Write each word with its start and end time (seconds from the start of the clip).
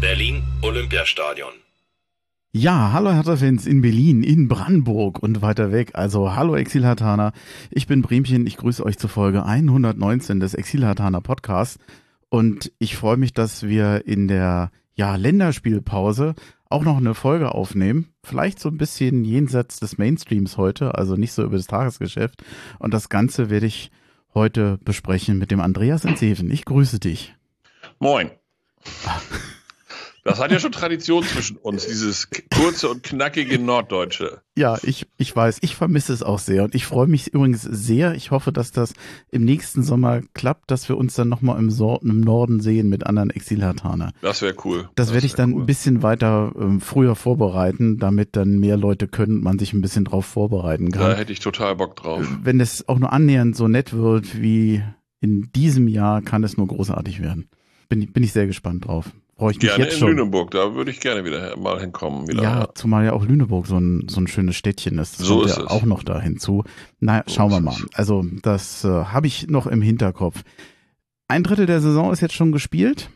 Berlin 0.00 0.42
Olympiastadion. 0.62 1.52
Ja, 2.52 2.92
hallo 2.94 3.12
Hertha-Fans 3.12 3.66
in 3.66 3.82
Berlin, 3.82 4.22
in 4.22 4.48
Brandenburg 4.48 5.22
und 5.22 5.42
weiter 5.42 5.72
weg. 5.72 5.90
Also 5.92 6.34
hallo 6.34 6.56
Exil-Hartaner, 6.56 7.32
ich 7.70 7.86
bin 7.86 8.00
Bremchen, 8.00 8.46
ich 8.46 8.56
grüße 8.56 8.82
euch 8.82 8.96
zur 8.96 9.10
Folge 9.10 9.44
119 9.44 10.40
des 10.40 10.54
Exil-Hartaner 10.54 11.20
Podcasts. 11.20 11.78
Und 12.30 12.72
ich 12.78 12.96
freue 12.96 13.18
mich, 13.18 13.34
dass 13.34 13.64
wir 13.64 14.06
in 14.06 14.26
der 14.26 14.70
ja, 14.94 15.16
Länderspielpause 15.16 16.34
auch 16.70 16.82
noch 16.82 16.96
eine 16.96 17.14
Folge 17.14 17.54
aufnehmen. 17.54 18.08
Vielleicht 18.24 18.58
so 18.58 18.70
ein 18.70 18.78
bisschen 18.78 19.26
jenseits 19.26 19.80
des 19.80 19.98
Mainstreams 19.98 20.56
heute, 20.56 20.94
also 20.94 21.16
nicht 21.16 21.32
so 21.32 21.44
über 21.44 21.58
das 21.58 21.66
Tagesgeschäft. 21.66 22.42
Und 22.78 22.94
das 22.94 23.10
Ganze 23.10 23.50
werde 23.50 23.66
ich 23.66 23.90
heute 24.32 24.78
besprechen 24.82 25.36
mit 25.36 25.50
dem 25.50 25.60
Andreas 25.60 26.06
Entseven. 26.06 26.50
Ich 26.50 26.64
grüße 26.64 27.00
dich. 27.00 27.34
Moin. 27.98 28.30
Das 30.24 30.38
hat 30.38 30.50
ja 30.50 30.58
schon 30.58 30.72
Tradition 30.72 31.22
zwischen 31.22 31.56
uns, 31.56 31.86
dieses 31.86 32.28
kurze 32.54 32.90
und 32.90 33.02
knackige 33.02 33.58
Norddeutsche. 33.58 34.42
Ja, 34.56 34.76
ich, 34.82 35.06
ich 35.16 35.34
weiß, 35.34 35.58
ich 35.62 35.74
vermisse 35.74 36.12
es 36.12 36.22
auch 36.22 36.38
sehr 36.38 36.64
und 36.64 36.74
ich 36.74 36.84
freue 36.84 37.06
mich 37.06 37.28
übrigens 37.28 37.62
sehr. 37.62 38.14
Ich 38.14 38.30
hoffe, 38.30 38.52
dass 38.52 38.72
das 38.72 38.92
im 39.30 39.44
nächsten 39.44 39.82
Sommer 39.82 40.20
klappt, 40.34 40.70
dass 40.70 40.88
wir 40.88 40.98
uns 40.98 41.14
dann 41.14 41.28
nochmal 41.28 41.58
im, 41.58 41.70
so 41.70 41.98
im 42.02 42.20
Norden 42.20 42.60
sehen 42.60 42.88
mit 42.88 43.06
anderen 43.06 43.30
Exilhartaner. 43.30 44.12
Das 44.20 44.42
wäre 44.42 44.54
cool. 44.64 44.90
Das, 44.94 45.06
das 45.06 45.14
werde 45.14 45.26
ich 45.26 45.34
dann 45.34 45.54
cool. 45.54 45.62
ein 45.62 45.66
bisschen 45.66 46.02
weiter 46.02 46.52
ähm, 46.58 46.80
früher 46.80 47.14
vorbereiten, 47.14 47.98
damit 47.98 48.36
dann 48.36 48.58
mehr 48.58 48.76
Leute 48.76 49.08
können 49.08 49.36
und 49.36 49.44
man 49.44 49.58
sich 49.58 49.72
ein 49.72 49.80
bisschen 49.80 50.04
drauf 50.04 50.26
vorbereiten 50.26 50.90
kann. 50.90 51.10
Da 51.10 51.16
hätte 51.16 51.32
ich 51.32 51.40
total 51.40 51.76
Bock 51.76 51.96
drauf. 51.96 52.26
Wenn 52.42 52.60
es 52.60 52.86
auch 52.88 52.98
nur 52.98 53.12
annähernd 53.12 53.56
so 53.56 53.68
nett 53.68 53.94
wird 53.94 54.40
wie 54.40 54.82
in 55.20 55.50
diesem 55.52 55.88
Jahr, 55.88 56.20
kann 56.20 56.44
es 56.44 56.56
nur 56.56 56.66
großartig 56.66 57.22
werden. 57.22 57.48
Bin, 57.88 58.12
bin 58.12 58.22
ich 58.22 58.32
sehr 58.32 58.46
gespannt 58.46 58.86
drauf 58.86 59.10
freue 59.40 59.52
ich 59.52 59.56
mich 59.58 59.68
gerne 59.68 59.84
jetzt 59.84 59.94
in 59.94 59.98
schon. 60.00 60.08
Lüneburg, 60.10 60.50
da 60.50 60.74
würde 60.74 60.90
ich 60.90 61.00
gerne 61.00 61.24
wieder 61.24 61.56
mal 61.56 61.80
hinkommen. 61.80 62.28
Wieder. 62.28 62.42
Ja, 62.42 62.68
zumal 62.74 63.06
ja 63.06 63.12
auch 63.14 63.24
Lüneburg 63.24 63.66
so 63.66 63.78
ein, 63.78 64.06
so 64.08 64.20
ein 64.20 64.26
schönes 64.26 64.54
Städtchen 64.54 64.98
ist. 64.98 65.18
Das 65.18 65.26
so 65.26 65.42
ist 65.42 65.56
ja 65.56 65.64
es. 65.64 65.70
auch 65.70 65.84
noch 65.84 66.02
da 66.02 66.20
hinzu. 66.20 66.62
Na, 67.00 67.24
so 67.26 67.34
schauen 67.34 67.50
wir 67.50 67.60
mal. 67.60 67.76
Also 67.94 68.24
das 68.42 68.84
äh, 68.84 68.88
habe 68.88 69.26
ich 69.26 69.48
noch 69.48 69.66
im 69.66 69.80
Hinterkopf. 69.80 70.42
Ein 71.26 71.42
Drittel 71.42 71.64
der 71.64 71.80
Saison 71.80 72.12
ist 72.12 72.20
jetzt 72.20 72.34
schon 72.34 72.52
gespielt. 72.52 73.08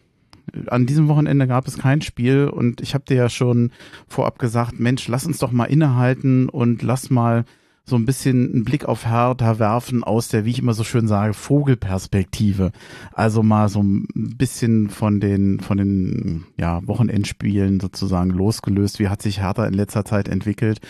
An 0.68 0.86
diesem 0.86 1.08
Wochenende 1.08 1.46
gab 1.46 1.68
es 1.68 1.76
kein 1.76 2.00
Spiel 2.00 2.48
und 2.48 2.80
ich 2.80 2.94
habe 2.94 3.04
dir 3.04 3.16
ja 3.16 3.28
schon 3.28 3.70
vorab 4.08 4.38
gesagt, 4.38 4.80
Mensch, 4.80 5.08
lass 5.08 5.26
uns 5.26 5.38
doch 5.38 5.52
mal 5.52 5.64
innehalten 5.64 6.48
und 6.48 6.82
lass 6.82 7.10
mal 7.10 7.44
so 7.86 7.96
ein 7.96 8.06
bisschen 8.06 8.50
einen 8.52 8.64
Blick 8.64 8.86
auf 8.86 9.06
Hertha 9.06 9.58
werfen 9.58 10.04
aus 10.04 10.28
der, 10.28 10.46
wie 10.46 10.50
ich 10.50 10.58
immer 10.58 10.72
so 10.72 10.84
schön 10.84 11.06
sage, 11.06 11.34
Vogelperspektive. 11.34 12.72
Also 13.12 13.42
mal 13.42 13.68
so 13.68 13.82
ein 13.82 14.06
bisschen 14.14 14.88
von 14.88 15.20
den, 15.20 15.60
von 15.60 15.76
den, 15.76 16.44
ja, 16.58 16.80
Wochenendspielen 16.86 17.80
sozusagen 17.80 18.30
losgelöst. 18.30 19.00
Wie 19.00 19.08
hat 19.08 19.20
sich 19.20 19.40
Hertha 19.40 19.66
in 19.66 19.74
letzter 19.74 20.06
Zeit 20.06 20.28
entwickelt? 20.28 20.80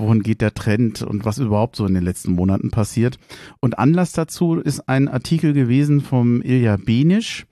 Wohin 0.00 0.22
geht 0.22 0.40
der 0.40 0.54
Trend 0.54 1.02
und 1.02 1.24
was 1.24 1.38
überhaupt 1.38 1.76
so 1.76 1.84
in 1.84 1.94
den 1.94 2.02
letzten 2.02 2.32
Monaten 2.32 2.70
passiert? 2.70 3.18
Und 3.60 3.78
Anlass 3.78 4.12
dazu 4.12 4.56
ist 4.56 4.88
ein 4.88 5.08
Artikel 5.08 5.52
gewesen 5.52 6.00
vom 6.00 6.40
Ilja 6.40 6.78
Benisch, 6.78 7.46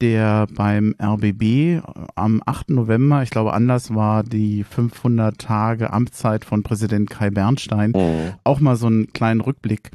der 0.00 0.46
beim 0.54 0.94
RBB 1.02 1.82
am 2.14 2.40
8. 2.46 2.70
November, 2.70 3.22
ich 3.24 3.30
glaube 3.30 3.52
Anlass 3.52 3.94
war 3.94 4.22
die 4.22 4.62
500 4.62 5.38
Tage 5.38 5.92
Amtszeit 5.92 6.44
von 6.44 6.62
Präsident 6.62 7.10
Kai 7.10 7.30
Bernstein, 7.30 7.90
oh. 7.94 8.30
auch 8.44 8.60
mal 8.60 8.76
so 8.76 8.86
einen 8.86 9.12
kleinen 9.12 9.40
Rückblick 9.40 9.90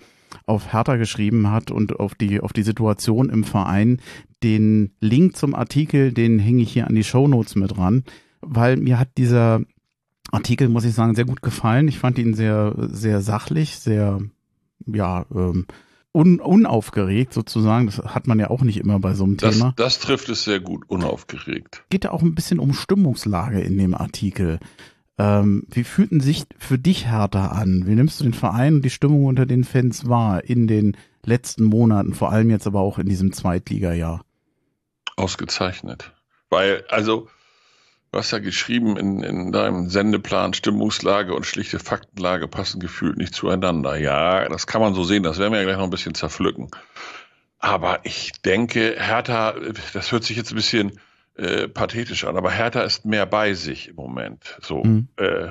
auf 0.45 0.73
Hertha 0.73 0.97
geschrieben 0.97 1.49
hat 1.51 1.71
und 1.71 1.99
auf 1.99 2.15
die, 2.15 2.41
auf 2.41 2.51
die 2.51 2.63
Situation 2.63 3.29
im 3.29 3.43
Verein. 3.43 3.99
Den 4.43 4.91
Link 4.99 5.37
zum 5.37 5.55
Artikel, 5.55 6.11
den 6.11 6.39
hänge 6.39 6.63
ich 6.63 6.73
hier 6.73 6.87
an 6.87 6.95
die 6.95 7.03
Shownotes 7.05 7.55
mit 7.55 7.77
ran, 7.77 8.03
weil 8.41 8.75
mir 8.75 8.99
hat 8.99 9.09
dieser 9.17 9.61
Artikel, 10.33 10.69
muss 10.69 10.85
ich 10.85 10.93
sagen, 10.93 11.15
sehr 11.15 11.25
gut 11.25 11.41
gefallen. 11.41 11.87
Ich 11.87 11.99
fand 11.99 12.17
ihn 12.17 12.33
sehr, 12.33 12.73
sehr 12.77 13.21
sachlich, 13.21 13.79
sehr, 13.79 14.21
ja, 14.85 15.25
ähm, 15.33 15.67
un, 16.13 16.39
unaufgeregt 16.39 17.33
sozusagen. 17.33 17.85
Das 17.85 17.99
hat 17.99 18.27
man 18.27 18.39
ja 18.39 18.49
auch 18.49 18.61
nicht 18.61 18.77
immer 18.77 18.99
bei 18.99 19.13
so 19.13 19.23
einem 19.23 19.37
das, 19.37 19.55
Thema. 19.55 19.73
Das 19.75 19.99
trifft 19.99 20.29
es 20.29 20.43
sehr 20.43 20.59
gut, 20.59 20.89
unaufgeregt. 20.89 21.83
Geht 21.89 22.05
ja 22.05 22.11
auch 22.11 22.21
ein 22.21 22.35
bisschen 22.35 22.59
um 22.59 22.73
Stimmungslage 22.73 23.61
in 23.61 23.77
dem 23.77 23.93
Artikel. 23.93 24.59
Ähm, 25.17 25.67
wie 25.69 25.83
fühlten 25.83 26.19
sich 26.19 26.45
für 26.57 26.79
dich 26.79 27.07
Hertha 27.07 27.47
an? 27.47 27.83
Wie 27.85 27.95
nimmst 27.95 28.19
du 28.19 28.23
den 28.23 28.33
Verein 28.33 28.75
und 28.75 28.85
die 28.85 28.89
Stimmung 28.89 29.25
unter 29.25 29.45
den 29.45 29.63
Fans 29.63 30.09
wahr 30.09 30.43
in 30.43 30.67
den 30.67 30.97
letzten 31.23 31.65
Monaten, 31.65 32.13
vor 32.13 32.31
allem 32.31 32.49
jetzt 32.49 32.65
aber 32.65 32.79
auch 32.79 32.97
in 32.97 33.07
diesem 33.07 33.31
Zweitligajahr? 33.31 34.25
Ausgezeichnet. 35.15 36.11
Weil, 36.49 36.83
also, 36.89 37.27
Du 38.13 38.19
hast 38.19 38.29
ja 38.29 38.37
geschrieben, 38.37 38.95
in, 38.95 39.23
in 39.23 39.51
deinem 39.51 39.89
Sendeplan 39.89 40.53
Stimmungslage 40.53 41.33
und 41.33 41.47
schlichte 41.47 41.79
Faktenlage 41.79 42.47
passen 42.47 42.79
gefühlt 42.79 43.17
nicht 43.17 43.33
zueinander. 43.33 43.97
Ja, 43.97 44.47
das 44.49 44.67
kann 44.67 44.81
man 44.81 44.93
so 44.93 45.03
sehen, 45.03 45.23
das 45.23 45.39
werden 45.39 45.51
wir 45.51 45.57
ja 45.57 45.65
gleich 45.65 45.77
noch 45.77 45.85
ein 45.85 45.89
bisschen 45.89 46.13
zerpflücken. 46.13 46.69
Aber 47.57 48.01
ich 48.03 48.33
denke, 48.43 48.97
Hertha, 48.99 49.55
das 49.93 50.11
hört 50.11 50.25
sich 50.25 50.37
jetzt 50.37 50.51
ein 50.51 50.55
bisschen 50.55 50.99
äh, 51.37 51.67
pathetisch 51.67 52.25
an, 52.25 52.37
aber 52.37 52.51
Hertha 52.51 52.81
ist 52.83 53.03
mehr 53.03 53.25
bei 53.25 53.55
sich 53.55 53.87
im 53.87 53.95
Moment. 53.95 54.59
So. 54.61 54.83
Mhm. 54.83 55.07
Äh, 55.17 55.47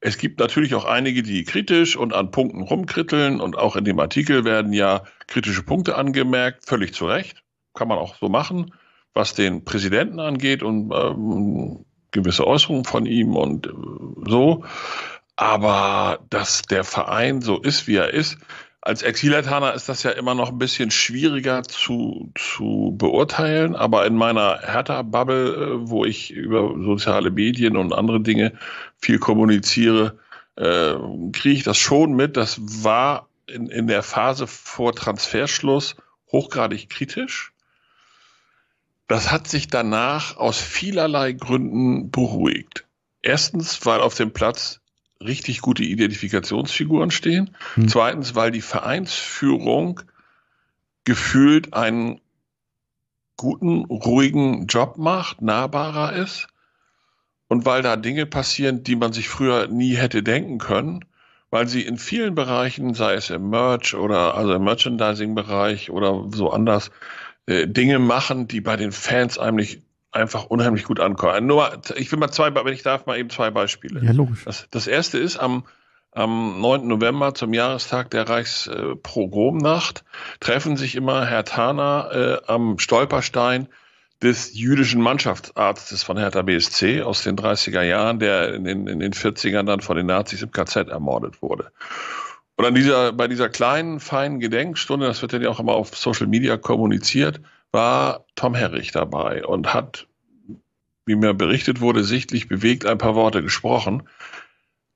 es 0.00 0.16
gibt 0.16 0.40
natürlich 0.40 0.74
auch 0.74 0.86
einige, 0.86 1.22
die 1.22 1.44
kritisch 1.44 1.94
und 1.94 2.14
an 2.14 2.30
Punkten 2.30 2.62
rumkritteln 2.62 3.38
und 3.38 3.58
auch 3.58 3.76
in 3.76 3.84
dem 3.84 4.00
Artikel 4.00 4.46
werden 4.46 4.72
ja 4.72 5.02
kritische 5.26 5.62
Punkte 5.62 5.96
angemerkt, 5.96 6.64
völlig 6.64 6.94
zu 6.94 7.04
Recht. 7.04 7.42
Kann 7.74 7.88
man 7.88 7.98
auch 7.98 8.16
so 8.16 8.30
machen, 8.30 8.72
was 9.12 9.34
den 9.34 9.66
Präsidenten 9.66 10.20
angeht 10.20 10.62
und 10.62 10.90
ähm, 10.90 11.84
gewisse 12.10 12.46
Äußerungen 12.46 12.84
von 12.84 13.06
ihm 13.06 13.36
und 13.36 13.66
äh, 13.66 13.70
so. 14.28 14.64
Aber 15.36 16.18
dass 16.30 16.62
der 16.62 16.84
Verein 16.84 17.40
so 17.40 17.58
ist, 17.58 17.86
wie 17.86 17.96
er 17.96 18.12
ist, 18.12 18.38
als 18.80 19.02
Exilataner 19.02 19.74
ist 19.74 19.88
das 19.88 20.02
ja 20.02 20.12
immer 20.12 20.34
noch 20.34 20.50
ein 20.50 20.58
bisschen 20.58 20.90
schwieriger 20.90 21.62
zu, 21.62 22.32
zu 22.34 22.94
beurteilen. 22.96 23.76
Aber 23.76 24.06
in 24.06 24.14
meiner 24.14 24.60
Hertha-Bubble, 24.62 25.54
äh, 25.54 25.88
wo 25.90 26.04
ich 26.04 26.30
über 26.30 26.74
soziale 26.82 27.30
Medien 27.30 27.76
und 27.76 27.92
andere 27.92 28.20
Dinge 28.20 28.52
viel 28.96 29.18
kommuniziere, 29.18 30.18
äh, 30.56 30.94
kriege 31.32 31.56
ich 31.56 31.64
das 31.64 31.76
schon 31.76 32.14
mit. 32.14 32.36
Das 32.36 32.60
war 32.82 33.28
in, 33.46 33.66
in 33.66 33.88
der 33.88 34.02
Phase 34.02 34.46
vor 34.46 34.94
Transferschluss 34.94 35.96
hochgradig 36.30 36.88
kritisch. 36.88 37.52
Das 39.08 39.32
hat 39.32 39.48
sich 39.48 39.68
danach 39.68 40.36
aus 40.36 40.60
vielerlei 40.60 41.32
Gründen 41.32 42.10
beruhigt. 42.10 42.86
Erstens, 43.22 43.84
weil 43.84 44.00
auf 44.00 44.14
dem 44.14 44.32
Platz 44.32 44.80
richtig 45.20 45.62
gute 45.62 45.82
Identifikationsfiguren 45.82 47.10
stehen. 47.10 47.56
Hm. 47.74 47.88
Zweitens, 47.88 48.34
weil 48.34 48.50
die 48.50 48.60
Vereinsführung 48.60 50.02
gefühlt 51.04 51.74
einen 51.74 52.20
guten, 53.36 53.86
ruhigen 53.86 54.66
Job 54.66 54.98
macht, 54.98 55.40
nahbarer 55.40 56.12
ist. 56.12 56.48
Und 57.48 57.64
weil 57.64 57.80
da 57.80 57.96
Dinge 57.96 58.26
passieren, 58.26 58.84
die 58.84 58.96
man 58.96 59.14
sich 59.14 59.30
früher 59.30 59.68
nie 59.68 59.94
hätte 59.94 60.22
denken 60.22 60.58
können, 60.58 61.06
weil 61.50 61.66
sie 61.66 61.80
in 61.80 61.96
vielen 61.96 62.34
Bereichen, 62.34 62.92
sei 62.92 63.14
es 63.14 63.30
im 63.30 63.48
Merch 63.48 63.94
oder 63.94 64.34
also 64.34 64.52
im 64.52 64.64
Merchandising-Bereich 64.64 65.88
oder 65.90 66.28
so 66.30 66.50
anders, 66.50 66.90
äh, 67.48 67.66
Dinge 67.66 67.98
machen, 67.98 68.46
die 68.46 68.60
bei 68.60 68.76
den 68.76 68.92
Fans 68.92 69.38
eigentlich 69.38 69.80
einfach 70.12 70.44
unheimlich 70.44 70.84
gut 70.84 71.00
ankommen. 71.00 71.46
Nur, 71.46 71.80
ich 71.96 72.12
will 72.12 72.18
mal 72.18 72.30
zwei, 72.30 72.54
wenn 72.54 72.74
ich 72.74 72.82
darf, 72.82 73.06
mal 73.06 73.18
eben 73.18 73.30
zwei 73.30 73.50
Beispiele. 73.50 74.04
Ja, 74.04 74.12
logisch. 74.12 74.44
Das, 74.44 74.68
das 74.70 74.86
erste 74.86 75.18
ist 75.18 75.38
am, 75.38 75.64
am 76.12 76.60
9. 76.60 76.86
November 76.86 77.34
zum 77.34 77.54
Jahrestag 77.54 78.10
der 78.10 78.28
Reichspogromnacht 78.28 80.04
treffen 80.40 80.76
sich 80.76 80.94
immer 80.94 81.24
Herr 81.24 81.44
Thaner 81.44 82.10
äh, 82.46 82.50
am 82.50 82.78
Stolperstein 82.78 83.68
des 84.22 84.54
jüdischen 84.54 85.00
Mannschaftsarztes 85.00 86.02
von 86.02 86.18
Hertha 86.18 86.42
BSC 86.42 87.02
aus 87.02 87.22
den 87.22 87.36
30er 87.36 87.82
Jahren, 87.82 88.18
der 88.18 88.52
in 88.52 88.64
den, 88.64 88.86
in 88.88 89.00
den 89.00 89.12
40ern 89.12 89.64
dann 89.64 89.80
von 89.80 89.96
den 89.96 90.06
Nazis 90.06 90.42
im 90.42 90.50
KZ 90.50 90.88
ermordet 90.88 91.40
wurde. 91.40 91.70
Und 92.58 92.64
an 92.64 92.74
dieser, 92.74 93.12
bei 93.12 93.28
dieser 93.28 93.48
kleinen, 93.48 94.00
feinen 94.00 94.40
Gedenkstunde, 94.40 95.06
das 95.06 95.22
wird 95.22 95.32
ja 95.32 95.48
auch 95.48 95.60
immer 95.60 95.74
auf 95.74 95.96
Social 95.96 96.26
Media 96.26 96.56
kommuniziert, 96.56 97.40
war 97.70 98.24
Tom 98.34 98.56
Herrich 98.56 98.90
dabei 98.90 99.46
und 99.46 99.72
hat 99.72 100.08
wie 101.06 101.14
mir 101.14 101.34
berichtet 101.34 101.80
wurde, 101.80 102.02
sichtlich 102.02 102.48
bewegt 102.48 102.84
ein 102.84 102.98
paar 102.98 103.14
Worte 103.14 103.42
gesprochen. 103.42 104.08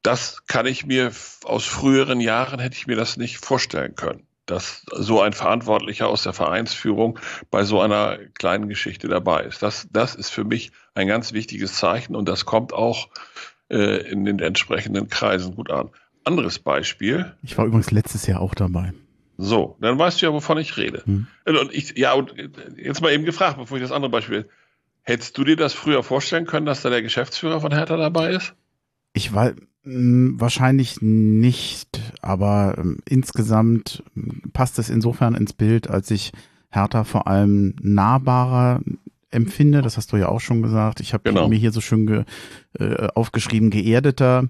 Das 0.03 0.45
kann 0.47 0.67
ich 0.67 0.85
mir 0.85 1.13
aus 1.45 1.65
früheren 1.65 2.21
Jahren 2.21 2.59
hätte 2.59 2.77
ich 2.77 2.89
mir 2.89 2.97
das 2.97 3.17
nicht 3.17 3.39
vorstellen 3.39 3.95
können, 3.95 4.27
dass 4.45 4.85
so 4.91 5.23
ein 5.23 5.33
Verantwortlicher 5.33 6.09
aus 6.09 6.25
der 6.25 6.33
Vereinsführung 6.33 7.21
bei 7.53 7.63
so 7.63 7.81
einer 7.81 8.19
kleinen 8.35 8.69
Geschichte 8.69 9.07
dabei 9.07 9.45
ist. 9.45 9.63
Das, 9.63 9.87
das 9.93 10.17
ist 10.17 10.31
für 10.31 10.45
mich 10.45 10.73
ein 10.95 11.07
ganz 11.07 11.33
wichtiges 11.33 11.75
Zeichen 11.75 12.17
und 12.17 12.29
das 12.29 12.45
kommt 12.45 12.73
auch 12.73 13.09
äh, 13.71 14.11
in 14.11 14.25
den 14.25 14.41
entsprechenden 14.41 15.09
Kreisen 15.09 15.55
gut 15.55 15.71
an. 15.71 15.91
Anderes 16.25 16.59
Beispiel. 16.59 17.35
Ich 17.43 17.57
war 17.59 17.67
übrigens 17.67 17.91
letztes 17.91 18.27
Jahr 18.27 18.41
auch 18.41 18.55
dabei. 18.55 18.93
So, 19.39 19.77
dann 19.81 19.99
weißt 19.99 20.21
du 20.21 20.27
ja, 20.27 20.33
wovon 20.33 20.59
ich 20.59 20.77
rede. 20.77 21.03
Hm. 21.05 21.27
Und 21.47 21.73
ich, 21.73 21.97
ja, 21.97 22.13
und 22.13 22.35
jetzt 22.77 23.01
mal 23.01 23.13
eben 23.13 23.25
gefragt, 23.25 23.57
bevor 23.59 23.77
ich 23.77 23.83
das 23.83 23.93
andere 23.93 24.11
Beispiel. 24.11 24.49
Hättest 25.03 25.37
du 25.37 25.43
dir 25.43 25.57
das 25.57 25.73
früher 25.73 26.05
vorstellen 26.05 26.47
können, 26.47 26.65
dass 26.65 26.83
da 26.83 26.91
der 26.91 27.03
Geschäftsführer 27.03 27.61
von 27.61 27.73
Hertha 27.73 27.97
dabei 27.97 28.35
ist? 28.35 28.55
Ich 29.15 29.35
war 29.35 29.53
hm, 29.83 30.41
wahrscheinlich 30.41 31.03
nicht, 31.03 32.01
aber 32.21 32.77
ähm, 32.79 32.99
insgesamt 33.09 34.05
hm, 34.15 34.53
passt 34.53 34.79
es 34.79 34.91
insofern 34.91 35.35
ins 35.35 35.53
Bild, 35.55 35.91
als 35.91 36.11
ich 36.13 36.33
Hertha 36.71 37.03
vor 37.03 37.27
allem 37.27 37.75
nahbarer 37.83 38.81
empfinde. 39.33 39.83
Das 39.83 39.97
hast 39.97 40.13
du 40.13 40.19
ja 40.19 40.29
auch 40.29 40.41
schon 40.41 40.63
gesagt. 40.63 41.01
Ich 41.01 41.15
habe 41.15 41.25
genau. 41.25 41.49
mir 41.49 41.59
hier 41.59 41.73
so 41.73 41.81
schön 41.81 42.07
ge, 42.07 42.25
äh, 42.79 43.09
aufgeschrieben, 43.15 43.71
geerdeter. 43.71 44.49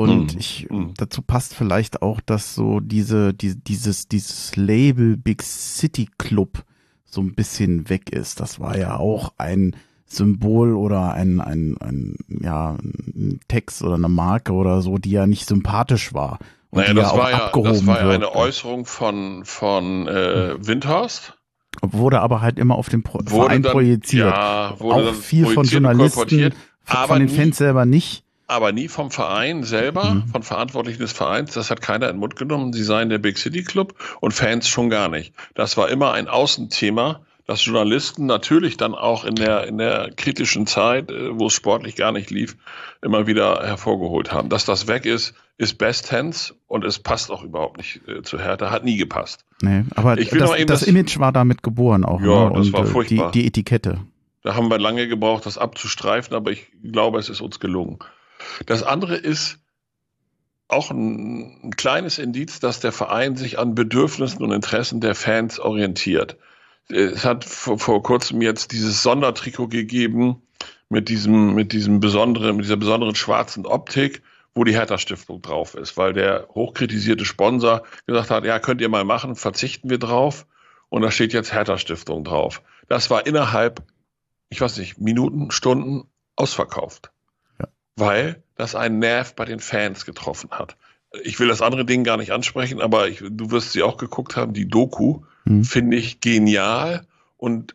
Und 0.00 0.32
mhm. 0.32 0.40
ich, 0.40 0.66
mhm. 0.70 0.94
dazu 0.96 1.20
passt 1.20 1.54
vielleicht 1.54 2.00
auch, 2.00 2.22
dass 2.22 2.54
so 2.54 2.80
diese, 2.80 3.34
die, 3.34 3.54
dieses, 3.54 4.08
dieses 4.08 4.56
Label 4.56 5.18
Big 5.18 5.42
City 5.42 6.08
Club 6.16 6.64
so 7.04 7.20
ein 7.20 7.34
bisschen 7.34 7.90
weg 7.90 8.08
ist. 8.08 8.40
Das 8.40 8.58
war 8.58 8.78
ja 8.78 8.96
auch 8.96 9.34
ein 9.36 9.76
Symbol 10.06 10.74
oder 10.74 11.12
ein, 11.12 11.42
ein, 11.42 11.76
ein, 11.82 12.16
ja, 12.30 12.78
ein 12.80 13.40
Text 13.48 13.82
oder 13.82 13.96
eine 13.96 14.08
Marke 14.08 14.54
oder 14.54 14.80
so, 14.80 14.96
die 14.96 15.10
ja 15.10 15.26
nicht 15.26 15.46
sympathisch 15.46 16.14
war. 16.14 16.38
Und 16.70 16.80
naja, 16.80 16.94
das, 16.94 17.12
ja 17.12 17.18
war 17.18 17.30
ja, 17.30 17.50
das 17.62 17.86
war 17.86 18.00
ja 18.00 18.08
eine 18.08 18.34
Äußerung 18.34 18.86
von, 18.86 19.44
von 19.44 20.08
äh, 20.08 20.54
Windhorst. 20.66 21.36
Wurde 21.82 22.22
aber 22.22 22.40
halt 22.40 22.58
immer 22.58 22.76
auf 22.76 22.88
den 22.88 23.02
Pro 23.02 23.20
Verein 23.22 23.60
dann, 23.60 23.72
projiziert. 23.72 24.34
Ja, 24.34 24.80
wurde 24.80 25.10
auch 25.10 25.14
viel 25.14 25.44
von 25.44 25.66
Journalisten, 25.66 26.54
von 26.86 27.18
den 27.18 27.28
Fans 27.28 27.58
selber 27.58 27.84
nicht 27.84 28.24
aber 28.50 28.72
nie 28.72 28.88
vom 28.88 29.10
Verein 29.10 29.64
selber, 29.64 30.14
mhm. 30.14 30.28
von 30.28 30.42
Verantwortlichen 30.42 31.00
des 31.00 31.12
Vereins. 31.12 31.54
Das 31.54 31.70
hat 31.70 31.80
keiner 31.80 32.08
in 32.08 32.16
den 32.16 32.20
Mund 32.20 32.36
genommen. 32.36 32.72
Sie 32.72 32.82
seien 32.82 33.08
der 33.08 33.18
Big 33.18 33.38
City 33.38 33.62
Club 33.62 33.94
und 34.20 34.32
Fans 34.32 34.68
schon 34.68 34.90
gar 34.90 35.08
nicht. 35.08 35.34
Das 35.54 35.76
war 35.76 35.88
immer 35.88 36.12
ein 36.12 36.28
Außenthema, 36.28 37.20
das 37.50 37.64
Journalisten 37.64 38.26
natürlich 38.26 38.76
dann 38.76 38.94
auch 38.94 39.24
in 39.24 39.34
der, 39.34 39.66
in 39.66 39.78
der 39.78 40.12
kritischen 40.16 40.68
Zeit, 40.68 41.10
äh, 41.10 41.36
wo 41.36 41.48
es 41.48 41.52
sportlich 41.52 41.96
gar 41.96 42.12
nicht 42.12 42.30
lief, 42.30 42.56
immer 43.02 43.26
wieder 43.26 43.66
hervorgeholt 43.66 44.32
haben. 44.32 44.50
Dass 44.50 44.64
das 44.64 44.86
weg 44.86 45.04
ist, 45.04 45.34
ist 45.58 45.76
Best 45.76 46.12
Hands 46.12 46.54
und 46.68 46.84
es 46.84 47.00
passt 47.00 47.28
auch 47.32 47.42
überhaupt 47.42 47.78
nicht 47.78 48.06
äh, 48.06 48.22
zu 48.22 48.38
Hertha, 48.38 48.70
hat 48.70 48.84
nie 48.84 48.96
gepasst. 48.96 49.44
Nee, 49.62 49.84
aber 49.96 50.14
das, 50.14 50.28
das, 50.30 50.64
das, 50.66 50.82
Image 50.84 51.18
war 51.18 51.32
damit 51.32 51.64
geboren 51.64 52.04
auch. 52.04 52.20
Ja, 52.20 52.50
ne? 52.50 52.52
das 52.54 52.66
und, 52.68 52.72
war 52.72 52.82
äh, 52.82 52.86
furchtbar. 52.86 53.32
Die, 53.32 53.40
die 53.40 53.46
Etikette. 53.48 53.98
Da 54.42 54.54
haben 54.54 54.70
wir 54.70 54.78
lange 54.78 55.08
gebraucht, 55.08 55.44
das 55.44 55.58
abzustreifen, 55.58 56.36
aber 56.36 56.52
ich 56.52 56.68
glaube, 56.84 57.18
es 57.18 57.28
ist 57.28 57.40
uns 57.40 57.58
gelungen. 57.58 57.98
Das 58.66 58.82
andere 58.82 59.16
ist 59.16 59.58
auch 60.70 60.90
ein, 60.90 61.60
ein 61.64 61.76
kleines 61.76 62.18
Indiz, 62.18 62.60
dass 62.60 62.80
der 62.80 62.92
Verein 62.92 63.36
sich 63.36 63.58
an 63.58 63.74
Bedürfnissen 63.74 64.42
und 64.42 64.52
Interessen 64.52 65.00
der 65.00 65.14
Fans 65.14 65.58
orientiert. 65.58 66.36
Es 66.88 67.24
hat 67.24 67.44
vor, 67.44 67.78
vor 67.78 68.02
kurzem 68.02 68.42
jetzt 68.42 68.72
dieses 68.72 69.02
Sondertrikot 69.02 69.68
gegeben 69.68 70.42
mit 70.88 71.08
diesem, 71.08 71.54
mit 71.54 71.72
diesem 71.72 72.00
besonderen, 72.00 72.56
mit 72.56 72.64
dieser 72.64 72.76
besonderen 72.76 73.14
schwarzen 73.14 73.66
Optik, 73.66 74.22
wo 74.54 74.64
die 74.64 74.74
Hertha 74.74 74.98
Stiftung 74.98 75.40
drauf 75.40 75.74
ist, 75.74 75.96
weil 75.96 76.12
der 76.12 76.48
hochkritisierte 76.50 77.24
Sponsor 77.24 77.84
gesagt 78.06 78.30
hat, 78.30 78.44
ja, 78.44 78.58
könnt 78.58 78.80
ihr 78.80 78.88
mal 78.88 79.04
machen, 79.04 79.36
verzichten 79.36 79.90
wir 79.90 79.98
drauf. 79.98 80.46
Und 80.88 81.02
da 81.02 81.12
steht 81.12 81.32
jetzt 81.32 81.52
Hertha 81.52 81.78
Stiftung 81.78 82.24
drauf. 82.24 82.62
Das 82.88 83.10
war 83.10 83.24
innerhalb, 83.24 83.82
ich 84.48 84.60
weiß 84.60 84.78
nicht, 84.78 84.98
Minuten, 84.98 85.52
Stunden 85.52 86.08
ausverkauft 86.34 87.12
weil 87.96 88.42
das 88.56 88.74
einen 88.74 88.98
Nerv 88.98 89.34
bei 89.34 89.44
den 89.44 89.60
Fans 89.60 90.04
getroffen 90.04 90.50
hat. 90.50 90.76
Ich 91.24 91.40
will 91.40 91.48
das 91.48 91.62
andere 91.62 91.84
Ding 91.84 92.04
gar 92.04 92.16
nicht 92.16 92.30
ansprechen, 92.30 92.80
aber 92.80 93.08
ich, 93.08 93.22
du 93.28 93.50
wirst 93.50 93.72
sie 93.72 93.82
auch 93.82 93.96
geguckt 93.96 94.36
haben, 94.36 94.52
die 94.52 94.68
Doku, 94.68 95.22
mhm. 95.44 95.64
finde 95.64 95.96
ich 95.96 96.20
genial 96.20 97.06
und 97.36 97.74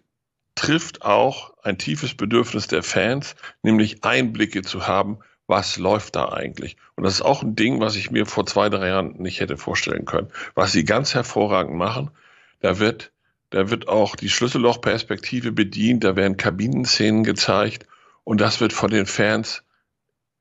trifft 0.56 1.02
auch 1.02 1.54
ein 1.64 1.78
tiefes 1.78 2.16
Bedürfnis 2.16 2.68
der 2.68 2.82
Fans, 2.82 3.36
nämlich 3.62 4.04
Einblicke 4.04 4.62
zu 4.62 4.88
haben, 4.88 5.20
was 5.48 5.78
läuft 5.78 6.16
da 6.16 6.30
eigentlich. 6.30 6.78
Und 6.96 7.04
das 7.04 7.16
ist 7.16 7.22
auch 7.22 7.44
ein 7.44 7.56
Ding, 7.56 7.80
was 7.80 7.96
ich 7.96 8.10
mir 8.10 8.26
vor 8.26 8.46
zwei, 8.46 8.70
drei 8.70 8.88
Jahren 8.88 9.22
nicht 9.22 9.42
hätte 9.42 9.58
vorstellen 9.58 10.06
können. 10.06 10.30
Was 10.56 10.72
sie 10.72 10.86
ganz 10.86 11.14
hervorragend 11.14 11.76
machen, 11.76 12.10
da 12.62 12.80
wird, 12.80 13.12
da 13.50 13.70
wird 13.70 13.88
auch 13.88 14.16
die 14.16 14.30
Schlüssellochperspektive 14.30 15.52
bedient, 15.52 16.04
da 16.04 16.16
werden 16.16 16.38
Kabinenszenen 16.38 17.24
gezeigt 17.24 17.86
und 18.24 18.42
das 18.42 18.60
wird 18.60 18.74
von 18.74 18.90
den 18.90 19.06
Fans 19.06 19.64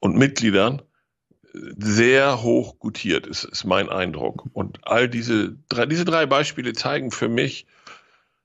und 0.00 0.16
Mitgliedern 0.16 0.82
sehr 1.54 2.42
hoch 2.42 2.78
gutiert, 2.78 3.26
ist, 3.26 3.44
ist 3.44 3.64
mein 3.64 3.88
Eindruck. 3.88 4.44
Und 4.52 4.80
all 4.82 5.08
diese 5.08 5.56
drei, 5.68 5.86
diese 5.86 6.04
drei 6.04 6.26
Beispiele 6.26 6.72
zeigen 6.72 7.10
für 7.10 7.28
mich, 7.28 7.66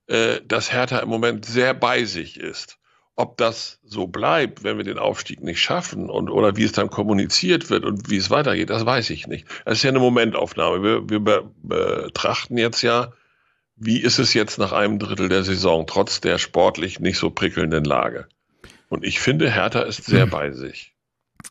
äh, 0.07 0.41
dass 0.45 0.71
Hertha 0.71 0.99
im 0.99 1.09
Moment 1.09 1.45
sehr 1.45 1.73
bei 1.73 2.05
sich 2.05 2.39
ist. 2.39 2.77
Ob 3.15 3.35
das 3.37 3.79
so 3.83 4.07
bleibt, 4.07 4.63
wenn 4.63 4.77
wir 4.77 4.85
den 4.85 4.99
Aufstieg 4.99 5.41
nicht 5.43 5.59
schaffen 5.59 6.09
und 6.09 6.29
oder 6.29 6.55
wie 6.55 6.63
es 6.63 6.71
dann 6.71 6.89
kommuniziert 6.89 7.69
wird 7.69 7.83
und 7.83 8.09
wie 8.09 8.17
es 8.17 8.29
weitergeht, 8.29 8.69
das 8.69 8.85
weiß 8.85 9.09
ich 9.09 9.27
nicht. 9.27 9.45
Es 9.65 9.79
ist 9.79 9.83
ja 9.83 9.89
eine 9.89 9.99
Momentaufnahme. 9.99 10.83
Wir, 10.83 11.09
wir 11.09 11.19
be 11.19 11.51
betrachten 11.61 12.57
jetzt 12.57 12.81
ja, 12.81 13.11
wie 13.75 13.99
ist 13.99 14.19
es 14.19 14.33
jetzt 14.33 14.57
nach 14.57 14.71
einem 14.71 14.99
Drittel 14.99 15.29
der 15.29 15.43
Saison, 15.43 15.85
trotz 15.85 16.21
der 16.21 16.37
sportlich 16.37 16.99
nicht 16.99 17.17
so 17.17 17.29
prickelnden 17.29 17.83
Lage. 17.83 18.27
Und 18.87 19.03
ich 19.03 19.19
finde, 19.19 19.51
Hertha 19.51 19.81
ist 19.81 20.05
sehr 20.05 20.25
bei 20.27 20.51
sich. 20.51 20.93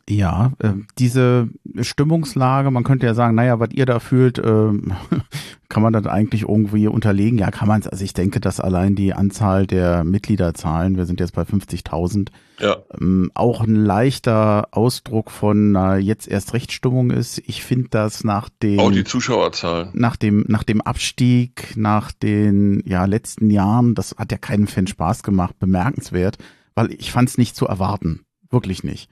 Ja, 0.09 0.53
äh, 0.61 0.73
diese 0.99 1.51
Stimmungslage, 1.81 2.71
man 2.71 2.85
könnte 2.85 3.05
ja 3.05 3.13
sagen, 3.13 3.35
naja, 3.35 3.61
was 3.61 3.71
ihr 3.73 3.85
da 3.85 4.01
fühlt, 4.01 4.39
äh, 4.39 4.43
kann 5.69 5.83
man 5.83 5.93
das 5.93 6.07
eigentlich 6.07 6.43
irgendwie 6.43 6.89
unterlegen? 6.89 7.39
Ja, 7.39 7.51
kann 7.51 7.69
man 7.69 7.81
es. 7.81 7.89
Also 7.89 8.05
ich 8.05 8.15
denke, 8.15 8.41
dass 8.41 8.59
allein 8.59 8.95
die 8.95 9.13
Anzahl 9.13 9.67
der 9.67 10.05
Mitgliederzahlen, 10.05 10.97
wir 10.97 11.05
sind 11.05 11.21
jetzt 11.21 11.35
bei 11.35 11.43
50.000, 11.43 12.31
ja. 12.59 12.77
ähm, 12.99 13.31
auch 13.35 13.61
ein 13.61 13.77
leichter 13.77 14.69
Ausdruck 14.71 15.31
von 15.31 15.77
einer 15.77 15.99
jetzt 15.99 16.27
erst 16.27 16.55
Rechtsstimmung 16.55 17.11
ist. 17.11 17.43
Ich 17.47 17.63
finde 17.63 17.89
das 17.91 18.25
nach 18.25 18.49
dem 18.63 18.81
auch 18.81 18.91
die 18.91 19.05
Zuschauerzahlen 19.05 19.91
nach 19.93 20.17
dem 20.17 20.45
nach 20.49 20.65
dem 20.65 20.81
Abstieg, 20.81 21.77
nach 21.77 22.13
den 22.13 22.83
ja 22.87 23.05
letzten 23.05 23.51
Jahren, 23.51 23.95
das 23.95 24.17
hat 24.17 24.33
ja 24.33 24.39
keinem 24.39 24.69
Fan 24.69 24.87
Spaß 24.87 25.23
gemacht, 25.23 25.59
bemerkenswert, 25.59 26.39
weil 26.75 26.93
ich 26.93 27.13
fand 27.13 27.29
es 27.29 27.37
nicht 27.37 27.55
zu 27.55 27.67
erwarten, 27.67 28.23
wirklich 28.51 28.85
nicht. 28.85 29.11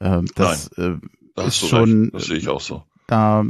Äh, 0.00 0.22
das 0.34 0.70
Nein, 0.76 1.00
äh, 1.36 1.46
ist 1.46 1.58
schon. 1.58 2.02
Recht. 2.02 2.14
Das 2.14 2.24
sehe 2.26 2.36
ich 2.36 2.48
auch 2.48 2.60
so. 2.60 2.84
Da, 3.06 3.44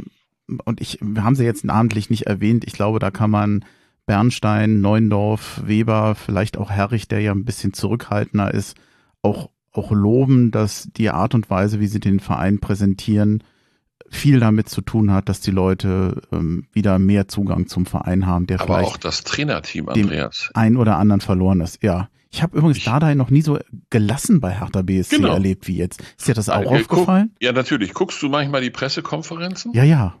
und 0.65 0.81
ich, 0.81 0.99
wir 1.01 1.23
haben 1.23 1.35
sie 1.35 1.43
jetzt 1.43 1.63
namentlich 1.63 2.09
nicht 2.09 2.23
erwähnt. 2.23 2.63
Ich 2.65 2.73
glaube, 2.73 2.99
da 2.99 3.11
kann 3.11 3.29
man 3.29 3.65
Bernstein, 4.05 4.81
Neundorf, 4.81 5.61
Weber, 5.65 6.15
vielleicht 6.15 6.57
auch 6.57 6.71
Herrich, 6.71 7.07
der 7.07 7.21
ja 7.21 7.31
ein 7.31 7.45
bisschen 7.45 7.73
zurückhaltender 7.73 8.51
ist, 8.53 8.75
auch, 9.21 9.51
auch 9.71 9.91
loben, 9.91 10.49
dass 10.49 10.89
die 10.95 11.11
Art 11.11 11.35
und 11.35 11.49
Weise, 11.51 11.79
wie 11.79 11.85
sie 11.85 11.99
den 11.99 12.19
Verein 12.19 12.59
präsentieren, 12.59 13.43
viel 14.09 14.39
damit 14.39 14.67
zu 14.67 14.81
tun 14.81 15.11
hat, 15.11 15.29
dass 15.29 15.41
die 15.41 15.51
Leute 15.51 16.23
ähm, 16.31 16.65
wieder 16.73 16.97
mehr 16.97 17.27
Zugang 17.27 17.67
zum 17.67 17.85
Verein 17.85 18.25
haben, 18.25 18.47
der 18.47 18.61
Aber 18.61 18.77
vielleicht 18.77 18.89
auch 18.89 18.97
das 18.97 19.23
Trainerteam, 19.23 19.89
Andreas. 19.89 20.49
Ein 20.55 20.77
oder 20.77 20.97
anderen 20.97 21.21
verloren 21.21 21.61
ist, 21.61 21.83
ja. 21.83 22.09
Ich 22.31 22.43
habe 22.43 22.57
übrigens 22.57 22.83
Dardai 22.83 23.15
noch 23.15 23.29
nie 23.29 23.41
so 23.41 23.59
gelassen 23.89 24.39
bei 24.39 24.51
Hertha 24.51 24.83
BSC 24.83 25.17
genau. 25.17 25.33
erlebt 25.33 25.67
wie 25.67 25.77
jetzt. 25.77 26.01
Ist 26.17 26.27
dir 26.27 26.35
das 26.35 26.49
auch 26.49 26.65
okay, 26.65 26.81
aufgefallen? 26.81 27.31
Guck, 27.33 27.43
ja, 27.43 27.51
natürlich. 27.51 27.93
Guckst 27.93 28.21
du 28.21 28.29
manchmal 28.29 28.61
die 28.61 28.69
Pressekonferenzen? 28.69 29.73
Ja, 29.73 29.83
ja. 29.83 30.15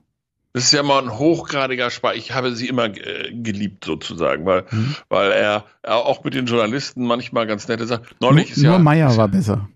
Das 0.53 0.63
ist 0.63 0.73
ja 0.73 0.81
mal 0.81 1.03
ein 1.03 1.17
hochgradiger 1.17 1.91
Spaß. 1.91 2.15
Ich 2.15 2.33
habe 2.33 2.55
sie 2.55 2.67
immer 2.67 2.85
äh, 2.85 3.31
geliebt 3.31 3.85
sozusagen, 3.85 4.47
weil, 4.47 4.65
mhm. 4.71 4.95
weil 5.07 5.31
er, 5.31 5.65
er, 5.83 5.97
auch 5.97 6.23
mit 6.23 6.33
den 6.33 6.47
Journalisten 6.47 7.05
manchmal 7.05 7.45
ganz 7.45 7.67
nette 7.67 7.85
Sachen. 7.85 8.05
Neulich 8.19 8.51
ist 8.51 8.63
nur 8.63 8.73
ja, 8.73 8.79
Meier 8.79 9.15
war 9.15 9.27
besser. 9.27 9.69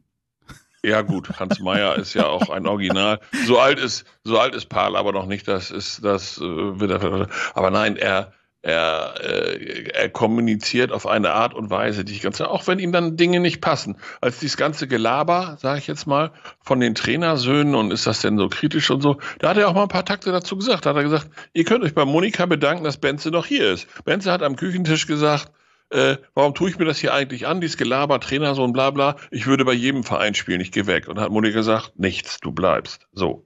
Ja 0.86 1.02
gut, 1.02 1.40
Hans 1.40 1.60
Meyer 1.60 1.96
ist 1.96 2.14
ja 2.14 2.26
auch 2.26 2.50
ein 2.50 2.68
Original. 2.68 3.20
So 3.46 3.60
alt 3.60 3.80
ist, 3.80 4.06
so 4.24 4.38
alt 4.40 4.54
ist 4.54 4.68
Paul 4.68 4.98
aber 4.98 5.14
noch 5.14 5.28
nicht. 5.28 5.48
Das 5.48 5.72
ist, 5.72 6.04
das 6.04 6.40
äh, 6.40 6.42
wird 6.42 6.92
er. 6.92 7.30
Aber 7.54 7.72
nein, 7.72 7.96
er, 7.96 8.34
er, 8.64 9.16
äh, 9.20 9.90
er 9.90 10.10
kommuniziert 10.10 10.94
auf 10.94 11.06
eine 11.06 11.34
Art 11.34 11.54
und 11.54 11.70
Weise, 11.70 12.06
die 12.06 12.14
ich 12.14 12.22
ganz, 12.22 12.40
auch 12.40 12.66
wenn 12.66 12.80
ihm 12.80 12.94
dann 12.94 13.18
Dinge 13.18 13.42
nicht 13.42 13.60
passen. 13.60 13.98
Als 14.22 14.40
dieses 14.40 14.56
ganze 14.56 14.88
Gelaber, 14.88 15.58
sage 15.60 15.80
ich 15.80 15.88
jetzt 15.88 16.08
mal, 16.08 16.32
von 16.62 16.80
den 16.80 16.96
Trainersöhnen 16.96 17.76
und 17.76 17.92
ist 17.92 18.08
das 18.08 18.22
denn 18.22 18.38
so 18.38 18.48
kritisch 18.48 18.90
und 18.90 19.02
so, 19.02 19.18
da 19.40 19.50
hat 19.50 19.58
er 19.58 19.68
auch 19.68 19.74
mal 19.74 19.84
ein 19.84 19.90
paar 19.90 20.06
Takte 20.06 20.32
dazu 20.32 20.56
gesagt. 20.56 20.86
Da 20.86 20.92
hat 20.92 20.96
er 20.96 21.04
gesagt, 21.04 21.30
ihr 21.52 21.66
könnt 21.66 21.84
euch 21.84 21.94
bei 21.94 22.06
Monika 22.06 22.46
bedanken, 22.46 22.86
dass 22.86 22.98
Benze 22.98 23.32
noch 23.32 23.46
hier 23.46 23.70
ist. 23.70 23.86
Benze 24.06 24.32
hat 24.32 24.42
am 24.42 24.56
Küchentisch 24.56 25.08
gesagt, 25.08 25.52
äh, 25.90 26.16
warum 26.34 26.56
tue 26.56 26.70
ich 26.70 26.80
mir 26.80 26.86
das 26.86 27.00
hier 27.00 27.14
eigentlich 27.14 27.46
an, 27.46 27.60
dieses 27.60 27.76
Gelaber, 27.76 28.22
Trainer, 28.22 28.56
so 28.56 28.64
ein 28.64 28.72
Blabla, 28.72 29.18
ich 29.30 29.46
würde 29.46 29.66
bei 29.66 29.74
jedem 29.74 30.06
Verein 30.06 30.36
spielen, 30.36 30.62
ich 30.62 30.72
gehe 30.72 30.88
weg. 30.88 31.10
Und 31.10 31.20
hat 31.20 31.32
Monika 31.32 31.58
gesagt, 31.58 32.00
nichts, 32.00 32.40
du 32.40 32.54
bleibst. 32.54 33.08
So. 33.12 33.46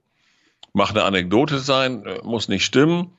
Macht 0.73 0.95
eine 0.95 1.05
Anekdote 1.05 1.57
sein, 1.57 2.05
äh, 2.05 2.19
muss 2.23 2.49
nicht 2.49 2.65
stimmen. 2.65 3.17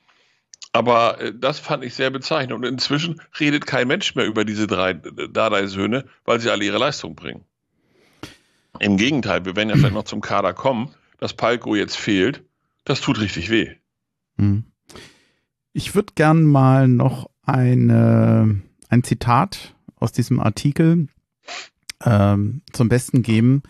Aber 0.71 1.19
äh, 1.19 1.33
das 1.35 1.59
fand 1.59 1.83
ich 1.83 1.93
sehr 1.93 2.09
bezeichnend. 2.09 2.53
Und 2.53 2.63
inzwischen 2.63 3.21
redet 3.39 3.65
kein 3.65 3.87
Mensch 3.87 4.15
mehr 4.15 4.25
über 4.25 4.45
diese 4.45 4.67
drei 4.67 4.91
äh, 4.91 5.29
Dardai-Söhne, 5.29 6.05
weil 6.25 6.39
sie 6.39 6.49
alle 6.49 6.65
ihre 6.65 6.77
Leistung 6.77 7.15
bringen. 7.15 7.45
Im 8.79 8.97
Gegenteil, 8.97 9.45
wir 9.45 9.55
werden 9.55 9.69
ja 9.69 9.75
vielleicht 9.75 9.93
noch 9.93 10.03
zum 10.03 10.21
Kader 10.21 10.53
kommen, 10.53 10.93
dass 11.17 11.33
Palko 11.33 11.75
jetzt 11.75 11.97
fehlt. 11.97 12.43
Das 12.85 13.01
tut 13.01 13.19
richtig 13.19 13.49
weh. 13.49 13.75
Hm. 14.37 14.63
Ich 15.73 15.95
würde 15.95 16.13
gern 16.15 16.43
mal 16.43 16.87
noch 16.87 17.29
eine, 17.43 18.61
ein 18.89 19.03
Zitat 19.03 19.75
aus 19.95 20.11
diesem 20.11 20.39
Artikel 20.39 21.07
ähm, 22.03 22.61
zum 22.71 22.89
Besten 22.89 23.21
geben, 23.21 23.63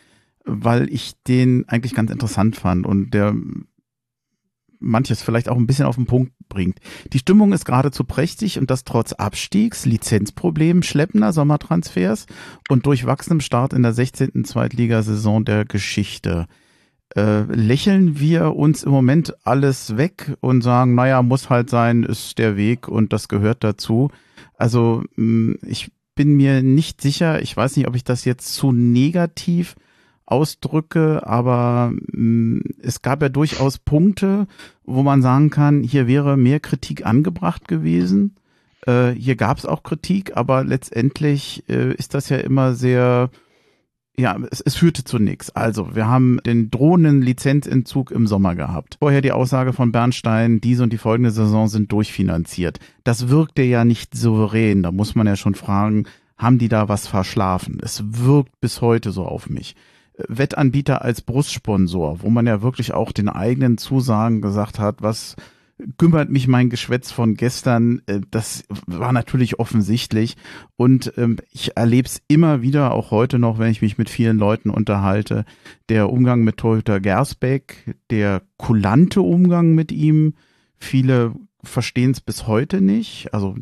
weil 0.45 0.89
ich 0.93 1.13
den 1.23 1.67
eigentlich 1.67 1.95
ganz 1.95 2.11
interessant 2.11 2.55
fand 2.55 2.85
und 2.85 3.11
der 3.11 3.35
manches 4.79 5.21
vielleicht 5.21 5.49
auch 5.49 5.57
ein 5.57 5.67
bisschen 5.67 5.85
auf 5.85 5.95
den 5.95 6.05
Punkt 6.05 6.33
bringt. 6.47 6.79
Die 7.13 7.19
Stimmung 7.19 7.53
ist 7.53 7.65
geradezu 7.65 8.03
prächtig 8.03 8.57
und 8.59 8.71
das 8.71 8.83
trotz 8.83 9.13
Abstiegs, 9.13 9.85
Lizenzproblemen, 9.85 10.83
schleppender 10.83 11.33
Sommertransfers 11.33 12.25
und 12.69 12.85
durchwachsenem 12.85 13.41
Start 13.41 13.73
in 13.73 13.83
der 13.83 13.93
16. 13.93 14.45
Zweitligasaison 14.45 15.45
der 15.45 15.65
Geschichte. 15.65 16.47
Äh, 17.15 17.41
lächeln 17.43 18.19
wir 18.19 18.55
uns 18.55 18.83
im 18.83 18.91
Moment 18.91 19.33
alles 19.43 19.97
weg 19.97 20.37
und 20.41 20.61
sagen, 20.61 20.93
naja, 20.93 21.23
muss 21.23 21.49
halt 21.49 21.69
sein, 21.69 22.03
ist 22.03 22.37
der 22.37 22.55
Weg 22.55 22.87
und 22.87 23.13
das 23.13 23.27
gehört 23.27 23.63
dazu. 23.63 24.11
Also 24.55 25.03
mm, 25.15 25.53
ich 25.65 25.91
bin 26.13 26.35
mir 26.35 26.61
nicht 26.61 27.01
sicher, 27.01 27.41
ich 27.41 27.55
weiß 27.55 27.77
nicht, 27.77 27.87
ob 27.87 27.95
ich 27.95 28.03
das 28.03 28.25
jetzt 28.25 28.53
zu 28.53 28.71
negativ 28.71 29.75
ausdrücke, 30.31 31.25
aber 31.25 31.91
mh, 32.11 32.57
mm, 32.57 32.61
es 32.81 33.01
gab 33.01 33.21
ja 33.21 33.29
durchaus 33.29 33.77
Punkte, 33.77 34.47
wo 34.83 35.03
man 35.03 35.21
sagen 35.21 35.49
kann, 35.49 35.83
hier 35.83 36.07
wäre 36.07 36.37
mehr 36.37 36.59
Kritik 36.59 37.05
angebracht 37.05 37.67
gewesen. 37.67 38.35
Äh, 38.85 39.11
hier 39.11 39.35
gab 39.35 39.57
es 39.57 39.65
auch 39.65 39.83
Kritik, 39.83 40.37
aber 40.37 40.63
letztendlich 40.63 41.63
äh, 41.69 41.93
ist 41.93 42.13
das 42.13 42.29
ja 42.29 42.37
immer 42.37 42.73
sehr, 42.73 43.29
ja, 44.17 44.37
es, 44.51 44.61
es 44.61 44.75
führte 44.75 45.03
zu 45.03 45.19
nichts. 45.19 45.49
Also, 45.55 45.95
wir 45.95 46.07
haben 46.07 46.39
den 46.45 46.71
drohenden 46.71 47.21
Lizenzentzug 47.21 48.11
im 48.11 48.27
Sommer 48.27 48.55
gehabt. 48.55 48.97
Vorher 48.99 49.21
die 49.21 49.31
Aussage 49.31 49.73
von 49.73 49.91
Bernstein, 49.91 50.61
diese 50.61 50.83
und 50.83 50.93
die 50.93 50.97
folgende 50.97 51.31
Saison 51.31 51.67
sind 51.67 51.91
durchfinanziert. 51.91 52.79
Das 53.03 53.29
wirkte 53.29 53.63
ja 53.63 53.85
nicht 53.85 54.15
souverän. 54.15 54.83
Da 54.83 54.91
muss 54.91 55.15
man 55.15 55.27
ja 55.27 55.35
schon 55.35 55.55
fragen, 55.55 56.05
haben 56.37 56.57
die 56.57 56.69
da 56.69 56.87
was 56.87 57.05
verschlafen? 57.05 57.79
Es 57.81 58.01
wirkt 58.05 58.59
bis 58.61 58.81
heute 58.81 59.11
so 59.11 59.25
auf 59.25 59.49
mich. 59.49 59.75
Wettanbieter 60.27 61.03
als 61.03 61.21
Brustsponsor, 61.21 62.21
wo 62.21 62.29
man 62.29 62.47
ja 62.47 62.61
wirklich 62.61 62.93
auch 62.93 63.11
den 63.11 63.29
eigenen 63.29 63.77
Zusagen 63.77 64.41
gesagt 64.41 64.79
hat, 64.79 65.01
was 65.01 65.35
kümmert 65.97 66.29
mich 66.29 66.47
mein 66.47 66.69
Geschwätz 66.69 67.11
von 67.11 67.35
gestern, 67.35 68.01
äh, 68.05 68.21
das 68.31 68.65
war 68.85 69.13
natürlich 69.13 69.59
offensichtlich. 69.59 70.35
Und 70.75 71.13
ähm, 71.17 71.37
ich 71.51 71.77
erlebe 71.77 72.07
es 72.07 72.21
immer 72.27 72.61
wieder, 72.61 72.93
auch 72.93 73.11
heute 73.11 73.39
noch, 73.39 73.59
wenn 73.59 73.71
ich 73.71 73.81
mich 73.81 73.97
mit 73.97 74.09
vielen 74.09 74.37
Leuten 74.37 74.69
unterhalte, 74.69 75.45
der 75.87 76.11
Umgang 76.11 76.43
mit 76.43 76.57
Torhüter 76.57 76.99
Gersbeck, 76.99 77.95
der 78.09 78.41
kulante 78.57 79.21
Umgang 79.21 79.73
mit 79.73 79.91
ihm, 79.91 80.33
viele 80.77 81.33
verstehen 81.63 82.11
es 82.11 82.21
bis 82.21 82.47
heute 82.47 82.81
nicht. 82.81 83.33
Also 83.33 83.55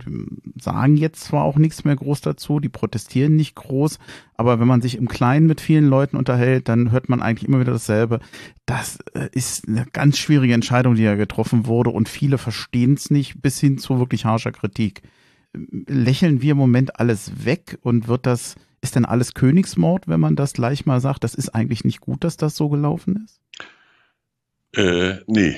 sagen 0.60 0.98
jetzt 0.98 1.24
zwar 1.24 1.44
auch 1.44 1.58
nichts 1.58 1.84
mehr 1.84 1.96
groß 1.96 2.22
dazu, 2.22 2.60
die 2.60 2.70
protestieren 2.70 3.36
nicht 3.36 3.56
groß, 3.56 3.98
aber 4.36 4.60
wenn 4.60 4.68
man 4.68 4.82
sich 4.82 4.98
im 4.98 5.08
Kleinen 5.08 5.48
mit 5.48 5.62
vielen 5.62 5.88
Leuten 5.88 6.16
unterhält, 6.16 6.70
dann 6.70 6.92
hört 6.92 7.10
man 7.10 7.22
eigentlich 7.22 7.48
immer 7.48 7.60
wieder 7.60 7.74
dasselbe. 7.74 8.20
Das 8.66 9.00
äh, 9.14 9.30
ist 9.32 9.68
eine 9.68 9.86
ganz 9.94 10.18
schwierige 10.20 10.54
Entscheidung, 10.54 10.96
die 10.96 11.04
ja 11.04 11.16
getroffen 11.16 11.66
wurde 11.66 11.90
und 11.90 12.08
viele 12.08 12.38
verstehen 12.38 12.94
es 12.94 13.10
nicht, 13.10 13.42
bis 13.42 13.60
hin 13.60 13.78
zu 13.78 14.00
wirklich 14.00 14.26
harscher 14.26 14.52
Kritik. 14.52 15.02
Lächeln 15.54 16.42
wir 16.42 16.52
im 16.52 16.58
Moment 16.58 17.00
alles 17.00 17.46
weg 17.46 17.80
und 17.82 18.08
wird 18.08 18.28
das, 18.28 18.56
ist 18.82 18.96
denn 18.96 19.06
alles 19.06 19.34
Königsmord, 19.34 20.08
wenn 20.08 20.20
man 20.20 20.36
das 20.36 20.54
gleich 20.54 20.86
mal 20.86 21.02
sagt? 21.02 21.24
Das 21.24 21.34
ist 21.34 21.50
eigentlich 21.50 21.84
nicht 21.84 22.00
gut, 22.00 22.24
dass 22.24 22.38
das 22.38 22.56
so 22.56 22.70
gelaufen 22.70 23.26
ist? 23.26 23.42
Äh, 24.76 25.22
nee, 25.26 25.56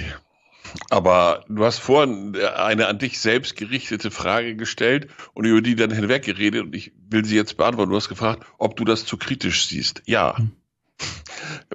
aber 0.89 1.43
du 1.47 1.65
hast 1.65 1.79
vorhin 1.79 2.35
eine 2.37 2.87
an 2.87 2.99
dich 2.99 3.19
selbst 3.19 3.55
gerichtete 3.55 4.11
Frage 4.11 4.55
gestellt 4.55 5.09
und 5.33 5.45
über 5.45 5.61
die 5.61 5.75
dann 5.75 5.91
hinweggeredet 5.91 6.63
und 6.63 6.75
ich 6.75 6.91
will 7.09 7.25
sie 7.25 7.35
jetzt 7.35 7.57
beantworten. 7.57 7.91
Du 7.91 7.95
hast 7.95 8.09
gefragt, 8.09 8.45
ob 8.57 8.75
du 8.75 8.85
das 8.85 9.05
zu 9.05 9.17
kritisch 9.17 9.67
siehst. 9.67 10.01
Ja. 10.05 10.37
Hm. 10.37 10.51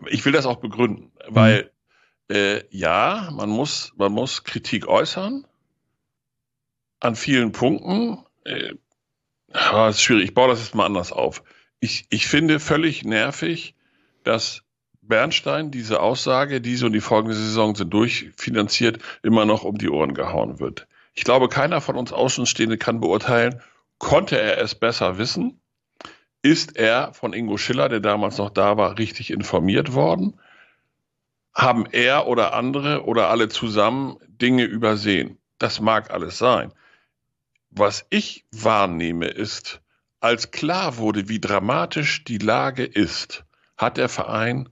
Ich 0.08 0.24
will 0.24 0.32
das 0.32 0.46
auch 0.46 0.56
begründen, 0.56 1.12
weil 1.28 1.70
hm. 2.30 2.36
äh, 2.36 2.64
ja, 2.70 3.30
man 3.32 3.48
muss, 3.48 3.92
man 3.96 4.12
muss 4.12 4.44
Kritik 4.44 4.86
äußern 4.86 5.46
an 7.00 7.16
vielen 7.16 7.52
Punkten. 7.52 8.24
Äh, 8.44 8.74
das 9.48 9.96
ist 9.96 10.02
schwierig, 10.02 10.24
ich 10.24 10.34
baue 10.34 10.48
das 10.48 10.60
jetzt 10.60 10.74
mal 10.74 10.86
anders 10.86 11.12
auf. 11.12 11.42
Ich, 11.80 12.06
ich 12.10 12.26
finde 12.26 12.60
völlig 12.60 13.04
nervig, 13.04 13.74
dass 14.24 14.64
Bernstein 15.08 15.70
diese 15.70 16.00
Aussage, 16.00 16.60
diese 16.60 16.86
und 16.86 16.92
die 16.92 17.00
folgende 17.00 17.36
Saison 17.36 17.74
sind 17.74 17.92
durchfinanziert, 17.92 18.98
immer 19.22 19.44
noch 19.44 19.64
um 19.64 19.78
die 19.78 19.90
Ohren 19.90 20.14
gehauen 20.14 20.60
wird. 20.60 20.86
Ich 21.14 21.24
glaube, 21.24 21.48
keiner 21.48 21.80
von 21.80 21.96
uns 21.96 22.12
Außenstehende 22.12 22.78
kann 22.78 23.00
beurteilen, 23.00 23.60
konnte 23.98 24.38
er 24.38 24.58
es 24.58 24.74
besser 24.74 25.18
wissen? 25.18 25.60
Ist 26.42 26.76
er 26.76 27.14
von 27.14 27.32
Ingo 27.32 27.56
Schiller, 27.56 27.88
der 27.88 28.00
damals 28.00 28.38
noch 28.38 28.50
da 28.50 28.76
war, 28.76 28.98
richtig 28.98 29.30
informiert 29.30 29.94
worden? 29.94 30.40
Haben 31.54 31.86
er 31.92 32.26
oder 32.26 32.52
andere 32.52 33.04
oder 33.04 33.30
alle 33.30 33.48
zusammen 33.48 34.18
Dinge 34.26 34.64
übersehen? 34.64 35.38
Das 35.58 35.80
mag 35.80 36.10
alles 36.10 36.36
sein. 36.38 36.72
Was 37.70 38.06
ich 38.10 38.44
wahrnehme 38.52 39.26
ist, 39.26 39.80
als 40.20 40.50
klar 40.50 40.96
wurde, 40.96 41.28
wie 41.28 41.40
dramatisch 41.40 42.24
die 42.24 42.38
Lage 42.38 42.84
ist, 42.84 43.44
hat 43.76 43.96
der 43.96 44.08
Verein 44.08 44.68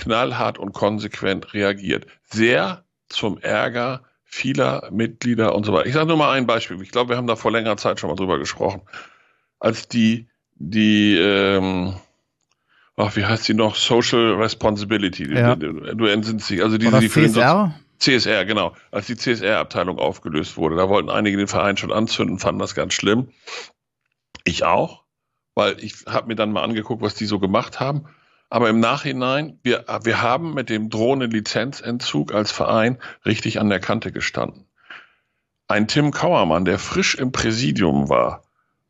knallhart 0.00 0.58
und 0.58 0.72
konsequent 0.72 1.52
reagiert. 1.54 2.06
Sehr 2.24 2.84
zum 3.08 3.38
Ärger 3.38 4.02
vieler 4.24 4.88
Mitglieder 4.92 5.54
und 5.54 5.66
so 5.66 5.72
weiter. 5.72 5.86
Ich 5.86 5.94
sage 5.94 6.06
nur 6.06 6.16
mal 6.16 6.32
ein 6.32 6.46
Beispiel. 6.46 6.80
Ich 6.82 6.90
glaube, 6.90 7.10
wir 7.10 7.16
haben 7.16 7.26
da 7.26 7.36
vor 7.36 7.50
längerer 7.50 7.76
Zeit 7.76 7.98
schon 8.00 8.08
mal 8.10 8.16
drüber 8.16 8.38
gesprochen. 8.38 8.82
Als 9.58 9.88
die, 9.88 10.28
die, 10.54 11.16
ähm, 11.16 11.94
ach, 12.96 13.16
wie 13.16 13.24
heißt 13.24 13.48
die 13.48 13.54
noch? 13.54 13.74
Social 13.74 14.34
Responsibility. 14.34 15.34
Ja. 15.34 15.56
Du, 15.56 15.72
du 15.72 16.06
entsinnst 16.06 16.48
dich. 16.48 16.62
Also 16.62 16.78
diese, 16.78 16.92
Oder 16.92 17.00
die 17.00 17.10
CSR? 17.10 17.74
CSR, 17.98 18.44
genau. 18.46 18.74
Als 18.92 19.06
die 19.06 19.16
CSR-Abteilung 19.16 19.98
aufgelöst 19.98 20.56
wurde, 20.56 20.76
da 20.76 20.88
wollten 20.88 21.10
einige 21.10 21.36
den 21.36 21.48
Verein 21.48 21.76
schon 21.76 21.92
anzünden, 21.92 22.38
fanden 22.38 22.60
das 22.60 22.74
ganz 22.74 22.94
schlimm. 22.94 23.28
Ich 24.44 24.64
auch, 24.64 25.02
weil 25.54 25.76
ich 25.84 26.06
habe 26.06 26.28
mir 26.28 26.36
dann 26.36 26.52
mal 26.52 26.62
angeguckt, 26.62 27.02
was 27.02 27.14
die 27.14 27.26
so 27.26 27.38
gemacht 27.38 27.80
haben. 27.80 28.06
Aber 28.50 28.68
im 28.68 28.80
Nachhinein, 28.80 29.58
wir, 29.62 29.84
wir 30.02 30.22
haben 30.22 30.54
mit 30.54 30.68
dem 30.68 30.90
drohenden 30.90 31.30
Lizenzentzug 31.30 32.34
als 32.34 32.50
Verein 32.50 32.98
richtig 33.24 33.60
an 33.60 33.70
der 33.70 33.78
Kante 33.78 34.10
gestanden. 34.10 34.66
Ein 35.68 35.86
Tim 35.86 36.10
Kauermann, 36.10 36.64
der 36.64 36.80
frisch 36.80 37.14
im 37.14 37.30
Präsidium 37.30 38.08
war 38.08 38.42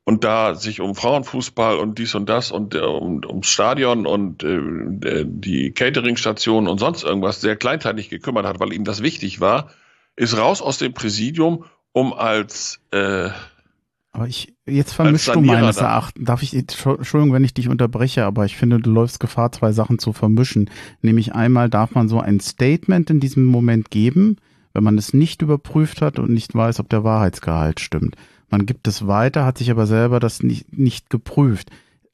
und 0.04 0.24
da 0.24 0.54
sich 0.54 0.80
um 0.80 0.94
Frauenfußball 0.94 1.78
und 1.78 1.98
dies 1.98 2.14
und 2.14 2.26
das 2.28 2.50
und 2.50 2.74
äh, 2.74 2.78
um, 2.78 3.20
ums 3.24 3.48
Stadion 3.48 4.06
und 4.06 4.42
äh, 4.42 5.26
die 5.26 5.72
Cateringstation 5.72 6.66
und 6.66 6.78
sonst 6.78 7.04
irgendwas 7.04 7.42
sehr 7.42 7.56
kleinteilig 7.56 8.08
gekümmert 8.08 8.46
hat, 8.46 8.60
weil 8.60 8.72
ihm 8.72 8.84
das 8.84 9.02
wichtig 9.02 9.40
war, 9.40 9.70
ist 10.16 10.38
raus 10.38 10.62
aus 10.62 10.78
dem 10.78 10.94
Präsidium, 10.94 11.66
um 11.92 12.14
als 12.14 12.80
äh, 12.92 13.28
aber 14.12 14.26
ich, 14.26 14.54
jetzt 14.66 14.92
vermischst 14.92 15.34
du 15.34 15.40
meines 15.40 15.76
Erachtens, 15.76 16.24
darf 16.24 16.42
ich, 16.42 16.54
Entschuldigung, 16.54 17.32
wenn 17.32 17.44
ich 17.44 17.54
dich 17.54 17.68
unterbreche, 17.68 18.24
aber 18.24 18.44
ich 18.44 18.56
finde, 18.56 18.80
du 18.80 18.90
läufst 18.90 19.20
Gefahr, 19.20 19.52
zwei 19.52 19.72
Sachen 19.72 20.00
zu 20.00 20.12
vermischen. 20.12 20.68
Nämlich 21.00 21.34
einmal 21.34 21.70
darf 21.70 21.94
man 21.94 22.08
so 22.08 22.20
ein 22.20 22.40
Statement 22.40 23.08
in 23.10 23.20
diesem 23.20 23.44
Moment 23.44 23.90
geben, 23.90 24.36
wenn 24.74 24.82
man 24.82 24.98
es 24.98 25.14
nicht 25.14 25.42
überprüft 25.42 26.02
hat 26.02 26.18
und 26.18 26.30
nicht 26.30 26.54
weiß, 26.54 26.80
ob 26.80 26.88
der 26.88 27.04
Wahrheitsgehalt 27.04 27.78
stimmt. 27.78 28.16
Man 28.48 28.66
gibt 28.66 28.88
es 28.88 29.06
weiter, 29.06 29.44
hat 29.44 29.58
sich 29.58 29.70
aber 29.70 29.86
selber 29.86 30.18
das 30.18 30.42
nicht, 30.42 30.76
nicht 30.76 31.08
geprüft. 31.08 31.70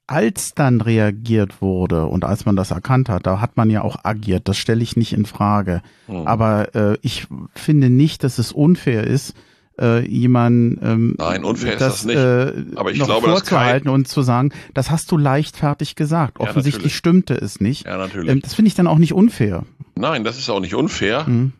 Als 0.06 0.52
dann 0.54 0.82
reagiert 0.82 1.62
wurde 1.62 2.06
und 2.06 2.24
als 2.24 2.44
man 2.44 2.56
das 2.56 2.70
erkannt 2.70 3.08
hat, 3.08 3.26
da 3.26 3.40
hat 3.40 3.56
man 3.56 3.70
ja 3.70 3.82
auch 3.82 4.04
agiert. 4.04 4.46
Das 4.46 4.58
stelle 4.58 4.82
ich 4.82 4.96
nicht 4.96 5.14
in 5.14 5.24
Frage. 5.24 5.80
Mhm. 6.06 6.26
Aber 6.26 6.74
äh, 6.74 6.98
ich 7.00 7.26
finde 7.54 7.88
nicht, 7.88 8.22
dass 8.22 8.38
es 8.38 8.52
unfair 8.52 9.04
ist, 9.04 9.34
äh, 9.80 10.06
jemanden 10.06 10.78
ähm, 10.82 11.14
Nein, 11.18 11.44
unfair 11.44 11.76
das, 11.76 12.04
ist 12.04 12.04
das 12.04 12.06
nicht. 12.06 12.16
Äh, 12.16 12.76
Aber 12.76 12.90
ich 12.90 12.98
noch 12.98 13.06
glaube, 13.06 13.28
vorzuhalten 13.28 13.88
und 13.88 14.08
zu 14.08 14.22
sagen, 14.22 14.52
das 14.74 14.90
hast 14.90 15.10
du 15.10 15.16
leichtfertig 15.16 15.96
gesagt. 15.96 16.40
Offensichtlich 16.40 16.92
ja, 16.92 16.96
stimmte 16.98 17.34
es 17.34 17.60
nicht. 17.60 17.86
Ja, 17.86 17.96
natürlich. 17.96 18.30
Ähm, 18.30 18.40
das 18.40 18.54
finde 18.54 18.68
ich 18.68 18.74
dann 18.74 18.86
auch 18.86 18.98
nicht 18.98 19.12
unfair. 19.12 19.64
Nein, 19.94 20.24
das 20.24 20.38
ist 20.38 20.50
auch 20.50 20.60
nicht 20.60 20.74
unfair. 20.74 21.24
Mhm. 21.26 21.52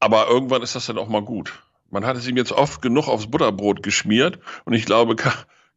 Aber 0.00 0.28
irgendwann 0.28 0.62
ist 0.62 0.74
das 0.74 0.86
dann 0.86 0.98
auch 0.98 1.08
mal 1.08 1.22
gut. 1.22 1.52
Man 1.90 2.04
hat 2.04 2.16
es 2.16 2.26
ihm 2.26 2.36
jetzt 2.36 2.52
oft 2.52 2.82
genug 2.82 3.08
aufs 3.08 3.28
Butterbrot 3.28 3.82
geschmiert 3.82 4.38
und 4.64 4.72
ich 4.72 4.84
glaube, 4.84 5.16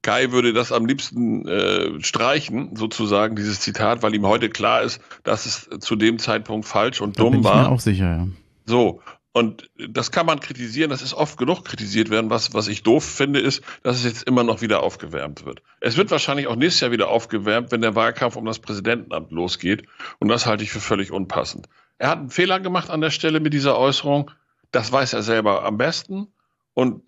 Kai 0.01 0.31
würde 0.31 0.53
das 0.53 0.71
am 0.71 0.85
liebsten 0.85 1.47
äh, 1.47 2.01
streichen, 2.01 2.75
sozusagen, 2.75 3.35
dieses 3.35 3.59
Zitat, 3.59 4.03
weil 4.03 4.15
ihm 4.15 4.25
heute 4.25 4.49
klar 4.49 4.81
ist, 4.81 5.01
dass 5.23 5.45
es 5.45 5.69
zu 5.79 5.95
dem 5.95 6.17
Zeitpunkt 6.19 6.67
falsch 6.67 7.01
und 7.01 7.17
Da 7.17 7.23
dumm 7.23 7.31
bin 7.31 7.41
ich 7.41 7.45
war. 7.45 7.63
mir 7.63 7.69
auch 7.69 7.79
sicher, 7.79 8.05
ja. 8.05 8.27
So. 8.65 9.01
Und 9.37 9.69
das 9.77 10.11
kann 10.11 10.25
man 10.25 10.39
kritisieren, 10.39 10.89
das 10.89 11.03
ist 11.03 11.13
oft 11.13 11.37
genug 11.37 11.63
kritisiert 11.63 12.09
werden. 12.09 12.31
Was, 12.31 12.55
was 12.55 12.67
ich 12.67 12.81
doof 12.81 13.03
finde, 13.03 13.39
ist, 13.39 13.61
dass 13.83 13.97
es 13.97 14.03
jetzt 14.03 14.23
immer 14.23 14.43
noch 14.43 14.61
wieder 14.61 14.81
aufgewärmt 14.81 15.45
wird. 15.45 15.61
Es 15.79 15.95
wird 15.95 16.09
wahrscheinlich 16.09 16.47
auch 16.47 16.55
nächstes 16.55 16.81
Jahr 16.81 16.89
wieder 16.89 17.09
aufgewärmt, 17.09 17.71
wenn 17.71 17.81
der 17.81 17.93
Wahlkampf 17.93 18.35
um 18.35 18.45
das 18.45 18.57
Präsidentenamt 18.57 19.31
losgeht. 19.31 19.83
Und 20.17 20.29
das 20.29 20.47
halte 20.47 20.63
ich 20.63 20.71
für 20.71 20.79
völlig 20.79 21.11
unpassend. 21.11 21.67
Er 21.99 22.09
hat 22.09 22.17
einen 22.17 22.31
Fehler 22.31 22.59
gemacht 22.59 22.89
an 22.89 22.99
der 22.99 23.11
Stelle 23.11 23.39
mit 23.39 23.53
dieser 23.53 23.77
Äußerung. 23.77 24.31
Das 24.71 24.91
weiß 24.91 25.13
er 25.13 25.21
selber 25.21 25.63
am 25.65 25.77
besten. 25.77 26.29
Und 26.73 27.03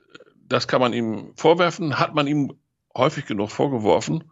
das 0.47 0.67
kann 0.67 0.81
man 0.81 0.93
ihm 0.93 1.31
vorwerfen, 1.35 1.97
hat 1.97 2.13
man 2.13 2.27
ihm 2.27 2.53
häufig 2.95 3.25
genug 3.25 3.49
vorgeworfen. 3.49 4.25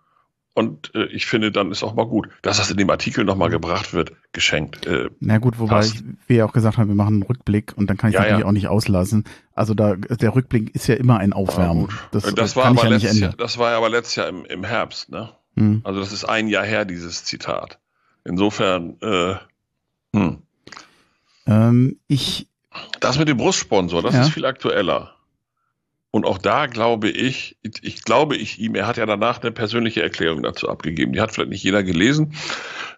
Und 0.57 0.95
äh, 0.95 1.05
ich 1.05 1.27
finde, 1.27 1.51
dann 1.51 1.69
ist 1.69 1.83
auch 1.83 1.93
mal 1.93 2.07
gut, 2.07 2.29
dass 2.41 2.57
das 2.57 2.71
in 2.71 2.77
dem 2.77 2.89
Artikel 2.89 3.23
nochmal 3.23 3.51
gebracht 3.51 3.93
wird, 3.93 4.13
geschenkt. 4.33 4.87
Äh, 4.87 5.11
Na 5.19 5.37
gut, 5.37 5.59
wobei 5.59 5.85
ich, 5.85 6.03
wir 6.25 6.37
ja 6.37 6.45
auch 6.45 6.51
gesagt 6.51 6.79
haben, 6.79 6.87
wir 6.87 6.95
machen 6.95 7.13
einen 7.13 7.21
Rückblick 7.23 7.73
und 7.77 7.87
dann 7.91 7.95
kann 7.97 8.09
ich 8.09 8.15
Ja, 8.15 8.21
natürlich 8.21 8.39
ja. 8.39 8.45
auch 8.47 8.51
nicht 8.53 8.67
auslassen. 8.67 9.25
Also 9.53 9.75
da 9.75 9.93
der 9.95 10.33
Rückblick 10.33 10.73
ist 10.73 10.87
ja 10.87 10.95
immer 10.95 11.19
ein 11.19 11.31
Aufwärmen. 11.31 11.81
gut. 11.85 11.95
Das, 12.09 12.23
das, 12.23 12.33
das 12.33 12.55
war 12.55 12.65
aber 12.65 12.87
ja 12.89 12.97
Jahr, 13.11 13.33
das 13.37 13.59
war 13.59 13.69
ja 13.69 13.77
aber 13.77 13.89
letztes 13.89 14.15
Jahr 14.15 14.29
im, 14.29 14.45
im 14.45 14.63
Herbst, 14.63 15.09
ne? 15.11 15.29
Hm. 15.55 15.81
Also 15.83 15.99
das 15.99 16.11
ist 16.11 16.25
ein 16.25 16.47
Jahr 16.47 16.65
her, 16.65 16.85
dieses 16.85 17.23
Zitat. 17.23 17.77
Insofern, 18.25 18.97
äh, 19.01 19.35
hm. 20.15 20.39
Ähm, 21.45 21.99
ich, 22.07 22.47
das 22.99 23.19
mit 23.19 23.27
dem 23.27 23.37
Brustsponsor, 23.37 24.01
das 24.01 24.15
Ja. 24.15 24.21
ist 24.23 24.29
viel 24.31 24.45
aktueller. 24.45 25.16
Und 26.09 26.25
auch 26.25 26.37
da 26.37 26.67
glaube 26.67 27.09
ich, 27.09 27.57
ich, 27.61 28.03
glaube 28.03 28.35
ich 28.37 28.59
ihm, 28.59 28.75
er 28.75 28.87
hat 28.87 28.97
ja 28.97 29.05
danach 29.05 29.41
eine 29.41 29.51
persönliche 29.51 30.01
Erklärung 30.01 30.41
dazu 30.41 30.69
abgegeben. 30.69 31.13
Die 31.13 31.21
hat 31.21 31.33
vielleicht 31.33 31.49
nicht 31.49 31.63
jeder 31.63 31.83
gelesen. 31.83 32.33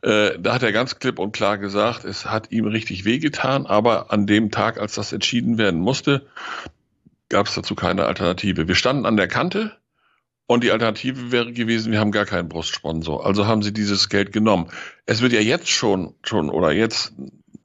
Äh, 0.02 0.38
da 0.40 0.54
hat 0.54 0.64
er 0.64 0.72
ganz 0.72 1.00
klipp 1.00 1.20
und 1.20 1.32
klar 1.32 1.58
gesagt, 1.58 2.06
es 2.06 2.26
hat 2.26 2.52
ihm 2.52 2.66
richtig 2.66 3.06
wehgetan, 3.06 3.66
aber 3.66 4.14
an 4.14 4.28
dem 4.28 4.52
Tag, 4.52 4.80
als 4.80 4.96
das 4.96 5.12
entschieden 5.12 5.58
werden 5.58 5.80
musste, 5.80 6.28
gab 7.30 7.48
es 7.48 7.56
dazu 7.56 7.76
keine 7.76 8.06
Alternative. 8.06 8.68
Wir 8.68 8.76
standen 8.76 9.06
an 9.06 9.18
der 9.18 9.28
Kante 9.28 9.76
und 10.46 10.64
die 10.64 10.72
Alternative 10.72 11.32
wäre 11.32 11.52
gewesen, 11.52 11.92
wir 11.92 12.00
haben 12.00 12.12
gar 12.12 12.26
keinen 12.26 12.50
Brustsponsor. 12.50 13.26
Also 13.26 13.48
haben 13.48 13.62
sie 13.62 13.74
dieses 13.74 14.10
Geld 14.10 14.32
genommen. 14.32 14.70
Es 15.06 15.22
wird 15.22 15.34
ja 15.34 15.42
jetzt 15.42 15.70
schon, 15.70 16.16
schon 16.24 16.50
oder 16.50 16.72
jetzt 16.72 17.14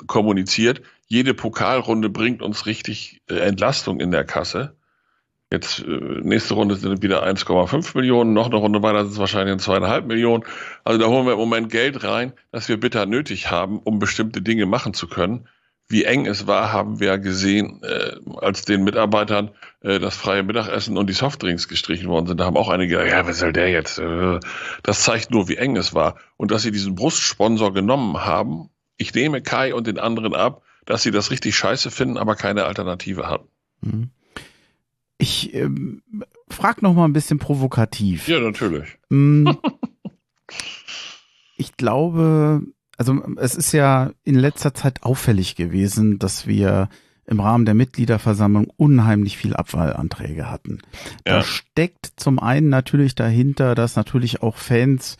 kommuniziert, 0.06 0.82
jede 1.06 1.34
Pokalrunde 1.34 2.08
bringt 2.08 2.42
uns 2.42 2.66
richtig 2.66 3.22
äh, 3.28 3.36
Entlastung 3.36 4.00
in 4.00 4.10
der 4.10 4.24
Kasse. 4.24 4.76
Jetzt 5.54 5.78
äh, 5.80 6.20
nächste 6.22 6.54
Runde 6.54 6.74
sind 6.74 7.00
wieder 7.02 7.24
1,5 7.24 7.96
Millionen, 7.96 8.32
noch 8.32 8.46
eine 8.46 8.56
Runde 8.56 8.82
weiter 8.82 9.04
sind 9.04 9.12
es 9.12 9.18
wahrscheinlich 9.18 9.56
zweieinhalb 9.58 10.04
Millionen. 10.06 10.42
Also 10.82 11.00
da 11.00 11.06
holen 11.06 11.26
wir 11.26 11.34
im 11.34 11.38
Moment 11.38 11.70
Geld 11.70 12.02
rein, 12.02 12.32
das 12.50 12.68
wir 12.68 12.78
bitter 12.78 13.06
nötig 13.06 13.52
haben, 13.52 13.78
um 13.78 14.00
bestimmte 14.00 14.42
Dinge 14.42 14.66
machen 14.66 14.94
zu 14.94 15.06
können. 15.06 15.48
Wie 15.86 16.02
eng 16.02 16.26
es 16.26 16.48
war, 16.48 16.72
haben 16.72 16.98
wir 16.98 17.18
gesehen, 17.18 17.82
äh, 17.84 18.16
als 18.38 18.62
den 18.62 18.82
Mitarbeitern 18.82 19.50
äh, 19.80 20.00
das 20.00 20.16
freie 20.16 20.42
Mittagessen 20.42 20.96
und 20.96 21.08
die 21.08 21.14
Softdrinks 21.14 21.68
gestrichen 21.68 22.08
worden 22.08 22.26
sind. 22.26 22.40
Da 22.40 22.46
haben 22.46 22.56
auch 22.56 22.68
einige 22.68 22.96
gesagt, 22.96 23.10
ja, 23.10 23.24
was 23.24 23.38
soll 23.38 23.52
der 23.52 23.70
jetzt? 23.70 23.98
Äh, 23.98 24.40
das 24.82 25.02
zeigt 25.02 25.30
nur, 25.30 25.48
wie 25.48 25.56
eng 25.56 25.76
es 25.76 25.94
war. 25.94 26.16
Und 26.36 26.50
dass 26.50 26.62
sie 26.62 26.72
diesen 26.72 26.96
Brustsponsor 26.96 27.72
genommen 27.72 28.24
haben, 28.24 28.70
ich 28.96 29.14
nehme 29.14 29.40
Kai 29.40 29.72
und 29.72 29.86
den 29.86 30.00
anderen 30.00 30.34
ab, 30.34 30.62
dass 30.84 31.04
sie 31.04 31.12
das 31.12 31.30
richtig 31.30 31.54
scheiße 31.56 31.92
finden, 31.92 32.18
aber 32.18 32.34
keine 32.34 32.64
Alternative 32.64 33.28
hatten. 33.28 33.48
hm. 33.82 34.10
Ich 35.18 35.54
ähm, 35.54 36.02
frag 36.48 36.82
noch 36.82 36.94
mal 36.94 37.04
ein 37.04 37.12
bisschen 37.12 37.38
provokativ. 37.38 38.28
Ja, 38.28 38.40
natürlich. 38.40 38.98
Mm, 39.10 39.50
ich 41.56 41.76
glaube, 41.76 42.62
also 42.96 43.22
es 43.36 43.54
ist 43.54 43.72
ja 43.72 44.10
in 44.24 44.34
letzter 44.34 44.74
Zeit 44.74 45.02
auffällig 45.02 45.56
gewesen, 45.56 46.18
dass 46.18 46.46
wir 46.46 46.88
im 47.26 47.40
Rahmen 47.40 47.64
der 47.64 47.74
Mitgliederversammlung 47.74 48.70
unheimlich 48.76 49.38
viel 49.38 49.54
Abwahlanträge 49.56 50.50
hatten. 50.50 50.80
Da 51.24 51.38
Ja. 51.38 51.42
steckt 51.42 52.12
zum 52.16 52.38
einen 52.38 52.68
natürlich 52.68 53.14
dahinter, 53.14 53.74
dass 53.74 53.96
natürlich 53.96 54.42
auch 54.42 54.56
Fans 54.56 55.16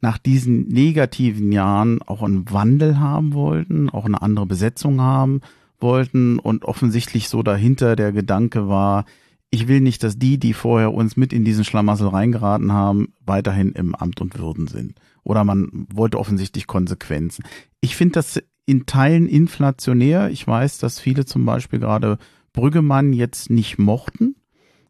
nach 0.00 0.18
diesen 0.18 0.66
negativen 0.68 1.52
Jahren 1.52 2.00
auch 2.02 2.22
einen 2.22 2.50
Wandel 2.50 2.98
haben 2.98 3.34
wollten, 3.34 3.90
auch 3.90 4.06
eine 4.06 4.22
andere 4.22 4.46
Besetzung 4.46 5.00
haben 5.00 5.42
wollten 5.78 6.38
und 6.38 6.64
offensichtlich 6.64 7.28
so 7.28 7.42
dahinter 7.42 7.96
der 7.96 8.12
Gedanke 8.12 8.68
war, 8.68 9.04
ich 9.54 9.68
will 9.68 9.82
nicht, 9.82 10.02
dass 10.02 10.18
die, 10.18 10.38
die 10.38 10.54
vorher 10.54 10.94
uns 10.94 11.18
mit 11.18 11.30
in 11.32 11.44
diesen 11.44 11.64
Schlamassel 11.64 12.08
reingeraten 12.08 12.72
haben, 12.72 13.12
weiterhin 13.20 13.72
im 13.72 13.94
Amt 13.94 14.22
und 14.22 14.38
Würden 14.38 14.66
sind. 14.66 14.94
Oder 15.24 15.44
man 15.44 15.86
wollte 15.92 16.18
offensichtlich 16.18 16.66
Konsequenzen. 16.66 17.44
Ich 17.82 17.94
finde 17.94 18.14
das 18.14 18.42
in 18.64 18.86
Teilen 18.86 19.28
inflationär. 19.28 20.30
Ich 20.30 20.46
weiß, 20.46 20.78
dass 20.78 20.98
viele 20.98 21.26
zum 21.26 21.44
Beispiel 21.44 21.80
gerade 21.80 22.16
Brüggemann 22.54 23.12
jetzt 23.12 23.50
nicht 23.50 23.78
mochten 23.78 24.36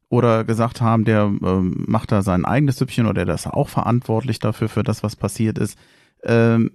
oder 0.08 0.44
gesagt 0.44 0.80
haben, 0.80 1.04
der 1.04 1.22
ähm, 1.42 1.84
macht 1.88 2.12
da 2.12 2.22
sein 2.22 2.44
eigenes 2.44 2.76
Süppchen 2.76 3.06
oder 3.06 3.24
der 3.24 3.34
ist 3.34 3.48
auch 3.48 3.68
verantwortlich 3.68 4.38
dafür, 4.38 4.68
für 4.68 4.84
das, 4.84 5.02
was 5.02 5.16
passiert 5.16 5.58
ist. 5.58 5.76
Ähm, 6.22 6.70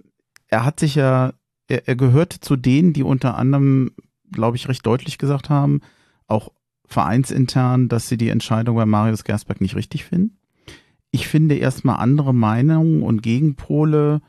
er 0.48 0.66
hat 0.66 0.78
sich 0.78 0.94
ja, 0.94 1.32
er, 1.68 1.88
er 1.88 1.96
gehörte 1.96 2.38
zu 2.40 2.56
denen, 2.56 2.92
die 2.92 3.02
unter 3.02 3.38
anderem, 3.38 3.92
glaube 4.30 4.58
ich, 4.58 4.68
recht 4.68 4.84
deutlich 4.84 5.16
gesagt 5.16 5.48
haben, 5.48 5.80
auch 6.26 6.50
vereinsintern, 6.88 7.88
dass 7.88 8.08
sie 8.08 8.16
die 8.16 8.30
Entscheidung 8.30 8.76
bei 8.76 8.86
Marius 8.86 9.24
Gersberg 9.24 9.60
nicht 9.60 9.76
richtig 9.76 10.04
finden. 10.04 10.36
Ich 11.10 11.28
finde 11.28 11.56
erstmal 11.56 11.96
andere 11.96 12.34
Meinungen 12.34 13.02
und 13.02 13.22
Gegenpole 13.22 14.20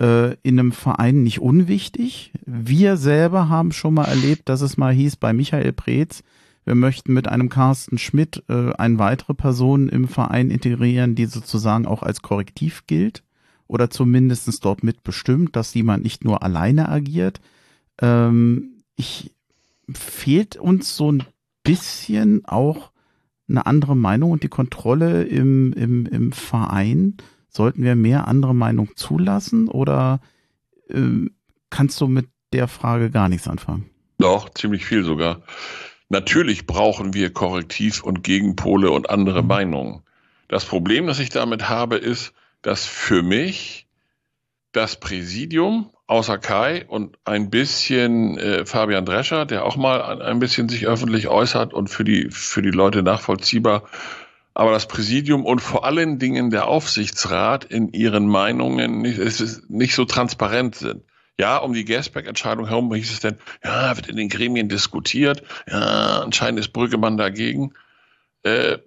äh, 0.00 0.34
in 0.42 0.58
einem 0.58 0.72
Verein 0.72 1.22
nicht 1.22 1.40
unwichtig. 1.40 2.32
Wir 2.44 2.96
selber 2.96 3.48
haben 3.48 3.72
schon 3.72 3.94
mal 3.94 4.04
erlebt, 4.04 4.48
dass 4.48 4.60
es 4.60 4.76
mal 4.76 4.92
hieß 4.92 5.16
bei 5.16 5.32
Michael 5.32 5.72
Preetz, 5.72 6.22
wir 6.64 6.74
möchten 6.74 7.14
mit 7.14 7.28
einem 7.28 7.48
Carsten 7.48 7.96
Schmidt 7.96 8.42
äh, 8.50 8.74
eine 8.74 8.98
weitere 8.98 9.32
Person 9.32 9.88
im 9.88 10.06
Verein 10.06 10.50
integrieren, 10.50 11.14
die 11.14 11.24
sozusagen 11.24 11.86
auch 11.86 12.02
als 12.02 12.20
Korrektiv 12.20 12.86
gilt 12.86 13.22
oder 13.68 13.88
zumindestens 13.88 14.60
dort 14.60 14.82
mitbestimmt, 14.82 15.56
dass 15.56 15.72
jemand 15.72 16.02
nicht 16.02 16.24
nur 16.24 16.42
alleine 16.42 16.90
agiert. 16.90 17.40
Ähm, 18.02 18.82
ich 18.96 19.30
fehlt 19.90 20.56
uns 20.56 20.94
so 20.94 21.12
ein 21.12 21.24
bisschen 21.68 22.44
auch 22.46 22.92
eine 23.48 23.66
andere 23.66 23.96
Meinung 23.96 24.30
und 24.30 24.42
die 24.42 24.48
Kontrolle 24.48 25.24
im, 25.24 25.72
im, 25.74 26.06
im 26.06 26.32
Verein. 26.32 27.16
Sollten 27.48 27.82
wir 27.82 27.94
mehr 27.94 28.28
andere 28.28 28.54
Meinung 28.54 28.90
zulassen 28.96 29.68
oder 29.68 30.20
ähm, 30.90 31.30
kannst 31.70 32.00
du 32.00 32.06
mit 32.06 32.26
der 32.52 32.68
Frage 32.68 33.10
gar 33.10 33.28
nichts 33.28 33.48
anfangen? 33.48 33.90
Doch, 34.18 34.48
ziemlich 34.50 34.84
viel 34.84 35.04
sogar. 35.04 35.42
Natürlich 36.08 36.66
brauchen 36.66 37.12
wir 37.12 37.32
Korrektiv 37.32 38.02
und 38.02 38.22
Gegenpole 38.22 38.90
und 38.90 39.10
andere 39.10 39.42
Mhm. 39.42 39.48
Meinungen. 39.48 40.02
Das 40.48 40.64
Problem, 40.64 41.06
das 41.06 41.18
ich 41.18 41.28
damit 41.28 41.68
habe, 41.68 41.96
ist, 41.96 42.32
dass 42.62 42.86
für 42.86 43.22
mich 43.22 43.86
das 44.72 44.98
Präsidium 44.98 45.90
außer 46.08 46.38
Kai 46.38 46.86
und 46.88 47.18
ein 47.24 47.50
bisschen 47.50 48.38
äh, 48.38 48.66
Fabian 48.66 49.04
Drescher, 49.04 49.44
der 49.46 49.64
auch 49.64 49.76
mal 49.76 50.20
ein, 50.22 50.38
bisschen 50.38 50.68
sich 50.68 50.86
öffentlich 50.86 51.28
äußert 51.28 51.72
und 51.74 51.88
für 51.88 52.02
die, 52.02 52.30
für 52.30 52.62
die 52.62 52.70
Leute 52.70 53.02
nachvollziehbar, 53.02 53.84
aber 54.54 54.72
das 54.72 54.88
Präsidium 54.88 55.44
und 55.44 55.60
vor 55.60 55.84
allen 55.84 56.18
Dingen 56.18 56.50
der 56.50 56.66
Aufsichtsrat 56.66 57.64
in 57.64 57.92
ihren 57.92 58.26
Meinungen 58.26 59.02
nicht, 59.02 59.18
ist 59.18 59.70
nicht 59.70 59.94
so 59.94 60.04
transparent 60.06 60.74
sind. 60.74 61.04
Ja, 61.38 61.58
um 61.58 61.74
die 61.74 61.84
Gasback-Entscheidung 61.84 62.66
herum 62.66 62.92
hieß 62.92 63.12
es 63.12 63.20
denn, 63.20 63.36
ja, 63.62 63.94
wird 63.96 64.08
in 64.08 64.16
den 64.16 64.28
Gremien 64.28 64.68
diskutiert, 64.68 65.42
ja, 65.70 66.22
anscheinend 66.22 66.58
ist 66.58 66.72
Brüggemann 66.72 67.18
dagegen. 67.18 67.74
Äh, 68.42 68.78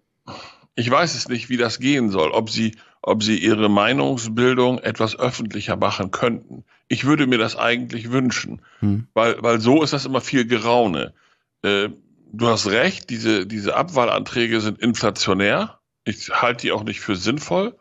ich 0.76 0.90
weiß 0.90 1.16
es 1.16 1.30
nicht, 1.30 1.50
wie 1.50 1.58
das 1.58 1.80
gehen 1.80 2.10
soll, 2.10 2.32
ob 2.32 2.50
sie, 2.50 2.76
ob 3.02 3.22
sie 3.22 3.38
ihre 3.38 3.70
Meinungsbildung 3.70 4.80
etwas 4.80 5.18
öffentlicher 5.18 5.76
machen 5.76 6.10
könnten. 6.12 6.66
Ich 6.92 7.06
würde 7.06 7.26
mir 7.26 7.38
das 7.38 7.56
eigentlich 7.56 8.12
wünschen, 8.12 8.62
Hm. 8.80 9.08
weil, 9.14 9.42
weil 9.42 9.62
so 9.62 9.82
ist 9.82 9.94
das 9.94 10.06
immer 10.06 10.20
viel 10.20 10.46
Geraune. 10.46 11.14
Äh, 11.62 11.88
du 12.34 12.48
hast 12.48 12.68
recht, 12.68 13.10
diese, 13.10 13.48
diese 13.48 13.78
Abwahlanträge 13.78 14.60
sind 14.60 14.78
inflationär. 14.80 15.80
Ich 16.04 16.30
halte 16.30 16.64
die 16.64 16.74
auch 16.74 16.84
nicht 16.84 17.00
für 17.00 17.16
sinnvoll. 17.16 17.78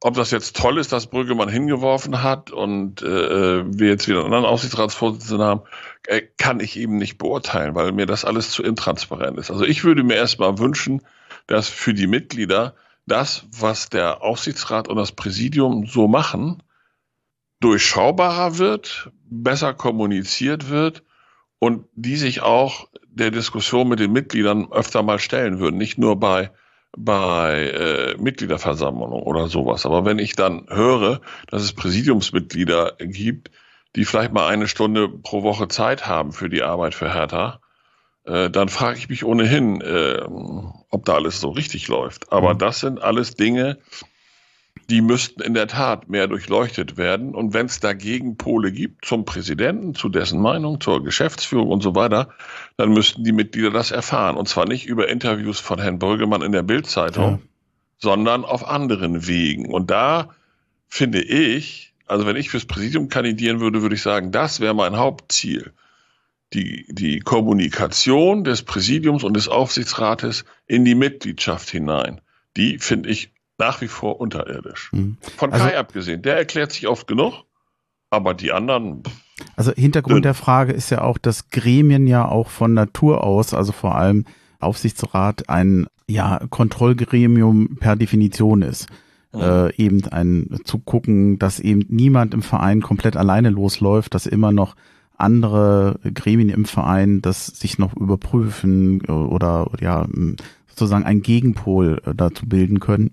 Ob 0.00 0.14
das 0.14 0.30
jetzt 0.30 0.56
toll 0.56 0.78
ist, 0.78 0.92
dass 0.92 1.08
Brüggemann 1.08 1.50
hingeworfen 1.50 2.22
hat 2.22 2.50
und 2.50 3.02
äh, 3.02 3.64
wir 3.66 3.88
jetzt 3.88 4.08
wieder 4.08 4.20
einen 4.20 4.32
anderen 4.32 4.46
Aufsichtsratsvorsitzenden 4.46 5.46
haben, 5.46 5.60
äh, 6.06 6.22
kann 6.38 6.58
ich 6.60 6.78
eben 6.78 6.96
nicht 6.96 7.18
beurteilen, 7.18 7.74
weil 7.74 7.92
mir 7.92 8.06
das 8.06 8.24
alles 8.24 8.50
zu 8.50 8.62
intransparent 8.62 9.38
ist. 9.38 9.50
Also 9.50 9.64
ich 9.64 9.84
würde 9.84 10.04
mir 10.04 10.14
erstmal 10.14 10.58
wünschen, 10.58 11.02
dass 11.46 11.68
für 11.68 11.92
die 11.92 12.06
Mitglieder 12.06 12.74
das, 13.06 13.44
was 13.60 13.90
der 13.90 14.22
Aufsichtsrat 14.22 14.88
und 14.88 14.96
das 14.96 15.12
Präsidium 15.12 15.84
so 15.86 16.08
machen, 16.08 16.62
durchschaubarer 17.62 18.58
wird, 18.58 19.10
besser 19.30 19.72
kommuniziert 19.74 20.68
wird 20.68 21.02
und 21.58 21.86
die 21.94 22.16
sich 22.16 22.42
auch 22.42 22.88
der 23.06 23.30
Diskussion 23.30 23.88
mit 23.88 24.00
den 24.00 24.12
Mitgliedern 24.12 24.70
öfter 24.72 25.02
mal 25.02 25.18
stellen 25.18 25.58
würden. 25.58 25.76
Nicht 25.76 25.98
nur 25.98 26.18
bei 26.18 26.50
bei 26.94 27.68
äh, 27.68 28.16
Mitgliederversammlungen 28.18 29.22
oder 29.22 29.48
sowas. 29.48 29.86
Aber 29.86 30.04
wenn 30.04 30.18
ich 30.18 30.34
dann 30.34 30.66
höre, 30.68 31.20
dass 31.48 31.62
es 31.62 31.72
Präsidiumsmitglieder 31.72 32.96
gibt, 32.98 33.50
die 33.96 34.04
vielleicht 34.04 34.32
mal 34.32 34.46
eine 34.48 34.68
Stunde 34.68 35.08
pro 35.08 35.42
Woche 35.42 35.68
Zeit 35.68 36.06
haben 36.06 36.32
für 36.32 36.50
die 36.50 36.62
Arbeit 36.62 36.94
für 36.94 37.12
Hertha, 37.12 37.60
äh, 38.24 38.50
dann 38.50 38.68
frage 38.68 38.98
ich 38.98 39.08
mich 39.08 39.24
ohnehin, 39.24 39.80
äh, 39.80 40.20
ob 40.90 41.04
da 41.04 41.14
alles 41.14 41.40
so 41.40 41.50
richtig 41.50 41.88
läuft. 41.88 42.30
Aber 42.30 42.54
mhm. 42.54 42.58
das 42.58 42.80
sind 42.80 43.02
alles 43.02 43.34
Dinge, 43.34 43.78
die 44.92 45.00
müssten 45.00 45.40
in 45.40 45.54
der 45.54 45.68
Tat 45.68 46.10
mehr 46.10 46.28
durchleuchtet 46.28 46.98
werden. 46.98 47.34
Und 47.34 47.54
wenn 47.54 47.64
es 47.64 47.80
da 47.80 47.94
Gegenpole 47.94 48.72
gibt 48.72 49.06
zum 49.06 49.24
Präsidenten, 49.24 49.94
zu 49.94 50.10
dessen 50.10 50.40
Meinung, 50.40 50.82
zur 50.82 51.02
Geschäftsführung 51.02 51.70
und 51.70 51.82
so 51.82 51.94
weiter, 51.94 52.28
dann 52.76 52.92
müssten 52.92 53.24
die 53.24 53.32
Mitglieder 53.32 53.70
das 53.70 53.90
erfahren. 53.90 54.36
Und 54.36 54.48
zwar 54.48 54.66
nicht 54.66 54.86
über 54.86 55.08
Interviews 55.08 55.60
von 55.60 55.80
Herrn 55.80 55.98
Brüggemann 55.98 56.42
in 56.42 56.52
der 56.52 56.62
Bildzeitung, 56.62 57.30
ja. 57.30 57.38
sondern 57.98 58.44
auf 58.44 58.68
anderen 58.68 59.26
Wegen. 59.26 59.72
Und 59.72 59.90
da 59.90 60.28
finde 60.88 61.22
ich, 61.22 61.94
also 62.06 62.26
wenn 62.26 62.36
ich 62.36 62.50
fürs 62.50 62.66
Präsidium 62.66 63.08
kandidieren 63.08 63.60
würde, 63.60 63.80
würde 63.80 63.94
ich 63.94 64.02
sagen, 64.02 64.30
das 64.30 64.60
wäre 64.60 64.74
mein 64.74 64.96
Hauptziel. 64.96 65.72
Die, 66.52 66.84
die 66.90 67.20
Kommunikation 67.20 68.44
des 68.44 68.62
Präsidiums 68.62 69.24
und 69.24 69.34
des 69.34 69.48
Aufsichtsrates 69.48 70.44
in 70.66 70.84
die 70.84 70.94
Mitgliedschaft 70.94 71.70
hinein. 71.70 72.20
Die 72.58 72.78
finde 72.78 73.08
ich 73.08 73.32
nach 73.58 73.80
wie 73.80 73.88
vor 73.88 74.20
unterirdisch. 74.20 74.90
Mhm. 74.92 75.16
Von 75.36 75.52
also, 75.52 75.64
Kai 75.64 75.78
abgesehen, 75.78 76.22
der 76.22 76.36
erklärt 76.36 76.72
sich 76.72 76.88
oft 76.88 77.06
genug, 77.06 77.44
aber 78.10 78.34
die 78.34 78.52
anderen. 78.52 79.02
Also 79.56 79.72
Hintergrund 79.72 80.16
dünn. 80.16 80.22
der 80.22 80.34
Frage 80.34 80.72
ist 80.72 80.90
ja 80.90 81.02
auch, 81.02 81.18
dass 81.18 81.50
Gremien 81.50 82.06
ja 82.06 82.26
auch 82.26 82.48
von 82.48 82.74
Natur 82.74 83.24
aus, 83.24 83.54
also 83.54 83.72
vor 83.72 83.94
allem 83.94 84.24
Aufsichtsrat, 84.60 85.48
ein 85.48 85.86
ja, 86.08 86.40
Kontrollgremium 86.50 87.76
per 87.76 87.96
Definition 87.96 88.62
ist. 88.62 88.88
Mhm. 89.32 89.40
Äh, 89.40 89.74
eben 89.76 90.04
ein 90.08 90.60
zu 90.64 90.78
gucken, 90.78 91.38
dass 91.38 91.58
eben 91.58 91.84
niemand 91.88 92.34
im 92.34 92.42
Verein 92.42 92.82
komplett 92.82 93.16
alleine 93.16 93.48
losläuft, 93.48 94.14
dass 94.14 94.26
immer 94.26 94.52
noch 94.52 94.76
andere 95.16 96.00
Gremien 96.14 96.48
im 96.48 96.64
Verein 96.64 97.22
das 97.22 97.46
sich 97.46 97.78
noch 97.78 97.96
überprüfen 97.96 99.00
äh, 99.06 99.12
oder 99.12 99.70
ja 99.80 100.06
sozusagen 100.66 101.04
ein 101.04 101.22
Gegenpol 101.22 102.02
äh, 102.04 102.14
dazu 102.14 102.46
bilden 102.46 102.80
können 102.80 103.12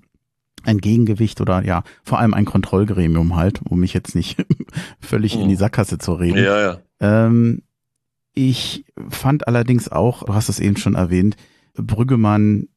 ein 0.63 0.79
Gegengewicht 0.79 1.41
oder 1.41 1.63
ja, 1.65 1.83
vor 2.03 2.19
allem 2.19 2.33
ein 2.33 2.45
Kontrollgremium 2.45 3.35
halt, 3.35 3.61
um 3.67 3.79
mich 3.79 3.93
jetzt 3.93 4.15
nicht 4.15 4.37
völlig 4.99 5.35
mhm. 5.35 5.43
in 5.43 5.47
die 5.49 5.55
mhm. 5.55 5.59
Sackgasse 5.59 5.97
zu 5.97 6.13
reden. 6.13 6.43
Ja, 6.43 6.61
ja. 6.61 6.77
Ähm, 6.99 7.63
ich 8.33 8.85
fand 9.09 9.47
allerdings 9.47 9.89
auch, 9.89 10.23
du 10.23 10.33
hast 10.33 10.49
es 10.49 10.59
eben 10.59 10.77
schon 10.77 10.95
erwähnt, 10.95 11.35
Brüggemann, 11.75 12.67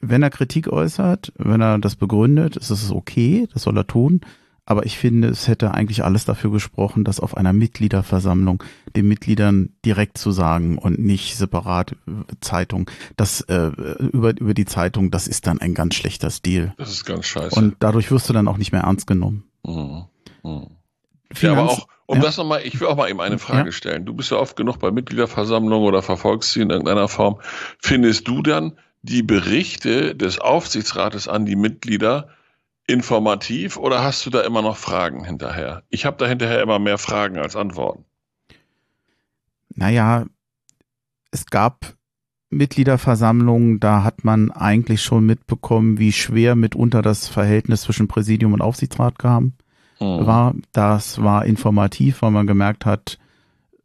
wenn 0.00 0.22
er 0.22 0.30
Kritik 0.30 0.68
äußert, 0.68 1.32
wenn 1.36 1.60
er 1.60 1.78
das 1.78 1.96
begründet, 1.96 2.56
ist 2.56 2.70
es 2.70 2.90
okay, 2.90 3.48
das 3.52 3.62
soll 3.62 3.76
er 3.76 3.86
tun. 3.86 4.20
Aber 4.68 4.84
ich 4.84 4.98
finde, 4.98 5.28
es 5.28 5.46
hätte 5.46 5.72
eigentlich 5.72 6.04
alles 6.04 6.24
dafür 6.24 6.50
gesprochen, 6.50 7.04
das 7.04 7.20
auf 7.20 7.36
einer 7.36 7.52
Mitgliederversammlung 7.52 8.64
den 8.96 9.06
Mitgliedern 9.06 9.70
direkt 9.84 10.18
zu 10.18 10.32
sagen 10.32 10.76
und 10.76 10.98
nicht 10.98 11.36
separat 11.36 11.92
äh, 11.92 11.96
Zeitung. 12.40 12.90
Das 13.16 13.42
äh, 13.42 13.68
über, 13.98 14.36
über 14.36 14.54
die 14.54 14.64
Zeitung, 14.64 15.12
das 15.12 15.28
ist 15.28 15.46
dann 15.46 15.60
ein 15.60 15.72
ganz 15.72 15.94
schlechter 15.94 16.30
Stil. 16.30 16.74
Das 16.78 16.90
ist 16.90 17.04
ganz 17.04 17.26
scheiße. 17.26 17.54
Und 17.54 17.76
dadurch 17.78 18.10
wirst 18.10 18.28
du 18.28 18.32
dann 18.32 18.48
auch 18.48 18.56
nicht 18.56 18.72
mehr 18.72 18.82
ernst 18.82 19.06
genommen. 19.06 19.44
Mhm. 19.64 20.04
Mhm. 20.42 20.66
Ja, 21.40 21.52
aber 21.52 21.70
auch, 21.70 21.86
um 22.06 22.18
ja. 22.18 22.24
das 22.24 22.36
nochmal, 22.36 22.62
ich 22.64 22.80
will 22.80 22.88
auch 22.88 22.96
mal 22.96 23.08
eben 23.08 23.20
eine 23.20 23.38
Frage 23.38 23.68
ja. 23.68 23.72
stellen. 23.72 24.04
Du 24.04 24.14
bist 24.14 24.32
ja 24.32 24.36
oft 24.36 24.56
genug 24.56 24.80
bei 24.80 24.90
Mitgliederversammlungen 24.90 25.86
oder 25.86 26.02
verfolgst 26.02 26.52
sie 26.52 26.60
in 26.60 26.70
irgendeiner 26.70 27.06
Form. 27.06 27.40
Findest 27.78 28.26
du 28.26 28.42
dann 28.42 28.78
die 29.02 29.22
Berichte 29.22 30.16
des 30.16 30.40
Aufsichtsrates 30.40 31.28
an 31.28 31.46
die 31.46 31.56
Mitglieder 31.56 32.28
informativ 32.86 33.76
oder 33.76 34.02
hast 34.02 34.24
du 34.26 34.30
da 34.30 34.42
immer 34.42 34.62
noch 34.62 34.76
Fragen 34.76 35.24
hinterher? 35.24 35.82
Ich 35.90 36.04
habe 36.04 36.16
da 36.18 36.26
hinterher 36.26 36.62
immer 36.62 36.78
mehr 36.78 36.98
Fragen 36.98 37.38
als 37.38 37.56
Antworten. 37.56 38.04
Naja, 39.74 40.26
es 41.30 41.46
gab 41.46 41.94
Mitgliederversammlungen, 42.50 43.80
da 43.80 44.04
hat 44.04 44.24
man 44.24 44.50
eigentlich 44.50 45.02
schon 45.02 45.26
mitbekommen, 45.26 45.98
wie 45.98 46.12
schwer 46.12 46.54
mitunter 46.54 47.02
das 47.02 47.28
Verhältnis 47.28 47.82
zwischen 47.82 48.08
Präsidium 48.08 48.52
und 48.52 48.62
Aufsichtsrat 48.62 49.18
kam. 49.18 49.54
Hm. 49.98 50.26
War, 50.26 50.54
das 50.72 51.22
war 51.22 51.44
informativ, 51.44 52.22
weil 52.22 52.30
man 52.30 52.46
gemerkt 52.46 52.86
hat, 52.86 53.18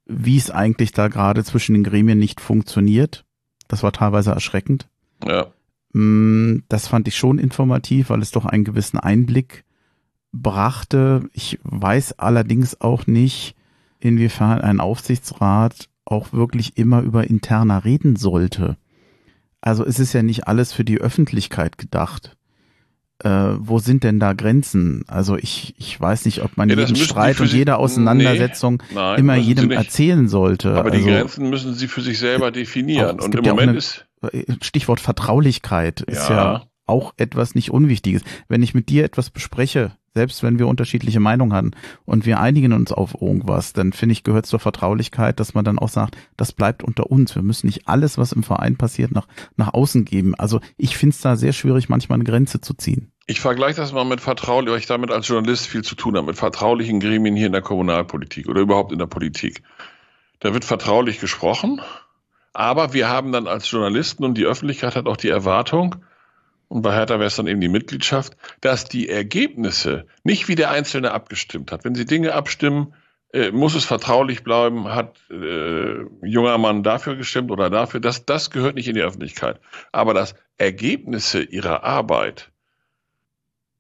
wie 0.06 0.38
es 0.38 0.52
eigentlich 0.52 0.92
da 0.92 1.08
gerade 1.08 1.44
zwischen 1.44 1.74
den 1.74 1.84
Gremien 1.84 2.20
nicht 2.20 2.42
funktioniert. 2.42 3.26
Das 3.68 3.84
war 3.84 3.92
teilweise 3.92 4.32
erschreckend. 4.32 4.88
Ja. 5.26 5.48
Mm, 5.94 6.60
das 6.70 6.88
fand 6.88 7.08
ich 7.08 7.16
schon 7.16 7.40
informativ, 7.40 8.10
weil 8.10 8.22
es 8.22 8.32
doch 8.32 8.46
einen 8.46 8.64
gewissen 8.64 9.00
Einblick 9.00 9.64
brachte. 10.32 11.30
Ich 11.34 11.60
weiß 11.64 12.20
allerdings 12.20 12.80
auch 12.82 13.08
nicht, 13.08 13.56
inwiefern 14.00 14.62
ein 14.62 14.80
Aufsichtsrat 14.80 15.90
auch 16.06 16.34
wirklich 16.34 16.78
immer 16.78 17.02
über 17.02 17.30
interner 17.30 17.86
reden 17.86 18.16
sollte. 18.16 18.78
Also 19.62 19.86
es 19.86 20.00
ist 20.00 20.14
ja 20.14 20.24
nicht 20.24 20.48
alles 20.48 20.74
für 20.74 20.84
die 20.84 21.00
Öffentlichkeit 21.00 21.78
gedacht. 21.78 22.36
Äh, 23.24 23.54
wo 23.60 23.78
sind 23.78 24.04
denn 24.04 24.20
da 24.20 24.34
Grenzen? 24.34 25.04
Also 25.08 25.38
ich, 25.38 25.76
ich 25.78 26.02
weiß 26.02 26.26
nicht, 26.26 26.42
ob 26.42 26.58
man 26.58 26.70
ja, 26.70 26.80
jeden 26.80 26.96
Streit 26.96 27.40
und 27.40 27.54
jede 27.54 27.78
Auseinandersetzung 27.78 28.82
nee, 28.90 28.96
nein, 28.96 29.20
immer 29.20 29.36
jedem 29.36 29.70
erzählen 29.70 30.28
sollte. 30.28 30.72
Aber 30.72 30.92
also, 30.92 30.98
die 30.98 31.12
Grenzen 31.12 31.50
müssen 31.52 31.76
Sie 31.76 31.88
für 31.88 32.02
sich 32.02 32.18
selber 32.18 32.50
definieren. 32.50 33.20
Auch, 33.20 33.26
und 33.26 33.36
im 33.36 33.46
Moment 33.46 33.78
ist 33.78 34.08
Stichwort 34.62 35.00
Vertraulichkeit 35.00 36.02
ist 36.02 36.30
ja. 36.30 36.36
ja 36.36 36.64
auch 36.86 37.14
etwas 37.18 37.56
nicht 37.56 37.72
Unwichtiges. 37.72 38.24
Wenn 38.48 38.64
ich 38.64 38.74
mit 38.74 38.90
dir 38.90 39.06
etwas 39.06 39.30
bespreche, 39.30 39.96
selbst 40.14 40.44
wenn 40.44 40.60
wir 40.60 40.68
unterschiedliche 40.68 41.22
Meinungen 41.22 41.54
haben 41.54 41.72
und 42.06 42.26
wir 42.26 42.40
einigen 42.40 42.74
uns 42.74 42.92
auf 42.92 43.22
irgendwas, 43.22 43.72
dann 43.72 43.94
finde 43.94 44.14
ich, 44.14 44.24
gehört 44.24 44.46
zur 44.46 44.60
Vertraulichkeit, 44.60 45.40
dass 45.40 45.54
man 45.54 45.64
dann 45.64 45.80
auch 45.80 45.88
sagt, 45.88 46.18
das 46.36 46.52
bleibt 46.52 46.84
unter 46.84 47.10
uns. 47.10 47.34
Wir 47.34 47.44
müssen 47.44 47.68
nicht 47.68 47.88
alles, 47.88 48.18
was 48.18 48.34
im 48.34 48.44
Verein 48.44 48.76
passiert, 48.76 49.12
nach, 49.12 49.28
nach 49.56 49.74
außen 49.74 50.04
geben. 50.04 50.36
Also 50.36 50.60
ich 50.78 50.98
finde 50.98 51.16
es 51.16 51.22
da 51.22 51.38
sehr 51.38 51.54
schwierig, 51.54 51.88
manchmal 51.88 52.18
eine 52.18 52.26
Grenze 52.26 52.60
zu 52.60 52.74
ziehen. 52.74 53.12
Ich 53.26 53.40
vergleiche 53.40 53.80
das 53.80 53.94
mal 53.94 54.04
mit 54.04 54.20
vertraulich, 54.20 54.72
weil 54.72 54.80
ich 54.80 54.88
damit 54.88 55.12
als 55.12 55.28
Journalist 55.28 55.68
viel 55.68 55.84
zu 55.84 55.96
tun 55.96 56.18
habe, 56.18 56.28
mit 56.28 56.36
vertraulichen 56.36 57.00
Gremien 57.00 57.38
hier 57.38 57.48
in 57.48 57.54
der 57.54 57.62
Kommunalpolitik 57.62 58.50
oder 58.50 58.60
überhaupt 58.60 58.92
in 58.92 59.00
der 59.00 59.06
Politik. 59.06 59.64
Da 60.40 60.54
wird 60.54 60.66
vertraulich 60.66 61.20
gesprochen 61.20 61.80
aber 62.54 62.94
wir 62.94 63.10
haben 63.10 63.32
dann 63.32 63.48
als 63.48 63.70
Journalisten 63.70 64.24
und 64.24 64.38
die 64.38 64.46
Öffentlichkeit 64.46 64.96
hat 64.96 65.08
auch 65.08 65.18
die 65.18 65.30
Erwartung, 65.30 65.98
und 66.72 66.84
bei 66.84 66.94
Hertha 66.94 67.16
wäre 67.16 67.26
es 67.26 67.36
dann 67.36 67.48
eben 67.48 67.60
die 67.60 67.68
Mitgliedschaft, 67.68 68.38
dass 68.62 68.86
die 68.86 69.10
Ergebnisse 69.10 70.06
nicht 70.24 70.48
wie 70.48 70.56
der 70.56 70.72
Einzelne 70.72 71.12
abgestimmt 71.12 71.70
hat. 71.74 71.84
Wenn 71.84 71.96
sie 71.96 72.06
Dinge 72.06 72.34
abstimmen, 72.34 72.94
äh, 73.34 73.52
muss 73.52 73.76
es 73.76 73.84
vertraulich 73.84 74.46
bleiben, 74.46 74.88
hat 74.88 75.20
äh, 75.30 76.06
junger 76.24 76.58
Mann 76.58 76.82
dafür 76.82 77.18
gestimmt 77.18 77.52
oder 77.52 77.70
dafür. 77.70 78.00
Das, 78.00 78.26
das 78.26 78.52
gehört 78.52 78.76
nicht 78.76 78.88
in 78.88 78.96
die 78.96 79.02
Öffentlichkeit. 79.02 79.60
Aber 79.92 80.14
dass 80.14 80.34
Ergebnisse 80.58 81.44
ihrer 81.44 81.84
Arbeit 81.84 82.51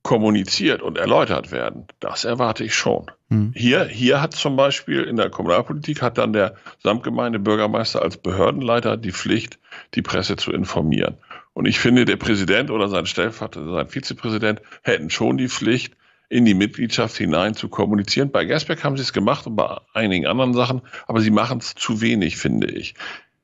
kommuniziert 0.03 0.81
und 0.81 0.97
erläutert 0.97 1.51
werden, 1.51 1.85
das 1.99 2.25
erwarte 2.25 2.63
ich 2.63 2.73
schon. 2.73 3.11
Mhm. 3.29 3.53
Hier, 3.55 3.85
hier 3.85 4.21
hat 4.21 4.33
zum 4.33 4.55
Beispiel 4.55 5.03
in 5.03 5.15
der 5.15 5.29
Kommunalpolitik 5.29 6.01
hat 6.01 6.17
dann 6.17 6.33
der 6.33 6.55
Samtgemeindebürgermeister 6.83 8.01
als 8.01 8.17
Behördenleiter 8.17 8.97
die 8.97 9.11
Pflicht, 9.11 9.59
die 9.93 10.01
Presse 10.01 10.37
zu 10.37 10.51
informieren. 10.51 11.17
Und 11.53 11.67
ich 11.67 11.79
finde, 11.79 12.05
der 12.05 12.15
Präsident 12.15 12.71
oder 12.71 12.87
sein 12.87 13.05
Stellvertreter, 13.05 13.71
sein 13.73 13.89
Vizepräsident 13.89 14.61
hätten 14.81 15.09
schon 15.09 15.37
die 15.37 15.49
Pflicht, 15.49 15.95
in 16.29 16.45
die 16.45 16.53
Mitgliedschaft 16.53 17.17
hinein 17.17 17.55
zu 17.55 17.67
kommunizieren. 17.67 18.31
Bei 18.31 18.45
Gersbeck 18.45 18.85
haben 18.85 18.95
sie 18.95 19.03
es 19.03 19.11
gemacht 19.11 19.45
und 19.47 19.57
bei 19.57 19.77
einigen 19.93 20.27
anderen 20.27 20.53
Sachen, 20.53 20.81
aber 21.05 21.19
sie 21.19 21.29
machen 21.29 21.57
es 21.57 21.75
zu 21.75 21.99
wenig, 21.99 22.37
finde 22.37 22.67
ich. 22.67 22.95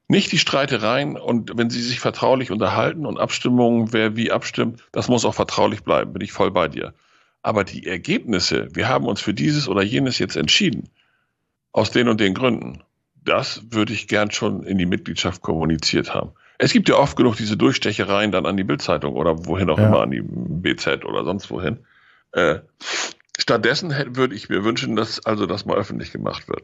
Nicht 0.10 0.32
die 0.32 0.38
Streitereien 0.38 1.18
und 1.18 1.58
wenn 1.58 1.70
sie 1.70 1.82
sich 1.82 2.00
vertraulich 2.00 2.50
unterhalten 2.52 3.06
und 3.06 3.20
Abstimmungen, 3.20 3.92
wer 3.92 4.16
wie 4.16 4.32
abstimmt, 4.32 4.84
das 4.94 5.10
muss 5.10 5.26
auch 5.26 5.36
vertraulich 5.36 5.84
bleiben, 5.84 6.14
bin 6.14 6.22
ich 6.22 6.32
voll 6.32 6.52
bei 6.52 6.70
dir. 6.70 6.94
Aber 7.42 7.66
die 7.66 7.86
Ergebnisse, 7.86 8.70
wir 8.74 8.88
haben 8.88 9.06
uns 9.06 9.20
für 9.20 9.34
dieses 9.34 9.68
oder 9.68 9.84
jenes 9.84 10.18
jetzt 10.18 10.38
entschieden, 10.38 10.90
aus 11.74 11.92
den 11.92 12.08
und 12.08 12.22
den 12.22 12.34
Gründen, 12.34 12.84
das 13.24 13.62
würde 13.70 13.92
ich 13.92 14.08
gern 14.08 14.32
schon 14.32 14.64
in 14.64 14.78
die 14.78 14.86
Mitgliedschaft 14.86 15.42
kommuniziert 15.42 16.14
haben. 16.14 16.32
Es 16.58 16.72
gibt 16.72 16.90
ja 16.90 16.96
oft 16.96 17.18
genug 17.18 17.36
diese 17.36 17.58
Durchstechereien 17.58 18.32
dann 18.32 18.46
an 18.46 18.58
die 18.58 18.64
Bildzeitung 18.64 19.16
oder 19.16 19.46
wohin 19.46 19.70
auch 19.70 19.78
ja. 19.78 19.88
immer, 19.88 20.02
an 20.02 20.12
die 20.12 20.24
BZ 20.24 21.06
oder 21.06 21.24
sonst 21.24 21.52
wohin. 21.52 21.86
Äh, 22.32 22.60
stattdessen 23.38 23.94
würde 24.16 24.36
ich 24.36 24.50
mir 24.50 24.64
wünschen, 24.64 24.96
dass 24.96 25.24
also 25.26 25.46
das 25.46 25.66
mal 25.66 25.78
öffentlich 25.78 26.12
gemacht 26.12 26.48
wird. 26.48 26.64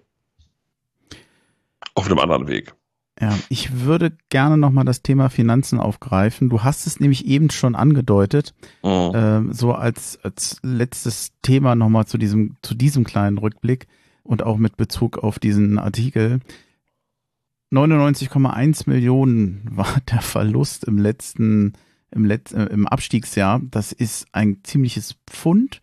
Auf 1.94 2.06
einem 2.06 2.20
anderen 2.20 2.48
Weg. 2.48 2.74
Ja, 3.22 3.38
ich 3.50 3.82
würde 3.82 4.18
gerne 4.30 4.58
nochmal 4.58 4.86
das 4.86 5.04
Thema 5.04 5.30
Finanzen 5.30 5.80
aufgreifen. 5.80 6.50
Du 6.50 6.64
hast 6.64 6.88
es 6.88 7.00
nämlich 7.00 7.26
eben 7.26 7.52
schon 7.52 7.76
angedeutet, 7.76 8.56
oh. 8.82 9.12
äh, 9.14 9.44
so 9.54 9.74
als, 9.74 10.20
als 10.24 10.58
letztes 10.64 11.32
Thema 11.44 11.76
nochmal 11.76 12.06
zu 12.08 12.18
diesem, 12.18 12.58
zu 12.64 12.74
diesem 12.74 13.04
kleinen 13.04 13.38
Rückblick 13.38 13.88
und 14.24 14.44
auch 14.44 14.58
mit 14.58 14.78
Bezug 14.78 15.20
auf 15.20 15.38
diesen 15.38 15.78
Artikel. 15.78 16.40
99,1 17.72 18.90
Millionen 18.90 19.62
war 19.72 20.02
der 20.12 20.22
Verlust 20.22 20.86
im 20.86 20.98
letzten, 20.98 21.74
im, 22.10 22.26
Letz-, 22.26 22.56
äh, 22.56 22.66
im 22.74 22.88
Abstiegsjahr. 22.88 23.62
Das 23.70 23.92
ist 23.92 24.26
ein 24.32 24.64
ziemliches 24.64 25.18
Pfund. 25.28 25.82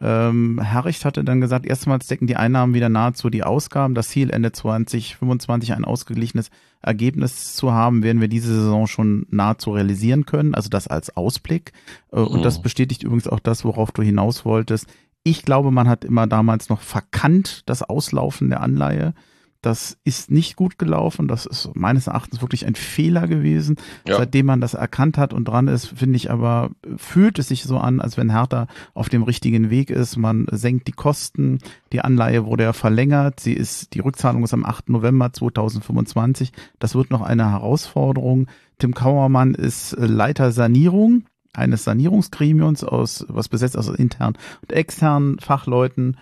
Ähm, 0.00 0.60
Herricht 0.60 1.04
hatte 1.04 1.24
dann 1.24 1.40
gesagt, 1.40 1.66
erstmals 1.66 2.06
decken 2.06 2.28
die 2.28 2.36
Einnahmen 2.36 2.74
wieder 2.74 2.88
nahezu 2.88 3.30
die 3.30 3.42
Ausgaben. 3.42 3.94
Das 3.94 4.08
Ziel 4.08 4.30
Ende 4.30 4.52
2025 4.52 5.72
ein 5.72 5.84
ausgeglichenes 5.84 6.50
Ergebnis 6.80 7.56
zu 7.56 7.72
haben, 7.72 8.04
werden 8.04 8.20
wir 8.20 8.28
diese 8.28 8.54
Saison 8.54 8.86
schon 8.86 9.26
nahezu 9.30 9.72
realisieren 9.72 10.24
können. 10.24 10.54
Also 10.54 10.68
das 10.68 10.86
als 10.86 11.16
Ausblick. 11.16 11.72
Äh, 12.12 12.20
und 12.20 12.44
das 12.44 12.58
mhm. 12.58 12.62
bestätigt 12.62 13.02
übrigens 13.02 13.26
auch 13.26 13.40
das, 13.40 13.64
worauf 13.64 13.90
du 13.90 14.02
hinaus 14.02 14.44
wolltest. 14.44 14.86
Ich 15.24 15.42
glaube, 15.42 15.72
man 15.72 15.88
hat 15.88 16.04
immer 16.04 16.26
damals 16.26 16.68
noch 16.68 16.80
verkannt 16.80 17.62
das 17.66 17.82
Auslaufen 17.82 18.50
der 18.50 18.60
Anleihe. 18.60 19.14
Das 19.60 19.98
ist 20.04 20.30
nicht 20.30 20.54
gut 20.54 20.78
gelaufen. 20.78 21.26
Das 21.26 21.44
ist 21.44 21.70
meines 21.74 22.06
Erachtens 22.06 22.40
wirklich 22.40 22.64
ein 22.66 22.76
Fehler 22.76 23.26
gewesen. 23.26 23.76
Ja. 24.06 24.18
Seitdem 24.18 24.46
man 24.46 24.60
das 24.60 24.74
erkannt 24.74 25.18
hat 25.18 25.32
und 25.32 25.46
dran 25.46 25.66
ist, 25.66 25.86
finde 25.86 26.16
ich 26.16 26.30
aber, 26.30 26.70
fühlt 26.96 27.40
es 27.40 27.48
sich 27.48 27.64
so 27.64 27.78
an, 27.78 28.00
als 28.00 28.16
wenn 28.16 28.30
Hertha 28.30 28.68
auf 28.94 29.08
dem 29.08 29.24
richtigen 29.24 29.68
Weg 29.68 29.90
ist. 29.90 30.16
Man 30.16 30.46
senkt 30.50 30.86
die 30.86 30.92
Kosten. 30.92 31.58
Die 31.92 32.02
Anleihe 32.02 32.46
wurde 32.46 32.64
ja 32.64 32.72
verlängert. 32.72 33.40
Sie 33.40 33.52
ist, 33.52 33.94
die 33.94 34.00
Rückzahlung 34.00 34.44
ist 34.44 34.54
am 34.54 34.64
8. 34.64 34.90
November 34.90 35.32
2025. 35.32 36.52
Das 36.78 36.94
wird 36.94 37.10
noch 37.10 37.22
eine 37.22 37.50
Herausforderung. 37.50 38.46
Tim 38.78 38.94
Kauermann 38.94 39.54
ist 39.54 39.96
Leiter 39.98 40.52
Sanierung 40.52 41.24
eines 41.52 41.82
Sanierungsgremiums 41.82 42.84
aus, 42.84 43.26
was 43.28 43.48
besetzt 43.48 43.76
aus 43.76 43.88
internen 43.88 44.36
und 44.62 44.72
externen 44.72 45.40
Fachleuten 45.40 46.16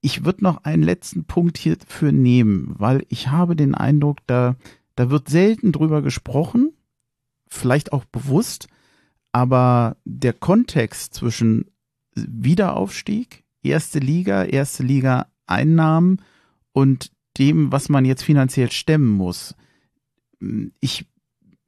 ich 0.00 0.24
würde 0.24 0.44
noch 0.44 0.64
einen 0.64 0.82
letzten 0.82 1.24
Punkt 1.24 1.58
hierfür 1.58 2.12
nehmen, 2.12 2.74
weil 2.78 3.04
ich 3.08 3.28
habe 3.28 3.56
den 3.56 3.74
Eindruck, 3.74 4.18
da, 4.26 4.56
da 4.96 5.10
wird 5.10 5.28
selten 5.28 5.72
drüber 5.72 6.02
gesprochen, 6.02 6.72
vielleicht 7.48 7.92
auch 7.92 8.04
bewusst, 8.04 8.68
aber 9.32 9.96
der 10.04 10.32
Kontext 10.32 11.14
zwischen 11.14 11.66
Wiederaufstieg, 12.14 13.44
erste 13.62 13.98
Liga, 13.98 14.44
erste 14.44 14.82
Liga 14.82 15.26
Einnahmen 15.46 16.20
und 16.72 17.10
dem, 17.38 17.72
was 17.72 17.88
man 17.88 18.04
jetzt 18.04 18.22
finanziell 18.22 18.70
stemmen 18.70 19.08
muss. 19.08 19.54
Ich 20.80 21.06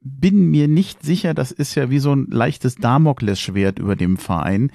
bin 0.07 0.51
mir 0.51 0.67
nicht 0.67 1.03
sicher, 1.03 1.33
das 1.33 1.51
ist 1.51 1.73
ja 1.73 1.89
wie 1.89 1.97
so 1.97 2.13
ein 2.13 2.27
leichtes 2.29 2.75
Damoklesschwert 2.75 3.79
über 3.79 3.95
dem 3.95 4.17
Verein, 4.17 4.71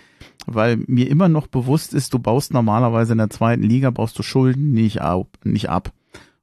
weil 0.46 0.76
mir 0.88 1.08
immer 1.08 1.28
noch 1.28 1.46
bewusst 1.46 1.94
ist, 1.94 2.12
du 2.12 2.18
baust 2.18 2.52
normalerweise 2.52 3.12
in 3.12 3.18
der 3.18 3.30
zweiten 3.30 3.62
Liga, 3.62 3.90
baust 3.90 4.18
du 4.18 4.24
Schulden 4.24 4.72
nicht 4.72 5.00
ab. 5.00 5.38
Nicht 5.44 5.70
ab. 5.70 5.92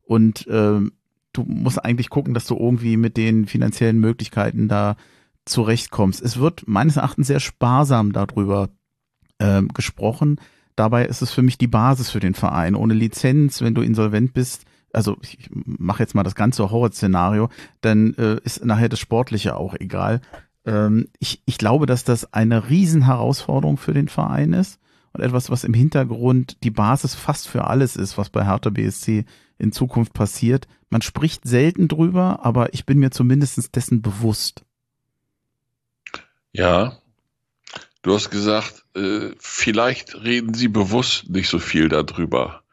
Und 0.03 0.47
äh, 0.47 0.79
du 1.33 1.43
musst 1.45 1.83
eigentlich 1.83 2.09
gucken, 2.09 2.33
dass 2.33 2.45
du 2.45 2.55
irgendwie 2.55 2.95
mit 2.95 3.17
den 3.17 3.45
finanziellen 3.45 3.99
Möglichkeiten 3.99 4.69
da 4.69 4.95
zurechtkommst. 5.43 6.21
Es 6.21 6.39
wird 6.39 6.65
meines 6.65 6.95
Erachtens 6.95 7.27
sehr 7.27 7.41
sparsam 7.41 8.13
darüber 8.13 8.69
äh, 9.39 9.63
gesprochen. 9.73 10.39
Dabei 10.77 11.05
ist 11.05 11.21
es 11.21 11.33
für 11.33 11.41
mich 11.41 11.57
die 11.57 11.67
Basis 11.67 12.09
für 12.09 12.21
den 12.21 12.35
Verein. 12.35 12.73
Ohne 12.73 12.93
Lizenz, 12.93 13.61
wenn 13.61 13.75
du 13.75 13.81
insolvent 13.81 14.31
bist, 14.33 14.63
also 14.97 15.15
ich 15.21 15.49
mache 15.51 16.01
jetzt 16.01 16.15
mal 16.15 16.23
das 16.23 16.33
ganze 16.33 16.71
Horrorszenario, 16.71 17.49
dann 17.81 18.15
äh, 18.15 18.39
ist 18.43 18.65
nachher 18.65 18.89
das 18.89 18.99
Sportliche 18.99 19.55
auch 19.55 19.75
egal. 19.75 20.21
Ähm, 20.65 21.07
ich, 21.19 21.43
ich 21.45 21.59
glaube, 21.59 21.85
dass 21.85 22.03
das 22.03 22.33
eine 22.33 22.67
Riesenherausforderung 22.71 23.77
für 23.77 23.93
den 23.93 24.07
Verein 24.07 24.53
ist 24.53 24.79
und 25.13 25.21
etwas, 25.21 25.51
was 25.51 25.65
im 25.65 25.75
Hintergrund 25.75 26.57
die 26.63 26.71
Basis 26.71 27.13
fast 27.13 27.47
für 27.47 27.65
alles 27.65 27.95
ist, 27.95 28.17
was 28.17 28.31
bei 28.31 28.43
Hertha 28.43 28.71
BSC 28.71 29.25
in 29.59 29.71
Zukunft 29.71 30.13
passiert. 30.13 30.67
Man 30.89 31.03
spricht 31.03 31.47
selten 31.47 31.87
drüber, 31.87 32.39
aber 32.41 32.73
ich 32.73 32.87
bin 32.87 32.97
mir 32.97 33.11
zumindest 33.11 33.75
dessen 33.75 34.01
bewusst. 34.01 34.65
Ja, 36.53 36.97
du 38.01 38.15
hast 38.15 38.31
gesagt, 38.31 38.83
äh, 38.95 39.29
vielleicht 39.37 40.23
reden 40.23 40.55
sie 40.55 40.69
bewusst 40.69 41.29
nicht 41.29 41.49
so 41.49 41.59
viel 41.59 41.87
darüber 41.87 42.63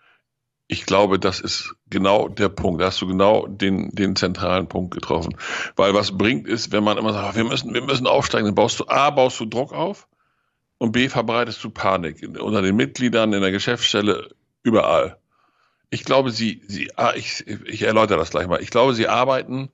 ich 0.67 0.87
glaube, 0.87 1.19
das 1.19 1.41
ist 1.41 1.75
genau 1.91 2.29
der 2.29 2.49
Punkt. 2.49 2.81
Da 2.81 2.87
hast 2.87 3.01
du 3.01 3.07
genau 3.07 3.47
den, 3.47 3.91
den 3.91 4.17
zentralen 4.17 4.67
Punkt 4.67 4.95
getroffen. 4.95 5.37
Weil 5.77 5.95
was 5.95 6.17
bringt 6.17 6.47
ist, 6.47 6.73
wenn 6.73 6.85
man 6.85 6.97
immer 6.97 7.13
sagt, 7.13 7.37
wir 7.37 7.45
müssen, 7.45 7.75
wir 7.75 7.83
müssen 7.83 8.07
aufsteigen, 8.07 8.47
dann 8.47 8.55
baust 8.55 8.81
du 8.81 8.89
A, 8.89 9.11
baust 9.11 9.39
du 9.41 9.45
Druck 9.45 9.73
auf 9.73 10.09
und 10.79 10.93
B, 10.93 11.09
verbreitest 11.09 11.63
du 11.63 11.71
Panik 11.71 12.27
unter 12.39 12.63
den 12.63 12.77
Mitgliedern, 12.77 13.33
in 13.33 13.43
der 13.43 13.53
Geschäftsstelle, 13.53 14.31
überall. 14.63 15.19
Ich 15.91 16.05
glaube, 16.05 16.31
sie, 16.31 16.63
sie, 16.67 16.91
ah, 16.97 17.13
ich, 17.15 17.47
ich 17.47 17.83
erläutere 17.83 18.19
das 18.19 18.31
gleich 18.31 18.49
mal. 18.49 18.63
Ich 18.63 18.71
glaube, 18.71 18.95
sie 18.95 19.07
arbeiten 19.07 19.71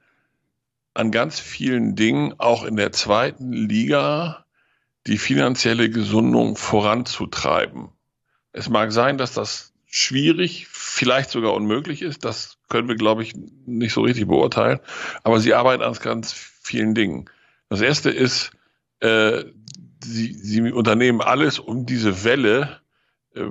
an 0.93 1.13
ganz 1.13 1.39
vielen 1.39 1.95
Dingen, 1.95 2.35
auch 2.39 2.65
in 2.65 2.77
der 2.77 2.93
zweiten 2.93 3.53
Liga, 3.53 4.45
die 5.07 5.19
finanzielle 5.19 5.89
Gesundung 5.89 6.57
voranzutreiben. 6.57 7.91
Es 8.53 8.69
mag 8.69 8.93
sein, 8.93 9.17
dass 9.17 9.33
das 9.33 9.70
schwierig, 9.91 10.69
vielleicht 10.71 11.31
sogar 11.31 11.53
unmöglich 11.53 12.01
ist. 12.01 12.25
Das 12.25 12.59
können 12.69 12.89
wir, 12.89 12.95
glaube 12.95 13.23
ich, 13.23 13.35
nicht 13.67 13.93
so 13.93 14.03
richtig 14.03 14.29
beurteilen. 14.29 14.79
Aber 15.25 15.41
sie 15.41 15.53
arbeiten 15.53 15.83
an 15.83 15.93
ganz 15.95 16.33
vielen 16.33 16.95
Dingen. 16.95 17.29
Das 17.69 17.81
erste 17.81 18.11
ist, 18.11 18.53
äh, 19.01 19.45
sie, 20.03 20.33
sie 20.33 20.73
unternehmen 20.73 21.21
alles, 21.21 21.59
um 21.59 21.87
diese 21.87 22.25
Welle 22.25 22.81
äh, 23.35 23.43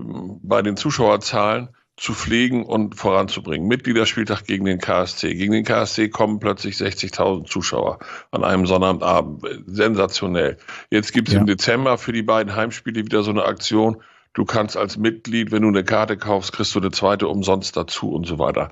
bei 0.41 0.61
den 0.61 0.77
Zuschauerzahlen 0.77 1.69
zu 1.97 2.13
pflegen 2.13 2.65
und 2.65 2.95
voranzubringen. 2.95 3.67
Mitgliederspieltag 3.67 4.45
gegen 4.45 4.63
den 4.63 4.79
KSC. 4.79 5.35
Gegen 5.35 5.51
den 5.51 5.65
KSC 5.65 6.07
kommen 6.07 6.39
plötzlich 6.39 6.75
60.000 6.75 7.45
Zuschauer 7.45 7.99
an 8.31 8.45
einem 8.45 8.65
Sonnabendabend. 8.65 9.43
Sensationell. 9.67 10.57
Jetzt 10.89 11.11
gibt 11.11 11.27
es 11.27 11.33
ja. 11.33 11.41
im 11.41 11.45
Dezember 11.45 11.97
für 11.97 12.13
die 12.13 12.23
beiden 12.23 12.55
Heimspiele 12.55 13.03
wieder 13.03 13.23
so 13.23 13.31
eine 13.31 13.43
Aktion, 13.43 14.01
Du 14.33 14.45
kannst 14.45 14.77
als 14.77 14.97
Mitglied, 14.97 15.51
wenn 15.51 15.63
du 15.63 15.69
eine 15.69 15.83
Karte 15.83 16.17
kaufst, 16.17 16.53
kriegst 16.53 16.75
du 16.75 16.79
eine 16.79 16.91
zweite 16.91 17.27
umsonst 17.27 17.75
dazu 17.75 18.11
und 18.11 18.27
so 18.27 18.39
weiter. 18.39 18.71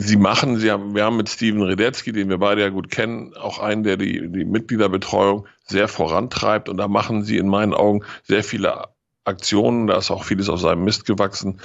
Sie 0.00 0.16
machen, 0.16 0.58
sie 0.58 0.70
haben, 0.70 0.94
wir 0.94 1.04
haben 1.04 1.16
mit 1.16 1.28
Steven 1.28 1.62
Redetzky, 1.62 2.12
den 2.12 2.28
wir 2.28 2.38
beide 2.38 2.62
ja 2.62 2.68
gut 2.68 2.90
kennen, 2.90 3.34
auch 3.34 3.58
einen, 3.58 3.82
der 3.82 3.96
die, 3.96 4.30
die 4.30 4.44
Mitgliederbetreuung 4.44 5.46
sehr 5.64 5.88
vorantreibt. 5.88 6.68
Und 6.68 6.76
da 6.76 6.86
machen 6.86 7.24
sie 7.24 7.36
in 7.36 7.48
meinen 7.48 7.74
Augen 7.74 8.04
sehr 8.22 8.44
viele 8.44 8.84
Aktionen. 9.24 9.88
Da 9.88 9.98
ist 9.98 10.10
auch 10.10 10.24
vieles 10.24 10.48
auf 10.48 10.60
seinem 10.60 10.84
Mist 10.84 11.04
gewachsen. 11.04 11.60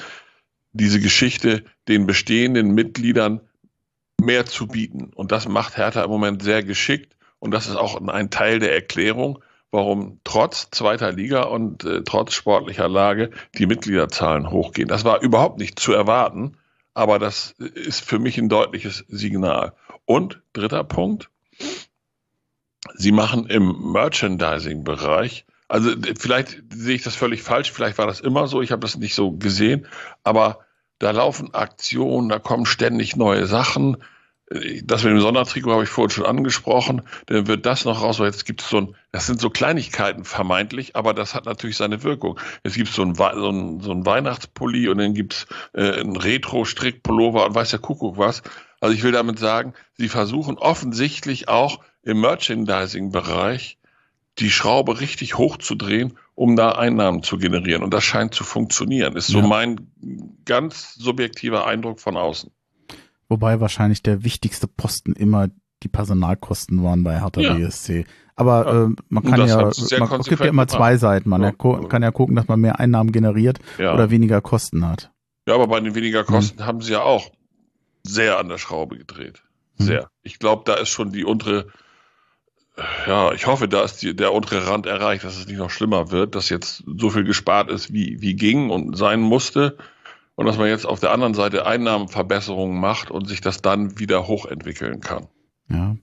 Diese 0.71 0.99
Geschichte, 0.99 1.63
den 1.87 2.07
bestehenden 2.07 2.73
Mitgliedern 2.73 3.41
mehr 4.19 4.45
zu 4.47 4.67
bieten. 4.67 5.11
Und 5.13 5.31
das 5.31 5.47
macht 5.47 5.77
Hertha 5.77 6.03
im 6.03 6.09
Moment 6.09 6.41
sehr 6.41 6.63
geschickt. 6.63 7.15
Und 7.37 7.51
das 7.51 7.67
ist 7.67 7.75
auch 7.75 8.01
ein 8.07 8.31
Teil 8.31 8.59
der 8.59 8.73
Erklärung, 8.73 9.43
warum 9.73 10.19
trotz 10.23 10.69
zweiter 10.69 11.11
Liga 11.11 11.43
und 11.43 11.83
äh, 11.83 12.03
trotz 12.03 12.33
sportlicher 12.33 12.87
Lage 12.87 13.31
die 13.57 13.65
Mitgliederzahlen 13.65 14.51
hochgehen. 14.51 14.87
Das 14.87 15.03
war 15.03 15.21
überhaupt 15.21 15.57
nicht 15.57 15.79
zu 15.79 15.93
erwarten, 15.93 16.57
aber 16.93 17.17
das 17.17 17.51
ist 17.57 18.05
für 18.05 18.19
mich 18.19 18.37
ein 18.37 18.49
deutliches 18.49 19.03
Signal. 19.07 19.73
Und 20.05 20.41
dritter 20.53 20.83
Punkt, 20.83 21.31
Sie 22.95 23.11
machen 23.11 23.47
im 23.47 23.93
Merchandising-Bereich, 23.93 25.45
also 25.69 25.89
vielleicht 26.19 26.61
sehe 26.71 26.95
ich 26.95 27.03
das 27.03 27.15
völlig 27.15 27.41
falsch, 27.41 27.71
vielleicht 27.71 27.97
war 27.97 28.05
das 28.05 28.19
immer 28.19 28.47
so, 28.47 28.61
ich 28.61 28.71
habe 28.71 28.81
das 28.81 28.97
nicht 28.97 29.15
so 29.15 29.31
gesehen, 29.31 29.87
aber 30.23 30.59
da 30.99 31.09
laufen 31.09 31.53
Aktionen, 31.55 32.29
da 32.29 32.37
kommen 32.37 32.67
ständig 32.67 33.15
neue 33.15 33.47
Sachen 33.47 33.97
das 34.83 35.03
mit 35.03 35.11
dem 35.11 35.19
Sondertrikot 35.19 35.71
habe 35.71 35.83
ich 35.83 35.89
vorhin 35.89 36.09
schon 36.11 36.25
angesprochen. 36.25 37.01
Dann 37.27 37.47
wird 37.47 37.65
das 37.65 37.85
noch 37.85 38.01
raus, 38.01 38.19
weil 38.19 38.27
jetzt 38.27 38.45
gibt 38.45 38.61
es 38.61 38.69
so 38.69 38.77
ein, 38.77 38.95
das 39.11 39.25
sind 39.25 39.39
so 39.39 39.49
Kleinigkeiten 39.49 40.25
vermeintlich, 40.25 40.95
aber 40.95 41.13
das 41.13 41.33
hat 41.33 41.45
natürlich 41.45 41.77
seine 41.77 42.03
Wirkung. 42.03 42.39
Jetzt 42.63 42.75
gibt 42.75 42.89
so 42.89 43.03
es 43.03 43.17
so 43.17 43.49
ein, 43.49 43.79
so 43.79 43.91
ein 43.91 44.05
Weihnachtspulli 44.05 44.89
und 44.89 44.97
dann 44.97 45.13
gibt 45.13 45.33
es 45.33 45.47
äh, 45.73 45.99
einen 45.99 46.17
Retro-Strickpullover 46.17 47.45
und 47.45 47.55
weiß 47.55 47.71
der 47.71 47.79
Kuckuck 47.79 48.17
was. 48.17 48.43
Also 48.79 48.93
ich 48.95 49.03
will 49.03 49.13
damit 49.13 49.39
sagen, 49.39 49.73
sie 49.97 50.09
versuchen 50.09 50.57
offensichtlich 50.57 51.47
auch 51.47 51.79
im 52.03 52.19
Merchandising-Bereich 52.19 53.77
die 54.39 54.51
Schraube 54.51 54.99
richtig 54.99 55.37
hochzudrehen, 55.37 56.17
um 56.35 56.55
da 56.55 56.73
Einnahmen 56.73 57.23
zu 57.23 57.37
generieren. 57.37 57.83
Und 57.83 57.93
das 57.93 58.03
scheint 58.03 58.33
zu 58.33 58.43
funktionieren. 58.43 59.15
Ist 59.15 59.27
so 59.27 59.39
ja. 59.39 59.47
mein 59.47 59.87
ganz 60.45 60.95
subjektiver 60.95 61.65
Eindruck 61.65 61.99
von 61.99 62.17
außen. 62.17 62.51
Wobei 63.29 63.59
wahrscheinlich 63.59 64.03
der 64.03 64.23
wichtigste 64.23 64.67
Posten 64.67 65.13
immer 65.13 65.49
die 65.83 65.89
Personalkosten 65.89 66.83
waren 66.83 67.03
bei 67.03 67.19
Hertha 67.19 67.41
ja. 67.41 67.53
BSC. 67.53 68.05
Aber 68.35 68.65
ja. 68.65 68.85
äh, 68.85 68.89
man 69.09 69.23
kann 69.23 69.47
ja, 69.47 69.71
man 69.99 70.21
gibt 70.21 70.39
ja 70.39 70.47
immer 70.47 70.67
zwei 70.67 70.97
Seiten. 70.97 71.29
Man 71.29 71.41
ja. 71.41 71.51
kann 71.51 72.01
ja 72.01 72.11
gucken, 72.11 72.35
dass 72.35 72.47
man 72.47 72.59
mehr 72.59 72.79
Einnahmen 72.79 73.11
generiert 73.11 73.59
oder 73.77 74.09
weniger 74.09 74.41
Kosten 74.41 74.87
hat. 74.87 75.11
Ja, 75.47 75.55
aber 75.55 75.67
bei 75.67 75.79
den 75.79 75.93
weniger 75.93 76.23
Kosten 76.23 76.59
hm. 76.59 76.65
haben 76.65 76.81
sie 76.81 76.93
ja 76.93 77.01
auch 77.01 77.31
sehr 78.03 78.39
an 78.39 78.49
der 78.49 78.57
Schraube 78.57 78.97
gedreht. 78.97 79.43
Hm. 79.77 79.85
Sehr. 79.85 80.01
Hm. 80.01 80.07
Ich 80.23 80.39
glaube, 80.39 80.63
da 80.65 80.75
ist 80.75 80.89
schon 80.89 81.11
die 81.11 81.25
untere, 81.25 81.67
ja, 83.05 83.33
ich 83.33 83.45
hoffe, 83.45 83.67
da 83.67 83.83
ist 83.83 84.01
die, 84.01 84.15
der 84.15 84.33
untere 84.33 84.67
Rand 84.67 84.85
erreicht, 84.85 85.23
dass 85.25 85.37
es 85.37 85.47
nicht 85.47 85.57
noch 85.57 85.69
schlimmer 85.69 86.11
wird, 86.11 86.35
dass 86.35 86.49
jetzt 86.49 86.83
so 86.97 87.09
viel 87.09 87.23
gespart 87.25 87.69
ist, 87.69 87.93
wie, 87.93 88.21
wie 88.21 88.35
ging 88.35 88.69
und 88.69 88.97
sein 88.97 89.19
musste 89.19 89.77
und 90.35 90.45
dass 90.45 90.57
man 90.57 90.67
jetzt 90.67 90.85
auf 90.85 90.99
der 90.99 91.11
anderen 91.11 91.33
Seite 91.33 91.65
Einnahmenverbesserungen 91.65 92.79
macht 92.79 93.11
und 93.11 93.27
sich 93.27 93.41
das 93.41 93.61
dann 93.61 93.99
wieder 93.99 94.27
hochentwickeln 94.27 94.99
kann. 95.01 95.27
Ja, 95.69 95.95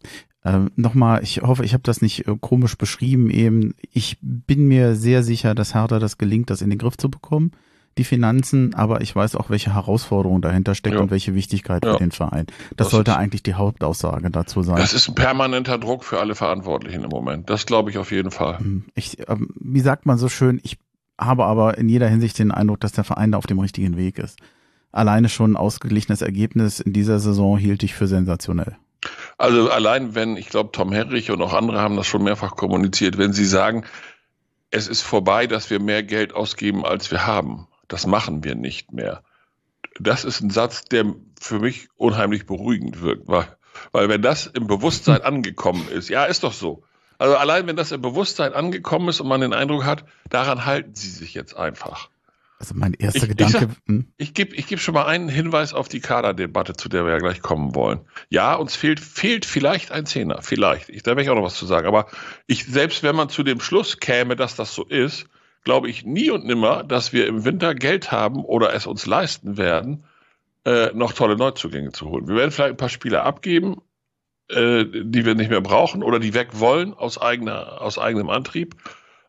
Ähm, 0.42 0.70
Nochmal, 0.76 1.22
ich 1.22 1.42
hoffe, 1.42 1.64
ich 1.66 1.74
habe 1.74 1.82
das 1.82 2.00
nicht 2.00 2.26
äh, 2.26 2.34
komisch 2.40 2.78
beschrieben 2.78 3.28
eben. 3.30 3.74
Ich 3.92 4.16
bin 4.22 4.68
mir 4.68 4.94
sehr 4.94 5.22
sicher, 5.22 5.54
dass 5.54 5.74
Hertha 5.74 5.98
das 5.98 6.16
gelingt, 6.16 6.48
das 6.48 6.62
in 6.62 6.70
den 6.70 6.78
Griff 6.78 6.96
zu 6.96 7.10
bekommen, 7.10 7.50
die 7.98 8.04
Finanzen, 8.04 8.72
aber 8.74 9.02
ich 9.02 9.14
weiß 9.14 9.34
auch, 9.36 9.50
welche 9.50 9.74
Herausforderung 9.74 10.40
dahinter 10.40 10.74
steckt 10.74 10.94
Ja. 10.94 11.02
und 11.02 11.10
welche 11.10 11.34
Wichtigkeit 11.34 11.84
Ja. 11.84 11.92
für 11.92 11.98
den 11.98 12.12
Verein. 12.12 12.46
Das, 12.46 12.86
Das 12.86 12.90
sollte 12.92 13.10
ist- 13.10 13.16
eigentlich 13.18 13.42
die 13.42 13.52
Hauptaussage 13.54 14.30
dazu 14.30 14.62
sein. 14.62 14.76
Das 14.76 14.94
ist 14.94 15.08
ein 15.08 15.14
permanenter 15.14 15.76
Druck 15.76 16.04
für 16.04 16.20
alle 16.20 16.34
Verantwortlichen 16.34 17.02
im 17.04 17.10
Moment. 17.10 17.50
Das 17.50 17.66
glaube 17.66 17.90
ich 17.90 17.98
auf 17.98 18.10
jeden 18.10 18.30
Fall. 18.30 18.60
Hm, 18.60 18.84
Ich, 18.94 19.18
ähm, 19.28 19.48
wie 19.60 19.80
sagt 19.80 20.06
man 20.06 20.16
so 20.16 20.30
schön, 20.30 20.58
ich 20.62 20.78
habe 21.20 21.44
aber 21.44 21.78
in 21.78 21.88
jeder 21.88 22.08
Hinsicht 22.08 22.38
den 22.38 22.50
Eindruck, 22.50 22.80
dass 22.80 22.92
der 22.92 23.04
Verein 23.04 23.32
da 23.32 23.38
auf 23.38 23.46
dem 23.46 23.60
richtigen 23.60 23.96
Weg 23.96 24.18
ist. 24.18 24.38
Alleine 24.92 25.28
schon 25.28 25.52
ein 25.52 25.56
ausgeglichenes 25.56 26.22
Ergebnis 26.22 26.80
in 26.80 26.92
dieser 26.92 27.20
Saison 27.20 27.56
hielt 27.58 27.82
ich 27.82 27.94
für 27.94 28.08
sensationell. 28.08 28.76
Also 29.38 29.70
allein 29.70 30.14
wenn, 30.14 30.36
ich 30.36 30.48
glaube, 30.48 30.72
Tom 30.72 30.92
Herrich 30.92 31.30
und 31.30 31.40
auch 31.42 31.54
andere 31.54 31.80
haben 31.80 31.96
das 31.96 32.06
schon 32.06 32.24
mehrfach 32.24 32.56
kommuniziert, 32.56 33.18
wenn 33.18 33.32
sie 33.32 33.46
sagen, 33.46 33.84
es 34.70 34.88
ist 34.88 35.02
vorbei, 35.02 35.46
dass 35.46 35.70
wir 35.70 35.80
mehr 35.80 36.02
Geld 36.02 36.34
ausgeben, 36.34 36.84
als 36.84 37.10
wir 37.10 37.26
haben. 37.26 37.66
Das 37.88 38.06
machen 38.06 38.44
wir 38.44 38.54
nicht 38.54 38.92
mehr. 38.92 39.22
Das 39.98 40.24
ist 40.24 40.40
ein 40.40 40.50
Satz, 40.50 40.84
der 40.84 41.14
für 41.40 41.58
mich 41.58 41.88
unheimlich 41.96 42.46
beruhigend 42.46 43.00
wirkt, 43.00 43.26
weil, 43.26 43.48
weil 43.92 44.08
wenn 44.08 44.22
das 44.22 44.46
im 44.46 44.66
Bewusstsein 44.66 45.22
angekommen 45.22 45.88
ist, 45.88 46.08
ja, 46.08 46.24
ist 46.24 46.44
doch 46.44 46.52
so. 46.52 46.84
Also 47.20 47.36
allein 47.36 47.66
wenn 47.66 47.76
das 47.76 47.92
im 47.92 48.00
Bewusstsein 48.00 48.54
angekommen 48.54 49.08
ist 49.10 49.20
und 49.20 49.28
man 49.28 49.40
den 49.42 49.52
Eindruck 49.52 49.84
hat, 49.84 50.04
daran 50.30 50.64
halten 50.64 50.94
sie 50.94 51.10
sich 51.10 51.34
jetzt 51.34 51.54
einfach. 51.54 52.08
Also 52.58 52.74
mein 52.74 52.94
erster 52.94 53.22
Ich- 53.24 53.28
Gedanke, 53.28 53.68
hm, 53.86 54.12
Ich 54.16 54.34
gebe 54.34 54.54
ich 54.56 54.66
geb 54.66 54.80
schon 54.80 54.94
mal 54.94 55.04
einen 55.06 55.28
Hinweis 55.28 55.72
auf 55.74 55.88
die 55.88 56.00
Kaderdebatte, 56.00 56.74
zu 56.74 56.88
der 56.88 57.04
wir 57.04 57.12
ja 57.12 57.18
gleich 57.18 57.40
kommen 57.42 57.74
wollen. 57.74 58.00
Ja, 58.28 58.54
uns 58.54 58.74
fehlt, 58.74 59.00
fehlt 59.00 59.44
vielleicht 59.46 59.92
ein 59.92 60.06
Zehner, 60.06 60.42
vielleicht. 60.42 60.88
Ich, 60.88 61.02
da 61.02 61.10
werde 61.12 61.22
ich 61.22 61.30
auch 61.30 61.34
noch 61.36 61.42
was 61.42 61.56
zu 61.56 61.66
sagen. 61.66 61.86
Aber 61.86 62.06
ich, 62.46 62.64
selbst 62.66 63.02
wenn 63.02 63.16
man 63.16 63.28
zu 63.28 63.42
dem 63.42 63.60
Schluss 63.60 63.98
käme, 63.98 64.34
dass 64.36 64.56
das 64.56 64.74
so 64.74 64.84
ist, 64.84 65.26
glaube 65.64 65.88
ich 65.90 66.04
nie 66.06 66.30
und 66.30 66.46
nimmer, 66.46 66.84
dass 66.84 67.12
wir 67.12 67.26
im 67.26 67.44
Winter 67.44 67.74
Geld 67.74 68.10
haben 68.12 68.44
oder 68.44 68.72
es 68.74 68.86
uns 68.86 69.04
leisten 69.06 69.56
werden, 69.58 70.04
äh, 70.64 70.90
noch 70.94 71.12
tolle 71.12 71.36
Neuzugänge 71.36 71.92
zu 71.92 72.08
holen. 72.08 72.28
Wir 72.28 72.36
werden 72.36 72.50
vielleicht 72.50 72.70
ein 72.74 72.76
paar 72.78 72.88
Spieler 72.90 73.24
abgeben, 73.24 73.76
äh, 74.54 74.84
die 74.84 75.24
wir 75.24 75.34
nicht 75.34 75.50
mehr 75.50 75.60
brauchen 75.60 76.02
oder 76.02 76.18
die 76.18 76.34
weg 76.34 76.48
wollen 76.52 76.94
aus, 76.94 77.18
eigener, 77.20 77.80
aus 77.80 77.98
eigenem 77.98 78.30
Antrieb. 78.30 78.74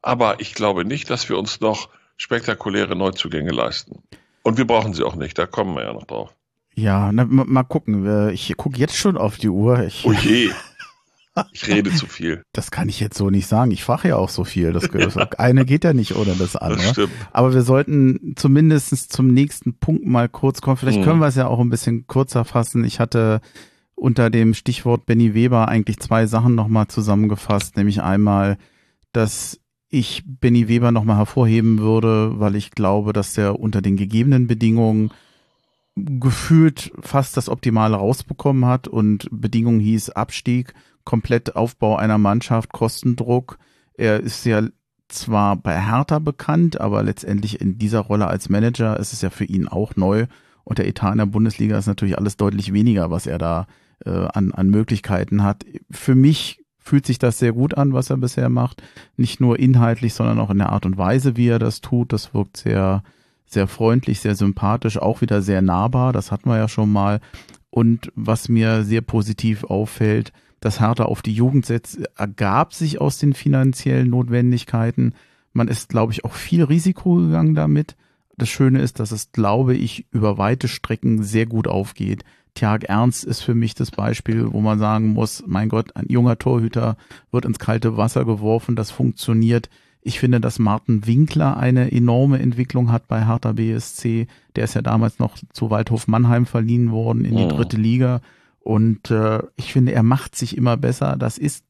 Aber 0.02 0.40
ich 0.40 0.54
glaube 0.56 0.84
nicht, 0.86 1.10
dass 1.10 1.30
wir 1.30 1.38
uns 1.38 1.62
noch 1.62 1.90
spektakuläre 2.18 2.96
Neuzugänge 2.96 3.52
leisten. 3.52 4.04
Und 4.44 4.58
wir 4.58 4.66
brauchen 4.66 4.94
sie 4.94 5.04
auch 5.04 5.16
nicht, 5.16 5.38
da 5.38 5.46
kommen 5.46 5.76
wir 5.76 5.84
ja 5.84 5.94
noch 5.94 6.06
drauf. 6.06 6.34
ja, 6.74 7.12
na, 7.12 7.26
ma- 7.26 7.46
mal 7.46 7.64
gucken. 7.64 8.30
Ich 8.30 8.56
gucke 8.58 8.78
jetzt 8.80 8.96
schon 8.98 9.18
auf 9.18 9.38
die 9.38 9.50
Uhr. 9.50 9.84
Ich, 9.84 10.04
Oh 10.06 10.12
je, 10.14 10.50
ich 11.54 11.68
rede 11.68 11.92
zu 11.94 12.08
viel. 12.08 12.44
das 12.52 12.72
kann 12.72 12.90
ich 12.90 13.00
jetzt 13.00 13.18
so 13.18 13.30
nicht 13.30 13.48
sagen. 13.48 13.72
Ich 13.72 13.84
frage 13.84 14.10
ja 14.10 14.16
auch 14.18 14.30
so 14.30 14.44
viel. 14.44 14.74
Das, 14.74 14.90
das 14.90 15.16
eine 15.18 15.66
geht 15.66 15.84
ja 15.84 15.94
nicht 15.94 16.16
ohne 16.16 16.32
das 16.36 16.54
Das 16.54 16.56
andere. 16.58 16.82
stimmt. 16.90 17.12
Aber 17.32 17.54
wir 17.54 17.62
sollten 17.62 18.34
zumindest 18.36 19.14
zum 19.14 19.28
nächsten 19.28 19.78
Punkt 19.78 20.06
mal 20.06 20.28
kurz 20.30 20.62
kommen. 20.62 20.78
Vielleicht 20.78 21.00
Mhm. 21.00 21.04
können 21.04 21.20
wir 21.20 21.28
es 21.28 21.36
ja 21.36 21.48
auch 21.48 21.60
ein 21.60 21.70
bisschen 21.70 22.08
kürzer 22.08 22.44
fassen. 22.46 22.84
Ich 22.84 23.00
hatte 23.00 23.42
unter 24.02 24.32
dem 24.32 24.56
Stichwort 24.56 25.06
Benny 25.06 25.36
Weber 25.36 25.68
eigentlich 25.68 26.00
zwei 26.00 26.26
Sachen 26.26 26.56
nochmal 26.56 26.88
zusammengefasst. 26.88 27.78
Nämlich 27.78 28.02
einmal, 28.02 28.58
dass 29.14 29.60
ich 29.90 30.24
Benny 30.26 30.68
Weber 30.68 30.92
nochmal 30.92 31.18
hervorheben 31.18 31.78
würde, 31.78 32.40
weil 32.40 32.56
ich 32.56 32.72
glaube, 32.72 33.14
dass 33.14 33.34
der 33.34 33.60
unter 33.60 33.84
den 33.84 33.98
gegebenen 33.98 34.48
Bedingungen 34.48 35.12
gefühlt 35.96 36.92
fast 37.00 37.38
das 37.38 37.48
Optimale 37.48 37.96
rausbekommen 37.96 38.66
hat 38.66 38.88
und 38.88 39.28
Bedingung 39.30 39.80
hieß 39.80 40.10
Abstieg, 40.12 40.74
komplett 41.04 41.56
Aufbau 41.56 41.96
einer 41.96 42.18
Mannschaft, 42.18 42.72
Kostendruck. 42.72 43.60
Er 43.94 44.20
ist 44.20 44.46
ja 44.46 44.64
zwar 45.10 45.58
bei 45.58 45.80
Hertha 45.80 46.18
bekannt, 46.18 46.82
aber 46.82 47.04
letztendlich 47.04 47.62
in 47.62 47.78
dieser 47.78 48.00
Rolle 48.00 48.26
als 48.26 48.50
Manager 48.50 49.00
ist 49.00 49.14
es 49.14 49.22
ja 49.22 49.30
für 49.30 49.46
ihn 49.46 49.68
auch 49.68 49.96
neu. 49.96 50.26
Und 50.64 50.80
der 50.80 50.88
Etat 50.88 51.12
in 51.12 51.20
der 51.20 51.26
Bundesliga 51.28 51.78
ist 51.78 51.88
natürlich 51.88 52.18
alles 52.18 52.36
deutlich 52.36 52.74
weniger, 52.74 53.12
was 53.12 53.28
er 53.28 53.38
da 53.38 53.68
äh, 54.06 54.28
an, 54.34 54.52
an 54.52 54.70
Möglichkeiten 54.70 55.44
hat. 55.44 55.66
Für 55.90 56.16
mich 56.16 56.62
fühlt 56.80 57.06
sich 57.06 57.20
das 57.20 57.40
sehr 57.40 57.54
gut 57.54 57.78
an, 57.78 57.94
was 57.94 58.10
er 58.10 58.18
bisher 58.18 58.50
macht. 58.50 58.82
Nicht 59.16 59.40
nur 59.40 59.60
inhaltlich, 59.60 60.14
sondern 60.14 60.40
auch 60.40 60.50
in 60.50 60.58
der 60.58 60.72
Art 60.72 60.86
und 60.86 60.98
Weise, 60.98 61.38
wie 61.38 61.48
er 61.48 61.60
das 61.60 61.82
tut. 61.82 62.12
Das 62.12 62.34
wirkt 62.34 62.58
sehr, 62.58 63.04
sehr 63.46 63.68
freundlich, 63.68 64.20
sehr 64.20 64.36
sympathisch, 64.36 64.98
auch 64.98 65.22
wieder 65.22 65.42
sehr 65.42 65.62
nahbar. 65.62 66.12
Das 66.14 66.32
hatten 66.32 66.50
wir 66.50 66.58
ja 66.58 66.68
schon 66.68 66.92
mal. 66.92 67.20
Und 67.70 68.12
was 68.16 68.50
mir 68.50 68.84
sehr 68.84 69.02
positiv 69.02 69.64
auffällt, 69.64 70.34
dass 70.60 70.80
Hertha 70.80 71.06
auf 71.06 71.22
die 71.22 71.34
Jugend 71.34 71.66
setzt, 71.66 72.00
ergab 72.18 72.74
sich 72.74 73.00
aus 73.00 73.18
den 73.18 73.34
finanziellen 73.34 74.10
Notwendigkeiten. 74.10 75.14
Man 75.54 75.68
ist, 75.68 75.90
glaube 75.90 76.14
ich, 76.14 76.26
auch 76.26 76.34
viel 76.34 76.64
Risiko 76.64 77.16
gegangen 77.16 77.56
damit. 77.56 77.96
Das 78.38 78.50
Schöne 78.50 78.82
ist, 78.82 79.00
dass 79.00 79.12
es, 79.12 79.32
glaube 79.32 79.76
ich, 79.76 80.06
über 80.12 80.38
weite 80.38 80.68
Strecken 80.68 81.24
sehr 81.24 81.46
gut 81.46 81.68
aufgeht. 81.68 82.24
Tjag 82.54 82.84
Ernst 82.86 83.24
ist 83.24 83.42
für 83.42 83.56
mich 83.56 83.76
das 83.76 83.92
Beispiel, 83.92 84.52
wo 84.52 84.60
man 84.62 84.78
sagen 84.80 85.14
muss, 85.14 85.44
mein 85.48 85.70
Gott, 85.70 85.96
ein 85.96 86.06
junger 86.10 86.38
Torhüter 86.38 86.98
wird 87.32 87.46
ins 87.46 87.60
kalte 87.60 87.98
Wasser 87.98 88.26
geworfen, 88.26 88.76
das 88.76 88.92
funktioniert. 88.92 89.70
Ich 90.02 90.20
finde, 90.20 90.42
dass 90.42 90.60
Martin 90.60 91.06
Winkler 91.06 91.58
eine 91.58 91.92
enorme 91.92 92.40
Entwicklung 92.40 92.92
hat 92.92 93.08
bei 93.08 93.26
Hertha 93.26 93.52
BSC. 93.54 94.28
Der 94.56 94.64
ist 94.64 94.74
ja 94.74 94.82
damals 94.82 95.20
noch 95.20 95.38
zu 95.54 95.70
Waldhof 95.70 96.08
Mannheim 96.08 96.46
verliehen 96.46 96.92
worden 96.92 97.24
in 97.24 97.38
die 97.38 97.46
Mhm. 97.46 97.50
dritte 97.50 97.78
Liga. 97.78 98.22
Und 98.60 99.12
äh, 99.12 99.40
ich 99.56 99.72
finde, 99.74 99.94
er 99.94 100.04
macht 100.04 100.36
sich 100.36 100.58
immer 100.58 100.76
besser. 100.76 101.16
Das 101.18 101.38
ist 101.38 101.64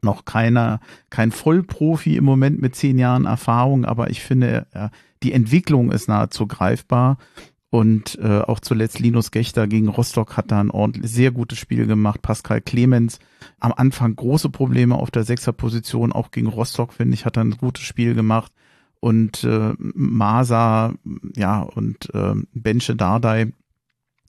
noch 0.00 0.24
keiner, 0.24 0.80
kein 1.10 1.32
Vollprofi 1.32 2.16
im 2.16 2.24
Moment 2.24 2.62
mit 2.62 2.74
zehn 2.76 2.98
Jahren 2.98 3.26
Erfahrung, 3.26 3.84
aber 3.84 4.10
ich 4.10 4.22
finde, 4.22 4.66
äh, 4.72 4.88
die 5.22 5.32
Entwicklung 5.32 5.92
ist 5.92 6.08
nahezu 6.08 6.46
greifbar. 6.46 7.18
Und 7.72 8.18
äh, 8.18 8.40
auch 8.40 8.60
zuletzt 8.60 9.00
Linus 9.00 9.30
Gechter 9.30 9.66
gegen 9.66 9.88
Rostock 9.88 10.36
hat 10.36 10.50
da 10.50 10.60
ein 10.60 10.70
ordentlich, 10.70 11.10
sehr 11.10 11.30
gutes 11.30 11.58
Spiel 11.58 11.86
gemacht. 11.86 12.20
Pascal 12.20 12.60
Clemens 12.60 13.18
am 13.60 13.72
Anfang 13.72 14.14
große 14.14 14.50
Probleme 14.50 14.94
auf 14.94 15.10
der 15.10 15.24
Sechserposition, 15.24 16.12
auch 16.12 16.32
gegen 16.32 16.48
Rostock, 16.48 16.92
finde 16.92 17.14
ich, 17.14 17.24
hat 17.24 17.38
er 17.38 17.44
ein 17.44 17.56
gutes 17.56 17.84
Spiel 17.84 18.14
gemacht. 18.14 18.52
Und 19.00 19.42
äh, 19.44 19.72
Masa, 19.78 20.92
ja, 21.34 21.62
und 21.62 22.14
äh, 22.14 22.34
Benche 22.52 22.94
Dardai, 22.94 23.54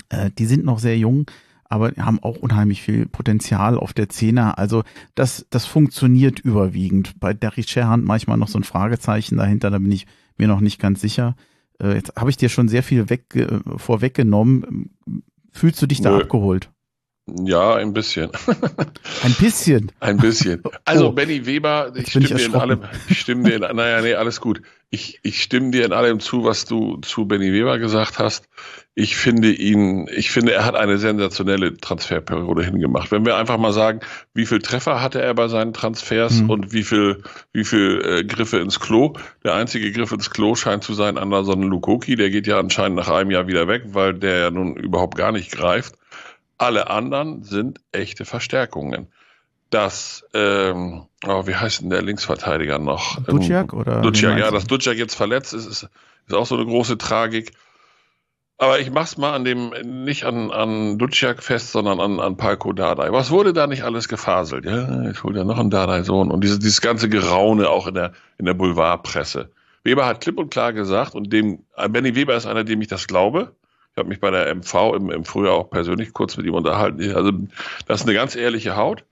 äh, 0.07 0.31
die 0.31 0.45
sind 0.45 0.63
noch 0.63 0.79
sehr 0.79 0.97
jung, 0.97 1.29
aber 1.65 1.91
haben 1.97 2.23
auch 2.23 2.37
unheimlich 2.37 2.81
viel 2.81 3.07
Potenzial 3.07 3.77
auf 3.77 3.91
der 3.91 4.07
Zehner. 4.07 4.57
Also 4.57 4.83
das, 5.15 5.47
das 5.49 5.65
funktioniert 5.65 6.39
überwiegend. 6.39 7.19
Bei 7.19 7.33
Derry 7.33 7.63
Sherhand 7.63 8.05
manchmal 8.05 8.37
noch 8.37 8.47
so 8.47 8.57
ein 8.57 8.63
Fragezeichen 8.63 9.35
dahinter, 9.35 9.69
da 9.69 9.79
bin 9.79 9.91
ich 9.91 10.07
mir 10.37 10.47
noch 10.47 10.61
nicht 10.61 10.79
ganz 10.79 11.01
sicher. 11.01 11.35
Äh, 11.81 11.95
jetzt 11.95 12.13
habe 12.15 12.29
ich 12.29 12.37
dir 12.37 12.49
schon 12.49 12.67
sehr 12.67 12.83
viel 12.83 13.09
weg, 13.09 13.25
vorweggenommen. 13.77 14.91
Fühlst 15.51 15.81
du 15.81 15.87
dich 15.87 16.01
da 16.01 16.11
Nö. 16.11 16.21
abgeholt? 16.23 16.69
Ja, 17.45 17.75
ein 17.75 17.93
bisschen. 17.93 18.31
Ein 19.23 19.33
bisschen. 19.39 19.91
Ein 20.01 20.17
bisschen. 20.17 20.61
Also 20.85 21.07
Oh. 21.07 21.11
Benny 21.13 21.45
Weber, 21.45 21.93
ich 21.95 22.09
stimme 22.09 22.25
ich 22.25 22.33
dir 22.33 22.45
in 22.45 22.55
allem, 22.55 22.81
ich 23.07 23.21
stimme 23.21 23.43
dir 23.43 23.55
in, 23.55 23.75
naja, 23.77 24.01
nee, 24.01 24.13
alles 24.15 24.41
gut. 24.41 24.61
Ich, 24.93 25.19
ich 25.23 25.41
stimme 25.41 25.71
dir 25.71 25.85
in 25.85 25.91
allem 25.91 26.19
zu, 26.19 26.43
was 26.43 26.65
du 26.65 26.97
zu 26.97 27.25
Benny 27.25 27.51
Weber 27.51 27.79
gesagt 27.79 28.19
hast. 28.19 28.47
Ich 28.93 29.15
finde 29.15 29.51
ihn, 29.51 30.07
ich 30.15 30.29
finde, 30.29 30.53
er 30.53 30.65
hat 30.65 30.75
eine 30.75 30.99
sensationelle 30.99 31.75
Transferperiode 31.77 32.63
hingemacht. 32.63 33.11
Wenn 33.11 33.25
wir 33.25 33.35
einfach 33.35 33.57
mal 33.57 33.73
sagen, 33.73 34.01
wie 34.35 34.45
viel 34.45 34.59
Treffer 34.59 35.01
hatte 35.01 35.19
er 35.19 35.33
bei 35.33 35.47
seinen 35.47 35.73
Transfers 35.73 36.41
Mhm. 36.41 36.49
und 36.51 36.73
wie 36.73 36.83
viel, 36.83 37.23
wie 37.53 37.63
viel 37.63 38.03
äh, 38.05 38.23
Griffe 38.23 38.59
ins 38.59 38.79
Klo. 38.79 39.13
Der 39.43 39.55
einzige 39.55 39.91
Griff 39.91 40.11
ins 40.11 40.29
Klo 40.29 40.53
scheint 40.53 40.83
zu 40.83 40.93
sein 40.93 41.17
Anderson 41.17 41.63
Lukoki. 41.63 42.15
Der 42.15 42.29
geht 42.29 42.45
ja 42.45 42.59
anscheinend 42.59 42.97
nach 42.97 43.09
einem 43.09 43.31
Jahr 43.31 43.47
wieder 43.47 43.67
weg, 43.67 43.81
weil 43.93 44.13
der 44.13 44.37
ja 44.37 44.51
nun 44.51 44.75
überhaupt 44.75 45.17
gar 45.17 45.31
nicht 45.31 45.51
greift. 45.51 45.95
Alle 46.59 46.91
anderen 46.91 47.41
sind 47.41 47.79
echte 47.93 48.25
Verstärkungen. 48.25 49.07
Das, 49.73 50.23
ähm, 50.35 51.07
oh, 51.25 51.47
wie 51.47 51.55
heißt 51.55 51.81
denn 51.81 51.89
der 51.89 52.03
Linksverteidiger 52.03 52.77
noch? 52.77 53.19
Duciak 53.23 53.73
oder? 53.73 54.01
Duciak, 54.01 54.37
ja, 54.37 54.51
dass 54.51 54.65
Duciak 54.65 54.97
jetzt 54.97 55.15
verletzt 55.15 55.51
ist, 55.55 55.65
ist, 55.65 55.89
ist 56.27 56.33
auch 56.35 56.45
so 56.45 56.55
eine 56.55 56.65
große 56.65 56.99
Tragik. 56.99 57.53
Aber 58.59 58.79
ich 58.79 58.91
mach's 58.91 59.17
mal 59.17 59.33
an 59.33 59.43
dem, 59.43 59.73
nicht 60.03 60.25
an, 60.25 60.51
an 60.51 60.99
Duciak 60.99 61.41
fest, 61.41 61.71
sondern 61.71 61.99
an, 61.99 62.19
an 62.19 62.37
Palko 62.37 62.71
Dardai. 62.71 63.11
Was 63.11 63.31
wurde 63.31 63.51
da 63.51 63.65
nicht 63.65 63.83
alles 63.83 64.07
gefaselt? 64.07 64.65
Ja, 64.65 65.05
jetzt 65.05 65.23
holt 65.23 65.35
er 65.35 65.43
noch 65.43 65.57
einen 65.57 65.71
Dardai-Sohn. 65.71 66.29
Und 66.29 66.43
dieses, 66.43 66.59
dieses 66.59 66.79
ganze 66.79 67.09
Geraune 67.09 67.67
auch 67.67 67.87
in 67.87 67.95
der, 67.95 68.13
in 68.37 68.45
der 68.45 68.53
Boulevardpresse. 68.53 69.49
Weber 69.83 70.05
hat 70.05 70.21
klipp 70.21 70.37
und 70.37 70.51
klar 70.51 70.71
gesagt, 70.71 71.15
und 71.15 71.33
dem, 71.33 71.63
Benny 71.89 72.13
Weber 72.13 72.35
ist 72.35 72.45
einer, 72.45 72.63
dem 72.63 72.79
ich 72.81 72.89
das 72.89 73.07
glaube. 73.07 73.55
Ich 73.93 73.97
habe 73.97 74.07
mich 74.07 74.19
bei 74.19 74.29
der 74.29 74.53
MV 74.53 74.93
im, 74.95 75.09
im 75.09 75.25
Frühjahr 75.25 75.55
auch 75.55 75.71
persönlich 75.71 76.13
kurz 76.13 76.37
mit 76.37 76.45
ihm 76.45 76.53
unterhalten. 76.53 77.15
Also, 77.15 77.31
das 77.87 78.01
ist 78.01 78.05
eine 78.05 78.13
ganz 78.13 78.35
ehrliche 78.35 78.75
Haut. 78.75 79.03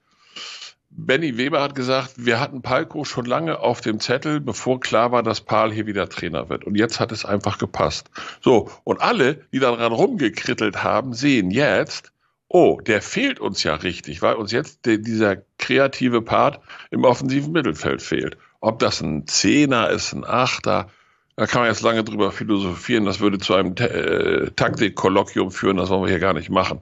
Benny 0.93 1.37
Weber 1.37 1.61
hat 1.61 1.73
gesagt, 1.73 2.13
wir 2.17 2.39
hatten 2.39 2.61
Palko 2.61 3.05
schon 3.05 3.25
lange 3.25 3.59
auf 3.59 3.81
dem 3.81 3.99
Zettel, 3.99 4.41
bevor 4.41 4.79
klar 4.81 5.11
war, 5.11 5.23
dass 5.23 5.41
Paul 5.41 5.71
hier 5.71 5.87
wieder 5.87 6.09
Trainer 6.09 6.49
wird. 6.49 6.65
Und 6.65 6.75
jetzt 6.75 6.99
hat 6.99 7.11
es 7.11 7.23
einfach 7.25 7.57
gepasst. 7.57 8.11
So, 8.41 8.69
und 8.83 9.01
alle, 9.01 9.45
die 9.53 9.59
daran 9.59 9.93
rumgekrittelt 9.93 10.83
haben, 10.83 11.13
sehen 11.13 11.49
jetzt, 11.49 12.11
oh, 12.49 12.81
der 12.81 13.01
fehlt 13.01 13.39
uns 13.39 13.63
ja 13.63 13.75
richtig, 13.75 14.21
weil 14.21 14.35
uns 14.35 14.51
jetzt 14.51 14.85
der, 14.85 14.97
dieser 14.97 15.37
kreative 15.57 16.21
Part 16.21 16.59
im 16.91 17.05
offensiven 17.05 17.53
Mittelfeld 17.53 18.01
fehlt. 18.01 18.37
Ob 18.59 18.79
das 18.79 19.01
ein 19.01 19.25
Zehner 19.27 19.89
ist, 19.89 20.11
ein 20.11 20.25
Achter, 20.25 20.89
da 21.37 21.47
kann 21.47 21.61
man 21.61 21.69
jetzt 21.69 21.81
lange 21.81 22.03
drüber 22.03 22.33
philosophieren. 22.33 23.05
Das 23.05 23.21
würde 23.21 23.39
zu 23.39 23.55
einem 23.55 23.75
äh, 23.77 24.51
Taktikkolloquium 24.51 25.51
führen, 25.51 25.77
das 25.77 25.89
wollen 25.89 26.03
wir 26.03 26.09
hier 26.09 26.19
gar 26.19 26.33
nicht 26.33 26.49
machen. 26.49 26.81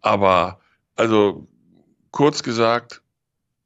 Aber, 0.00 0.58
also, 0.96 1.46
kurz 2.10 2.42
gesagt, 2.42 3.00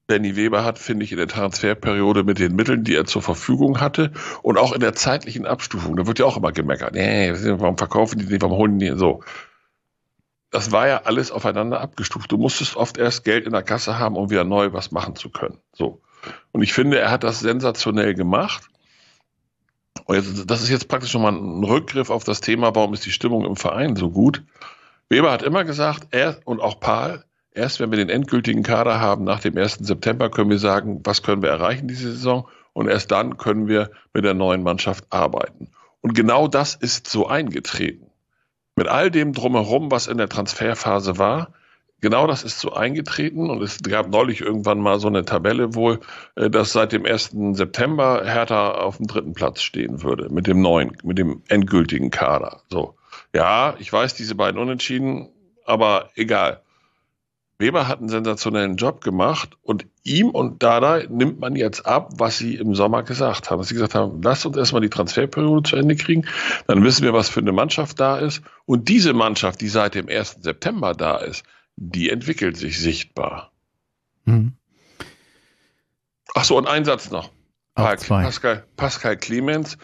Benny 0.09 0.37
Weber 0.37 0.65
hat, 0.65 0.79
finde 0.79 1.05
ich, 1.05 1.13
in 1.13 1.19
der 1.19 1.29
Transferperiode 1.29 2.25
mit 2.25 2.39
den 2.39 2.57
Mitteln, 2.57 2.83
die 2.83 2.97
er 2.97 3.05
zur 3.05 3.21
Verfügung 3.21 3.79
hatte 3.79 4.11
und 4.43 4.57
auch 4.57 4.73
in 4.73 4.81
der 4.81 4.95
zeitlichen 4.95 5.47
Abstufung, 5.47 5.97
da 5.97 6.07
wird 6.07 6.19
ja 6.19 6.25
auch 6.25 6.39
immer 6.39 6.51
gemeckert, 6.51 6.95
nee, 6.95 7.31
warum 7.33 7.77
verkaufen 7.77 8.19
die 8.19 8.25
nicht, 8.25 8.41
warum 8.41 8.57
holen 8.57 8.79
die 8.79 8.97
so. 8.97 9.23
Das 10.51 10.73
war 10.73 10.89
ja 10.89 11.03
alles 11.05 11.31
aufeinander 11.31 11.83
abgestuft. 11.83 12.33
Du 12.33 12.39
musstest 12.39 12.75
oft 12.75 12.97
erst 12.97 13.23
Geld 13.25 13.45
in 13.45 13.53
der 13.53 13.63
Kasse 13.63 13.99
haben, 13.99 14.17
um 14.17 14.31
wieder 14.31 14.45
neu 14.45 14.73
was 14.73 14.91
machen 14.93 15.15
zu 15.15 15.29
können. 15.29 15.59
So. 15.75 16.01
Und 16.53 16.63
ich 16.63 16.73
finde, 16.73 16.99
er 16.99 17.11
hat 17.11 17.23
das 17.23 17.41
sensationell 17.41 18.15
gemacht. 18.15 18.65
Und 20.07 20.17
jetzt, 20.17 20.51
das 20.51 20.63
ist 20.63 20.71
jetzt 20.71 20.89
praktisch 20.89 21.13
nochmal 21.13 21.35
ein 21.35 21.65
Rückgriff 21.65 22.09
auf 22.09 22.25
das 22.25 22.41
Thema, 22.41 22.75
warum 22.75 22.95
ist 22.95 23.05
die 23.05 23.13
Stimmung 23.13 23.45
im 23.45 23.57
Verein 23.57 23.95
so 23.95 24.09
gut. 24.09 24.43
Weber 25.11 25.31
hat 25.31 25.43
immer 25.43 25.65
gesagt, 25.65 26.09
er 26.13 26.41
und 26.47 26.61
auch 26.61 26.81
Paul, 26.81 27.25
Erst 27.59 27.81
wenn 27.81 27.91
wir 27.91 27.99
den 27.99 28.09
endgültigen 28.09 28.63
Kader 28.63 29.01
haben, 29.01 29.25
nach 29.25 29.41
dem 29.41 29.59
1. 29.59 29.79
September, 29.81 30.31
können 30.31 30.49
wir 30.49 30.61
sagen, 30.61 31.01
was 31.03 31.25
können 31.25 31.43
wir 31.43 31.51
erreichen 31.51 31.89
diese 31.89 32.13
Saison. 32.13 32.47
Und 32.73 32.87
erst 32.87 33.11
dann 33.11 33.37
können 33.37 33.67
wir 33.67 33.91
mit 34.15 34.25
der 34.25 34.35
neuen 34.35 34.63
Mannschaft 34.63 35.07
arbeiten. 35.11 35.69
Und 36.01 36.15
genau 36.15 36.47
das 36.47 36.77
ist 36.77 37.09
so 37.09 37.27
eingetreten. 37.27 38.07
Mit 38.77 38.87
all 38.87 39.11
dem 39.11 39.33
drumherum, 39.33 39.91
was 39.91 40.07
in 40.07 40.19
der 40.19 40.29
Transferphase 40.29 41.19
war, 41.19 41.53
genau 42.01 42.29
das 42.29 42.45
ist 42.45 42.61
so 42.61 42.75
eingetreten. 42.75 43.51
Und 43.51 43.61
es 43.61 43.83
gab 43.83 44.09
neulich 44.09 44.41
irgendwann 44.41 44.79
mal 44.79 45.01
so 45.01 45.09
eine 45.09 45.25
Tabelle 45.25 45.75
wohl, 45.75 45.99
äh, 46.37 46.49
dass 46.51 46.73
seit 46.73 46.93
dem 46.93 47.05
1. 47.05 47.33
September 47.55 48.23
Hertha 48.25 48.71
auf 48.71 48.99
dem 48.99 49.09
dritten 49.09 49.35
Platz 49.35 49.63
stehen 49.63 50.05
würde, 50.05 50.29
mit 50.33 50.47
dem 50.47 50.63
neuen, 50.63 50.97
mit 51.03 51.19
dem 51.19 51.43
endgültigen 51.49 52.11
Kader. 52.11 52.61
So. 52.71 52.95
Ja, 53.35 53.75
ich 53.81 53.93
weiß, 53.93 54.15
diese 54.15 54.37
beiden 54.37 54.61
Unentschieden, 54.61 55.29
aber 55.65 56.11
egal. 56.15 56.63
Weber 57.59 57.89
hat 57.89 57.99
einen 57.99 58.09
sensationellen 58.09 58.77
Job 58.77 59.03
gemacht 59.03 59.57
und 59.63 59.87
ihm 60.05 60.31
und 60.31 60.63
Dada 60.63 61.03
nimmt 61.09 61.41
man 61.41 61.57
jetzt 61.57 61.85
ab, 61.87 62.13
was 62.17 62.39
sie 62.39 62.55
im 62.55 62.77
Sommer 62.77 63.03
gesagt 63.03 63.51
haben. 63.51 63.59
Dass 63.59 63.69
sie 63.69 63.75
gesagt 63.75 63.97
haben, 63.97 64.23
lasst 64.23 64.47
uns 64.47 64.57
erstmal 64.57 64.81
die 64.81 64.91
Transferperiode 64.91 65.69
zu 65.69 65.77
Ende 65.77 65.97
kriegen, 65.97 66.25
dann 66.69 66.85
wissen 66.85 67.03
wir, 67.03 67.13
was 67.13 67.29
für 67.29 67.41
eine 67.41 67.51
Mannschaft 67.53 67.99
da 67.99 68.19
ist. 68.19 68.43
Und 68.65 68.89
diese 68.89 69.13
Mannschaft, 69.13 69.61
die 69.61 69.69
seit 69.69 69.97
dem 69.97 70.09
1. 70.09 70.39
September 70.41 70.95
da 70.95 71.17
ist, 71.17 71.45
die 71.75 72.11
entwickelt 72.11 72.57
sich 72.57 72.79
sichtbar. 72.81 73.51
Mhm. 74.25 74.53
Ach 76.35 76.45
so, 76.45 76.57
und 76.57 76.69
ein 76.69 76.85
Satz 76.85 77.11
noch. 77.11 77.31
Pascal, 78.25 78.65
Pascal 78.77 79.17
Clemens 79.17 79.79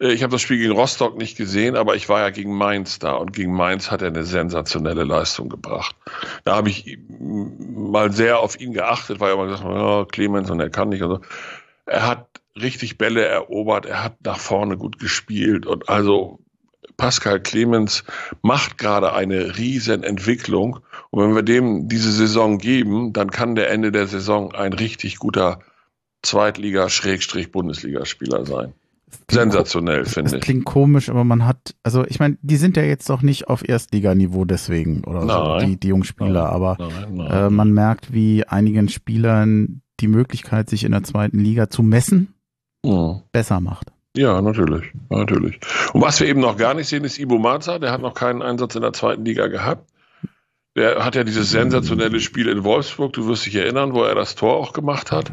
ich 0.00 0.22
habe 0.22 0.30
das 0.30 0.42
Spiel 0.42 0.58
gegen 0.58 0.72
Rostock 0.72 1.18
nicht 1.18 1.36
gesehen, 1.36 1.74
aber 1.74 1.96
ich 1.96 2.08
war 2.08 2.20
ja 2.20 2.30
gegen 2.30 2.56
Mainz 2.56 3.00
da 3.00 3.14
und 3.14 3.32
gegen 3.32 3.52
Mainz 3.52 3.90
hat 3.90 4.00
er 4.00 4.06
eine 4.08 4.22
sensationelle 4.24 5.02
Leistung 5.02 5.48
gebracht. 5.48 5.96
Da 6.44 6.54
habe 6.54 6.70
ich 6.70 7.00
mal 7.18 8.12
sehr 8.12 8.38
auf 8.38 8.60
ihn 8.60 8.72
geachtet, 8.72 9.18
weil 9.18 9.30
er 9.30 9.34
immer 9.34 9.46
gesagt 9.46 9.64
hat, 9.64 9.72
oh, 9.72 10.04
Clemens 10.04 10.50
und 10.50 10.60
er 10.60 10.70
kann 10.70 10.90
nicht 10.90 11.02
und 11.02 11.10
so. 11.10 11.20
Er 11.86 12.06
hat 12.06 12.28
richtig 12.54 12.98
Bälle 12.98 13.24
erobert, 13.24 13.86
er 13.86 14.04
hat 14.04 14.24
nach 14.24 14.38
vorne 14.38 14.76
gut 14.76 15.00
gespielt 15.00 15.66
und 15.66 15.88
also 15.88 16.38
Pascal 16.96 17.40
Clemens 17.40 18.04
macht 18.42 18.78
gerade 18.78 19.14
eine 19.14 19.58
riesen 19.58 20.04
Entwicklung 20.04 20.78
und 21.10 21.22
wenn 21.22 21.34
wir 21.34 21.42
dem 21.42 21.88
diese 21.88 22.12
Saison 22.12 22.58
geben, 22.58 23.12
dann 23.12 23.30
kann 23.30 23.56
der 23.56 23.70
Ende 23.70 23.90
der 23.90 24.06
Saison 24.06 24.54
ein 24.54 24.72
richtig 24.72 25.18
guter 25.18 25.58
Zweitliga-Bundesligaspieler 26.22 28.46
sein. 28.46 28.74
Sensationell, 29.30 30.04
finde 30.04 30.28
ich. 30.28 30.32
Das 30.32 30.40
klingt 30.42 30.64
komisch, 30.64 31.08
aber 31.08 31.24
man 31.24 31.46
hat, 31.46 31.74
also 31.82 32.04
ich 32.06 32.18
meine, 32.18 32.38
die 32.42 32.56
sind 32.56 32.76
ja 32.76 32.82
jetzt 32.82 33.08
doch 33.10 33.22
nicht 33.22 33.48
auf 33.48 33.66
Erstliganiveau 33.66 34.44
deswegen 34.44 35.04
oder 35.04 35.24
nein, 35.24 35.60
so, 35.60 35.66
die, 35.66 35.76
die 35.78 35.88
Jungspieler, 35.88 36.44
nein, 36.44 36.52
aber 36.52 36.76
nein, 37.10 37.30
äh, 37.30 37.50
man 37.50 37.72
merkt, 37.72 38.12
wie 38.12 38.44
einigen 38.44 38.88
Spielern 38.88 39.82
die 40.00 40.08
Möglichkeit, 40.08 40.70
sich 40.70 40.84
in 40.84 40.92
der 40.92 41.02
zweiten 41.02 41.38
Liga 41.38 41.68
zu 41.70 41.82
messen, 41.82 42.34
mhm. 42.84 43.22
besser 43.32 43.60
macht. 43.60 43.92
Ja, 44.16 44.40
natürlich, 44.40 44.92
natürlich. 45.10 45.60
Und 45.92 46.02
was 46.02 46.20
wir 46.20 46.26
eben 46.26 46.40
noch 46.40 46.56
gar 46.56 46.74
nicht 46.74 46.88
sehen, 46.88 47.04
ist 47.04 47.18
Ibo 47.18 47.38
Maza, 47.38 47.78
der 47.78 47.92
hat 47.92 48.00
noch 48.00 48.14
keinen 48.14 48.42
Einsatz 48.42 48.74
in 48.74 48.82
der 48.82 48.92
zweiten 48.92 49.24
Liga 49.24 49.46
gehabt. 49.46 49.88
Der 50.76 51.04
hat 51.04 51.14
ja 51.14 51.24
dieses 51.24 51.50
sensationelle 51.50 52.20
Spiel 52.20 52.48
in 52.48 52.64
Wolfsburg, 52.64 53.12
du 53.12 53.26
wirst 53.26 53.46
dich 53.46 53.54
erinnern, 53.56 53.94
wo 53.94 54.02
er 54.02 54.14
das 54.14 54.34
Tor 54.34 54.56
auch 54.56 54.72
gemacht 54.72 55.12
hat. 55.12 55.32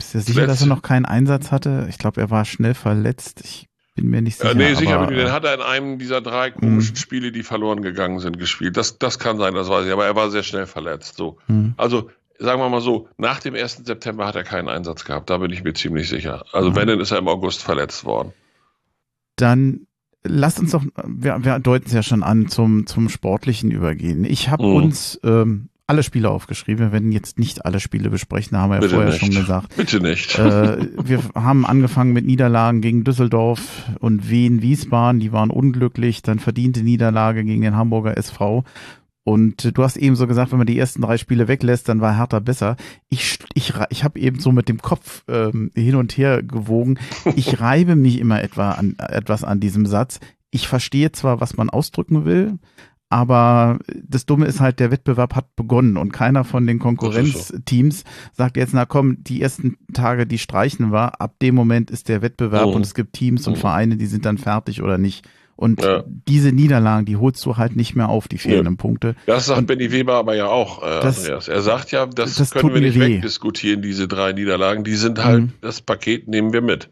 Bist 0.00 0.14
du 0.14 0.20
sicher, 0.20 0.46
dass 0.46 0.62
er 0.62 0.66
noch 0.66 0.80
keinen 0.80 1.04
Einsatz 1.04 1.52
hatte? 1.52 1.86
Ich 1.90 1.98
glaube, 1.98 2.22
er 2.22 2.30
war 2.30 2.46
schnell 2.46 2.72
verletzt. 2.72 3.42
Ich 3.44 3.68
bin 3.94 4.08
mir 4.08 4.22
nicht 4.22 4.38
sicher. 4.38 4.48
Ja, 4.48 4.54
nee, 4.54 4.74
sicher, 4.74 4.98
aber, 4.98 5.12
den 5.12 5.30
hat 5.30 5.44
er 5.44 5.54
in 5.54 5.60
einem 5.60 5.98
dieser 5.98 6.22
drei 6.22 6.50
komischen 6.50 6.94
mh. 6.94 7.00
Spiele, 7.00 7.32
die 7.32 7.42
verloren 7.42 7.82
gegangen 7.82 8.18
sind, 8.18 8.38
gespielt. 8.38 8.78
Das, 8.78 8.98
das 8.98 9.18
kann 9.18 9.36
sein, 9.36 9.54
das 9.54 9.68
weiß 9.68 9.86
ich, 9.86 9.92
aber 9.92 10.06
er 10.06 10.16
war 10.16 10.30
sehr 10.30 10.42
schnell 10.42 10.66
verletzt. 10.66 11.18
So. 11.18 11.36
Mh. 11.48 11.74
Also, 11.76 12.10
sagen 12.38 12.62
wir 12.62 12.68
mal 12.70 12.80
so, 12.80 13.08
nach 13.18 13.40
dem 13.40 13.54
1. 13.54 13.82
September 13.84 14.26
hat 14.26 14.36
er 14.36 14.44
keinen 14.44 14.68
Einsatz 14.68 15.04
gehabt, 15.04 15.28
da 15.28 15.36
bin 15.36 15.50
ich 15.50 15.62
mir 15.62 15.74
ziemlich 15.74 16.08
sicher. 16.08 16.44
Also, 16.52 16.70
mh. 16.70 16.76
wenn, 16.76 16.88
dann 16.88 17.00
ist 17.00 17.10
er 17.10 17.18
im 17.18 17.28
August 17.28 17.62
verletzt 17.62 18.06
worden. 18.06 18.32
Dann 19.36 19.86
lasst 20.22 20.60
uns 20.60 20.70
doch, 20.72 20.84
wir, 21.06 21.44
wir 21.44 21.58
deuten 21.58 21.86
es 21.86 21.92
ja 21.92 22.02
schon 22.02 22.22
an, 22.22 22.48
zum, 22.48 22.86
zum 22.86 23.08
Sportlichen 23.08 23.70
übergehen. 23.70 24.24
Ich 24.24 24.48
habe 24.48 24.66
mhm. 24.66 24.74
uns 24.74 25.20
ähm, 25.24 25.69
alle 25.90 26.04
Spiele 26.04 26.30
aufgeschrieben. 26.30 26.86
Wir 26.86 26.92
werden 26.92 27.10
jetzt 27.10 27.38
nicht 27.38 27.66
alle 27.66 27.80
Spiele 27.80 28.10
besprechen, 28.10 28.52
da 28.52 28.60
haben 28.60 28.70
wir 28.70 28.76
ja 28.76 28.80
Bitte 28.80 28.94
vorher 28.94 29.10
nicht. 29.10 29.20
schon 29.20 29.34
gesagt. 29.34 29.74
Bitte 29.76 30.00
nicht. 30.00 30.38
Äh, 30.38 30.86
wir 31.04 31.20
haben 31.34 31.66
angefangen 31.66 32.12
mit 32.12 32.24
Niederlagen 32.24 32.80
gegen 32.80 33.02
Düsseldorf 33.02 33.90
und 33.98 34.30
Wien, 34.30 34.62
Wiesbaden, 34.62 35.20
die 35.20 35.32
waren 35.32 35.50
unglücklich, 35.50 36.22
dann 36.22 36.38
verdiente 36.38 36.84
Niederlage 36.84 37.44
gegen 37.44 37.62
den 37.62 37.74
Hamburger 37.74 38.16
SV. 38.16 38.62
Und 39.24 39.76
du 39.76 39.82
hast 39.82 39.96
eben 39.96 40.14
so 40.14 40.28
gesagt, 40.28 40.52
wenn 40.52 40.58
man 40.58 40.66
die 40.68 40.78
ersten 40.78 41.02
drei 41.02 41.18
Spiele 41.18 41.48
weglässt, 41.48 41.88
dann 41.88 42.00
war 42.00 42.16
Hertha 42.16 42.38
besser. 42.38 42.76
Ich, 43.08 43.40
ich, 43.54 43.74
ich 43.90 44.04
habe 44.04 44.18
eben 44.20 44.38
so 44.38 44.52
mit 44.52 44.68
dem 44.68 44.80
Kopf 44.80 45.24
ähm, 45.28 45.72
hin 45.74 45.96
und 45.96 46.16
her 46.16 46.42
gewogen. 46.42 46.98
Ich 47.34 47.60
reibe 47.60 47.96
mich 47.96 48.20
immer 48.20 48.42
etwa 48.44 48.70
an, 48.70 48.94
etwas 48.98 49.42
an 49.42 49.58
diesem 49.58 49.86
Satz. 49.86 50.20
Ich 50.52 50.68
verstehe 50.68 51.10
zwar, 51.10 51.40
was 51.40 51.56
man 51.56 51.68
ausdrücken 51.68 52.24
will, 52.24 52.58
aber 53.10 53.80
das 54.04 54.24
Dumme 54.24 54.46
ist 54.46 54.60
halt, 54.60 54.78
der 54.78 54.92
Wettbewerb 54.92 55.34
hat 55.34 55.56
begonnen 55.56 55.96
und 55.96 56.12
keiner 56.12 56.44
von 56.44 56.64
den 56.64 56.78
Konkurrenzteams 56.78 58.04
sagt 58.32 58.56
jetzt, 58.56 58.72
na 58.72 58.86
komm, 58.86 59.24
die 59.24 59.42
ersten 59.42 59.76
Tage, 59.92 60.28
die 60.28 60.38
streichen 60.38 60.92
wir. 60.92 61.20
Ab 61.20 61.34
dem 61.42 61.56
Moment 61.56 61.90
ist 61.90 62.08
der 62.08 62.22
Wettbewerb 62.22 62.66
oh. 62.66 62.72
und 62.72 62.86
es 62.86 62.94
gibt 62.94 63.14
Teams 63.14 63.48
und 63.48 63.54
oh. 63.54 63.56
Vereine, 63.56 63.96
die 63.96 64.06
sind 64.06 64.24
dann 64.24 64.38
fertig 64.38 64.80
oder 64.80 64.96
nicht. 64.96 65.28
Und 65.56 65.82
ja. 65.82 66.04
diese 66.06 66.52
Niederlagen, 66.52 67.04
die 67.04 67.16
holst 67.16 67.44
du 67.44 67.56
halt 67.56 67.74
nicht 67.74 67.96
mehr 67.96 68.08
auf, 68.08 68.28
die 68.28 68.38
fehlenden 68.38 68.74
ja. 68.74 68.78
Punkte. 68.78 69.16
Das 69.26 69.46
sagt 69.46 69.58
und 69.58 69.66
Benny 69.66 69.90
Weber 69.90 70.14
aber 70.14 70.36
ja 70.36 70.46
auch, 70.46 70.82
äh, 70.82 71.02
das, 71.02 71.18
Andreas. 71.18 71.48
Er 71.48 71.62
sagt 71.62 71.90
ja, 71.90 72.06
das, 72.06 72.36
das 72.36 72.52
können 72.52 72.72
wir 72.72 72.80
nicht 72.80 72.94
weh. 72.94 73.16
wegdiskutieren, 73.16 73.82
diese 73.82 74.06
drei 74.06 74.32
Niederlagen. 74.32 74.84
Die 74.84 74.94
sind 74.94 75.22
halt, 75.22 75.42
mhm. 75.42 75.52
das 75.60 75.82
Paket 75.82 76.28
nehmen 76.28 76.52
wir 76.52 76.62
mit. 76.62 76.90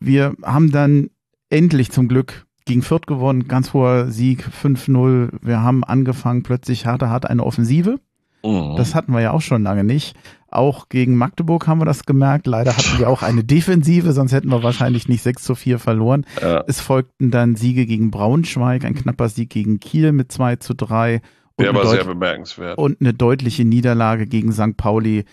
Wir 0.00 0.34
haben 0.42 0.72
dann 0.72 1.08
endlich 1.50 1.92
zum 1.92 2.08
Glück 2.08 2.47
gegen 2.68 2.82
Fürth 2.82 3.06
gewonnen, 3.06 3.48
ganz 3.48 3.72
hoher 3.72 4.10
Sieg, 4.10 4.46
5-0. 4.46 5.30
Wir 5.42 5.60
haben 5.60 5.82
angefangen, 5.82 6.44
plötzlich 6.44 6.84
Hertha 6.84 7.10
hat 7.10 7.28
eine 7.28 7.44
Offensive. 7.44 7.98
Mhm. 8.44 8.76
Das 8.76 8.94
hatten 8.94 9.12
wir 9.12 9.20
ja 9.20 9.32
auch 9.32 9.40
schon 9.40 9.64
lange 9.64 9.82
nicht. 9.82 10.16
Auch 10.50 10.88
gegen 10.88 11.16
Magdeburg 11.16 11.66
haben 11.66 11.80
wir 11.80 11.84
das 11.84 12.06
gemerkt. 12.06 12.46
Leider 12.46 12.76
hatten 12.76 12.98
wir 12.98 13.08
auch 13.08 13.22
eine 13.22 13.44
Defensive, 13.44 14.12
sonst 14.12 14.32
hätten 14.32 14.50
wir 14.50 14.62
wahrscheinlich 14.62 15.08
nicht 15.08 15.22
6 15.22 15.42
zu 15.42 15.54
4 15.54 15.78
verloren. 15.78 16.24
Ja. 16.40 16.64
Es 16.66 16.80
folgten 16.80 17.30
dann 17.30 17.56
Siege 17.56 17.84
gegen 17.84 18.10
Braunschweig, 18.10 18.84
ein 18.84 18.94
knapper 18.94 19.28
Sieg 19.28 19.50
gegen 19.50 19.80
Kiel 19.80 20.12
mit 20.12 20.30
2 20.30 20.56
zu 20.56 20.74
3. 20.74 21.20
Der 21.58 21.74
war 21.74 21.86
sehr 21.86 22.04
bemerkenswert. 22.04 22.78
Und 22.78 23.00
eine 23.00 23.12
deutliche 23.12 23.64
Niederlage 23.64 24.26
gegen 24.26 24.52
St. 24.52 24.76
Pauli 24.76 25.24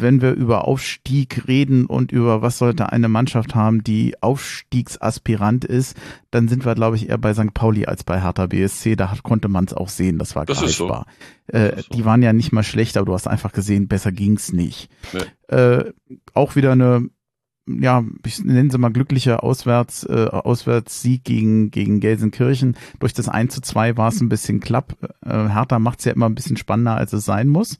wenn 0.00 0.20
wir 0.20 0.32
über 0.32 0.66
Aufstieg 0.66 1.46
reden 1.46 1.86
und 1.86 2.12
über 2.12 2.42
was 2.42 2.58
sollte 2.58 2.92
eine 2.92 3.08
Mannschaft 3.08 3.54
haben, 3.54 3.84
die 3.84 4.14
Aufstiegsaspirant 4.20 5.64
ist, 5.64 5.96
dann 6.30 6.48
sind 6.48 6.64
wir, 6.64 6.74
glaube 6.74 6.96
ich, 6.96 7.08
eher 7.08 7.18
bei 7.18 7.34
St. 7.34 7.54
Pauli 7.54 7.86
als 7.86 8.04
bei 8.04 8.20
Hertha 8.20 8.46
BSC. 8.46 8.96
Da 8.96 9.14
konnte 9.22 9.48
man 9.48 9.64
es 9.64 9.74
auch 9.74 9.88
sehen, 9.88 10.18
das 10.18 10.34
war 10.36 10.46
das 10.46 10.60
greifbar. 10.60 11.06
So. 11.50 11.58
Äh, 11.58 11.82
so. 11.82 11.94
Die 11.94 12.04
waren 12.04 12.22
ja 12.22 12.32
nicht 12.32 12.52
mal 12.52 12.62
schlecht, 12.62 12.96
aber 12.96 13.06
du 13.06 13.14
hast 13.14 13.28
einfach 13.28 13.52
gesehen, 13.52 13.88
besser 13.88 14.12
ging's 14.12 14.52
nicht. 14.52 14.88
Nee. 15.12 15.54
Äh, 15.54 15.92
auch 16.34 16.56
wieder 16.56 16.72
eine 16.72 17.08
ja, 17.68 18.04
ich 18.26 18.44
nenne 18.44 18.70
sie 18.70 18.78
mal 18.78 18.90
glücklicher 18.90 19.44
Auswärts, 19.44 20.04
äh, 20.04 20.26
Auswärtssieg 20.30 21.22
gegen, 21.24 21.70
gegen 21.70 22.00
Gelsenkirchen. 22.00 22.76
Durch 22.98 23.12
das 23.12 23.28
1 23.28 23.54
zu 23.54 23.60
2 23.60 23.96
war 23.96 24.08
es 24.08 24.20
ein 24.20 24.28
bisschen 24.28 24.60
klapp. 24.60 24.96
Äh, 25.24 25.48
Hertha 25.48 25.78
macht 25.78 26.00
es 26.00 26.04
ja 26.06 26.12
immer 26.12 26.28
ein 26.28 26.34
bisschen 26.34 26.56
spannender, 26.56 26.96
als 26.96 27.12
es 27.12 27.24
sein 27.24 27.48
muss. 27.48 27.78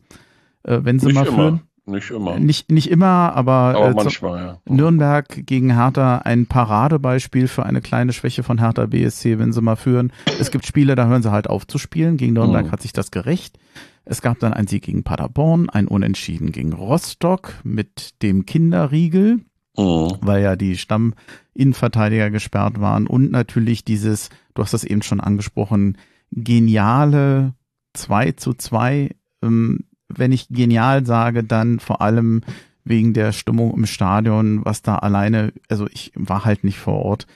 Äh, 0.62 0.80
wenn 0.82 0.98
sie 0.98 1.06
Nicht 1.06 1.16
mal 1.16 1.26
führen. 1.26 1.62
Nicht 1.84 2.10
immer. 2.10 2.38
Nicht, 2.38 2.70
nicht 2.70 2.88
immer, 2.90 3.32
aber, 3.34 3.52
Aber 3.74 3.88
äh, 3.88 3.94
manchmal, 3.94 4.38
ja. 4.40 4.58
Nürnberg 4.72 5.44
gegen 5.46 5.74
Hertha 5.74 6.18
ein 6.18 6.46
Paradebeispiel 6.46 7.48
für 7.48 7.66
eine 7.66 7.80
kleine 7.80 8.12
Schwäche 8.12 8.44
von 8.44 8.58
Hertha 8.58 8.86
BSC, 8.86 9.38
wenn 9.40 9.52
sie 9.52 9.60
mal 9.62 9.74
führen. 9.76 10.12
Es 10.38 10.52
gibt 10.52 10.64
Spiele, 10.64 10.94
da 10.94 11.06
hören 11.06 11.22
sie 11.22 11.32
halt 11.32 11.50
auf 11.50 11.66
zu 11.66 11.78
spielen. 11.78 12.16
Gegen 12.18 12.34
Nürnberg 12.34 12.66
Mhm. 12.66 12.70
hat 12.72 12.82
sich 12.82 12.92
das 12.92 13.10
gerecht. 13.10 13.58
Es 14.04 14.22
gab 14.22 14.38
dann 14.38 14.52
einen 14.52 14.68
Sieg 14.68 14.84
gegen 14.84 15.02
Paderborn, 15.02 15.68
ein 15.70 15.88
Unentschieden 15.88 16.52
gegen 16.52 16.72
Rostock 16.72 17.54
mit 17.64 18.22
dem 18.22 18.46
Kinderriegel, 18.46 19.40
Mhm. 19.76 20.18
weil 20.20 20.42
ja 20.42 20.54
die 20.54 20.76
Stamminnenverteidiger 20.76 22.30
gesperrt 22.30 22.80
waren 22.80 23.06
und 23.08 23.32
natürlich 23.32 23.84
dieses, 23.84 24.28
du 24.54 24.62
hast 24.62 24.72
das 24.74 24.84
eben 24.84 25.02
schon 25.02 25.20
angesprochen, 25.20 25.96
geniale 26.30 27.54
2 27.94 28.32
zu 28.32 28.54
2. 28.54 29.10
Ähm, 29.42 29.80
wenn 30.16 30.32
ich 30.32 30.48
genial 30.48 31.04
sage, 31.06 31.44
dann 31.44 31.80
vor 31.80 32.00
allem 32.00 32.42
wegen 32.84 33.14
der 33.14 33.32
Stimmung 33.32 33.74
im 33.74 33.86
Stadion, 33.86 34.64
was 34.64 34.82
da 34.82 34.96
alleine, 34.96 35.52
also 35.68 35.86
ich 35.90 36.12
war 36.14 36.44
halt 36.44 36.64
nicht 36.64 36.78
vor 36.78 36.96
Ort, 36.96 37.26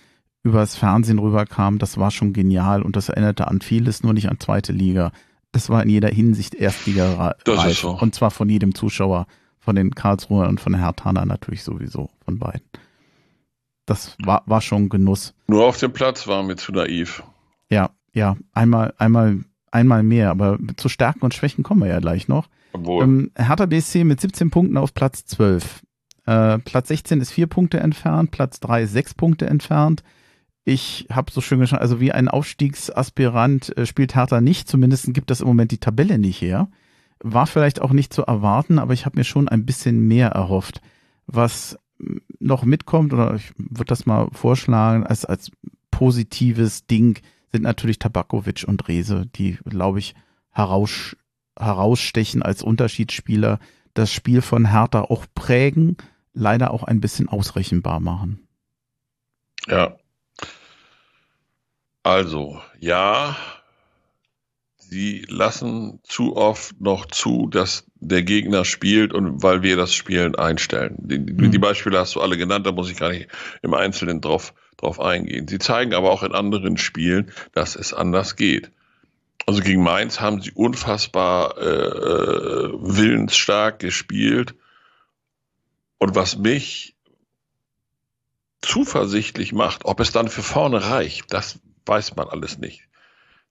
übers 0.42 0.76
Fernsehen 0.76 1.18
rüberkam, 1.18 1.78
das 1.78 1.98
war 1.98 2.10
schon 2.10 2.32
genial 2.32 2.82
und 2.82 2.96
das 2.96 3.08
erinnerte 3.08 3.48
an 3.48 3.60
vieles, 3.60 4.02
nur 4.02 4.12
nicht 4.12 4.28
an 4.28 4.38
zweite 4.38 4.72
Liga. 4.72 5.12
Das 5.52 5.70
war 5.70 5.82
in 5.82 5.88
jeder 5.88 6.08
Hinsicht 6.08 6.54
Erstliga 6.54 7.34
reif. 7.46 7.78
so. 7.78 7.98
Und 7.98 8.14
zwar 8.14 8.30
von 8.30 8.48
jedem 8.48 8.74
Zuschauer, 8.74 9.26
von 9.58 9.76
den 9.76 9.94
Karlsruher 9.94 10.48
und 10.48 10.60
von 10.60 10.72
der 10.72 10.82
Herthaner 10.82 11.26
natürlich 11.26 11.62
sowieso, 11.62 12.10
von 12.24 12.38
beiden. 12.38 12.62
Das 13.86 14.16
war, 14.22 14.42
war 14.46 14.60
schon 14.60 14.88
Genuss. 14.88 15.34
Nur 15.46 15.64
auf 15.64 15.78
dem 15.78 15.92
Platz 15.92 16.26
waren 16.26 16.48
wir 16.48 16.56
zu 16.56 16.72
naiv. 16.72 17.22
Ja, 17.70 17.90
ja, 18.12 18.36
einmal, 18.52 18.94
einmal, 18.98 19.40
einmal 19.70 20.02
mehr, 20.02 20.30
aber 20.30 20.58
zu 20.76 20.88
Stärken 20.88 21.24
und 21.24 21.34
Schwächen 21.34 21.64
kommen 21.64 21.82
wir 21.82 21.88
ja 21.88 22.00
gleich 22.00 22.28
noch. 22.28 22.48
Obwohl, 22.76 23.04
Ähm, 23.04 23.30
Hertha 23.36 23.66
BSC 23.66 24.04
mit 24.04 24.20
17 24.20 24.50
Punkten 24.50 24.76
auf 24.76 24.94
Platz 24.94 25.24
12. 25.26 25.82
Äh, 26.26 26.58
Platz 26.58 26.88
16 26.88 27.20
ist 27.20 27.32
vier 27.32 27.46
Punkte 27.46 27.80
entfernt, 27.80 28.30
Platz 28.30 28.60
3 28.60 28.82
ist 28.82 28.92
sechs 28.92 29.14
Punkte 29.14 29.46
entfernt. 29.46 30.02
Ich 30.64 31.06
habe 31.12 31.30
so 31.30 31.40
schön 31.40 31.60
geschaut, 31.60 31.80
also 31.80 32.00
wie 32.00 32.10
ein 32.10 32.28
Aufstiegsaspirant 32.28 33.76
äh, 33.76 33.86
spielt 33.86 34.16
Hertha 34.16 34.40
nicht, 34.40 34.68
zumindest 34.68 35.14
gibt 35.14 35.30
das 35.30 35.40
im 35.40 35.46
Moment 35.46 35.70
die 35.70 35.78
Tabelle 35.78 36.18
nicht 36.18 36.40
her. 36.40 36.68
War 37.20 37.46
vielleicht 37.46 37.80
auch 37.80 37.92
nicht 37.92 38.12
zu 38.12 38.22
erwarten, 38.22 38.78
aber 38.78 38.92
ich 38.92 39.06
habe 39.06 39.18
mir 39.18 39.24
schon 39.24 39.48
ein 39.48 39.64
bisschen 39.64 40.06
mehr 40.06 40.30
erhofft. 40.30 40.80
Was 41.26 41.78
noch 42.40 42.64
mitkommt, 42.64 43.12
oder 43.12 43.36
ich 43.36 43.52
würde 43.56 43.88
das 43.88 44.06
mal 44.06 44.28
vorschlagen, 44.32 45.04
als, 45.04 45.24
als 45.24 45.50
positives 45.90 46.86
Ding 46.86 47.20
sind 47.52 47.62
natürlich 47.62 47.98
Tabakovic 47.98 48.64
und 48.66 48.86
Rese, 48.88 49.26
die, 49.34 49.58
glaube 49.64 49.98
ich, 49.98 50.14
heraus, 50.50 51.16
herausstechen 51.58 52.42
als 52.42 52.62
Unterschiedsspieler, 52.62 53.58
das 53.94 54.12
Spiel 54.12 54.42
von 54.42 54.70
Hertha 54.70 55.02
auch 55.02 55.24
prägen, 55.34 55.96
leider 56.34 56.70
auch 56.70 56.82
ein 56.84 57.00
bisschen 57.00 57.28
ausrechenbar 57.28 58.00
machen. 58.00 58.46
ja. 59.68 59.96
Also, 62.02 62.60
ja, 62.78 63.36
sie 64.76 65.24
lassen 65.28 65.98
zu 66.04 66.36
oft 66.36 66.80
noch 66.80 67.06
zu, 67.06 67.48
dass 67.48 67.84
der 67.96 68.22
Gegner 68.22 68.64
spielt 68.64 69.12
und 69.12 69.42
weil 69.42 69.62
wir 69.62 69.76
das 69.76 69.92
Spielen 69.92 70.36
einstellen. 70.36 70.96
Die, 70.98 71.18
Mhm. 71.18 71.50
die 71.50 71.58
Beispiele 71.58 71.98
hast 71.98 72.14
du 72.14 72.20
alle 72.20 72.36
genannt, 72.36 72.64
da 72.66 72.72
muss 72.72 72.90
ich 72.90 72.96
gar 72.96 73.10
nicht 73.10 73.28
im 73.62 73.74
Einzelnen 73.74 74.20
drauf, 74.20 74.54
drauf 74.76 75.00
eingehen. 75.00 75.48
Sie 75.48 75.58
zeigen 75.58 75.94
aber 75.94 76.12
auch 76.12 76.22
in 76.22 76.32
anderen 76.32 76.76
Spielen, 76.76 77.32
dass 77.52 77.74
es 77.74 77.92
anders 77.92 78.36
geht. 78.36 78.70
Also 79.46 79.62
gegen 79.62 79.82
Mainz 79.82 80.20
haben 80.20 80.42
sie 80.42 80.50
unfassbar 80.50 81.56
äh, 81.56 81.64
äh, 81.64 82.72
willensstark 82.74 83.78
gespielt. 83.78 84.56
Und 85.98 86.16
was 86.16 86.36
mich 86.36 86.96
zuversichtlich 88.60 89.52
macht, 89.52 89.84
ob 89.84 90.00
es 90.00 90.10
dann 90.10 90.28
für 90.28 90.42
vorne 90.42 90.90
reicht, 90.90 91.32
das 91.32 91.60
weiß 91.86 92.16
man 92.16 92.28
alles 92.28 92.58
nicht. 92.58 92.82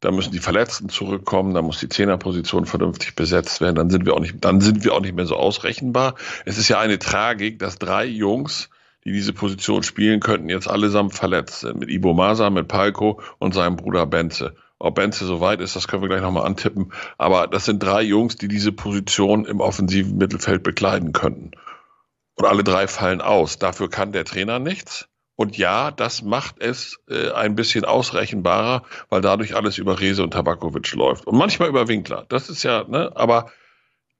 Da 0.01 0.11
müssen 0.11 0.33
die 0.33 0.39
Verletzten 0.39 0.89
zurückkommen, 0.89 1.53
da 1.53 1.61
muss 1.61 1.79
die 1.79 1.87
Zehnerposition 1.87 2.65
vernünftig 2.65 3.15
besetzt 3.15 3.61
werden, 3.61 3.75
dann 3.75 3.89
sind 3.89 4.05
wir 4.05 4.13
auch 4.13 4.19
nicht, 4.19 4.43
dann 4.43 4.59
sind 4.59 4.83
wir 4.83 4.93
auch 4.93 4.99
nicht 4.99 5.15
mehr 5.15 5.25
so 5.25 5.37
ausrechenbar. 5.37 6.15
Es 6.43 6.57
ist 6.57 6.67
ja 6.67 6.79
eine 6.79 6.99
Tragik, 6.99 7.57
dass 7.59 7.79
drei 7.79 8.05
Jungs, 8.05 8.69
die 9.05 9.13
diese 9.13 9.31
Position 9.31 9.83
spielen 9.83 10.19
könnten, 10.19 10.49
jetzt 10.49 10.67
allesamt 10.67 11.13
verletzt 11.13 11.61
sind. 11.61 11.79
Mit 11.79 11.89
Ibo 11.89 12.13
Masa, 12.13 12.49
mit 12.49 12.67
Palko 12.67 13.21
und 13.39 13.53
seinem 13.53 13.77
Bruder 13.77 14.05
Benze. 14.05 14.55
Ob 14.85 14.93
Benze 14.93 15.25
so 15.25 15.41
weit 15.41 15.61
ist, 15.61 15.75
das 15.75 15.87
können 15.87 16.03
wir 16.03 16.09
gleich 16.09 16.21
nochmal 16.21 16.45
antippen. 16.45 16.93
Aber 17.17 17.47
das 17.47 17.65
sind 17.65 17.81
drei 17.81 18.03
Jungs, 18.03 18.35
die 18.35 18.47
diese 18.47 18.71
Position 18.71 19.45
im 19.45 19.59
offensiven 19.59 20.15
Mittelfeld 20.17 20.61
bekleiden 20.61 21.11
könnten. 21.11 21.51
Und 22.35 22.45
alle 22.45 22.63
drei 22.63 22.87
fallen 22.87 23.19
aus. 23.19 23.57
Dafür 23.57 23.89
kann 23.89 24.11
der 24.11 24.25
Trainer 24.25 24.59
nichts. 24.59 25.07
Und 25.35 25.57
ja, 25.57 25.89
das 25.89 26.21
macht 26.21 26.61
es 26.61 26.99
äh, 27.09 27.31
ein 27.31 27.55
bisschen 27.55 27.83
ausrechenbarer, 27.83 28.83
weil 29.09 29.21
dadurch 29.21 29.55
alles 29.55 29.79
über 29.79 29.99
Rese 29.99 30.21
und 30.21 30.31
Tabakovic 30.31 30.93
läuft. 30.93 31.25
Und 31.25 31.35
manchmal 31.35 31.69
über 31.69 31.87
Winkler. 31.87 32.27
Das 32.29 32.49
ist 32.49 32.61
ja, 32.61 32.83
ne, 32.87 33.11
aber 33.15 33.51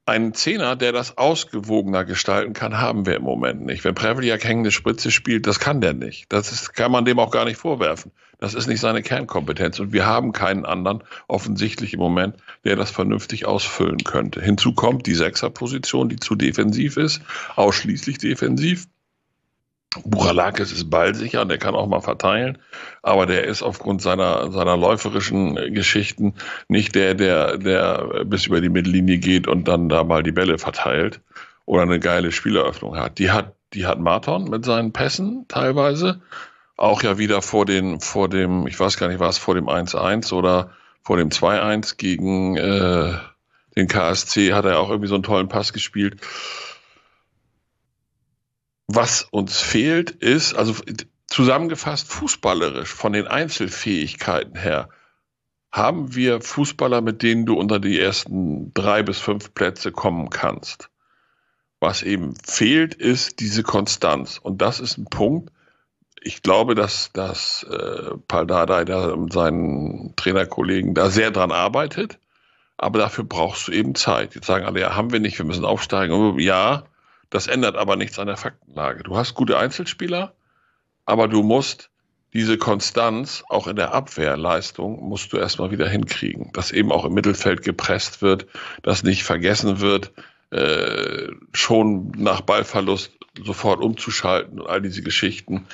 einen 0.06 0.34
Zehner, 0.34 0.76
der 0.76 0.92
das 0.92 1.18
ausgewogener 1.18 2.06
gestalten 2.06 2.54
kann, 2.54 2.80
haben 2.80 3.06
wir 3.06 3.16
im 3.16 3.24
Moment 3.24 3.66
nicht. 3.66 3.84
Wenn 3.84 3.96
Prevliak 3.96 4.44
hängende 4.44 4.72
Spritze 4.72 5.10
spielt, 5.10 5.48
das 5.48 5.60
kann 5.60 5.82
der 5.82 5.94
nicht. 5.94 6.32
Das 6.32 6.52
ist, 6.52 6.74
kann 6.74 6.92
man 6.92 7.06
dem 7.06 7.18
auch 7.18 7.32
gar 7.32 7.46
nicht 7.46 7.58
vorwerfen. 7.58 8.12
Das 8.40 8.54
ist 8.54 8.68
nicht 8.68 8.82
seine 8.82 9.02
Kernkompetenz. 9.02 9.80
Und 9.80 9.94
wir 9.94 10.06
haben 10.06 10.32
keinen 10.32 10.66
anderen, 10.66 11.04
offensichtlich 11.28 11.94
im 11.94 12.00
Moment, 12.00 12.36
der 12.66 12.76
das 12.76 12.92
vernünftig 12.92 13.46
ausfüllen 13.46 14.04
könnte. 14.04 14.42
Hinzu 14.42 14.74
kommt 14.74 15.08
die 15.08 15.16
Sechserposition, 15.16 16.10
die 16.10 16.18
zu 16.18 16.36
defensiv 16.36 16.98
ist, 16.98 17.22
ausschließlich 17.56 18.18
defensiv. 18.18 18.88
Buralakis 20.04 20.72
ist 20.72 20.90
ballsicher 20.90 21.46
der 21.46 21.58
kann 21.58 21.76
auch 21.76 21.88
mal 21.88 22.02
verteilen, 22.02 22.58
aber 23.02 23.26
der 23.26 23.46
ist 23.46 23.62
aufgrund 23.62 24.02
seiner, 24.02 24.52
seiner 24.52 24.76
läuferischen 24.76 25.56
Geschichten 25.74 26.34
nicht 26.68 26.96
der, 26.96 27.14
der, 27.16 27.58
der 27.58 28.26
bis 28.26 28.48
über 28.48 28.60
die 28.60 28.70
Mittellinie 28.70 29.20
geht 29.20 29.48
und 29.48 29.68
dann 29.68 29.88
da 29.88 30.04
mal 30.04 30.24
die 30.24 30.34
Bälle 30.34 30.58
verteilt 30.58 31.22
oder 31.66 31.84
eine 31.84 32.00
geile 32.00 32.32
Spieleröffnung 32.32 32.98
hat. 32.98 33.20
Die 33.20 33.32
hat, 33.32 33.56
die 33.74 33.86
hat 33.86 34.00
Marton 34.00 34.50
mit 34.50 34.66
seinen 34.66 34.92
Pässen 34.92 35.46
teilweise. 35.48 36.22
Auch 36.78 37.02
ja 37.04 37.18
wieder 37.18 37.42
vor 37.42 37.66
den, 37.66 38.02
vor 38.02 38.28
dem, 38.28 38.68
ich 38.68 38.78
weiß 38.78 38.98
gar 38.98 39.08
nicht, 39.08 39.20
war 39.20 39.30
es 39.30 39.38
vor 39.38 39.56
dem 39.56 39.70
1-1 39.70 40.34
oder 40.34 40.72
vor 41.04 41.18
dem 41.18 41.30
2-1 41.30 41.96
gegen 41.96 42.58
äh, 42.58 43.14
den 43.78 43.88
KSC 43.88 44.54
hat 44.54 44.66
er 44.66 44.80
auch 44.80 44.90
irgendwie 44.90 45.08
so 45.08 45.16
einen 45.16 45.24
tollen 45.24 45.50
Pass 45.50 45.74
gespielt. 45.74 46.22
Was 48.88 49.24
uns 49.24 49.60
fehlt, 49.60 50.12
ist, 50.12 50.54
also 50.54 50.76
zusammengefasst 51.28 52.08
fußballerisch 52.08 52.90
von 52.90 53.14
den 53.14 53.28
Einzelfähigkeiten 53.28 54.58
her, 54.58 54.90
haben 55.72 56.16
wir 56.16 56.42
Fußballer, 56.42 57.02
mit 57.02 57.22
denen 57.22 57.46
du 57.46 57.56
unter 57.56 57.80
die 57.80 58.00
ersten 58.00 58.74
drei 58.74 59.04
bis 59.04 59.20
fünf 59.20 59.54
Plätze 59.54 59.92
kommen 59.92 60.30
kannst. 60.30 60.90
Was 61.82 62.04
eben 62.04 62.36
fehlt, 62.46 62.96
ist 62.96 63.42
diese 63.42 63.64
Konstanz. 63.64 64.38
Und 64.38 64.62
das 64.62 64.80
ist 64.80 64.98
ein 64.98 65.06
Punkt. 65.06 65.52
Ich 66.22 66.42
glaube, 66.42 66.76
dass, 66.76 67.12
dass 67.12 67.64
äh, 67.64 68.12
Paldadei 68.28 68.86
da 68.86 69.16
mit 69.16 69.34
seinen 69.34 70.16
Trainerkollegen 70.16 70.94
da 70.94 71.10
sehr 71.10 71.32
dran 71.32 71.52
arbeitet. 71.52 72.20
Aber 72.78 73.00
dafür 73.00 73.26
brauchst 73.26 73.68
du 73.68 73.72
eben 73.74 73.96
Zeit. 73.96 74.36
Jetzt 74.36 74.48
sagen 74.48 74.66
alle, 74.66 74.80
ja, 74.80 74.96
haben 74.96 75.12
wir 75.12 75.20
nicht, 75.20 75.38
wir 75.38 75.46
müssen 75.46 75.66
aufsteigen. 75.66 76.40
Ja, 76.40 76.86
das 77.36 77.48
ändert 77.48 77.76
aber 77.76 77.98
nichts 77.98 78.18
an 78.18 78.28
der 78.28 78.38
Faktenlage. 78.38 79.04
Du 79.04 79.18
hast 79.18 79.36
gute 79.36 79.58
Einzelspieler, 79.58 80.34
aber 81.06 81.28
du 81.28 81.44
musst 81.44 81.90
diese 82.32 82.58
Konstanz 82.58 83.44
auch 83.50 83.68
in 83.68 83.76
der 83.76 83.94
Abwehrleistung 83.94 85.04
musst 85.04 85.34
du 85.34 85.38
erstmal 85.38 85.70
wieder 85.70 85.88
hinkriegen, 85.88 86.52
dass 86.54 86.72
eben 86.72 86.94
auch 86.94 87.04
im 87.04 87.14
Mittelfeld 87.14 87.62
gepresst 87.62 88.22
wird, 88.22 88.48
dass 88.84 89.04
nicht 89.04 89.24
vergessen 89.24 89.82
wird, 89.82 90.14
äh, 90.52 91.28
schon 91.52 92.12
nach 92.18 92.40
Ballverlust 92.40 93.12
sofort 93.44 93.82
umzuschalten 93.82 94.62
und 94.62 94.68
all 94.70 94.82
diese 94.82 95.02
Geschichten, 95.02 95.68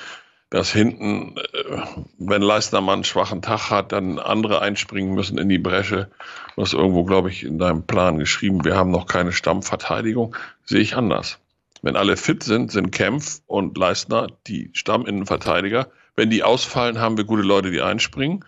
dass 0.50 0.72
hinten, 0.72 1.36
äh, 1.36 1.78
wenn 2.18 2.42
Leistnermann 2.42 2.94
einen 2.94 3.04
schwachen 3.04 3.40
Tag 3.40 3.70
hat, 3.70 3.92
dann 3.92 4.18
andere 4.18 4.60
einspringen 4.60 5.14
müssen 5.14 5.38
in 5.38 5.48
die 5.48 5.58
Bresche. 5.58 6.10
Du 6.56 6.62
hast 6.62 6.74
irgendwo, 6.74 7.04
glaube 7.04 7.30
ich, 7.30 7.44
in 7.44 7.58
deinem 7.58 7.84
Plan 7.84 8.18
geschrieben, 8.18 8.64
wir 8.64 8.76
haben 8.76 8.90
noch 8.90 9.06
keine 9.06 9.32
Stammverteidigung, 9.32 10.36
sehe 10.64 10.80
ich 10.80 10.96
anders. 10.96 11.38
Wenn 11.82 11.96
alle 11.96 12.16
fit 12.16 12.44
sind, 12.44 12.70
sind 12.70 12.92
Kempf 12.92 13.40
und 13.46 13.76
Leistner 13.76 14.28
die 14.46 14.70
Stamminnenverteidiger. 14.72 15.88
Wenn 16.14 16.30
die 16.30 16.44
ausfallen, 16.44 17.00
haben 17.00 17.16
wir 17.16 17.24
gute 17.24 17.42
Leute, 17.42 17.70
die 17.70 17.80
einspringen. 17.80 18.44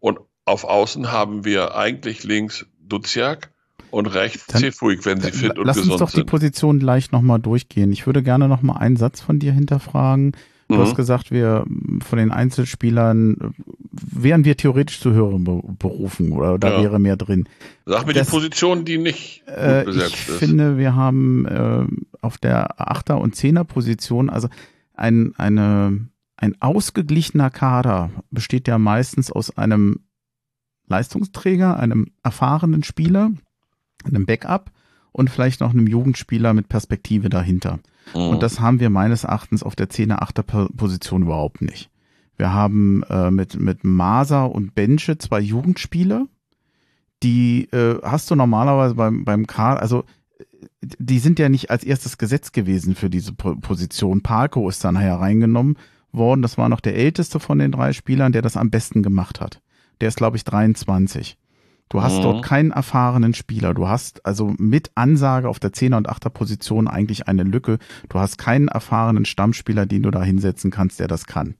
Und 0.00 0.20
auf 0.44 0.64
Außen 0.64 1.10
haben 1.10 1.44
wir 1.44 1.74
eigentlich 1.74 2.24
links 2.24 2.66
Duziak 2.78 3.50
und 3.90 4.06
rechts 4.06 4.46
Cefuig, 4.48 5.06
wenn 5.06 5.20
sie 5.20 5.32
fit 5.32 5.58
und 5.58 5.66
Lass 5.66 5.78
uns 5.78 5.86
gesund 5.86 6.00
doch 6.02 6.10
die 6.10 6.16
sind. 6.16 6.26
Position 6.26 6.78
gleich 6.78 7.10
nochmal 7.10 7.38
durchgehen. 7.38 7.90
Ich 7.92 8.06
würde 8.06 8.22
gerne 8.22 8.48
nochmal 8.48 8.78
einen 8.78 8.96
Satz 8.96 9.20
von 9.20 9.38
dir 9.38 9.52
hinterfragen. 9.52 10.32
Du 10.74 10.80
Mhm. 10.80 10.86
hast 10.86 10.94
gesagt, 10.96 11.30
wir 11.30 11.64
von 12.04 12.18
den 12.18 12.30
Einzelspielern 12.30 13.54
wären 13.92 14.44
wir 14.44 14.56
theoretisch 14.56 15.00
zu 15.00 15.12
höheren 15.12 15.44
Berufen 15.78 16.32
oder 16.32 16.58
da 16.58 16.72
Ja. 16.76 16.82
wäre 16.82 16.98
mehr 16.98 17.16
drin. 17.16 17.48
Sag 17.86 18.06
mir 18.06 18.12
Das- 18.12 18.26
die 18.26 18.30
Position, 18.32 18.84
die 18.84 18.98
nicht 18.98 19.44
gut 19.46 19.54
Äh, 19.56 19.84
besetzt 19.84 20.14
ich 20.14 20.28
ist. 20.28 20.38
finde, 20.38 20.76
wir 20.78 20.94
haben 20.94 21.46
äh, 21.46 21.86
auf 22.20 22.38
der 22.38 22.80
Achter- 22.80 23.20
und 23.20 23.36
Zehner-Position, 23.36 24.30
also 24.30 24.48
ein, 24.94 25.32
eine, 25.36 26.08
ein 26.36 26.54
ausgeglichener 26.60 27.50
Kader 27.50 28.10
besteht 28.30 28.66
ja 28.68 28.78
meistens 28.78 29.30
aus 29.30 29.56
einem 29.56 30.00
Leistungsträger, 30.86 31.78
einem 31.78 32.08
erfahrenen 32.22 32.82
Spieler, 32.82 33.30
einem 34.04 34.26
Backup 34.26 34.70
und 35.12 35.30
vielleicht 35.30 35.60
noch 35.60 35.70
einem 35.70 35.86
Jugendspieler 35.86 36.52
mit 36.54 36.68
Perspektive 36.68 37.28
dahinter. 37.30 37.78
Mhm. 38.14 38.20
Und 38.20 38.42
das 38.42 38.60
haben 38.60 38.80
wir 38.80 38.90
meines 38.90 39.24
Erachtens 39.24 39.62
auf 39.62 39.76
der 39.76 39.88
10er, 39.88 40.18
8er 40.20 40.42
Po- 40.42 40.68
Position 40.76 41.22
überhaupt 41.22 41.62
nicht. 41.62 41.90
Wir 42.36 42.52
haben 42.52 43.04
äh, 43.08 43.30
mit, 43.30 43.58
mit 43.60 43.84
Maser 43.84 44.50
und 44.52 44.74
Benche 44.74 45.16
zwei 45.18 45.40
Jugendspieler, 45.40 46.26
die 47.22 47.68
äh, 47.72 48.00
hast 48.02 48.30
du 48.30 48.34
normalerweise 48.34 48.94
beim, 48.94 49.24
beim 49.24 49.46
Karl, 49.46 49.78
also 49.78 50.04
äh, 50.38 50.44
die 50.98 51.18
sind 51.20 51.38
ja 51.38 51.48
nicht 51.48 51.70
als 51.70 51.84
erstes 51.84 52.18
Gesetz 52.18 52.52
gewesen 52.52 52.94
für 52.94 53.08
diese 53.08 53.32
Po- 53.32 53.54
Position. 53.56 54.20
Palko 54.22 54.68
ist 54.68 54.84
dann 54.84 54.96
hereingenommen 54.96 55.76
worden. 56.12 56.42
Das 56.42 56.58
war 56.58 56.68
noch 56.68 56.80
der 56.80 56.96
älteste 56.96 57.40
von 57.40 57.58
den 57.58 57.72
drei 57.72 57.92
Spielern, 57.92 58.32
der 58.32 58.42
das 58.42 58.56
am 58.56 58.70
besten 58.70 59.02
gemacht 59.02 59.40
hat. 59.40 59.60
Der 60.00 60.08
ist, 60.08 60.16
glaube 60.16 60.36
ich, 60.36 60.44
23. 60.44 61.38
Du 61.94 62.02
hast 62.02 62.18
Mhm. 62.18 62.22
dort 62.22 62.44
keinen 62.44 62.72
erfahrenen 62.72 63.34
Spieler. 63.34 63.72
Du 63.72 63.86
hast 63.86 64.26
also 64.26 64.52
mit 64.58 64.90
Ansage 64.96 65.48
auf 65.48 65.60
der 65.60 65.72
10er 65.72 65.96
und 65.96 66.08
8er 66.08 66.28
Position 66.28 66.88
eigentlich 66.88 67.28
eine 67.28 67.44
Lücke. 67.44 67.78
Du 68.08 68.18
hast 68.18 68.36
keinen 68.36 68.66
erfahrenen 68.66 69.24
Stammspieler, 69.24 69.86
den 69.86 70.02
du 70.02 70.10
da 70.10 70.20
hinsetzen 70.24 70.72
kannst, 70.72 70.98
der 70.98 71.06
das 71.06 71.26
kann. 71.26 71.54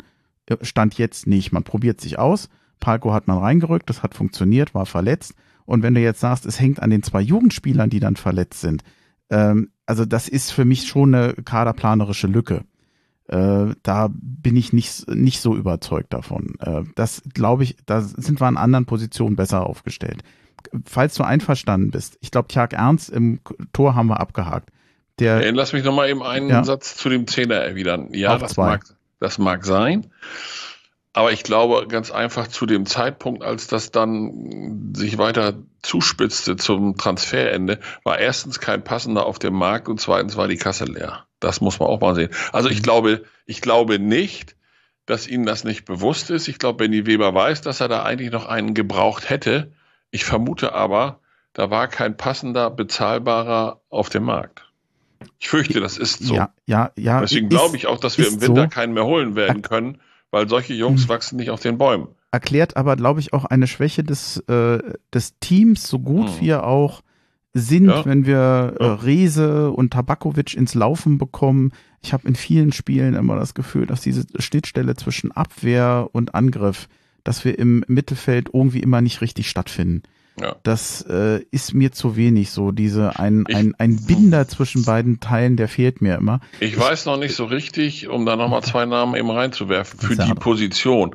Stand 0.63 0.99
jetzt 0.99 1.29
nicht. 1.29 1.53
Man 1.53 1.63
probiert 1.63 2.01
sich 2.01 2.19
aus. 2.19 2.49
Palko 2.81 3.13
hat 3.13 3.29
man 3.29 3.39
reingerückt, 3.39 3.89
das 3.89 4.03
hat 4.03 4.17
funktioniert, 4.17 4.75
war 4.75 4.87
verletzt. 4.87 5.35
Und 5.67 5.85
wenn 5.85 5.95
du 5.95 6.01
jetzt 6.01 6.19
sagst, 6.19 6.47
es 6.47 6.59
hängt 6.59 6.83
an 6.83 6.91
den 6.91 7.05
zwei 7.05 7.21
Jugendspielern, 7.21 7.89
die 7.89 8.01
dann 8.01 8.17
verletzt 8.17 8.61
sind, 8.61 8.83
ähm, 9.31 9.71
also 9.87 10.05
das 10.05 10.29
ist 10.29 10.51
für 10.51 10.65
mich 10.65 10.89
schon 10.89 11.15
eine 11.15 11.35
kaderplanerische 11.35 12.27
Lücke. 12.27 12.65
Äh, 13.29 13.75
da 13.83 14.11
bin 14.13 14.57
ich 14.57 14.73
nicht, 14.73 15.09
nicht 15.09 15.41
so 15.41 15.57
überzeugt 15.57 16.13
davon. 16.13 16.55
Äh, 16.61 16.83
das 16.95 17.23
glaube 17.33 17.65
ich, 17.65 17.77
da 17.87 18.03
sind 18.03 18.41
wir 18.41 18.47
an 18.47 18.57
anderen 18.57 18.85
Positionen 18.87 19.37
besser 19.37 19.65
aufgestellt. 19.67 20.23
Falls 20.85 21.15
du 21.15 21.23
einverstanden 21.23 21.91
bist, 21.91 22.19
ich 22.21 22.31
glaube, 22.31 22.49
Tjag 22.49 22.73
Ernst 22.73 23.11
im 23.11 23.41
Tor 23.73 23.95
haben 23.95 24.09
wir 24.09 24.21
abgehakt. 24.21 24.71
Der, 25.19 25.45
Ey, 25.45 25.53
lass 25.53 25.73
mich 25.73 25.85
noch 25.85 25.95
mal 25.95 26.09
eben 26.09 26.23
einen 26.23 26.49
Ja. 26.51 26.65
Satz 26.65 26.97
zu 26.97 27.09
dem 27.09 27.27
Zehner 27.27 27.57
erwidern. 27.57 28.09
Ja, 28.13 28.37
das 28.37 28.53
zwei. 28.55 28.67
mag, 28.67 28.85
das 29.21 29.39
mag 29.39 29.65
sein. 29.65 30.07
Aber 31.13 31.31
ich 31.31 31.45
glaube 31.45 31.87
ganz 31.87 32.11
einfach 32.11 32.49
zu 32.49 32.67
dem 32.67 32.87
Zeitpunkt, 32.87 33.45
als 33.45 33.69
das 33.69 33.93
dann 33.93 34.93
sich 34.97 35.17
weiter 35.17 35.55
zuspitzte 35.83 36.57
zum 36.57 36.97
Transferende, 36.97 37.79
war 38.03 38.19
erstens 38.19 38.59
kein 38.59 38.83
passender 38.83 39.25
auf 39.25 39.39
dem 39.39 39.55
Markt 39.55 39.89
und 39.89 40.01
zweitens 40.01 40.37
war 40.37 40.49
die 40.49 40.57
Kasse 40.57 40.87
leer. 40.87 41.25
Das 41.45 41.61
muss 41.61 41.79
man 41.79 41.89
auch 41.89 42.01
mal 42.01 42.15
sehen. 42.15 42.31
Also 42.53 42.69
ich 42.71 42.83
glaube, 42.83 43.25
ich 43.47 43.61
glaube 43.61 43.99
nicht, 43.99 44.57
dass 45.07 45.27
Ihnen 45.29 45.45
das 45.45 45.65
nicht 45.65 45.85
bewusst 45.85 46.31
ist. 46.31 46.49
Ich 46.49 46.59
glaube, 46.59 46.79
Benny 46.79 47.07
Weber 47.07 47.35
weiß, 47.35 47.61
dass 47.61 47.81
er 47.81 47.89
da 47.89 48.03
eigentlich 48.03 48.33
noch 48.33 48.47
einen 48.47 48.73
gebraucht 48.75 49.29
hätte. 49.29 49.73
Ich 50.11 50.25
vermute 50.25 50.73
aber, 50.73 51.21
da 51.53 51.71
war 51.71 51.89
kein 51.89 52.17
passender, 52.17 52.71
bezahlbarer 52.71 53.81
auf 53.91 54.09
dem 54.09 54.25
Markt. 54.25 54.71
Ich 55.39 55.49
fürchte, 55.49 55.81
das 55.81 55.99
ist 55.99 56.21
so. 56.21 56.35
Ja, 56.37 56.53
ja, 56.67 56.91
ja. 56.97 57.21
Deswegen 57.21 57.49
glaube 57.49 57.77
ich 57.77 57.87
auch, 57.87 57.99
dass 58.01 58.17
wir 58.19 58.27
im 58.27 58.41
Winter 58.41 58.63
so. 58.63 58.69
keinen 58.69 58.95
mehr 58.95 59.05
holen 59.05 59.37
werden 59.37 59.61
können, 59.63 60.01
weil 60.31 60.49
solche 60.49 60.73
Jungs 60.75 61.03
Hm. 61.03 61.09
wachsen 61.11 61.37
nicht 61.37 61.51
auf 61.51 61.61
den 61.61 61.77
Bäumen. 61.79 62.09
erklärt 62.33 62.77
aber, 62.77 62.97
glaube 62.97 63.21
ich, 63.21 63.33
auch 63.33 63.45
eine 63.45 63.67
Schwäche 63.69 64.03
des, 64.03 64.39
äh, 64.49 64.79
des 65.13 65.39
Teams, 65.39 65.87
so 65.87 65.99
gut 66.01 66.29
Hm. 66.31 66.41
wir 66.41 66.65
auch 66.67 67.03
sind, 67.55 67.87
Ja. 67.87 68.05
wenn 68.05 68.27
wir 68.27 68.75
äh, 68.81 68.85
Ja. 68.85 68.95
Rese 68.95 69.71
und 69.71 69.93
Tabakovic 69.93 70.55
ins 70.55 70.75
Laufen 70.75 71.19
bekommen. 71.19 71.73
Ich 72.03 72.13
habe 72.13 72.27
in 72.29 72.35
vielen 72.35 72.73
Spielen 72.73 73.15
immer 73.15 73.37
das 73.37 73.55
Gefühl, 73.55 73.87
dass 73.87 74.01
diese 74.03 74.25
Schnittstelle 74.39 74.95
zwischen 74.97 75.33
Abwehr 75.33 76.09
und 76.13 76.35
Angriff, 76.35 76.89
dass 77.23 77.45
wir 77.45 77.59
im 77.59 77.85
Mittelfeld 77.87 78.51
irgendwie 78.53 78.81
immer 78.81 79.01
nicht 79.01 79.21
richtig 79.21 79.49
stattfinden. 79.49 80.03
Ja. 80.39 80.57
Das 80.65 81.01
äh, 81.03 81.43
ist 81.53 81.75
mir 81.75 81.93
zu 81.93 82.17
wenig. 82.17 82.51
So 82.51 82.73
diese 82.73 83.21
ein, 83.21 83.45
Ich- 83.49 83.55
ein, 83.55 83.75
ein 83.79 84.05
Binder 84.05 84.49
zwischen 84.49 84.85
beiden 84.85 85.21
Teilen, 85.21 85.57
der 85.57 85.69
fehlt 85.69 86.03
mir 86.03 86.17
immer. 86.17 86.41
Ich 86.59 86.77
weiß 86.77 87.07
noch 87.07 87.17
nicht 87.19 87.37
so 87.37 87.45
richtig, 87.45 88.09
um 88.09 88.27
da 88.27 88.35
nochmal 88.35 88.63
zwei 88.65 88.85
Namen 88.85 89.15
eben 89.15 89.31
reinzuwerfen, 89.31 90.01
für 90.01 90.17
die. 90.17 90.35
Position. 90.35 91.15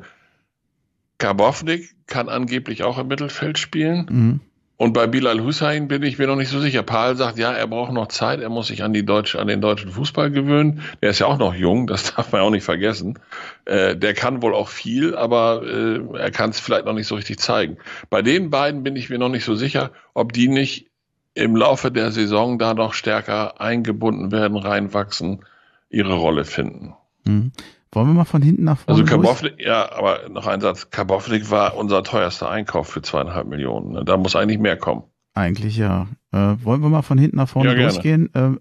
Karbovnik 1.18 1.94
kann 2.06 2.28
angeblich 2.30 2.82
auch 2.82 2.98
im 2.98 3.08
Mittelfeld 3.08 3.58
spielen. 3.58 4.06
Mhm. 4.10 4.40
Und 4.80 4.94
bei 4.94 5.06
Bilal 5.06 5.42
Hussein 5.42 5.88
bin 5.88 6.02
ich 6.02 6.18
mir 6.18 6.26
noch 6.26 6.36
nicht 6.36 6.48
so 6.48 6.58
sicher. 6.58 6.82
Paul 6.82 7.14
sagt, 7.14 7.36
ja, 7.36 7.52
er 7.52 7.66
braucht 7.66 7.92
noch 7.92 8.08
Zeit, 8.08 8.40
er 8.40 8.48
muss 8.48 8.68
sich 8.68 8.82
an, 8.82 8.94
die 8.94 9.04
deutsche, 9.04 9.38
an 9.38 9.46
den 9.46 9.60
deutschen 9.60 9.90
Fußball 9.90 10.30
gewöhnen. 10.30 10.80
Der 11.02 11.10
ist 11.10 11.18
ja 11.18 11.26
auch 11.26 11.36
noch 11.36 11.54
jung, 11.54 11.86
das 11.86 12.14
darf 12.16 12.32
man 12.32 12.40
auch 12.40 12.48
nicht 12.48 12.64
vergessen. 12.64 13.18
Äh, 13.66 13.94
der 13.94 14.14
kann 14.14 14.40
wohl 14.40 14.54
auch 14.54 14.68
viel, 14.68 15.14
aber 15.14 15.62
äh, 15.66 16.00
er 16.16 16.30
kann 16.30 16.48
es 16.48 16.60
vielleicht 16.60 16.86
noch 16.86 16.94
nicht 16.94 17.08
so 17.08 17.14
richtig 17.14 17.38
zeigen. 17.40 17.76
Bei 18.08 18.22
den 18.22 18.48
beiden 18.48 18.82
bin 18.82 18.96
ich 18.96 19.10
mir 19.10 19.18
noch 19.18 19.28
nicht 19.28 19.44
so 19.44 19.54
sicher, 19.54 19.90
ob 20.14 20.32
die 20.32 20.48
nicht 20.48 20.86
im 21.34 21.56
Laufe 21.56 21.90
der 21.92 22.10
Saison 22.10 22.58
da 22.58 22.72
noch 22.72 22.94
stärker 22.94 23.60
eingebunden 23.60 24.32
werden, 24.32 24.56
reinwachsen, 24.56 25.44
ihre 25.90 26.14
Rolle 26.14 26.46
finden. 26.46 26.94
Mhm. 27.24 27.52
Wollen 27.92 28.06
wir 28.06 28.14
mal 28.14 28.24
von 28.24 28.42
hinten 28.42 28.64
nach 28.64 28.78
vorne? 28.78 29.00
Also? 29.00 29.10
Karbovnik, 29.10 29.54
ja, 29.58 29.90
aber 29.92 30.28
noch 30.28 30.46
ein 30.46 30.60
Satz. 30.60 30.90
Karbovnik 30.90 31.50
war 31.50 31.76
unser 31.76 32.04
teuerster 32.04 32.48
Einkauf 32.48 32.88
für 32.88 33.02
zweieinhalb 33.02 33.48
Millionen. 33.48 33.92
ne? 33.92 34.04
Da 34.04 34.16
muss 34.16 34.36
eigentlich 34.36 34.60
mehr 34.60 34.76
kommen. 34.76 35.04
Eigentlich 35.34 35.76
ja. 35.76 36.06
Äh, 36.32 36.56
wollen 36.62 36.82
wir 36.82 36.88
mal 36.88 37.02
von 37.02 37.18
hinten 37.18 37.36
nach 37.36 37.48
vorne 37.48 37.76
Ja, 37.76 37.88
durchgehen? 37.88 38.30
Ähm, 38.34 38.60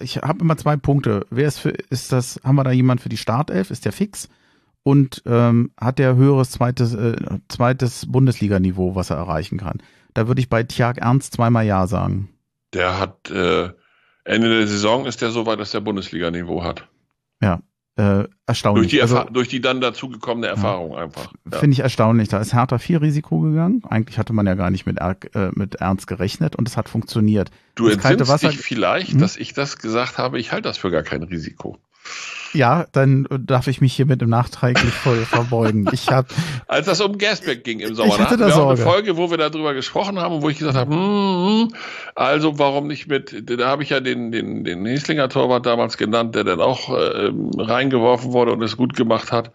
ich 0.00 0.16
habe 0.18 0.40
immer 0.40 0.56
zwei 0.56 0.76
Punkte. 0.76 1.26
Wer 1.30 1.46
ist 1.48 1.58
für, 1.58 1.70
ist 1.70 2.12
das, 2.12 2.40
haben 2.42 2.56
wir 2.56 2.64
da 2.64 2.70
jemand 2.70 3.02
für 3.02 3.10
die 3.10 3.16
Startelf? 3.18 3.70
Ist 3.70 3.84
der 3.84 3.92
fix? 3.92 4.28
Und 4.82 5.22
ähm, 5.26 5.72
hat 5.78 5.98
der 5.98 6.16
höheres 6.16 6.50
zweites, 6.50 6.94
äh, 6.94 7.16
zweites 7.48 8.10
Bundesliganiveau, 8.10 8.94
was 8.94 9.10
er 9.10 9.16
erreichen 9.16 9.58
kann? 9.58 9.82
Da 10.14 10.26
würde 10.26 10.40
ich 10.40 10.48
bei 10.48 10.62
Tjag 10.62 10.98
Ernst 10.98 11.34
zweimal 11.34 11.66
Ja 11.66 11.86
sagen. 11.86 12.30
Der 12.72 12.98
hat 12.98 13.30
äh, 13.30 13.70
Ende 14.24 14.48
der 14.48 14.66
Saison 14.66 15.04
ist 15.04 15.20
der 15.20 15.30
so 15.30 15.44
weit, 15.44 15.60
dass 15.60 15.72
der 15.72 15.80
Bundesliga-Niveau 15.80 16.62
hat. 16.62 16.88
Äh, 17.98 18.28
erstaunlich. 18.46 18.82
Durch 18.82 18.90
die, 18.90 19.02
also, 19.02 19.24
durch 19.32 19.48
die 19.48 19.60
dann 19.60 19.80
dazugekommene 19.80 20.46
Erfahrung 20.46 20.94
einfach. 20.96 21.32
Ja. 21.52 21.58
Finde 21.58 21.74
ich 21.74 21.80
erstaunlich. 21.80 22.28
Da 22.28 22.38
ist 22.38 22.54
Hertha 22.54 22.78
viel 22.78 22.98
Risiko 22.98 23.40
gegangen. 23.40 23.82
Eigentlich 23.90 24.18
hatte 24.18 24.32
man 24.32 24.46
ja 24.46 24.54
gar 24.54 24.70
nicht 24.70 24.86
mit, 24.86 24.98
Er- 24.98 25.16
äh, 25.34 25.50
mit 25.54 25.74
Ernst 25.76 26.06
gerechnet 26.06 26.54
und 26.54 26.68
es 26.68 26.76
hat 26.76 26.88
funktioniert. 26.88 27.50
Du 27.74 27.88
das 27.88 27.94
entsinnst 28.04 28.42
dich 28.44 28.58
vielleicht, 28.58 29.12
Hm? 29.14 29.18
dass 29.18 29.36
ich 29.36 29.52
das 29.52 29.78
gesagt 29.78 30.16
habe. 30.16 30.38
Ich 30.38 30.52
halte 30.52 30.68
das 30.68 30.78
für 30.78 30.92
gar 30.92 31.02
kein 31.02 31.24
Risiko. 31.24 31.76
Ja, 32.54 32.86
dann 32.92 33.26
darf 33.40 33.66
ich 33.66 33.82
mich 33.82 33.92
hiermit 33.94 34.22
im 34.22 34.30
nachträglich 34.30 34.94
voll 34.94 35.26
verbeugen. 35.26 35.86
Ich 35.92 36.08
habe 36.10 36.28
Als 36.66 36.86
das 36.86 36.98
um 37.02 37.18
Gasback 37.18 37.62
ging 37.62 37.80
im 37.80 37.94
Sommer, 37.94 38.14
Ich 38.14 38.18
hatte 38.18 38.38
da 38.38 38.46
hatten 38.46 38.56
wir 38.56 38.62
auch 38.62 38.68
eine 38.70 38.76
Sorge. 38.78 38.90
Folge, 38.90 39.16
wo 39.18 39.30
wir 39.30 39.36
darüber 39.36 39.74
gesprochen 39.74 40.18
haben 40.18 40.36
und 40.36 40.42
wo 40.42 40.48
ich 40.48 40.58
gesagt 40.58 40.76
habe, 40.76 40.90
hm, 40.90 40.98
hm, 40.98 41.74
also 42.14 42.58
warum 42.58 42.86
nicht 42.86 43.06
mit, 43.06 43.50
da 43.50 43.66
habe 43.68 43.82
ich 43.82 43.90
ja 43.90 44.00
den, 44.00 44.32
den, 44.32 44.64
den 44.64 44.86
Hieslinger 44.86 45.28
Torwart 45.28 45.66
damals 45.66 45.98
genannt, 45.98 46.34
der 46.34 46.44
dann 46.44 46.62
auch 46.62 46.88
äh, 46.88 47.30
reingeworfen 47.58 48.32
wurde 48.32 48.52
und 48.52 48.62
es 48.62 48.78
gut 48.78 48.96
gemacht 48.96 49.30
hat. 49.30 49.52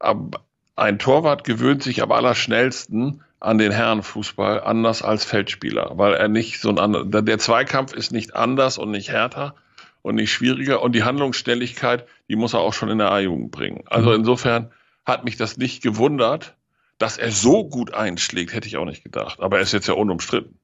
Aber 0.00 0.40
ein 0.74 0.98
Torwart 0.98 1.44
gewöhnt 1.44 1.84
sich 1.84 2.02
am 2.02 2.10
allerschnellsten 2.10 3.22
an 3.38 3.58
den 3.58 3.70
Herrenfußball 3.72 4.60
anders 4.62 5.02
als 5.02 5.24
Feldspieler, 5.24 5.92
weil 5.94 6.14
er 6.14 6.26
nicht 6.28 6.60
so 6.60 6.68
ein 6.70 6.78
anderer, 6.78 7.04
der- 7.04 7.22
der 7.22 7.38
Zweikampf 7.38 7.92
ist 7.92 8.10
nicht 8.12 8.34
anders 8.34 8.78
und 8.78 8.90
nicht 8.90 9.10
härter 9.10 9.54
und 10.02 10.16
nicht 10.16 10.32
schwieriger 10.32 10.82
und 10.82 10.92
die 10.94 11.04
Handlungsschnelligkeit, 11.04 12.06
die 12.28 12.36
muss 12.36 12.54
er 12.54 12.60
auch 12.60 12.74
schon 12.74 12.88
in 12.90 12.98
der 12.98 13.10
A-Jugend 13.10 13.50
bringen. 13.50 13.82
Also 13.86 14.10
Mhm. 14.10 14.16
insofern 14.16 14.70
hat 15.04 15.24
mich 15.24 15.36
das 15.36 15.56
nicht 15.56 15.82
gewundert, 15.82 16.56
dass 16.98 17.18
er 17.18 17.30
so 17.32 17.68
gut 17.68 17.94
einschlägt, 17.94 18.52
hätte 18.52 18.68
ich 18.68 18.76
auch 18.76 18.84
nicht 18.84 19.02
gedacht. 19.02 19.40
Aber 19.40 19.56
er 19.56 19.62
ist 19.62 19.72
jetzt 19.72 19.88
ja 19.88 19.94
unumstritten. 19.94 20.58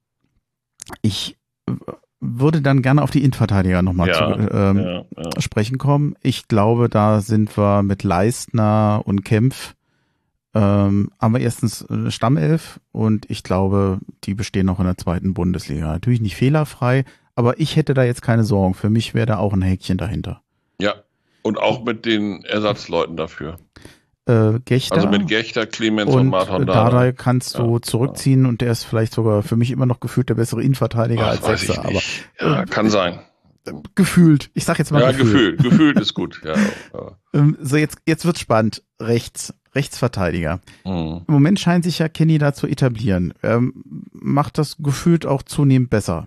Ich 1.02 1.36
äh, 1.66 1.72
würde 2.20 2.62
dann 2.62 2.82
gerne 2.82 3.02
auf 3.02 3.10
die 3.10 3.20
Innenverteidiger 3.22 3.82
nochmal 3.82 4.08
Ja, 4.08 4.14
zu 4.14 4.48
ähm, 4.50 4.78
ja, 4.78 5.04
ja. 5.16 5.40
sprechen 5.40 5.78
kommen. 5.78 6.14
Ich 6.22 6.48
glaube, 6.48 6.88
da 6.88 7.20
sind 7.20 7.56
wir 7.56 7.82
mit 7.82 8.02
Leistner 8.02 9.02
und 9.04 9.24
Kempf 9.24 9.74
ähm, 10.54 11.10
haben 11.20 11.34
wir 11.34 11.40
erstens 11.40 11.86
eine 11.88 12.10
Stammelf 12.10 12.80
und 12.90 13.30
ich 13.30 13.42
glaube, 13.42 13.98
die 14.24 14.34
bestehen 14.34 14.66
noch 14.66 14.80
in 14.80 14.86
der 14.86 14.96
zweiten 14.96 15.34
Bundesliga. 15.34 15.86
Natürlich 15.86 16.20
nicht 16.20 16.36
fehlerfrei, 16.36 17.04
aber 17.38 17.60
ich 17.60 17.76
hätte 17.76 17.94
da 17.94 18.02
jetzt 18.02 18.20
keine 18.22 18.42
Sorgen. 18.44 18.74
Für 18.74 18.90
mich 18.90 19.14
wäre 19.14 19.26
da 19.26 19.38
auch 19.38 19.52
ein 19.52 19.62
Häkchen 19.62 19.96
dahinter. 19.98 20.42
ja. 20.80 20.94
Und 21.42 21.56
auch 21.58 21.82
mit 21.84 22.04
den 22.04 22.44
Ersatzleuten 22.44 23.16
dafür. 23.16 23.58
Äh, 24.26 24.58
Gechter 24.66 24.96
Also 24.96 25.08
mit 25.08 25.28
Gechter, 25.28 25.66
Clemens 25.66 26.12
und, 26.12 26.20
und 26.22 26.26
Martin 26.28 26.66
Dardai 26.66 26.74
Dardai. 26.90 27.12
kannst 27.12 27.56
du 27.58 27.76
Ja, 27.76 27.80
zurückziehen 27.82 28.44
und 28.44 28.60
der 28.60 28.72
ist 28.72 28.84
vielleicht 28.84 29.14
sogar 29.14 29.42
für 29.42 29.56
mich 29.56 29.70
immer 29.70 29.86
noch 29.86 30.00
gefühlt 30.00 30.28
der 30.28 30.34
bessere 30.34 30.62
Innenverteidiger 30.62 31.22
Ach, 31.26 31.30
als 31.30 31.46
Sechster. 31.46 31.82
Aber. 31.86 32.00
Ja, 32.40 32.66
kann 32.66 32.90
sein. 32.90 33.20
gefühlt, 33.94 34.50
ich 34.54 34.64
sag 34.64 34.78
jetzt 34.78 34.90
mal 34.90 35.00
Ja, 35.00 35.12
gefühlt. 35.12 35.56
gefühlt. 35.58 35.62
Gefühlt 35.62 36.00
ist 36.00 36.12
gut. 36.12 36.42
Ja, 36.44 36.54
ja. 36.92 37.16
Ähm, 37.32 37.56
so, 37.62 37.76
jetzt, 37.76 37.98
jetzt 38.06 38.24
wird's 38.26 38.40
spannend. 38.40 38.82
Rechts. 39.00 39.54
Rechtsverteidiger. 39.74 40.60
Mhm. 40.84 41.22
Im 41.26 41.34
Moment 41.34 41.60
scheint 41.60 41.84
sich 41.84 41.98
ja 42.00 42.08
Kenny 42.08 42.38
da 42.38 42.52
zu 42.52 42.66
etablieren. 42.66 43.32
Ähm, 43.42 43.84
macht 44.12 44.58
das 44.58 44.76
gefühlt 44.78 45.24
auch 45.24 45.42
zunehmend 45.42 45.88
besser. 45.90 46.26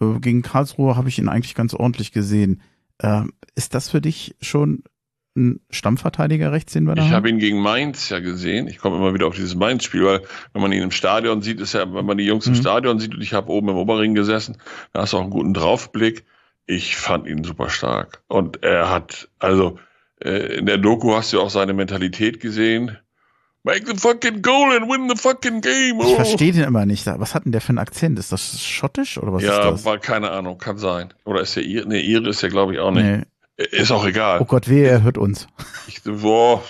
Äh, 0.00 0.18
gegen 0.20 0.42
Karlsruhe 0.42 0.96
habe 0.96 1.08
ich 1.08 1.18
ihn 1.18 1.28
eigentlich 1.28 1.54
ganz 1.54 1.74
ordentlich 1.74 2.12
gesehen. 2.12 2.62
Äh, 2.98 3.22
ist 3.54 3.74
das 3.74 3.90
für 3.90 4.00
dich 4.00 4.36
schon 4.40 4.84
ein 5.36 5.60
Stammverteidiger 5.70 6.50
rechts, 6.50 6.72
den 6.72 6.84
wir 6.84 6.94
da 6.94 7.04
Ich 7.04 7.10
habe 7.10 7.28
ihn 7.28 7.38
gegen 7.38 7.60
Mainz 7.60 8.08
ja 8.08 8.20
gesehen. 8.20 8.68
Ich 8.68 8.78
komme 8.78 8.96
immer 8.96 9.14
wieder 9.14 9.26
auf 9.26 9.36
dieses 9.36 9.54
Mainz-Spiel, 9.54 10.04
weil 10.04 10.22
wenn 10.52 10.62
man 10.62 10.72
ihn 10.72 10.82
im 10.82 10.90
Stadion 10.90 11.42
sieht, 11.42 11.60
ist 11.60 11.74
ja, 11.74 11.92
wenn 11.92 12.06
man 12.06 12.16
die 12.16 12.24
Jungs 12.24 12.46
mhm. 12.46 12.54
im 12.54 12.60
Stadion 12.60 12.98
sieht 12.98 13.14
und 13.14 13.20
ich 13.20 13.34
habe 13.34 13.50
oben 13.50 13.68
im 13.68 13.76
Oberring 13.76 14.14
gesessen, 14.14 14.56
da 14.92 15.02
hast 15.02 15.12
du 15.12 15.18
auch 15.18 15.22
einen 15.22 15.30
guten 15.30 15.54
Draufblick. 15.54 16.24
Ich 16.64 16.96
fand 16.96 17.26
ihn 17.26 17.44
super 17.44 17.68
stark. 17.68 18.22
Und 18.28 18.62
er 18.62 18.90
hat, 18.90 19.28
also 19.38 19.78
äh, 20.20 20.56
in 20.56 20.66
der 20.66 20.78
Doku 20.78 21.14
hast 21.14 21.32
du 21.32 21.40
auch 21.40 21.50
seine 21.50 21.74
Mentalität 21.74 22.40
gesehen. 22.40 22.98
Make 23.66 23.84
the 23.84 23.96
fucking 23.96 24.42
goal 24.42 24.70
and 24.70 24.88
win 24.88 25.08
the 25.08 25.16
fucking 25.16 25.60
game. 25.60 25.98
Oh. 25.98 26.06
Ich 26.06 26.14
verstehe 26.14 26.52
den 26.52 26.62
immer 26.62 26.86
nicht. 26.86 27.04
Was 27.04 27.34
hat 27.34 27.46
denn 27.46 27.50
der 27.50 27.60
für 27.60 27.70
einen 27.70 27.78
Akzent? 27.78 28.16
Ist 28.16 28.30
das 28.30 28.62
schottisch 28.62 29.18
oder 29.18 29.32
was 29.32 29.42
ja, 29.42 29.58
ist 29.58 29.84
das? 29.84 29.84
Ja, 29.84 29.98
keine 29.98 30.30
Ahnung, 30.30 30.58
kann 30.58 30.78
sein. 30.78 31.12
Oder 31.24 31.40
ist 31.40 31.56
der 31.56 31.64
Ir? 31.64 31.84
Nee, 31.84 31.98
Ire 31.98 32.28
ist 32.28 32.42
ja 32.42 32.48
glaube 32.48 32.74
ich 32.74 32.78
auch 32.78 32.92
nicht. 32.92 33.04
Nee. 33.04 33.22
Ist 33.56 33.90
auch 33.90 34.06
egal. 34.06 34.38
Oh 34.40 34.44
Gott, 34.44 34.68
wehe, 34.68 34.86
er 34.86 35.02
hört 35.02 35.18
uns. 35.18 35.48
Ich, 35.88 36.02
boah, 36.04 36.62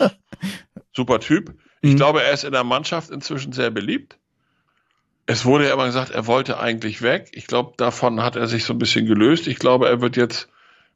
super 0.94 1.20
Typ. 1.20 1.55
Ich 1.82 1.92
mhm. 1.92 1.97
glaube, 1.97 2.22
er 2.22 2.32
ist 2.32 2.44
in 2.44 2.53
der 2.53 2.64
Mannschaft 2.64 3.11
inzwischen 3.11 3.53
sehr 3.53 3.70
beliebt. 3.70 4.18
Es 5.26 5.44
wurde 5.44 5.66
ja 5.66 5.74
immer 5.74 5.86
gesagt, 5.86 6.12
er 6.12 6.26
wollte 6.26 6.59
eigentlich 6.59 7.03
weg. 7.03 7.28
Ich 7.32 7.47
glaube, 7.47 7.74
davon 7.76 8.22
hat 8.22 8.36
er 8.36 8.47
sich 8.47 8.64
so 8.64 8.72
ein 8.72 8.78
bisschen 8.78 9.05
gelöst. 9.05 9.49
Ich 9.49 9.59
glaube, 9.59 9.88
er 9.88 10.01
wird 10.01 10.16
jetzt 10.16 10.49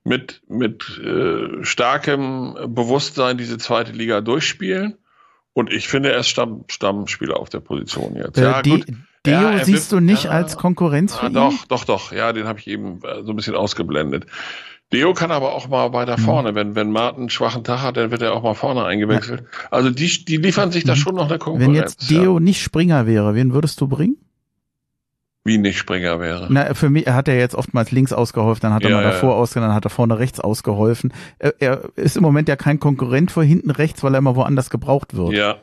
mit, 0.05 0.41
mit 0.49 0.99
äh, 0.99 1.63
starkem 1.63 2.57
Bewusstsein 2.69 3.37
diese 3.37 3.59
zweite 3.59 3.93
Liga 3.93 4.23
durchspielen. 4.23 4.97
Und 5.53 5.73
ich 5.73 5.89
finde, 5.89 6.13
er 6.13 6.21
ist 6.21 6.29
Stamm, 6.29 6.65
Stammspieler 6.69 7.39
auf 7.39 7.49
der 7.49 7.61
Position 7.61 8.15
jetzt. 8.17 8.39
Äh, 8.39 8.43
ja, 8.43 8.63
gut. 8.63 8.87
Deo 9.27 9.35
ja, 9.35 9.65
siehst 9.65 9.91
wird, 9.91 10.01
du 10.01 10.05
nicht 10.05 10.25
ja, 10.25 10.31
als 10.31 10.57
Konkurrenz 10.57 11.15
für 11.15 11.25
ja, 11.25 11.29
ihn? 11.29 11.35
Doch, 11.35 11.67
doch, 11.67 11.85
doch. 11.85 12.13
Ja, 12.13 12.33
den 12.33 12.47
habe 12.47 12.59
ich 12.59 12.67
eben 12.67 13.01
äh, 13.03 13.23
so 13.23 13.33
ein 13.33 13.37
bisschen 13.37 13.55
ausgeblendet. 13.55 14.27
Deo 14.93 15.13
kann 15.13 15.31
aber 15.31 15.53
auch 15.53 15.69
mal 15.69 15.93
weiter 15.93 16.19
mhm. 16.19 16.23
vorne. 16.23 16.53
Mhm. 16.53 16.57
Wenn, 16.57 16.75
wenn 16.75 16.91
Martin 16.91 17.23
einen 17.23 17.31
schwachen 17.31 17.63
Tag 17.65 17.83
hat, 17.83 17.97
dann 17.97 18.11
wird 18.11 18.23
er 18.23 18.33
auch 18.33 18.43
mal 18.43 18.55
vorne 18.55 18.85
eingewechselt. 18.85 19.43
Ja. 19.43 19.69
Also 19.71 19.91
die, 19.91 20.25
die 20.25 20.37
liefern 20.39 20.73
sich 20.73 20.85
da 20.85 20.95
mhm. 20.95 20.99
schon 20.99 21.15
noch 21.17 21.29
eine 21.29 21.39
Konkurrenz. 21.39 21.69
Wenn 21.69 21.75
jetzt 21.75 22.11
Deo 22.11 22.35
ja. 22.35 22.41
nicht 22.41 22.63
Springer 22.63 23.07
wäre, 23.07 23.35
wen 23.35 23.53
würdest 23.53 23.81
du 23.81 23.89
bringen? 23.89 24.17
Wie 25.43 25.57
nicht 25.57 25.79
Springer 25.79 26.21
wäre. 26.21 26.49
Na, 26.51 26.75
für 26.75 26.91
mich, 26.91 27.07
hat 27.07 27.27
er 27.27 27.39
jetzt 27.39 27.55
oftmals 27.55 27.91
links 27.93 28.13
ausgeholfen, 28.13 28.61
dann 28.63 28.75
hat 28.75 28.83
er 28.83 28.91
ja, 28.91 28.97
mal 28.97 29.03
davor 29.03 29.31
ja. 29.31 29.37
ausgeholfen, 29.37 29.69
dann 29.69 29.75
hat 29.75 29.87
er 29.87 29.91
vorne 29.91 30.19
rechts 30.19 30.39
ausgeholfen. 30.39 31.15
Er, 31.39 31.55
er, 31.61 31.91
ist 31.97 32.17
im 32.17 32.23
Moment 32.23 32.49
ja 32.49 32.57
kein 32.57 32.79
Konkurrent 32.79 33.31
vor 33.31 33.43
hinten 33.43 33.71
rechts, 33.71 34.03
weil 34.03 34.15
er 34.15 34.19
immer 34.19 34.37
woanders 34.37 34.69
gebraucht 34.69 35.17
wird. 35.17 35.33
Ja. 35.33 35.57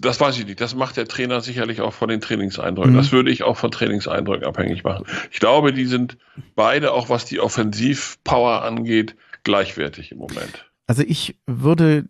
Das 0.00 0.20
weiß 0.20 0.38
ich 0.38 0.46
nicht. 0.46 0.60
Das 0.60 0.76
macht 0.76 0.96
der 0.96 1.08
Trainer 1.08 1.40
sicherlich 1.40 1.80
auch 1.80 1.92
von 1.92 2.08
den 2.08 2.20
Trainingseindrücken. 2.20 2.92
Mhm. 2.92 2.96
Das 2.96 3.10
würde 3.10 3.30
ich 3.30 3.42
auch 3.42 3.56
von 3.56 3.70
Trainingseindrücken 3.70 4.46
abhängig 4.46 4.84
machen. 4.84 5.06
Ich 5.32 5.40
glaube, 5.40 5.72
die 5.72 5.86
sind 5.86 6.18
beide, 6.54 6.92
auch 6.92 7.08
was 7.08 7.24
die 7.24 7.40
Offensivpower 7.40 8.62
angeht, 8.62 9.16
gleichwertig 9.42 10.12
im 10.12 10.18
Moment. 10.18 10.70
Also 10.86 11.02
ich 11.02 11.36
würde, 11.46 12.04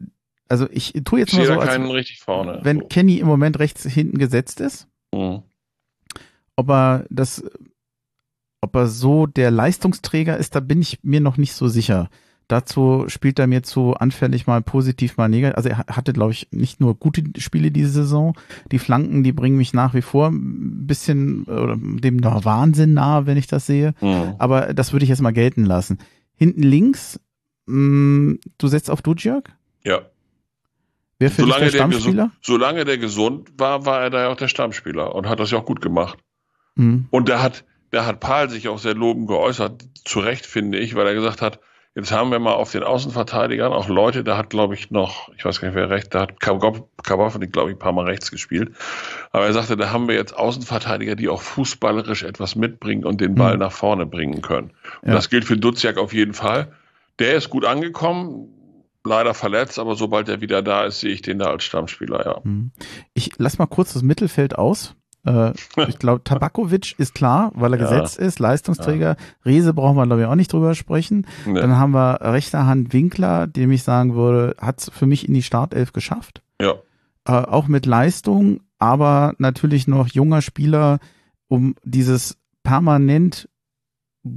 also 0.48 0.66
ich 0.70 0.92
tue 1.04 1.20
jetzt 1.20 1.32
ich 1.32 1.38
mal 1.38 1.46
so, 1.46 1.52
als, 1.54 1.78
richtig 1.92 2.18
vorne. 2.18 2.60
wenn 2.62 2.80
so. 2.80 2.86
Kenny 2.88 3.18
im 3.18 3.26
Moment 3.26 3.58
rechts 3.58 3.84
hinten 3.84 4.18
gesetzt 4.18 4.60
ist, 4.60 4.86
mhm 5.14 5.44
ob 6.58 6.70
er 6.70 7.04
das, 7.08 7.44
ob 8.60 8.74
er 8.74 8.88
so 8.88 9.26
der 9.26 9.50
Leistungsträger 9.52 10.36
ist, 10.36 10.56
da 10.56 10.60
bin 10.60 10.82
ich 10.82 10.98
mir 11.02 11.20
noch 11.20 11.36
nicht 11.36 11.52
so 11.52 11.68
sicher. 11.68 12.10
Dazu 12.48 13.04
spielt 13.08 13.38
er 13.38 13.46
mir 13.46 13.62
zu 13.62 13.94
anfällig 13.94 14.46
mal 14.46 14.62
positiv, 14.62 15.18
mal 15.18 15.28
negativ. 15.28 15.56
Also 15.56 15.68
er 15.68 15.78
hatte, 15.86 16.12
glaube 16.14 16.32
ich, 16.32 16.48
nicht 16.50 16.80
nur 16.80 16.94
gute 16.94 17.22
Spiele 17.38 17.70
diese 17.70 17.90
Saison. 17.90 18.36
Die 18.72 18.78
Flanken, 18.78 19.22
die 19.22 19.32
bringen 19.32 19.58
mich 19.58 19.72
nach 19.72 19.94
wie 19.94 20.02
vor 20.02 20.28
ein 20.28 20.86
bisschen 20.86 21.44
oder 21.44 21.76
dem 21.76 22.24
Wahnsinn 22.24 22.94
nahe, 22.94 23.26
wenn 23.26 23.36
ich 23.36 23.46
das 23.46 23.66
sehe. 23.66 23.94
Mhm. 24.00 24.34
Aber 24.38 24.74
das 24.74 24.92
würde 24.92 25.04
ich 25.04 25.10
jetzt 25.10 25.20
mal 25.20 25.32
gelten 25.32 25.64
lassen. 25.64 25.98
Hinten 26.34 26.62
links, 26.62 27.20
mh, 27.66 28.32
mm, 28.32 28.40
du 28.56 28.66
setzt 28.66 28.90
auf 28.90 29.02
Dujak? 29.02 29.54
Ja. 29.84 30.00
Wer 31.20 31.30
für 31.30 31.42
solange 31.42 31.66
der 31.66 31.70
Stammspieler? 31.70 32.24
Der 32.24 32.32
solange 32.40 32.84
der 32.84 32.98
gesund 32.98 33.50
war, 33.58 33.84
war 33.84 34.00
er 34.00 34.10
da 34.10 34.22
ja 34.22 34.28
auch 34.28 34.36
der 34.36 34.48
Stammspieler 34.48 35.14
und 35.14 35.28
hat 35.28 35.38
das 35.38 35.50
ja 35.50 35.58
auch 35.58 35.66
gut 35.66 35.82
gemacht. 35.82 36.18
Mhm. 36.78 37.06
Und 37.10 37.28
da 37.28 37.42
hat, 37.42 37.64
da 37.90 38.06
hat 38.06 38.20
Paul 38.20 38.48
sich 38.48 38.68
auch 38.68 38.78
sehr 38.78 38.94
lobend 38.94 39.28
geäußert, 39.28 39.84
zu 40.04 40.20
Recht 40.20 40.46
finde 40.46 40.78
ich, 40.78 40.94
weil 40.94 41.06
er 41.06 41.14
gesagt 41.14 41.42
hat, 41.42 41.60
jetzt 41.94 42.12
haben 42.12 42.30
wir 42.30 42.38
mal 42.38 42.54
auf 42.54 42.70
den 42.70 42.84
Außenverteidigern 42.84 43.72
auch 43.72 43.88
Leute, 43.88 44.22
da 44.22 44.36
hat 44.36 44.50
glaube 44.50 44.74
ich 44.74 44.90
noch, 44.90 45.30
ich 45.36 45.44
weiß 45.44 45.60
gar 45.60 45.68
nicht 45.68 45.74
wer 45.74 45.90
recht, 45.90 46.14
da 46.14 46.20
hat 46.20 46.38
Kabafnik 46.40 47.52
glaube 47.52 47.70
ich 47.70 47.76
ein 47.76 47.80
paar 47.80 47.92
Mal 47.92 48.04
rechts 48.04 48.30
gespielt, 48.30 48.72
aber 49.32 49.46
er 49.46 49.52
sagte, 49.52 49.76
da 49.76 49.90
haben 49.90 50.06
wir 50.06 50.14
jetzt 50.14 50.36
Außenverteidiger, 50.36 51.16
die 51.16 51.28
auch 51.28 51.42
fußballerisch 51.42 52.22
etwas 52.22 52.54
mitbringen 52.54 53.04
und 53.04 53.20
den 53.20 53.34
Ball 53.34 53.54
mhm. 53.54 53.60
nach 53.60 53.72
vorne 53.72 54.06
bringen 54.06 54.42
können. 54.42 54.70
Und 55.02 55.08
ja. 55.08 55.14
das 55.14 55.28
gilt 55.28 55.44
für 55.44 55.56
Duziak 55.56 55.98
auf 55.98 56.12
jeden 56.12 56.34
Fall. 56.34 56.72
Der 57.18 57.34
ist 57.34 57.50
gut 57.50 57.64
angekommen, 57.64 58.48
leider 59.04 59.34
verletzt, 59.34 59.80
aber 59.80 59.96
sobald 59.96 60.28
er 60.28 60.40
wieder 60.40 60.62
da 60.62 60.84
ist, 60.84 61.00
sehe 61.00 61.10
ich 61.10 61.22
den 61.22 61.40
da 61.40 61.46
als 61.46 61.64
Stammspieler, 61.64 62.24
ja. 62.24 62.40
Mhm. 62.44 62.70
Ich 63.12 63.32
lass 63.38 63.58
mal 63.58 63.66
kurz 63.66 63.94
das 63.94 64.02
Mittelfeld 64.02 64.56
aus. 64.56 64.94
Äh, 65.28 65.52
ich 65.88 65.98
glaube, 65.98 66.24
Tabakovic 66.24 66.98
ist 66.98 67.14
klar, 67.14 67.52
weil 67.54 67.74
er 67.74 67.80
ja. 67.80 67.84
gesetzt 67.88 68.18
ist, 68.18 68.38
Leistungsträger. 68.38 69.10
Ja. 69.10 69.16
Riese 69.44 69.74
brauchen 69.74 69.96
wir, 69.96 70.06
glaube 70.06 70.22
ich, 70.22 70.26
auch 70.26 70.34
nicht 70.34 70.52
drüber 70.52 70.74
sprechen. 70.74 71.26
Nee. 71.46 71.60
Dann 71.60 71.76
haben 71.76 71.92
wir 71.92 72.20
rechter 72.22 72.66
Hand 72.66 72.92
Winkler, 72.92 73.46
dem 73.46 73.70
ich 73.70 73.82
sagen 73.82 74.14
würde, 74.14 74.56
hat 74.58 74.80
es 74.80 74.90
für 74.90 75.06
mich 75.06 75.28
in 75.28 75.34
die 75.34 75.42
Startelf 75.42 75.92
geschafft. 75.92 76.42
Ja. 76.60 76.74
Äh, 77.26 77.32
auch 77.32 77.68
mit 77.68 77.84
Leistung, 77.86 78.60
aber 78.78 79.34
natürlich 79.38 79.86
noch 79.86 80.08
junger 80.08 80.40
Spieler, 80.40 80.98
um 81.48 81.74
dieses 81.84 82.38
permanent 82.62 83.48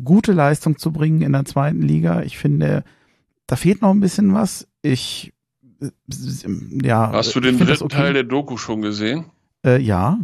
gute 0.04 0.34
Leistung 0.34 0.78
zu 0.78 0.92
bringen 0.92 1.22
in 1.22 1.34
der 1.34 1.46
zweiten 1.46 1.82
Liga. 1.82 2.22
Ich 2.24 2.38
finde, 2.38 2.84
da 3.48 3.56
fehlt 3.56 3.82
noch 3.82 3.92
ein 3.92 4.00
bisschen 4.00 4.34
was. 4.34 4.68
Ich, 4.82 5.34
äh, 5.82 5.90
ja. 6.84 7.12
Hast 7.12 7.36
du 7.36 7.40
den 7.40 7.58
dritten 7.58 7.84
okay. 7.84 7.96
Teil 7.96 8.14
der 8.14 8.24
Doku 8.24 8.58
schon 8.58 8.82
gesehen? 8.82 9.26
Äh, 9.66 9.82
ja. 9.82 10.20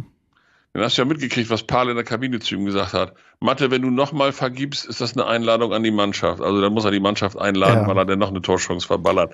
Dann 0.74 0.82
hast 0.82 0.98
du 0.98 1.02
ja 1.02 1.06
mitgekriegt, 1.06 1.48
was 1.50 1.62
Paul 1.62 1.88
in 1.88 1.96
der 1.96 2.04
Kabine 2.04 2.40
zu 2.40 2.54
ihm 2.54 2.66
gesagt 2.66 2.92
hat. 2.92 3.14
Mathe, 3.40 3.70
wenn 3.70 3.82
du 3.82 3.90
nochmal 3.90 4.32
vergibst, 4.32 4.86
ist 4.86 5.00
das 5.00 5.16
eine 5.16 5.26
Einladung 5.26 5.72
an 5.72 5.82
die 5.82 5.90
Mannschaft. 5.90 6.42
Also 6.42 6.60
dann 6.60 6.72
muss 6.72 6.84
er 6.84 6.90
die 6.90 7.00
Mannschaft 7.00 7.38
einladen, 7.38 7.82
ja. 7.82 7.86
weil 7.88 7.96
er 7.96 8.04
dann 8.04 8.18
noch 8.18 8.28
eine 8.28 8.42
Torchance 8.42 8.86
verballert. 8.86 9.32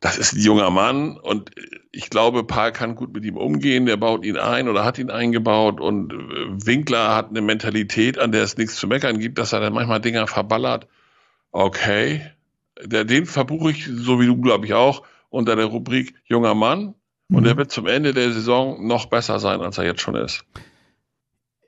Das 0.00 0.18
ist 0.18 0.34
ein 0.34 0.40
junger 0.40 0.70
Mann 0.70 1.16
und 1.16 1.50
ich 1.90 2.08
glaube, 2.10 2.44
Paul 2.44 2.72
kann 2.72 2.94
gut 2.94 3.12
mit 3.12 3.24
ihm 3.24 3.36
umgehen. 3.36 3.86
Der 3.86 3.96
baut 3.96 4.24
ihn 4.24 4.36
ein 4.36 4.68
oder 4.68 4.84
hat 4.84 4.98
ihn 4.98 5.10
eingebaut 5.10 5.80
und 5.80 6.12
Winkler 6.64 7.14
hat 7.14 7.30
eine 7.30 7.42
Mentalität, 7.42 8.18
an 8.18 8.32
der 8.32 8.44
es 8.44 8.56
nichts 8.56 8.76
zu 8.76 8.86
meckern 8.86 9.18
gibt, 9.18 9.38
dass 9.38 9.52
er 9.52 9.60
dann 9.60 9.74
manchmal 9.74 10.00
Dinger 10.00 10.26
verballert. 10.26 10.86
Okay. 11.50 12.22
Den 12.84 13.26
verbuche 13.26 13.72
ich, 13.72 13.86
so 13.86 14.20
wie 14.20 14.26
du, 14.26 14.40
glaube 14.40 14.66
ich, 14.66 14.74
auch, 14.74 15.02
unter 15.28 15.56
der 15.56 15.66
Rubrik 15.66 16.14
junger 16.24 16.54
Mann 16.54 16.94
und 17.32 17.46
er 17.46 17.54
mhm. 17.54 17.58
wird 17.58 17.72
zum 17.72 17.86
Ende 17.86 18.12
der 18.14 18.32
Saison 18.32 18.86
noch 18.86 19.06
besser 19.06 19.38
sein, 19.38 19.60
als 19.60 19.78
er 19.78 19.84
jetzt 19.84 20.00
schon 20.00 20.14
ist. 20.14 20.44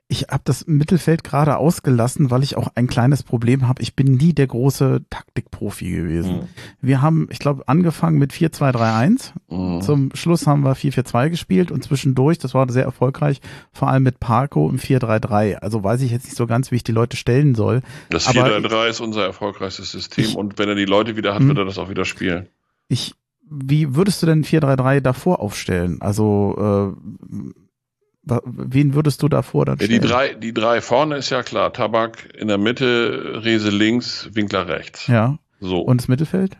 Ich 0.07 0.27
habe 0.29 0.43
das 0.45 0.67
Mittelfeld 0.67 1.23
gerade 1.23 1.57
ausgelassen, 1.57 2.29
weil 2.29 2.43
ich 2.43 2.57
auch 2.57 2.67
ein 2.75 2.85
kleines 2.85 3.23
Problem 3.23 3.67
habe. 3.67 3.81
Ich 3.81 3.95
bin 3.95 4.17
nie 4.17 4.33
der 4.33 4.45
große 4.45 5.01
Taktikprofi 5.09 5.89
gewesen. 5.89 6.35
Mhm. 6.35 6.47
Wir 6.79 7.01
haben, 7.01 7.27
ich 7.31 7.39
glaube, 7.39 7.67
angefangen 7.67 8.19
mit 8.19 8.31
4-2-3-1. 8.31 9.31
Mhm. 9.49 9.81
Zum 9.81 10.11
Schluss 10.13 10.45
haben 10.45 10.63
wir 10.63 10.75
4-4-2 10.75 11.31
gespielt 11.31 11.71
und 11.71 11.83
zwischendurch, 11.83 12.37
das 12.37 12.53
war 12.53 12.71
sehr 12.71 12.83
erfolgreich, 12.83 13.41
vor 13.71 13.87
allem 13.87 14.03
mit 14.03 14.19
Parco 14.19 14.69
im 14.69 14.77
4-3-3. 14.77 15.55
Also 15.55 15.83
weiß 15.83 16.01
ich 16.01 16.11
jetzt 16.11 16.25
nicht 16.25 16.37
so 16.37 16.45
ganz, 16.45 16.69
wie 16.69 16.75
ich 16.75 16.83
die 16.83 16.91
Leute 16.91 17.17
stellen 17.17 17.55
soll. 17.55 17.81
Das 18.11 18.27
4-3-3 18.27 18.87
ist 18.87 18.99
unser 18.99 19.25
erfolgreiches 19.25 19.91
System 19.91 20.25
ich, 20.25 20.35
und 20.35 20.59
wenn 20.59 20.69
er 20.69 20.75
die 20.75 20.85
Leute 20.85 21.17
wieder 21.17 21.33
hat, 21.33 21.41
wird 21.41 21.57
er 21.57 21.65
das 21.65 21.79
auch 21.79 21.89
wieder 21.89 22.05
spielen. 22.05 22.47
Ich 22.87 23.15
wie 23.49 23.95
würdest 23.95 24.21
du 24.21 24.25
denn 24.25 24.43
4-3-3 24.43 25.01
davor 25.01 25.39
aufstellen? 25.39 26.01
Also 26.01 26.95
äh, 26.95 28.31
wen 28.45 28.93
würdest 28.93 29.21
du 29.21 29.29
davor 29.29 29.65
dann 29.65 29.77
stellen? 29.77 30.01
Die 30.01 30.07
drei, 30.07 30.33
die 30.33 30.53
drei 30.53 30.81
vorne 30.81 31.17
ist 31.17 31.29
ja 31.29 31.43
klar. 31.43 31.73
Tabak 31.73 32.33
in 32.35 32.47
der 32.47 32.57
Mitte, 32.57 33.41
Rese 33.43 33.69
links, 33.69 34.29
Winkler 34.33 34.67
rechts. 34.67 35.07
Ja. 35.07 35.37
So. 35.59 35.79
Und 35.79 36.01
das 36.01 36.07
Mittelfeld? 36.07 36.57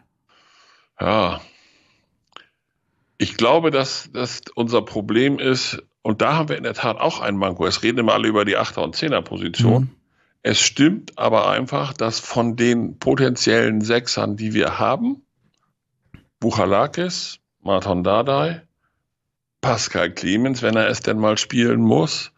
Ja. 0.99 1.41
Ich 3.17 3.37
glaube, 3.37 3.71
dass, 3.71 4.11
dass 4.11 4.41
unser 4.55 4.81
Problem 4.81 5.39
ist, 5.39 5.81
und 6.01 6.21
da 6.21 6.35
haben 6.35 6.49
wir 6.49 6.57
in 6.57 6.63
der 6.63 6.73
Tat 6.73 6.97
auch 6.97 7.19
ein 7.19 7.35
Manko. 7.35 7.65
Es 7.65 7.81
reden 7.81 7.99
immer 7.99 8.13
alle 8.13 8.27
über 8.27 8.45
die 8.45 8.57
Achter- 8.57 8.83
und 8.83 8.95
Zehner-Position. 8.95 9.83
Mhm. 9.83 9.89
Es 10.43 10.59
stimmt 10.59 11.17
aber 11.17 11.49
einfach, 11.49 11.93
dass 11.93 12.19
von 12.19 12.55
den 12.55 12.99
potenziellen 12.99 13.81
Sechsern, 13.81 14.37
die 14.37 14.53
wir 14.53 14.77
haben, 14.77 15.23
Buchalakis, 16.39 17.39
Martin 17.61 18.03
Dardai, 18.03 18.61
Pascal 19.61 20.11
Clemens, 20.11 20.61
wenn 20.61 20.75
er 20.75 20.87
es 20.89 20.99
denn 21.01 21.17
mal 21.17 21.37
spielen 21.37 21.81
muss, 21.81 22.31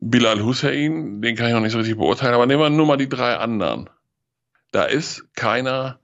Bilal 0.00 0.42
Hussein, 0.42 1.22
den 1.22 1.36
kann 1.36 1.46
ich 1.46 1.52
noch 1.52 1.60
nicht 1.60 1.72
so 1.72 1.78
richtig 1.78 1.96
beurteilen, 1.96 2.34
aber 2.34 2.46
nehmen 2.46 2.60
wir 2.60 2.70
nur 2.70 2.86
mal 2.86 2.96
die 2.96 3.08
drei 3.08 3.36
anderen. 3.36 3.88
Da 4.72 4.84
ist 4.84 5.26
keiner, 5.34 6.00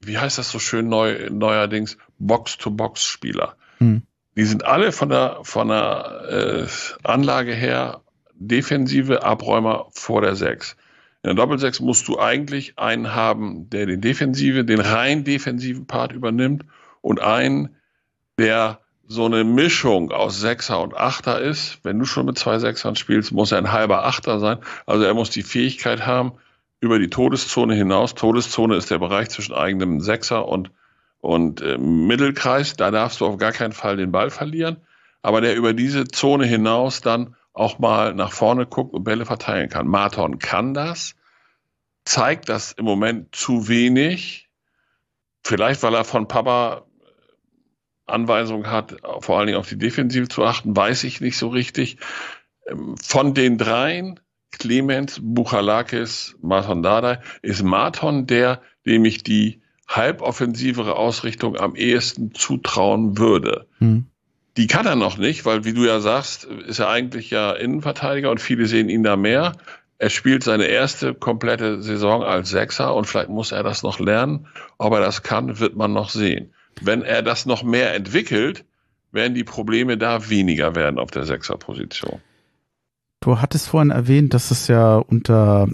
wie 0.00 0.18
heißt 0.18 0.38
das 0.38 0.50
so 0.50 0.58
schön 0.58 0.88
neu, 0.88 1.28
neuerdings, 1.30 1.96
Box-to-Box-Spieler. 2.18 3.56
Hm. 3.78 4.02
Die 4.36 4.44
sind 4.44 4.64
alle 4.64 4.92
von 4.92 5.08
der, 5.08 5.40
von 5.42 5.68
der 5.68 6.66
äh, 6.66 6.66
Anlage 7.02 7.54
her 7.54 8.02
defensive 8.34 9.22
Abräumer 9.24 9.86
vor 9.92 10.20
der 10.20 10.36
6. 10.36 10.76
In 11.22 11.28
der 11.28 11.34
Doppelsechs 11.34 11.80
musst 11.80 12.08
du 12.08 12.18
eigentlich 12.18 12.78
einen 12.78 13.14
haben, 13.14 13.70
der 13.70 13.86
den 13.86 14.00
defensive, 14.00 14.64
den 14.64 14.80
rein 14.80 15.22
defensiven 15.22 15.86
Part 15.86 16.12
übernimmt 16.12 16.64
und 17.00 17.20
einen, 17.20 17.76
der 18.38 18.80
so 19.06 19.26
eine 19.26 19.44
Mischung 19.44 20.10
aus 20.10 20.40
Sechser 20.40 20.80
und 20.80 20.96
Achter 20.96 21.40
ist. 21.40 21.78
Wenn 21.84 21.98
du 21.98 22.06
schon 22.06 22.26
mit 22.26 22.38
zwei 22.38 22.58
Sechsern 22.58 22.96
spielst, 22.96 23.30
muss 23.30 23.52
er 23.52 23.58
ein 23.58 23.70
halber 23.70 24.04
Achter 24.04 24.40
sein. 24.40 24.58
Also 24.86 25.04
er 25.04 25.14
muss 25.14 25.30
die 25.30 25.42
Fähigkeit 25.42 26.06
haben, 26.06 26.32
über 26.80 26.98
die 26.98 27.10
Todeszone 27.10 27.74
hinaus. 27.74 28.14
Todeszone 28.14 28.74
ist 28.74 28.90
der 28.90 28.98
Bereich 28.98 29.28
zwischen 29.30 29.54
eigenem 29.54 30.00
Sechser 30.00 30.48
und, 30.48 30.72
und 31.20 31.60
äh, 31.60 31.78
Mittelkreis. 31.78 32.74
Da 32.74 32.90
darfst 32.90 33.20
du 33.20 33.26
auf 33.26 33.38
gar 33.38 33.52
keinen 33.52 33.72
Fall 33.72 33.96
den 33.96 34.10
Ball 34.10 34.30
verlieren. 34.30 34.78
Aber 35.20 35.40
der 35.40 35.54
über 35.54 35.72
diese 35.72 36.04
Zone 36.04 36.46
hinaus 36.46 37.00
dann 37.00 37.36
auch 37.52 37.78
mal 37.78 38.14
nach 38.14 38.32
vorne 38.32 38.66
guckt 38.66 38.94
und 38.94 39.04
Bälle 39.04 39.26
verteilen 39.26 39.68
kann. 39.68 39.86
Marton 39.86 40.38
kann 40.38 40.74
das, 40.74 41.14
zeigt 42.04 42.48
das 42.48 42.72
im 42.72 42.84
Moment 42.84 43.34
zu 43.34 43.68
wenig. 43.68 44.48
Vielleicht, 45.44 45.82
weil 45.82 45.94
er 45.94 46.04
von 46.04 46.28
Papa 46.28 46.86
Anweisungen 48.06 48.70
hat, 48.70 48.96
vor 49.20 49.38
allen 49.38 49.46
Dingen 49.46 49.58
auf 49.58 49.68
die 49.68 49.78
Defensive 49.78 50.28
zu 50.28 50.44
achten, 50.44 50.76
weiß 50.76 51.04
ich 51.04 51.20
nicht 51.20 51.36
so 51.36 51.48
richtig. 51.48 51.98
Ähm, 52.66 52.96
von 52.96 53.34
den 53.34 53.58
dreien, 53.58 54.20
Clemens, 54.50 55.20
Buchalakis, 55.22 56.36
Marton 56.42 56.82
Dardai, 56.82 57.20
ist 57.42 57.62
Marton 57.62 58.26
der, 58.26 58.60
dem 58.86 59.04
ich 59.04 59.22
die 59.22 59.62
halboffensivere 59.88 60.96
Ausrichtung 60.96 61.56
am 61.56 61.74
ehesten 61.74 62.34
zutrauen 62.34 63.18
würde. 63.18 63.66
Hm. 63.78 64.06
Die 64.56 64.66
kann 64.66 64.86
er 64.86 64.96
noch 64.96 65.16
nicht, 65.16 65.44
weil, 65.46 65.64
wie 65.64 65.72
du 65.72 65.84
ja 65.86 66.00
sagst, 66.00 66.44
ist 66.44 66.78
er 66.78 66.88
eigentlich 66.88 67.30
ja 67.30 67.52
Innenverteidiger 67.52 68.30
und 68.30 68.40
viele 68.40 68.66
sehen 68.66 68.88
ihn 68.88 69.02
da 69.02 69.16
mehr. 69.16 69.52
Er 69.98 70.10
spielt 70.10 70.42
seine 70.42 70.64
erste 70.64 71.14
komplette 71.14 71.80
Saison 71.80 72.22
als 72.22 72.50
Sechser 72.50 72.94
und 72.94 73.06
vielleicht 73.06 73.28
muss 73.28 73.52
er 73.52 73.62
das 73.62 73.82
noch 73.82 73.98
lernen. 73.98 74.48
Ob 74.76 74.92
er 74.92 75.00
das 75.00 75.22
kann, 75.22 75.58
wird 75.58 75.76
man 75.76 75.92
noch 75.92 76.10
sehen. 76.10 76.52
Wenn 76.80 77.02
er 77.02 77.22
das 77.22 77.46
noch 77.46 77.62
mehr 77.62 77.94
entwickelt, 77.94 78.64
werden 79.12 79.34
die 79.34 79.44
Probleme 79.44 79.96
da 79.96 80.28
weniger 80.28 80.74
werden 80.74 80.98
auf 80.98 81.10
der 81.10 81.24
Sechserposition. 81.24 82.20
Du 83.20 83.40
hattest 83.40 83.68
vorhin 83.68 83.90
erwähnt, 83.90 84.34
dass 84.34 84.50
es 84.50 84.66
ja 84.66 84.96
unter 84.96 85.68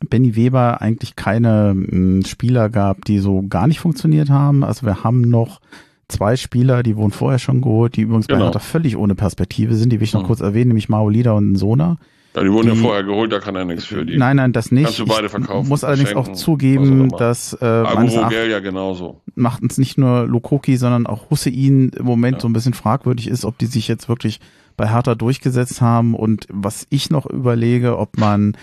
Benny 0.00 0.34
Weber 0.36 0.82
eigentlich 0.82 1.16
keine 1.16 1.70
hm, 1.70 2.24
Spieler 2.26 2.68
gab, 2.68 3.04
die 3.04 3.20
so 3.20 3.44
gar 3.48 3.66
nicht 3.68 3.80
funktioniert 3.80 4.28
haben. 4.28 4.64
Also 4.64 4.84
wir 4.84 5.04
haben 5.04 5.22
noch 5.22 5.60
zwei 6.08 6.36
Spieler, 6.36 6.82
die 6.82 6.96
wurden 6.96 7.10
vorher 7.10 7.38
schon 7.38 7.60
geholt, 7.60 7.96
die 7.96 8.02
übrigens 8.02 8.26
genau. 8.26 8.40
bei 8.40 8.44
Hertha 8.46 8.58
völlig 8.58 8.96
ohne 8.96 9.14
Perspektive 9.14 9.74
sind, 9.74 9.92
die 9.92 10.00
will 10.00 10.04
ich 10.04 10.14
noch 10.14 10.22
mhm. 10.22 10.26
kurz 10.26 10.40
erwähnen, 10.40 10.68
nämlich 10.68 10.88
Maolida 10.88 11.32
und 11.32 11.56
Sona. 11.56 11.98
Ja, 12.34 12.42
die 12.42 12.52
wurden 12.52 12.70
die, 12.70 12.76
ja 12.76 12.82
vorher 12.82 13.02
geholt, 13.02 13.32
da 13.32 13.38
kann 13.38 13.56
er 13.56 13.64
nichts 13.64 13.86
für 13.86 14.04
die. 14.04 14.18
Nein, 14.18 14.36
nein, 14.36 14.52
das 14.52 14.70
nicht. 14.70 14.84
Kannst 14.84 14.98
du 14.98 15.06
beide 15.06 15.30
verkaufen. 15.30 15.62
Ich 15.64 15.68
muss 15.70 15.84
allerdings 15.84 16.14
auch 16.14 16.32
zugeben, 16.32 17.08
dass 17.08 17.54
äh, 17.54 17.64
Agurogel 17.64 18.50
ja 18.50 18.60
genauso. 18.60 19.22
Macht 19.34 19.62
uns 19.62 19.78
nicht 19.78 19.96
nur 19.96 20.26
Lokoki, 20.26 20.76
sondern 20.76 21.06
auch 21.06 21.30
Hussein 21.30 21.92
im 21.96 22.04
Moment 22.04 22.36
ja. 22.36 22.40
so 22.40 22.48
ein 22.48 22.52
bisschen 22.52 22.74
fragwürdig 22.74 23.28
ist, 23.28 23.46
ob 23.46 23.56
die 23.56 23.66
sich 23.66 23.88
jetzt 23.88 24.10
wirklich 24.10 24.40
bei 24.76 24.90
Hertha 24.90 25.14
durchgesetzt 25.14 25.80
haben 25.80 26.14
und 26.14 26.46
was 26.52 26.86
ich 26.90 27.08
noch 27.08 27.24
überlege, 27.24 27.96
ob 27.96 28.18
man 28.18 28.54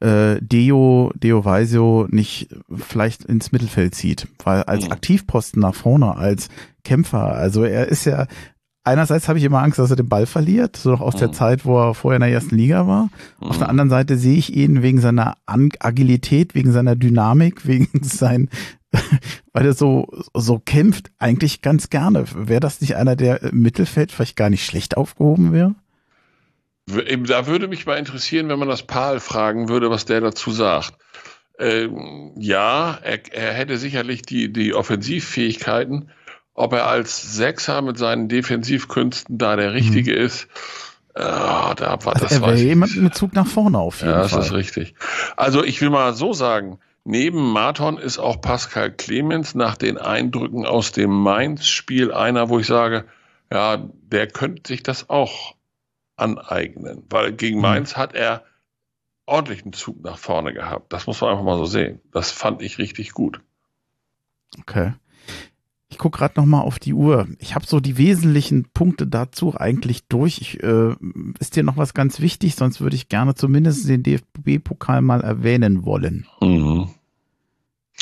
äh, 0.00 0.38
Deo, 0.40 1.12
Deo 1.14 1.44
Weisio 1.44 2.06
nicht 2.10 2.48
vielleicht 2.72 3.24
ins 3.24 3.52
Mittelfeld 3.52 3.94
zieht, 3.94 4.26
weil 4.44 4.62
als 4.64 4.86
mhm. 4.86 4.92
Aktivposten 4.92 5.60
nach 5.60 5.74
vorne, 5.74 6.16
als 6.16 6.48
Kämpfer, 6.84 7.34
also 7.34 7.64
er 7.64 7.88
ist 7.88 8.06
ja, 8.06 8.26
einerseits 8.84 9.28
habe 9.28 9.38
ich 9.38 9.44
immer 9.44 9.62
Angst, 9.62 9.78
dass 9.78 9.90
er 9.90 9.96
den 9.96 10.08
Ball 10.08 10.26
verliert, 10.26 10.76
so 10.76 10.90
noch 10.90 11.00
aus 11.00 11.14
mhm. 11.14 11.18
der 11.18 11.32
Zeit, 11.32 11.64
wo 11.64 11.78
er 11.78 11.94
vorher 11.94 12.16
in 12.16 12.22
der 12.22 12.32
ersten 12.32 12.56
Liga 12.56 12.86
war. 12.86 13.10
Mhm. 13.40 13.46
Auf 13.46 13.58
der 13.58 13.68
anderen 13.68 13.90
Seite 13.90 14.16
sehe 14.16 14.36
ich 14.36 14.54
ihn 14.56 14.82
wegen 14.82 15.00
seiner 15.00 15.36
Agilität, 15.46 16.54
wegen 16.54 16.72
seiner 16.72 16.96
Dynamik, 16.96 17.66
wegen 17.66 17.88
sein, 18.02 18.48
weil 19.52 19.66
er 19.66 19.74
so, 19.74 20.08
so 20.34 20.58
kämpft, 20.58 21.10
eigentlich 21.18 21.62
ganz 21.62 21.90
gerne. 21.90 22.24
Wäre 22.34 22.60
das 22.60 22.80
nicht 22.80 22.96
einer, 22.96 23.16
der 23.16 23.42
im 23.42 23.60
Mittelfeld 23.60 24.12
vielleicht 24.12 24.36
gar 24.36 24.50
nicht 24.50 24.64
schlecht 24.64 24.96
aufgehoben 24.96 25.52
wäre? 25.52 25.74
Da 27.26 27.46
würde 27.46 27.68
mich 27.68 27.86
mal 27.86 27.98
interessieren, 27.98 28.48
wenn 28.48 28.58
man 28.58 28.68
das 28.68 28.82
Paul 28.82 29.20
fragen 29.20 29.68
würde, 29.68 29.90
was 29.90 30.04
der 30.04 30.20
dazu 30.20 30.50
sagt. 30.50 30.94
Ähm, 31.58 32.32
ja, 32.36 32.98
er, 33.02 33.20
er, 33.32 33.52
hätte 33.52 33.76
sicherlich 33.76 34.22
die, 34.22 34.52
die 34.52 34.74
Offensivfähigkeiten. 34.74 36.10
Ob 36.54 36.72
er 36.72 36.86
als 36.86 37.36
Sechser 37.36 37.82
mit 37.82 37.98
seinen 37.98 38.28
Defensivkünsten 38.28 39.38
da 39.38 39.56
der 39.56 39.72
Richtige 39.72 40.12
mhm. 40.12 40.24
ist, 40.24 40.48
äh, 41.14 41.22
da 41.22 41.98
war 42.02 42.14
also 42.14 42.26
das. 42.26 42.32
Er 42.32 42.40
wäre 42.42 42.54
jemand 42.54 42.96
mit 42.96 43.14
Zug 43.14 43.34
nach 43.34 43.46
vorne 43.46 43.78
auf 43.78 44.00
jeden 44.00 44.12
ja, 44.12 44.22
Fall. 44.22 44.30
Ja, 44.30 44.36
das 44.36 44.46
ist 44.46 44.52
richtig. 44.52 44.94
Also 45.36 45.64
ich 45.64 45.80
will 45.80 45.90
mal 45.90 46.14
so 46.14 46.32
sagen, 46.32 46.78
neben 47.04 47.52
Marton 47.52 47.98
ist 47.98 48.18
auch 48.18 48.40
Pascal 48.40 48.92
Clemens 48.92 49.54
nach 49.54 49.76
den 49.76 49.98
Eindrücken 49.98 50.66
aus 50.66 50.92
dem 50.92 51.10
Mainz-Spiel 51.10 52.12
einer, 52.12 52.48
wo 52.48 52.58
ich 52.58 52.66
sage, 52.66 53.04
ja, 53.52 53.88
der 54.02 54.28
könnte 54.28 54.62
sich 54.68 54.82
das 54.82 55.10
auch 55.10 55.56
aneignen. 56.20 57.04
Weil 57.10 57.32
gegen 57.32 57.56
mhm. 57.56 57.62
Mainz 57.62 57.96
hat 57.96 58.14
er 58.14 58.44
ordentlichen 59.26 59.72
Zug 59.72 60.02
nach 60.02 60.18
vorne 60.18 60.52
gehabt. 60.52 60.92
Das 60.92 61.06
muss 61.06 61.20
man 61.20 61.30
einfach 61.30 61.44
mal 61.44 61.58
so 61.58 61.64
sehen. 61.64 62.00
Das 62.12 62.30
fand 62.30 62.62
ich 62.62 62.78
richtig 62.78 63.12
gut. 63.12 63.40
Okay. 64.58 64.92
Ich 65.88 65.98
gucke 65.98 66.18
gerade 66.18 66.34
noch 66.38 66.46
mal 66.46 66.60
auf 66.60 66.78
die 66.78 66.94
Uhr. 66.94 67.26
Ich 67.38 67.54
habe 67.54 67.66
so 67.66 67.80
die 67.80 67.98
wesentlichen 67.98 68.70
Punkte 68.72 69.06
dazu 69.06 69.54
eigentlich 69.56 70.06
durch. 70.06 70.38
Ich, 70.40 70.62
äh, 70.62 70.94
ist 71.38 71.56
dir 71.56 71.64
noch 71.64 71.76
was 71.76 71.94
ganz 71.94 72.20
wichtig? 72.20 72.54
Sonst 72.54 72.80
würde 72.80 72.96
ich 72.96 73.08
gerne 73.08 73.34
zumindest 73.34 73.88
den 73.88 74.02
DFB-Pokal 74.02 75.02
mal 75.02 75.20
erwähnen 75.20 75.84
wollen. 75.84 76.26
Mhm. 76.40 76.90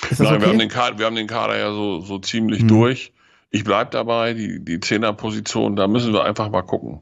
Nein, 0.02 0.12
okay? 0.12 0.40
wir, 0.40 0.48
haben 0.48 0.58
den 0.58 0.68
Kader, 0.68 0.98
wir 0.98 1.06
haben 1.06 1.16
den 1.16 1.26
Kader 1.26 1.58
ja 1.58 1.72
so, 1.72 2.00
so 2.00 2.18
ziemlich 2.18 2.62
mhm. 2.62 2.68
durch. 2.68 3.12
Ich 3.50 3.64
bleibe 3.64 3.90
dabei, 3.90 4.34
die, 4.34 4.62
die 4.62 4.80
Zehnerposition, 4.80 5.74
da 5.74 5.88
müssen 5.88 6.12
wir 6.12 6.24
einfach 6.24 6.50
mal 6.50 6.62
gucken. 6.62 7.00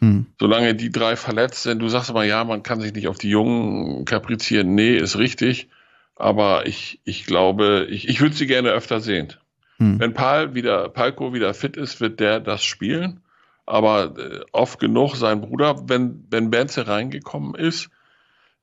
Hm. 0.00 0.26
Solange 0.38 0.74
die 0.74 0.90
drei 0.90 1.16
verletzt 1.16 1.62
sind, 1.62 1.80
du 1.80 1.88
sagst 1.88 2.10
immer, 2.10 2.24
ja, 2.24 2.44
man 2.44 2.62
kann 2.62 2.80
sich 2.80 2.92
nicht 2.92 3.08
auf 3.08 3.18
die 3.18 3.30
Jungen 3.30 4.04
kaprizieren. 4.04 4.74
Nee, 4.74 4.96
ist 4.96 5.18
richtig. 5.18 5.68
Aber 6.16 6.66
ich, 6.66 7.00
ich 7.04 7.26
glaube, 7.26 7.86
ich, 7.90 8.08
ich 8.08 8.20
würde 8.20 8.34
sie 8.34 8.46
gerne 8.46 8.70
öfter 8.70 9.00
sehen. 9.00 9.34
Hm. 9.78 10.00
Wenn 10.00 10.14
Pal 10.14 10.54
wieder, 10.54 10.88
Palko 10.88 11.32
wieder 11.32 11.54
fit 11.54 11.76
ist, 11.76 12.00
wird 12.00 12.20
der 12.20 12.40
das 12.40 12.64
spielen. 12.64 13.20
Aber 13.66 14.14
äh, 14.18 14.40
oft 14.52 14.80
genug 14.80 15.16
sein 15.16 15.40
Bruder, 15.40 15.88
wenn, 15.88 16.26
wenn 16.30 16.50
Benze 16.50 16.88
reingekommen 16.88 17.54
ist, 17.54 17.90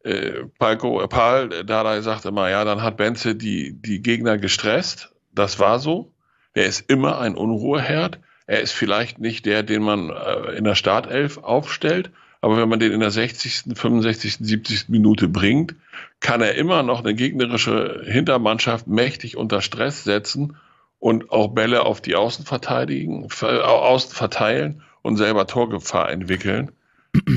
äh, 0.04 0.46
Palko, 0.58 1.02
äh, 1.02 1.08
Pal, 1.08 1.50
Dada 1.66 2.02
sagt 2.02 2.26
immer, 2.26 2.50
ja, 2.50 2.64
dann 2.66 2.82
hat 2.82 2.98
Benze 2.98 3.36
die, 3.36 3.74
die 3.74 4.02
Gegner 4.02 4.38
gestresst. 4.38 5.14
Das 5.34 5.60
war 5.60 5.80
so. 5.80 6.14
Er 6.54 6.66
ist 6.66 6.90
immer 6.90 7.20
ein 7.20 7.36
Unruheherd. 7.36 8.20
Er 8.48 8.62
ist 8.62 8.72
vielleicht 8.72 9.20
nicht 9.20 9.46
der, 9.46 9.62
den 9.62 9.84
man 9.84 10.10
äh, 10.10 10.54
in 10.54 10.64
der 10.64 10.76
Startelf 10.76 11.38
aufstellt, 11.38 12.12
aber 12.42 12.58
wenn 12.58 12.70
man 12.70 12.80
den 12.80 12.94
in 12.94 13.02
der 13.02 13.12
60., 13.12 13.66
65., 13.76 14.38
70. 14.40 14.90
Minute 14.90 15.28
bringt, 15.28 15.76
kann 16.20 16.42
er 16.42 16.56
immer 16.56 16.82
noch 16.82 17.04
eine 17.04 17.14
gegnerische 17.14 18.04
Hintermannschaft 18.06 18.88
mächtig 18.88 19.38
unter 19.38 19.62
Stress 19.62 20.04
setzen 20.04 20.56
und 21.00 21.32
auch 21.32 21.50
Bälle 21.50 21.86
auf 21.86 22.00
die 22.00 22.16
Außen 22.16 22.46
verteidigen, 22.46 23.28
Außen 23.42 24.12
verteilen 24.16 24.82
und 25.02 25.18
selber 25.18 25.48
Torgefahr 25.48 26.10
entwickeln. 26.10 26.72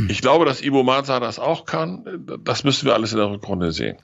Ich 0.08 0.20
glaube, 0.20 0.44
dass 0.44 0.62
Ibo 0.62 0.82
Maza 0.82 1.20
das 1.20 1.38
auch 1.38 1.64
kann. 1.64 2.04
Das 2.44 2.64
müssen 2.64 2.86
wir 2.86 2.94
alles 2.94 3.12
in 3.12 3.18
der 3.18 3.30
Rückrunde 3.30 3.72
sehen. 3.72 3.96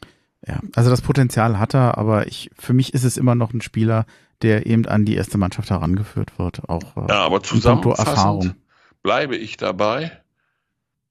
Ja, 0.47 0.61
also 0.75 0.91
das 0.91 1.03
Potenzial 1.03 1.59
hat 1.59 1.75
er, 1.75 1.99
aber 1.99 2.27
ich, 2.27 2.51
für 2.57 2.73
mich 2.73 2.95
ist 2.95 3.05
es 3.05 3.17
immer 3.17 3.35
noch 3.35 3.53
ein 3.53 3.61
Spieler, 3.61 4.07
der 4.43 4.67
eben 4.67 4.87
an 4.87 5.05
die 5.05 5.15
erste 5.15 5.39
Mannschaft 5.39 5.71
herangeführt 5.71 6.39
wird. 6.39 6.69
Auch, 6.69 6.97
äh, 6.97 7.09
ja, 7.09 7.25
aber 7.25 7.43
zusammenfassend 7.43 8.55
bleibe 9.03 9.37
ich 9.37 9.57
dabei. 9.57 10.13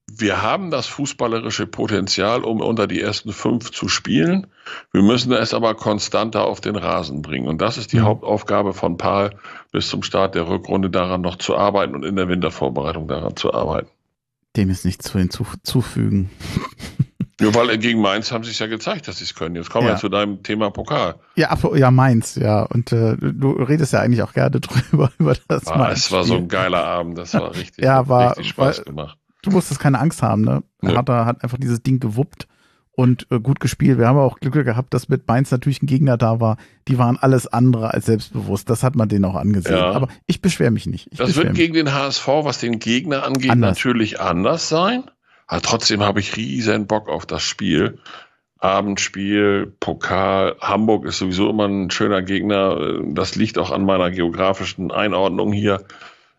Wir 0.07 0.41
haben 0.41 0.69
das 0.69 0.85
fußballerische 0.85 1.65
Potenzial, 1.65 2.43
um 2.43 2.61
unter 2.61 2.85
die 2.87 3.01
ersten 3.01 3.31
fünf 3.31 3.71
zu 3.71 3.87
spielen. 3.87 4.47
Wir 4.91 5.01
müssen 5.01 5.31
es 5.31 5.53
aber 5.53 5.73
konstanter 5.73 6.45
auf 6.45 6.61
den 6.61 6.75
Rasen 6.75 7.21
bringen. 7.21 7.47
Und 7.47 7.59
das 7.59 7.77
ist 7.77 7.91
die 7.91 7.99
mhm. 7.99 8.03
Hauptaufgabe 8.03 8.73
von 8.73 8.97
Paul, 8.97 9.31
bis 9.71 9.89
zum 9.89 10.03
Start 10.03 10.35
der 10.35 10.47
Rückrunde 10.47 10.89
daran 10.89 11.21
noch 11.21 11.37
zu 11.37 11.57
arbeiten 11.57 11.95
und 11.95 12.05
in 12.05 12.15
der 12.15 12.27
Wintervorbereitung 12.27 13.07
daran 13.07 13.35
zu 13.35 13.53
arbeiten. 13.53 13.89
Dem 14.55 14.69
ist 14.69 14.85
nichts 14.85 15.05
zu 15.11 15.17
hinzufügen. 15.17 16.29
Ja, 17.41 17.53
weil 17.53 17.77
gegen 17.77 17.99
Mainz 17.99 18.31
haben 18.31 18.45
sie 18.45 18.51
es 18.51 18.59
ja 18.59 18.67
gezeigt, 18.67 19.07
dass 19.07 19.17
sie 19.17 19.25
es 19.25 19.35
können. 19.35 19.55
Jetzt 19.55 19.69
kommen 19.69 19.87
ja. 19.87 19.93
wir 19.93 19.99
zu 19.99 20.07
deinem 20.07 20.41
Thema 20.41 20.69
Pokal. 20.69 21.15
Ja, 21.35 21.55
ja, 21.75 21.91
Mainz, 21.91 22.35
ja. 22.35 22.63
Und 22.63 22.93
äh, 22.93 23.17
du 23.17 23.51
redest 23.51 23.91
ja 23.91 23.99
eigentlich 23.99 24.23
auch 24.23 24.33
gerne 24.33 24.59
drüber, 24.61 25.11
über 25.19 25.35
das 25.47 25.67
ah, 25.67 25.91
Es 25.91 26.11
war 26.11 26.23
so 26.23 26.35
ein 26.35 26.47
geiler 26.47 26.85
Abend, 26.85 27.17
das 27.17 27.33
war 27.33 27.53
richtig, 27.53 27.83
ja, 27.83 28.07
war, 28.07 28.31
richtig 28.31 28.49
Spaß 28.49 28.79
war, 28.79 28.85
gemacht. 28.85 29.17
Du 29.41 29.51
musstest 29.51 29.79
keine 29.79 29.99
Angst 29.99 30.23
haben, 30.23 30.43
ne? 30.43 30.63
Nee. 30.81 30.95
Hat, 30.95 31.09
hat 31.09 31.43
einfach 31.43 31.57
dieses 31.57 31.83
Ding 31.83 31.99
gewuppt 31.99 32.47
und 32.95 33.27
äh, 33.29 33.39
gut 33.39 33.59
gespielt. 33.59 33.99
Wir 33.99 34.07
haben 34.07 34.17
auch 34.17 34.39
Glück 34.39 34.53
gehabt, 34.53 34.93
dass 34.93 35.09
mit 35.09 35.27
Mainz 35.27 35.51
natürlich 35.51 35.81
ein 35.81 35.87
Gegner 35.87 36.17
da 36.17 36.39
war. 36.39 36.57
Die 36.87 36.97
waren 36.97 37.17
alles 37.17 37.47
andere 37.47 37.93
als 37.93 38.05
selbstbewusst. 38.05 38.69
Das 38.69 38.83
hat 38.83 38.95
man 38.95 39.09
denen 39.09 39.25
auch 39.25 39.35
angesehen. 39.35 39.75
Ja. 39.75 39.91
Aber 39.91 40.07
ich 40.25 40.41
beschwere 40.41 40.71
mich 40.71 40.85
nicht. 40.87 41.09
Ich 41.11 41.17
das 41.17 41.35
wird 41.35 41.49
mich. 41.49 41.57
gegen 41.57 41.73
den 41.73 41.93
HSV, 41.93 42.27
was 42.27 42.59
den 42.59 42.79
Gegner 42.79 43.23
angeht, 43.23 43.51
anders. 43.51 43.71
natürlich 43.71 44.21
anders 44.21 44.69
sein. 44.69 45.03
Aber 45.47 45.61
trotzdem 45.61 46.03
habe 46.03 46.19
ich 46.19 46.35
riesen 46.35 46.87
Bock 46.87 47.07
auf 47.09 47.25
das 47.25 47.43
Spiel. 47.43 47.99
Abendspiel, 48.59 49.73
Pokal. 49.79 50.55
Hamburg 50.59 51.05
ist 51.05 51.19
sowieso 51.19 51.49
immer 51.49 51.67
ein 51.67 51.91
schöner 51.91 52.21
Gegner. 52.21 53.01
Das 53.03 53.35
liegt 53.35 53.57
auch 53.57 53.71
an 53.71 53.85
meiner 53.85 54.09
geografischen 54.11 54.91
Einordnung 54.91 55.53
hier. 55.53 55.85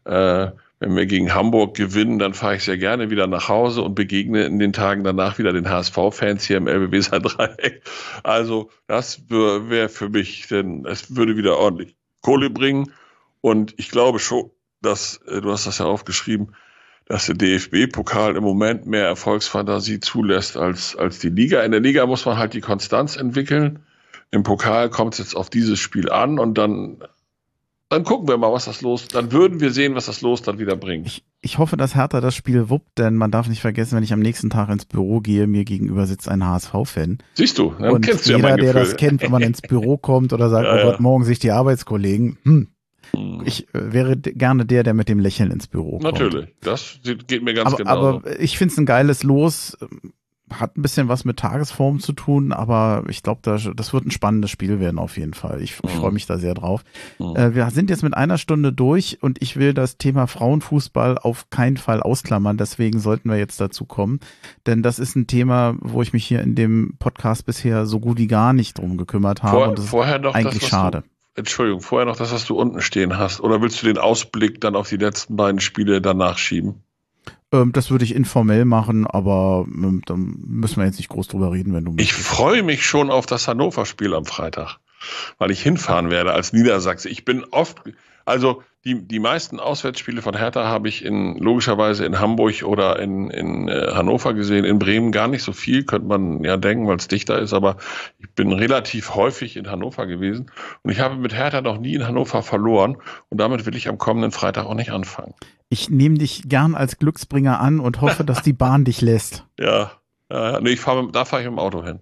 Äh, 0.05 0.51
wenn 0.79 0.95
wir 0.95 1.07
gegen 1.07 1.33
Hamburg 1.33 1.75
gewinnen, 1.75 2.19
dann 2.19 2.35
fahre 2.35 2.57
ich 2.57 2.65
sehr 2.65 2.77
gerne 2.77 3.11
wieder 3.11 3.27
nach 3.27 3.49
Hause 3.49 3.83
und 3.83 3.95
begegne 3.95 4.45
in 4.45 4.59
den 4.59 4.75
Tagen 4.75 5.05
danach 5.05 5.39
wieder 5.39 5.53
den 5.53 5.71
HSV-Fans 5.71 6.45
hier 6.45 6.59
im 6.59 6.67
LBW 6.67 7.01
Dreieck. 7.21 7.83
Also 8.23 8.71
das 8.87 9.31
wäre 9.31 9.89
für 9.89 10.11
mich, 10.11 10.49
denn 10.49 10.85
es 10.85 11.17
würde 11.17 11.37
wieder 11.37 11.57
ordentlich 11.57 11.97
Kohle 12.21 12.51
bringen. 12.51 12.93
Und 13.41 13.75
ich 13.79 13.91
glaube 13.91 14.19
schon, 14.19 14.51
dass, 14.83 15.19
äh, 15.29 15.41
du 15.41 15.51
hast 15.51 15.67
das 15.67 15.79
ja 15.79 15.87
aufgeschrieben, 15.87 16.55
dass 17.07 17.27
der 17.27 17.37
DFB-Pokal 17.37 18.37
im 18.37 18.43
Moment 18.43 18.87
mehr 18.87 19.07
Erfolgsfantasie 19.07 20.01
zulässt 20.01 20.57
als, 20.57 20.97
als 20.97 21.21
die 21.21 21.31
Liga. 21.31 21.63
In 21.63 21.71
der 21.71 21.81
Liga 21.81 22.05
muss 22.07 22.27
man 22.27 22.37
halt 22.37 22.53
die 22.53 22.61
Konstanz 22.61 23.17
entwickeln. 23.17 23.81
Im 24.33 24.43
Pokal 24.43 24.91
kommt 24.91 25.15
es 25.15 25.19
jetzt 25.21 25.37
auf 25.37 25.49
dieses 25.49 25.79
Spiel 25.79 26.11
an 26.11 26.41
und 26.41 26.59
dann, 26.59 26.99
dann 27.89 28.03
gucken 28.03 28.27
wir 28.27 28.37
mal, 28.39 28.53
was 28.53 28.65
das 28.65 28.83
los, 28.83 29.07
dann 29.07 29.31
würden 29.31 29.61
wir 29.61 29.71
sehen, 29.71 29.95
was 29.95 30.07
das 30.07 30.21
Los 30.21 30.43
dann 30.43 30.59
wieder 30.59 30.75
bringt. 30.75 31.07
Ich, 31.07 31.25
ich 31.41 31.59
hoffe, 31.59 31.77
dass 31.77 31.95
Hertha 31.95 32.21
das 32.21 32.35
Spiel 32.35 32.69
wuppt, 32.69 32.99
denn 32.99 33.15
man 33.15 33.31
darf 33.31 33.49
nicht 33.49 33.61
vergessen, 33.61 33.95
wenn 33.95 34.03
ich 34.03 34.13
am 34.13 34.19
nächsten 34.19 34.51
Tag 34.51 34.69
ins 34.69 34.85
Büro 34.85 35.21
gehe, 35.21 35.47
mir 35.47 35.65
gegenüber 35.65 36.07
sitzt 36.07 36.29
ein 36.29 36.45
HSV-Fan. 36.45 37.19
Siehst 37.35 37.57
du, 37.59 37.73
dann 37.79 37.91
und 37.91 38.05
kennst 38.05 38.27
du 38.27 38.33
jeder, 38.33 38.49
ja 38.49 38.57
mein 38.57 38.65
der 38.65 38.73
das 38.73 38.97
kennt, 38.97 39.23
wenn 39.23 39.31
man 39.31 39.43
ins 39.43 39.63
Büro 39.63 39.97
kommt 39.97 40.33
oder 40.33 40.51
sagt, 40.51 40.65
ja, 40.67 40.81
oh 40.81 40.91
Gott, 40.91 40.99
morgen 40.99 41.23
sich 41.23 41.39
die 41.39 41.53
Arbeitskollegen, 41.53 42.39
hm. 42.43 42.69
Ich 43.45 43.69
äh, 43.75 43.93
wäre 43.93 44.17
gerne 44.17 44.67
der, 44.67 44.83
der 44.83 44.95
mit 44.95 45.09
dem 45.09 45.21
Lächeln 45.21 45.51
ins 45.51 45.67
Büro 45.67 45.99
kommt. 45.99 46.05
Natürlich, 46.05 46.55
das 46.61 47.01
geht 47.27 47.43
mir 47.43 47.55
ganz 47.55 47.69
aber, 47.69 47.77
genau. 47.77 47.91
Aber 47.91 48.41
ich 48.41 48.59
finde 48.59 48.73
es 48.73 48.79
ein 48.79 48.87
geiles 48.87 49.23
Los. 49.23 49.77
Hat 50.49 50.77
ein 50.77 50.83
bisschen 50.83 51.09
was 51.09 51.25
mit 51.25 51.39
Tagesform 51.39 51.99
zu 51.99 52.13
tun, 52.13 52.53
aber 52.53 53.03
ich 53.09 53.25
glaube, 53.25 53.41
das, 53.43 53.69
das 53.75 53.93
wird 53.93 54.07
ein 54.07 54.13
spannendes 54.13 54.53
Spiel 54.53 54.79
werden 54.79 55.01
auf 55.01 55.19
jeden 55.19 55.35
Fall. 55.35 55.61
Ich, 55.61 55.83
mhm. 55.83 55.89
freue 55.89 56.13
mich 56.13 56.27
da 56.27 56.39
sehr 56.39 56.55
drauf. 56.55 56.85
Mhm. 57.19 57.35
Äh, 57.35 57.55
wir 57.57 57.69
sind 57.71 57.91
jetzt 57.91 58.05
mit 58.05 58.15
einer 58.17 58.39
Stunde 58.39 58.73
durch 58.73 59.19
und 59.21 59.43
ich 59.43 59.57
will 59.57 59.75
das 59.75 59.99
Thema 59.99 60.29
Frauenfußball 60.29 61.19
auf 61.19 61.51
keinen 61.51 61.79
Fall 61.79 62.01
ausklammern. 62.01 62.59
Deswegen 62.59 63.01
sollten 63.01 63.29
wir 63.29 63.39
jetzt 63.39 63.61
dazu 63.61 63.87
kommen. 63.87 64.21
Denn 64.67 64.85
das 64.85 65.01
ist 65.01 65.17
ein 65.17 65.27
Thema, 65.27 65.75
wo 65.81 66.01
ich 66.01 66.13
mich 66.13 66.25
hier 66.25 66.43
in 66.43 66.55
dem 66.55 66.95
Podcast 67.01 67.45
bisher 67.45 67.85
so 67.85 67.99
gut 67.99 68.19
wie 68.19 68.29
gar 68.29 68.53
nicht 68.53 68.79
drum 68.79 68.99
gekümmert 68.99 69.43
habe. 69.43 69.57
Vor, 69.57 69.69
und 69.71 69.79
das 69.81 69.87
vorher 69.87 70.21
noch 70.21 70.35
eigentlich 70.37 70.61
das, 70.61 70.69
schade. 70.69 71.01
Du, 71.01 71.09
Entschuldigung, 71.37 71.83
vorher 71.83 72.07
noch 72.07 72.17
das, 72.17 72.33
was 72.33 72.47
du 72.47 72.57
unten 72.57 72.81
stehen 72.81 73.19
hast. 73.19 73.41
Oder 73.41 73.61
willst 73.61 73.83
du 73.83 73.87
den 73.87 73.99
Ausblick 73.99 74.61
dann 74.61 74.75
auf 74.75 74.89
die 74.89 74.97
letzten 74.97 75.37
beiden 75.37 75.61
Spiele 75.61 76.01
danach 76.01 76.39
schieben? 76.39 76.83
Ähm, 77.53 77.73
das 77.73 77.91
würde 77.91 78.05
ich 78.05 78.15
informell 78.15 78.65
machen, 78.65 79.07
aber 79.07 79.67
ähm, 79.69 80.03
da 80.07 80.15
müssen 80.17 80.79
wir 80.79 80.87
jetzt 80.87 80.97
nicht 80.97 81.11
groß 81.11 81.29
drüber 81.29 81.53
reden, 81.53 81.75
wenn 81.75 81.85
du. 81.85 81.95
Ich 81.99 82.13
freue 82.13 82.63
mich 82.63 82.85
schon 82.87 83.11
auf 83.11 83.27
das 83.27 83.49
Hannover-Spiel 83.49 84.15
am 84.15 84.25
Freitag, 84.25 84.79
weil 85.39 85.51
ich 85.51 85.63
hinfahren 85.63 86.11
werde 86.11 86.33
als 86.33 86.53
Niedersachse. 86.53 87.09
Ich 87.09 87.25
bin 87.25 87.45
oft, 87.51 87.83
also 88.27 88.63
die, 88.85 89.07
die 89.07 89.19
meisten 89.19 89.59
Auswärtsspiele 89.59 90.23
von 90.23 90.37
Hertha 90.37 90.65
habe 90.65 90.89
ich 90.89 91.05
in, 91.05 91.37
logischerweise 91.39 92.05
in 92.05 92.21
Hamburg 92.21 92.63
oder 92.63 92.99
in, 93.01 93.31
in 93.31 93.69
äh, 93.69 93.93
Hannover 93.93 94.35
gesehen. 94.35 94.65
In 94.65 94.79
Bremen 94.79 95.11
gar 95.11 95.27
nicht 95.27 95.43
so 95.43 95.53
viel, 95.53 95.85
könnte 95.85 96.07
man 96.07 96.45
ja 96.45 96.57
denken, 96.57 96.87
weil 96.87 96.97
es 96.97 97.09
dichter 97.09 97.39
ist, 97.39 97.53
aber 97.53 97.79
ich 98.19 98.31
bin 98.35 98.53
relativ 98.53 99.15
häufig 99.15 99.57
in 99.57 99.71
Hannover 99.71 100.07
gewesen 100.07 100.51
und 100.83 100.93
ich 100.93 101.01
habe 101.01 101.17
mit 101.17 101.35
Hertha 101.35 101.63
noch 101.63 101.79
nie 101.79 101.95
in 101.95 102.07
Hannover 102.07 102.43
verloren 102.43 102.99
und 103.29 103.41
damit 103.41 103.67
will 103.67 103.75
ich 103.75 103.89
am 103.89 103.99
kommenden 103.99 104.31
Freitag 104.31 104.67
auch 104.67 104.75
nicht 104.75 104.91
anfangen. 104.91 105.35
Ich 105.69 105.91
nehme 105.91 106.19
dich 106.19 106.49
gern 106.49 106.77
als 106.77 106.99
Glücksbringer 106.99 107.61
an 107.61 107.81
und 107.81 108.01
hoffe, 108.01 108.23
dass 108.25 108.43
die 108.43 108.53
Bahn 108.53 108.85
dich 108.85 109.01
lässt. 109.01 109.45
Ja, 109.59 109.93
ja, 110.31 110.61
nee, 110.61 110.71
ich 110.71 110.81
fahr, 110.81 111.09
da 111.13 111.25
fahre 111.25 111.43
ich 111.43 111.49
dem 111.49 111.59
Auto 111.59 111.85
hin. 111.85 112.01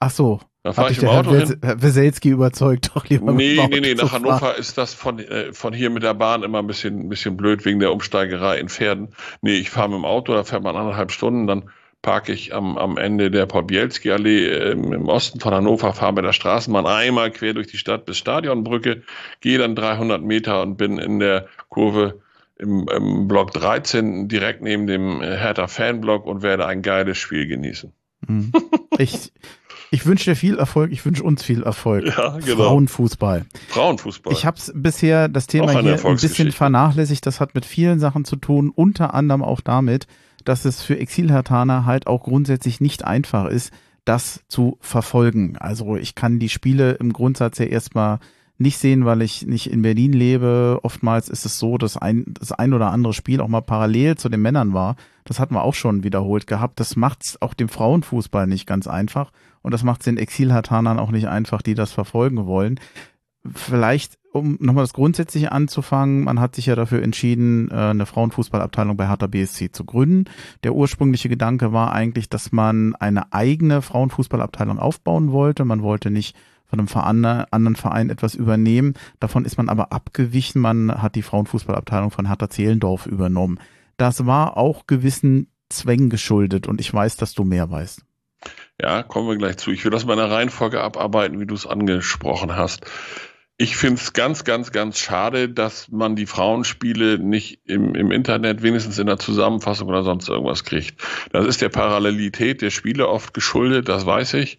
Ach 0.00 0.10
so. 0.10 0.40
Da 0.62 0.72
fahre 0.72 0.90
ich 0.90 1.02
im 1.02 1.08
Auto 1.08 1.32
Herr 1.32 1.46
hin. 1.46 1.56
Herr 1.62 1.82
Weselski 1.82 2.30
überzeugt 2.30 2.90
doch 2.94 3.06
lieber. 3.06 3.32
Nee, 3.32 3.58
nee, 3.70 3.80
nee, 3.80 3.94
nach 3.94 4.12
Hannover 4.12 4.38
fahren. 4.38 4.56
ist 4.58 4.76
das 4.76 4.92
von, 4.92 5.18
äh, 5.18 5.52
von 5.52 5.72
hier 5.72 5.90
mit 5.90 6.02
der 6.02 6.14
Bahn 6.14 6.42
immer 6.42 6.58
ein 6.58 6.66
bisschen, 6.66 7.00
ein 7.00 7.08
bisschen 7.08 7.36
blöd 7.36 7.64
wegen 7.64 7.78
der 7.78 7.92
Umsteigerei 7.92 8.58
in 8.58 8.68
Pferden. 8.68 9.14
Nee, 9.40 9.54
ich 9.54 9.70
fahre 9.70 9.88
mit 9.88 9.98
dem 9.98 10.04
Auto, 10.04 10.34
da 10.34 10.44
fährt 10.44 10.62
man 10.64 10.76
anderthalb 10.76 11.12
Stunden, 11.12 11.46
dann 11.46 11.70
parke 12.02 12.32
ich 12.32 12.54
am, 12.54 12.76
am 12.78 12.96
Ende 12.96 13.30
der 13.30 13.46
Podbielski-Allee 13.46 14.46
äh, 14.46 14.70
im 14.72 15.08
Osten 15.08 15.40
von 15.40 15.54
Hannover, 15.54 15.92
fahre 15.92 16.12
mit 16.12 16.24
der 16.24 16.32
Straßenbahn 16.32 16.86
einmal 16.86 17.30
quer 17.30 17.54
durch 17.54 17.68
die 17.68 17.78
Stadt 17.78 18.04
bis 18.04 18.18
Stadionbrücke, 18.18 19.02
gehe 19.40 19.58
dann 19.58 19.74
300 19.74 20.22
Meter 20.22 20.62
und 20.62 20.76
bin 20.76 20.98
in 20.98 21.18
der 21.18 21.46
Kurve 21.68 22.20
im, 22.56 22.88
im 22.88 23.28
Block 23.28 23.52
13 23.52 24.28
direkt 24.28 24.62
neben 24.62 24.86
dem 24.86 25.20
Hertha 25.20 25.68
Fanblock 25.68 26.26
und 26.26 26.42
werde 26.42 26.66
ein 26.66 26.82
geiles 26.82 27.18
Spiel 27.18 27.46
genießen. 27.46 27.92
Mhm. 28.26 28.52
Ich, 29.00 29.32
ich 29.90 30.06
wünsche 30.06 30.30
dir 30.30 30.36
viel 30.36 30.58
Erfolg, 30.58 30.92
ich 30.92 31.04
wünsche 31.04 31.22
uns 31.22 31.42
viel 31.42 31.62
Erfolg. 31.62 32.06
Ja, 32.06 32.38
genau. 32.38 32.64
Frauenfußball. 32.64 33.46
Frauenfußball. 33.68 34.32
Ich 34.32 34.44
habe 34.44 34.58
bisher 34.74 35.28
das 35.28 35.46
Thema 35.46 35.80
hier 35.80 36.04
ein 36.04 36.16
bisschen 36.16 36.52
vernachlässigt. 36.52 37.24
Das 37.26 37.40
hat 37.40 37.54
mit 37.54 37.64
vielen 37.64 38.00
Sachen 38.00 38.24
zu 38.24 38.36
tun, 38.36 38.70
unter 38.74 39.14
anderem 39.14 39.42
auch 39.42 39.60
damit, 39.60 40.06
dass 40.44 40.64
es 40.64 40.82
für 40.82 40.98
Exilhertaner 40.98 41.84
halt 41.86 42.06
auch 42.06 42.22
grundsätzlich 42.22 42.80
nicht 42.80 43.04
einfach 43.04 43.46
ist, 43.46 43.72
das 44.04 44.40
zu 44.48 44.78
verfolgen. 44.80 45.56
Also 45.58 45.96
ich 45.96 46.14
kann 46.14 46.38
die 46.38 46.48
Spiele 46.48 46.92
im 46.92 47.12
Grundsatz 47.12 47.58
ja 47.58 47.66
erstmal 47.66 48.20
nicht 48.58 48.78
sehen, 48.78 49.04
weil 49.04 49.22
ich 49.22 49.46
nicht 49.46 49.70
in 49.70 49.82
Berlin 49.82 50.12
lebe. 50.12 50.80
Oftmals 50.82 51.28
ist 51.28 51.46
es 51.46 51.58
so, 51.58 51.78
dass 51.78 51.96
ein, 51.96 52.24
das 52.28 52.50
ein 52.50 52.74
oder 52.74 52.90
andere 52.90 53.14
Spiel 53.14 53.40
auch 53.40 53.48
mal 53.48 53.60
parallel 53.60 54.16
zu 54.16 54.28
den 54.28 54.42
Männern 54.42 54.72
war. 54.72 54.96
Das 55.24 55.38
hatten 55.38 55.54
wir 55.54 55.62
auch 55.62 55.74
schon 55.74 56.02
wiederholt 56.02 56.48
gehabt. 56.48 56.80
Das 56.80 56.96
macht 56.96 57.24
es 57.24 57.40
auch 57.40 57.54
dem 57.54 57.68
Frauenfußball 57.68 58.48
nicht 58.48 58.66
ganz 58.66 58.88
einfach. 58.88 59.30
Und 59.62 59.72
das 59.72 59.84
macht 59.84 60.00
es 60.00 60.06
den 60.06 60.16
Exilhartanern 60.16 60.98
auch 60.98 61.12
nicht 61.12 61.28
einfach, 61.28 61.62
die 61.62 61.74
das 61.74 61.92
verfolgen 61.92 62.46
wollen. 62.46 62.80
Vielleicht, 63.54 64.18
um 64.32 64.58
nochmal 64.60 64.82
das 64.82 64.92
Grundsätzliche 64.92 65.52
anzufangen, 65.52 66.24
man 66.24 66.40
hat 66.40 66.56
sich 66.56 66.66
ja 66.66 66.74
dafür 66.74 67.02
entschieden, 67.02 67.70
äh, 67.70 67.74
eine 67.74 68.06
Frauenfußballabteilung 68.06 68.96
bei 68.96 69.06
Hertha 69.06 69.28
BSC 69.28 69.70
zu 69.70 69.84
gründen. 69.84 70.24
Der 70.64 70.74
ursprüngliche 70.74 71.28
Gedanke 71.28 71.72
war 71.72 71.92
eigentlich, 71.92 72.28
dass 72.28 72.50
man 72.50 72.96
eine 72.96 73.32
eigene 73.32 73.82
Frauenfußballabteilung 73.82 74.80
aufbauen 74.80 75.30
wollte. 75.30 75.64
Man 75.64 75.82
wollte 75.82 76.10
nicht 76.10 76.34
von 76.68 76.80
einem 76.80 77.46
anderen 77.50 77.76
Verein 77.76 78.10
etwas 78.10 78.34
übernehmen. 78.34 78.94
Davon 79.20 79.44
ist 79.44 79.56
man 79.56 79.68
aber 79.68 79.92
abgewichen. 79.92 80.60
Man 80.60 81.02
hat 81.02 81.14
die 81.14 81.22
Frauenfußballabteilung 81.22 82.10
von 82.10 82.28
Hertha 82.28 82.50
Zehlendorf 82.50 83.06
übernommen. 83.06 83.58
Das 83.96 84.26
war 84.26 84.56
auch 84.56 84.86
gewissen 84.86 85.48
Zwängen 85.70 86.10
geschuldet 86.10 86.66
und 86.66 86.80
ich 86.80 86.92
weiß, 86.92 87.16
dass 87.16 87.34
du 87.34 87.44
mehr 87.44 87.70
weißt. 87.70 88.02
Ja, 88.80 89.02
kommen 89.02 89.28
wir 89.28 89.36
gleich 89.36 89.56
zu. 89.56 89.70
Ich 89.70 89.84
will 89.84 89.90
das 89.90 90.06
mal 90.06 90.12
in 90.12 90.20
der 90.20 90.30
Reihenfolge 90.30 90.80
abarbeiten, 90.80 91.40
wie 91.40 91.46
du 91.46 91.54
es 91.54 91.66
angesprochen 91.66 92.54
hast. 92.54 92.86
Ich 93.60 93.76
finde 93.76 94.00
es 94.00 94.12
ganz, 94.12 94.44
ganz, 94.44 94.70
ganz 94.70 94.98
schade, 94.98 95.48
dass 95.48 95.88
man 95.90 96.14
die 96.14 96.26
Frauenspiele 96.26 97.18
nicht 97.18 97.60
im, 97.64 97.96
im 97.96 98.12
Internet 98.12 98.62
wenigstens 98.62 99.00
in 99.00 99.08
der 99.08 99.18
Zusammenfassung 99.18 99.88
oder 99.88 100.04
sonst 100.04 100.28
irgendwas 100.28 100.62
kriegt. 100.62 101.02
Das 101.32 101.44
ist 101.44 101.60
der 101.60 101.68
Parallelität 101.68 102.62
der 102.62 102.70
Spiele 102.70 103.08
oft 103.08 103.34
geschuldet, 103.34 103.88
das 103.88 104.06
weiß 104.06 104.34
ich. 104.34 104.58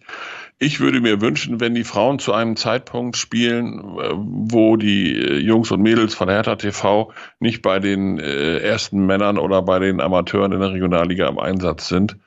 Ich 0.62 0.78
würde 0.78 1.00
mir 1.00 1.22
wünschen, 1.22 1.58
wenn 1.58 1.74
die 1.74 1.84
Frauen 1.84 2.18
zu 2.18 2.34
einem 2.34 2.54
Zeitpunkt 2.54 3.16
spielen, 3.16 3.78
äh, 3.78 4.10
wo 4.14 4.76
die 4.76 5.16
äh, 5.16 5.38
Jungs 5.38 5.70
und 5.70 5.80
Mädels 5.80 6.14
von 6.14 6.28
Hertha 6.28 6.56
TV 6.56 7.10
nicht 7.38 7.62
bei 7.62 7.78
den 7.78 8.18
äh, 8.18 8.58
ersten 8.58 9.06
Männern 9.06 9.38
oder 9.38 9.62
bei 9.62 9.78
den 9.78 10.02
Amateuren 10.02 10.52
in 10.52 10.60
der 10.60 10.72
Regionalliga 10.72 11.28
im 11.28 11.38
Einsatz 11.38 11.88
sind. 11.88 12.18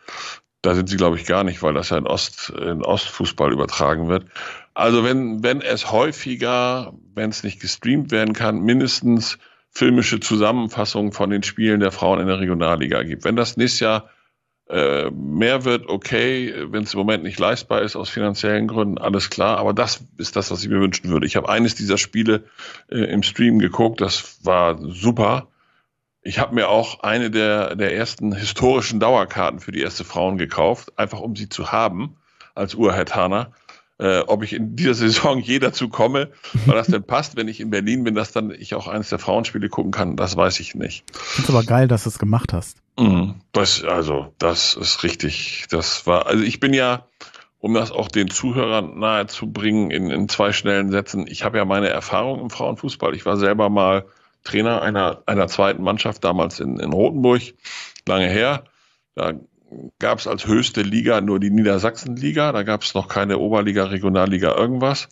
Da 0.63 0.73
sind 0.73 0.89
sie, 0.89 0.97
glaube 0.97 1.17
ich, 1.17 1.27
gar 1.27 1.43
nicht, 1.43 1.61
weil 1.61 1.75
das 1.75 1.91
ja 1.91 1.97
in, 1.97 2.07
Ost, 2.07 2.49
in 2.49 2.81
Ostfußball 2.81 3.53
übertragen 3.53 4.07
wird. 4.07 4.25
Also 4.73 5.03
wenn, 5.03 5.43
wenn 5.43 5.61
es 5.61 5.91
häufiger, 5.91 6.91
wenn 7.13 7.29
es 7.29 7.43
nicht 7.43 7.61
gestreamt 7.61 8.09
werden 8.09 8.33
kann, 8.33 8.61
mindestens 8.61 9.37
filmische 9.69 10.19
Zusammenfassungen 10.19 11.11
von 11.11 11.29
den 11.29 11.43
Spielen 11.43 11.81
der 11.81 11.91
Frauen 11.91 12.19
in 12.19 12.27
der 12.27 12.39
Regionalliga 12.39 13.03
gibt. 13.03 13.25
Wenn 13.25 13.35
das 13.35 13.57
nächstes 13.57 13.81
Jahr 13.81 14.09
äh, 14.73 15.11
mehr 15.11 15.65
wird, 15.65 15.87
okay, 15.87 16.51
wenn 16.71 16.83
es 16.83 16.95
im 16.95 16.97
Moment 16.97 17.23
nicht 17.23 17.39
leistbar 17.39 17.83
ist 17.83 17.95
aus 17.95 18.09
finanziellen 18.09 18.67
Gründen, 18.67 18.97
alles 18.97 19.29
klar. 19.29 19.57
Aber 19.57 19.71
das 19.71 20.03
ist 20.17 20.35
das, 20.35 20.49
was 20.49 20.63
ich 20.63 20.69
mir 20.69 20.79
wünschen 20.79 21.09
würde. 21.09 21.27
Ich 21.27 21.35
habe 21.35 21.47
eines 21.47 21.75
dieser 21.75 21.99
Spiele 21.99 22.45
äh, 22.89 22.97
im 22.97 23.21
Stream 23.21 23.59
geguckt, 23.59 24.01
das 24.01 24.43
war 24.43 24.79
super. 24.79 25.47
Ich 26.23 26.39
habe 26.39 26.55
mir 26.55 26.69
auch 26.69 27.01
eine 27.01 27.29
der, 27.29 27.75
der 27.75 27.95
ersten 27.95 28.33
historischen 28.33 28.99
Dauerkarten 28.99 29.59
für 29.59 29.71
die 29.71 29.81
erste 29.81 30.05
Frauen 30.05 30.39
gekauft, 30.39 30.97
einfach 30.97 31.19
um 31.19 31.35
sie 31.35 31.49
zu 31.49 31.71
haben 31.71 32.17
als 32.55 32.73
Urhetaner. 32.73 33.51
Äh, 34.03 34.19
ob 34.27 34.43
ich 34.43 34.51
in 34.51 34.75
dieser 34.75 34.93
Saison 34.95 35.39
je 35.39 35.59
dazu 35.59 35.87
komme, 35.87 36.29
weil 36.65 36.75
das 36.75 36.87
denn 36.87 37.03
passt, 37.03 37.37
wenn 37.37 37.47
ich 37.47 37.61
in 37.61 37.69
Berlin 37.69 38.03
bin, 38.03 38.15
dass 38.15 38.33
dann 38.33 38.51
ich 38.51 38.75
auch 38.75 38.89
eines 38.89 39.07
der 39.07 39.17
Frauenspiele 39.17 39.69
gucken 39.69 39.93
kann, 39.93 40.17
das 40.17 40.35
weiß 40.35 40.59
ich 40.59 40.75
nicht. 40.75 41.05
Ich 41.13 41.17
finde 41.17 41.53
aber 41.53 41.63
geil, 41.63 41.87
dass 41.87 42.03
du 42.03 42.09
es 42.09 42.19
gemacht 42.19 42.51
hast. 42.51 42.79
Mhm. 42.99 43.35
Das, 43.53 43.81
also, 43.85 44.33
das 44.39 44.75
ist 44.75 45.03
richtig. 45.03 45.67
Das 45.69 46.05
war, 46.05 46.27
also 46.27 46.43
ich 46.43 46.59
bin 46.59 46.73
ja, 46.73 47.07
um 47.59 47.73
das 47.73 47.91
auch 47.91 48.09
den 48.09 48.29
Zuhörern 48.29 48.99
nahe 48.99 49.27
zu 49.27 49.49
bringen, 49.49 49.89
in, 49.89 50.09
in 50.09 50.27
zwei 50.27 50.51
schnellen 50.51 50.91
Sätzen, 50.91 51.25
ich 51.25 51.45
habe 51.45 51.57
ja 51.57 51.63
meine 51.63 51.87
Erfahrung 51.87 52.41
im 52.41 52.49
Frauenfußball. 52.49 53.15
Ich 53.15 53.25
war 53.25 53.37
selber 53.37 53.69
mal 53.69 54.05
Trainer 54.43 54.81
einer, 54.81 55.23
einer 55.27 55.47
zweiten 55.47 55.81
Mannschaft, 55.81 56.25
damals 56.25 56.59
in, 56.59 56.77
in 56.77 56.91
Rothenburg, 56.91 57.41
lange 58.05 58.27
her. 58.27 58.65
Da 59.15 59.31
gab 59.99 60.19
es 60.19 60.27
als 60.27 60.47
höchste 60.47 60.81
Liga 60.81 61.21
nur 61.21 61.39
die 61.39 61.49
Niedersachsenliga, 61.49 62.51
da 62.51 62.63
gab 62.63 62.81
es 62.83 62.93
noch 62.93 63.07
keine 63.07 63.37
Oberliga, 63.37 63.85
Regionalliga, 63.85 64.55
irgendwas. 64.55 65.09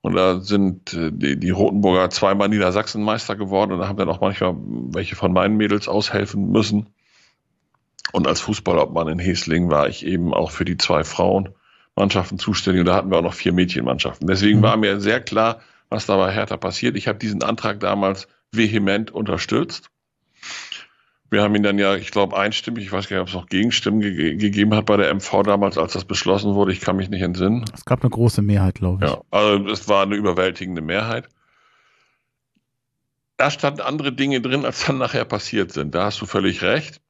Und 0.00 0.14
da 0.14 0.40
sind 0.40 0.92
äh, 0.94 1.10
die, 1.12 1.38
die 1.38 1.50
Rotenburger 1.50 2.10
zweimal 2.10 2.48
Niedersachsenmeister 2.48 3.36
geworden 3.36 3.72
und 3.72 3.78
da 3.78 3.88
haben 3.88 3.96
dann 3.96 4.08
auch 4.08 4.20
manchmal 4.20 4.54
welche 4.56 5.16
von 5.16 5.32
meinen 5.32 5.56
Mädels 5.56 5.88
aushelfen 5.88 6.50
müssen. 6.50 6.88
Und 8.12 8.26
als 8.26 8.40
Fußballobmann 8.40 9.08
in 9.08 9.18
Hesling 9.18 9.70
war 9.70 9.88
ich 9.88 10.04
eben 10.04 10.34
auch 10.34 10.50
für 10.50 10.64
die 10.64 10.76
zwei 10.76 11.04
Frauenmannschaften 11.04 12.38
zuständig 12.38 12.80
und 12.80 12.86
da 12.86 12.96
hatten 12.96 13.10
wir 13.10 13.18
auch 13.18 13.22
noch 13.22 13.34
vier 13.34 13.52
Mädchenmannschaften. 13.52 14.26
Deswegen 14.26 14.58
mhm. 14.58 14.62
war 14.62 14.76
mir 14.76 15.00
sehr 15.00 15.20
klar, 15.20 15.60
was 15.88 16.06
da 16.06 16.16
bei 16.16 16.32
Hertha 16.32 16.56
passiert. 16.56 16.96
Ich 16.96 17.08
habe 17.08 17.18
diesen 17.18 17.42
Antrag 17.42 17.80
damals 17.80 18.28
vehement 18.52 19.10
unterstützt 19.10 19.90
wir 21.30 21.42
haben 21.42 21.54
ihn 21.54 21.62
dann 21.62 21.78
ja, 21.78 21.96
ich 21.96 22.10
glaube, 22.10 22.36
einstimmig, 22.36 22.84
ich 22.84 22.92
weiß 22.92 23.08
gar 23.08 23.16
nicht, 23.16 23.22
ob 23.22 23.28
es 23.28 23.34
noch 23.34 23.46
Gegenstimmen 23.46 24.00
ge 24.00 24.36
gegeben 24.36 24.74
hat 24.74 24.86
bei 24.86 24.96
der 24.96 25.12
MV 25.14 25.42
damals, 25.42 25.78
als 25.78 25.94
das 25.94 26.04
beschlossen 26.04 26.54
wurde. 26.54 26.72
Ich 26.72 26.80
kann 26.80 26.96
mich 26.96 27.08
nicht 27.08 27.22
entsinnen. 27.22 27.64
Es 27.74 27.84
gab 27.84 28.02
eine 28.02 28.10
große 28.10 28.42
Mehrheit, 28.42 28.76
glaube 28.76 29.04
ich. 29.04 29.10
Ja, 29.10 29.20
also 29.30 29.68
es 29.68 29.88
war 29.88 30.02
eine 30.02 30.14
überwältigende 30.14 30.82
Mehrheit. 30.82 31.28
Da 33.36 33.50
standen 33.50 33.80
andere 33.80 34.12
Dinge 34.12 34.40
drin, 34.40 34.64
als 34.64 34.86
dann 34.86 34.98
nachher 34.98 35.24
passiert 35.24 35.72
sind. 35.72 35.94
Da 35.94 36.04
hast 36.04 36.20
du 36.20 36.26
völlig 36.26 36.62
recht. 36.62 37.00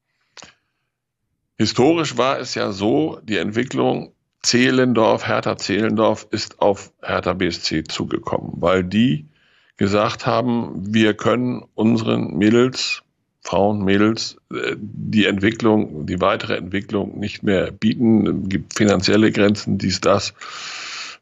Historisch 1.57 2.17
war 2.17 2.39
es 2.39 2.55
ja 2.55 2.73
so, 2.73 3.21
die 3.23 3.37
Entwicklung 3.37 4.15
Zehlendorf, 4.43 5.27
Hertha 5.27 5.57
Zehlendorf 5.57 6.27
ist 6.31 6.61
auf 6.61 6.93
Hertha 7.03 7.33
BSC 7.33 7.85
zugekommen, 7.85 8.53
weil 8.57 8.85
die 8.85 9.29
gesagt 9.77 10.27
haben, 10.27 10.73
wir 10.93 11.15
können 11.15 11.65
unseren 11.75 12.37
Mädels 12.37 13.04
Frauen, 13.45 13.85
Mädels 13.85 14.39
äh, 14.53 14.75
die 14.77 15.27
Entwicklung, 15.27 16.07
die 16.07 16.21
weitere 16.21 16.57
Entwicklung 16.57 17.19
nicht 17.19 17.43
mehr 17.43 17.71
bieten, 17.71 18.49
gibt 18.49 18.75
finanzielle 18.75 19.31
Grenzen, 19.31 19.79
dies, 19.79 20.01
das, 20.01 20.35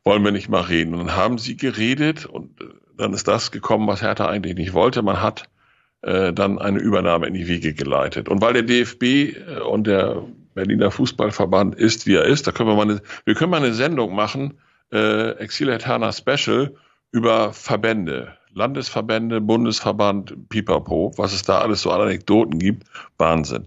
wollen 0.04 0.24
wir 0.24 0.32
nicht 0.32 0.48
mal 0.48 0.62
reden. 0.62 0.94
Und 0.94 1.06
dann 1.06 1.16
haben 1.16 1.38
sie 1.38 1.56
geredet 1.56 2.24
und 2.24 2.60
äh, 2.60 2.66
dann 2.96 3.12
ist 3.12 3.26
das 3.26 3.50
gekommen, 3.50 3.88
was 3.88 4.02
Hertha 4.02 4.28
eigentlich 4.28 4.54
nicht 4.54 4.72
wollte. 4.72 5.02
Man 5.02 5.20
hat 5.20 5.48
äh, 6.02 6.32
dann 6.32 6.58
eine 6.58 6.78
Übernahme 6.78 7.26
in 7.26 7.34
die 7.34 7.48
Wege 7.48 7.74
geleitet. 7.74 8.28
Und 8.28 8.40
weil 8.40 8.52
der 8.52 8.62
DFB 8.62 9.02
äh, 9.02 9.60
und 9.60 9.86
der 9.86 10.22
Berliner 10.54 10.90
Fußballverband 10.90 11.74
ist, 11.74 12.06
wie 12.06 12.14
er 12.14 12.24
ist, 12.24 12.46
da 12.46 12.52
können 12.52 12.68
wir 12.68 12.76
mal 12.76 12.82
eine, 12.82 13.02
wir 13.24 13.34
können 13.34 13.50
mal 13.50 13.62
eine 13.62 13.74
Sendung 13.74 14.14
machen, 14.14 14.54
äh, 14.92 15.30
Exil 15.38 15.68
Eterna 15.70 16.12
Special 16.12 16.74
über 17.10 17.52
Verbände. 17.52 18.36
Landesverbände, 18.54 19.40
Bundesverband, 19.40 20.48
Pipapo, 20.48 21.12
was 21.16 21.32
es 21.32 21.42
da 21.42 21.60
alles 21.60 21.82
so 21.82 21.90
an 21.90 22.00
Anekdoten 22.00 22.58
gibt, 22.58 22.86
Wahnsinn. 23.18 23.66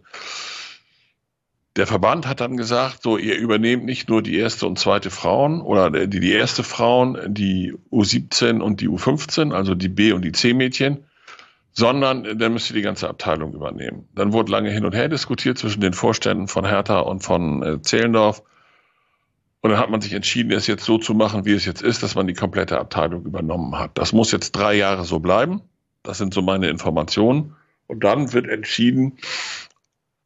Der 1.75 1.88
Verband 1.88 2.25
hat 2.25 2.39
dann 2.39 2.55
gesagt, 2.55 3.03
so, 3.03 3.17
ihr 3.17 3.38
übernehmt 3.38 3.83
nicht 3.83 4.07
nur 4.07 4.21
die 4.21 4.38
erste 4.38 4.65
und 4.65 4.79
zweite 4.79 5.09
Frauen 5.09 5.61
oder 5.61 5.89
die, 6.07 6.21
die 6.21 6.31
erste 6.31 6.63
Frauen, 6.63 7.17
die 7.27 7.73
U17 7.91 8.61
und 8.61 8.79
die 8.79 8.88
U15, 8.88 9.51
also 9.51 9.75
die 9.75 9.89
B- 9.89 10.13
und 10.13 10.23
die 10.23 10.31
C-Mädchen, 10.31 11.03
sondern 11.73 12.39
dann 12.39 12.53
müsst 12.53 12.69
ihr 12.69 12.77
die 12.77 12.81
ganze 12.81 13.09
Abteilung 13.09 13.53
übernehmen. 13.53 14.07
Dann 14.15 14.31
wurde 14.31 14.53
lange 14.53 14.69
hin 14.69 14.86
und 14.86 14.95
her 14.95 15.09
diskutiert 15.09 15.57
zwischen 15.57 15.81
den 15.81 15.91
Vorständen 15.91 16.47
von 16.47 16.65
Hertha 16.65 16.99
und 16.99 17.21
von 17.21 17.61
äh, 17.61 17.81
Zehlendorf. 17.81 18.41
Und 19.66 19.72
dann 19.72 19.80
hat 19.80 19.89
man 19.89 19.99
sich 19.99 20.13
entschieden, 20.13 20.51
es 20.51 20.68
jetzt 20.68 20.86
so 20.86 20.99
zu 20.99 21.16
machen, 21.16 21.43
wie 21.45 21.53
es 21.53 21.66
jetzt 21.66 21.82
ist, 21.82 22.03
dass 22.03 22.13
man 22.13 22.28
die 22.28 22.36
komplette 22.36 22.78
Abteilung 22.78 23.26
übernommen 23.26 23.76
hat. 23.80 23.97
Das 23.97 24.13
muss 24.13 24.32
jetzt 24.32 24.51
drei 24.51 24.76
Jahre 24.76 25.05
so 25.05 25.18
bleiben. 25.18 25.63
Das 26.03 26.20
sind 26.20 26.36
so 26.36 26.43
meine 26.43 26.70
Informationen. 26.70 27.55
Und 27.88 28.03
dann 28.03 28.32
wird 28.32 28.47
entschieden, 28.47 29.18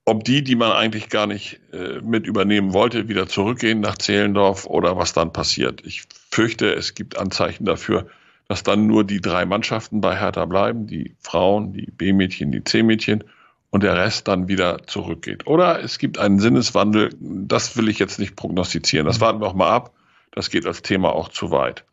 ob 0.04 0.26
die, 0.26 0.44
die 0.44 0.58
man 0.58 0.74
eigentlich 0.74 1.08
gar 1.08 1.26
nicht 1.26 1.62
äh, 1.72 2.02
mit 2.02 2.28
übernehmen 2.28 2.74
wollte, 2.74 3.08
wieder 3.08 3.30
zurückgehen 3.30 3.80
nach 3.80 3.98
Zehlendorf 3.98 4.66
oder 4.66 4.98
was 4.98 5.14
dann 5.14 5.32
passiert. 5.32 5.86
Ich 5.86 6.04
fürchte, 6.30 6.74
es 6.74 6.94
gibt 6.94 7.18
Anzeichen 7.18 7.64
dafür, 7.64 8.08
dass 8.50 8.64
dann 8.64 8.88
nur 8.88 9.06
die 9.06 9.22
drei 9.22 9.46
Mannschaften 9.46 10.02
bei 10.02 10.20
Hertha 10.20 10.44
bleiben, 10.44 10.86
die 10.86 11.16
Frauen, 11.22 11.72
die 11.72 11.90
B-Mädchen, 11.90 12.52
die 12.52 12.66
C-Mädchen 12.66 13.24
und 13.72 13.84
der 13.84 13.96
Rest 13.96 14.28
dann 14.28 14.48
wieder 14.48 14.86
zurückgeht. 14.88 15.48
Oder 15.48 15.84
es 15.84 16.00
gibt 16.00 16.18
einen 16.18 16.40
Sinneswandel, 16.40 17.12
das 17.20 17.78
will 17.78 17.88
ich 17.90 18.00
jetzt 18.00 18.20
nicht 18.20 18.36
prognostizieren. 18.36 19.06
Das 19.06 19.22
warten 19.22 19.42
wir 19.42 19.48
auch 19.48 19.54
mal 19.54 19.70
ab. 19.70 19.94
Das 20.32 20.50
geht 20.50 20.66
als 20.66 20.82
Thema 20.82 21.14
auch 21.14 21.30
zu 21.30 21.52
weit. 21.52 21.86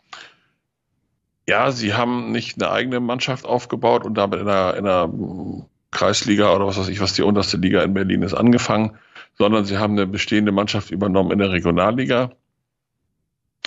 Ja, 1.47 1.71
sie 1.71 1.95
haben 1.95 2.33
nicht 2.33 2.61
eine 2.61 2.71
eigene 2.71 3.01
Mannschaft 3.01 3.45
aufgebaut 3.45 4.05
und 4.05 4.15
damit 4.15 4.41
in 4.41 4.49
einer, 4.49 4.75
in 4.75 4.87
einer 4.87 5.67
Kreisliga 5.91 6.55
oder 6.55 6.67
was 6.67 6.79
weiß 6.79 6.89
ich, 6.89 7.01
was 7.01 7.13
die 7.13 7.23
unterste 7.23 7.57
Liga 7.57 7.83
in 7.83 7.95
Berlin 7.95 8.23
ist, 8.23 8.35
angefangen, 8.35 8.99
sondern 9.39 9.65
sie 9.65 9.79
haben 9.79 9.93
eine 9.93 10.07
bestehende 10.07 10.53
Mannschaft 10.53 10.91
übernommen 10.91 11.31
in 11.31 11.39
der 11.39 11.53
Regionalliga. 11.53 12.33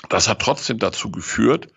Das 0.09 0.27
hat 0.27 0.41
trotzdem 0.41 0.79
dazu 0.79 1.11
geführt, 1.11 1.67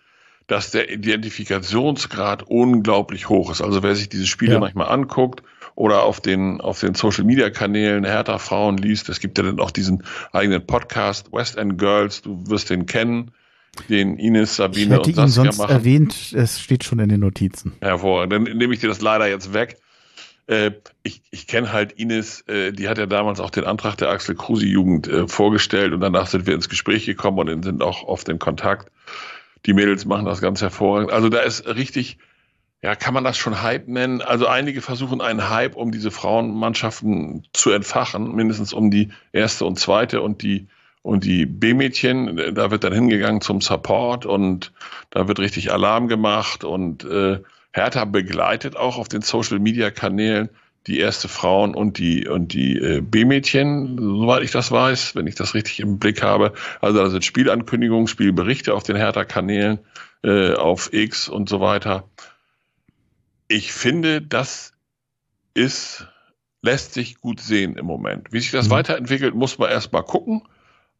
dass 0.47 0.71
der 0.71 0.91
Identifikationsgrad 0.91 2.43
unglaublich 2.43 3.29
hoch 3.29 3.51
ist. 3.51 3.61
Also 3.61 3.83
wer 3.83 3.95
sich 3.95 4.09
diese 4.09 4.27
Spiele 4.27 4.53
ja. 4.53 4.59
manchmal 4.59 4.89
anguckt 4.89 5.43
oder 5.75 6.03
auf 6.03 6.19
den, 6.21 6.61
auf 6.61 6.79
den 6.79 6.95
Social 6.95 7.23
Media 7.23 7.49
Kanälen 7.49 8.03
Hertha 8.03 8.37
Frauen 8.37 8.77
liest, 8.77 9.09
es 9.09 9.19
gibt 9.19 9.37
ja 9.37 9.43
dann 9.43 9.59
auch 9.59 9.71
diesen 9.71 10.03
eigenen 10.31 10.65
Podcast 10.65 11.31
West 11.31 11.57
End 11.57 11.77
Girls, 11.77 12.21
du 12.21 12.43
wirst 12.47 12.69
den 12.69 12.85
kennen, 12.85 13.31
den 13.89 14.17
Ines, 14.17 14.57
Sabine 14.57 14.85
ich 14.85 14.91
hätte 14.91 15.09
und 15.09 15.15
Saskia 15.15 15.23
ihn 15.23 15.29
sonst 15.29 15.57
machen. 15.57 15.71
erwähnt, 15.71 16.33
es 16.33 16.59
steht 16.59 16.83
schon 16.83 16.99
in 16.99 17.09
den 17.09 17.21
Notizen. 17.21 17.73
Hervorragend, 17.81 18.33
dann 18.33 18.43
nehme 18.43 18.73
ich 18.73 18.79
dir 18.79 18.87
das 18.87 19.01
leider 19.01 19.27
jetzt 19.27 19.53
weg. 19.53 19.77
Äh, 20.45 20.71
ich 21.03 21.21
ich 21.31 21.47
kenne 21.47 21.71
halt 21.71 21.93
Ines, 21.93 22.41
äh, 22.47 22.73
die 22.73 22.89
hat 22.89 22.97
ja 22.97 23.05
damals 23.05 23.39
auch 23.39 23.49
den 23.49 23.63
Antrag 23.63 23.95
der 23.95 24.09
Axel 24.09 24.35
Kruse 24.35 24.65
Jugend 24.65 25.07
äh, 25.07 25.27
vorgestellt 25.27 25.93
und 25.93 26.01
danach 26.01 26.27
sind 26.27 26.45
wir 26.45 26.53
ins 26.53 26.67
Gespräch 26.67 27.05
gekommen 27.05 27.39
und 27.39 27.63
sind 27.63 27.81
auch 27.81 28.03
oft 28.03 28.27
in 28.27 28.39
Kontakt. 28.39 28.91
Die 29.65 29.73
Mädels 29.73 30.05
machen 30.05 30.25
das 30.25 30.41
ganz 30.41 30.61
hervorragend. 30.61 31.11
Also 31.11 31.29
da 31.29 31.39
ist 31.39 31.65
richtig, 31.67 32.17
ja, 32.81 32.95
kann 32.95 33.13
man 33.13 33.23
das 33.23 33.37
schon 33.37 33.61
Hype 33.61 33.87
nennen? 33.87 34.21
Also 34.21 34.47
einige 34.47 34.81
versuchen 34.81 35.21
einen 35.21 35.49
Hype, 35.49 35.75
um 35.75 35.91
diese 35.91 36.11
Frauenmannschaften 36.11 37.47
zu 37.53 37.71
entfachen, 37.71 38.35
mindestens 38.35 38.73
um 38.73 38.91
die 38.91 39.09
erste 39.31 39.65
und 39.65 39.79
zweite 39.79 40.21
und 40.21 40.41
die 40.41 40.67
und 41.03 41.25
die 41.25 41.45
B-Mädchen, 41.45 42.55
da 42.55 42.71
wird 42.71 42.85
dann 42.85 42.93
hingegangen 42.93 43.41
zum 43.41 43.59
Support 43.59 44.25
und 44.25 44.71
da 45.09 45.27
wird 45.27 45.39
richtig 45.39 45.73
Alarm 45.73 46.07
gemacht 46.07 46.63
und 46.63 47.03
äh, 47.03 47.41
Hertha 47.73 48.05
begleitet 48.05 48.77
auch 48.77 48.97
auf 48.97 49.09
den 49.09 49.21
Social 49.21 49.59
Media 49.59 49.91
Kanälen 49.91 50.49
die 50.87 50.99
erste 50.99 51.27
Frauen 51.27 51.75
und 51.75 51.97
die 51.97 52.27
und 52.27 52.53
die 52.53 52.77
äh, 52.77 53.01
B-Mädchen, 53.01 53.97
soweit 53.97 54.43
ich 54.43 54.51
das 54.51 54.71
weiß, 54.71 55.15
wenn 55.15 55.27
ich 55.27 55.35
das 55.35 55.53
richtig 55.53 55.79
im 55.79 55.99
Blick 55.99 56.21
habe. 56.21 56.53
Also 56.81 56.99
da 56.99 57.09
sind 57.09 57.23
Spielankündigungen, 57.23 58.07
Spielberichte 58.07 58.73
auf 58.73 58.83
den 58.83 58.95
Hertha-Kanälen, 58.95 59.79
äh, 60.23 60.53
auf 60.53 60.91
X 60.91 61.29
und 61.29 61.47
so 61.47 61.61
weiter. 61.61 62.09
Ich 63.47 63.71
finde, 63.71 64.21
das 64.21 64.73
ist 65.53 66.07
lässt 66.63 66.93
sich 66.93 67.19
gut 67.19 67.39
sehen 67.39 67.75
im 67.75 67.85
Moment. 67.85 68.31
Wie 68.31 68.39
sich 68.39 68.51
das 68.51 68.67
mhm. 68.67 68.71
weiterentwickelt, 68.71 69.35
muss 69.35 69.59
man 69.59 69.69
erstmal 69.69 70.03
gucken. 70.03 70.41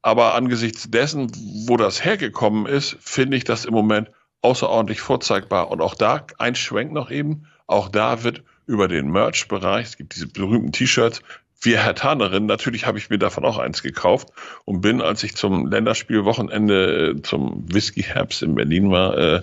Aber 0.02 0.36
angesichts 0.36 0.92
dessen, 0.92 1.32
wo 1.68 1.78
das 1.78 2.04
hergekommen 2.04 2.66
ist, 2.66 2.98
finde 3.00 3.38
ich 3.38 3.46
das 3.46 3.64
im 3.66 3.74
Moment 3.74 4.12
außerordentlich 4.42 5.00
vorzeigbar. 5.00 5.72
Und 5.72 5.82
auch 5.82 5.96
da 5.96 6.28
ein 6.38 6.56
Schwenk 6.56 6.92
noch 6.92 7.10
eben. 7.10 7.48
Auch 7.66 7.88
da 7.88 8.24
wird 8.24 8.44
über 8.66 8.88
den 8.88 9.12
Merch-Bereich. 9.12 9.86
Es 9.88 9.98
gibt 9.98 10.16
diese 10.16 10.28
berühmten 10.28 10.72
T-Shirts. 10.72 11.22
Wir 11.62 11.82
Herr 11.82 11.96
Tannerin, 11.96 12.46
natürlich 12.46 12.86
habe 12.86 12.98
ich 12.98 13.10
mir 13.10 13.18
davon 13.18 13.46
auch 13.46 13.58
eins 13.58 13.82
gekauft 13.82 14.30
und 14.66 14.82
bin, 14.82 15.02
als 15.02 15.24
ich 15.24 15.36
zum 15.36 15.68
Länderspielwochenende 15.68 17.16
äh, 17.16 17.22
zum 17.22 17.64
Whisky 17.74 18.04
Herbst 18.04 18.44
in 18.44 18.56
Berlin 18.56 18.92
war, 18.92 19.18
äh, 19.18 19.42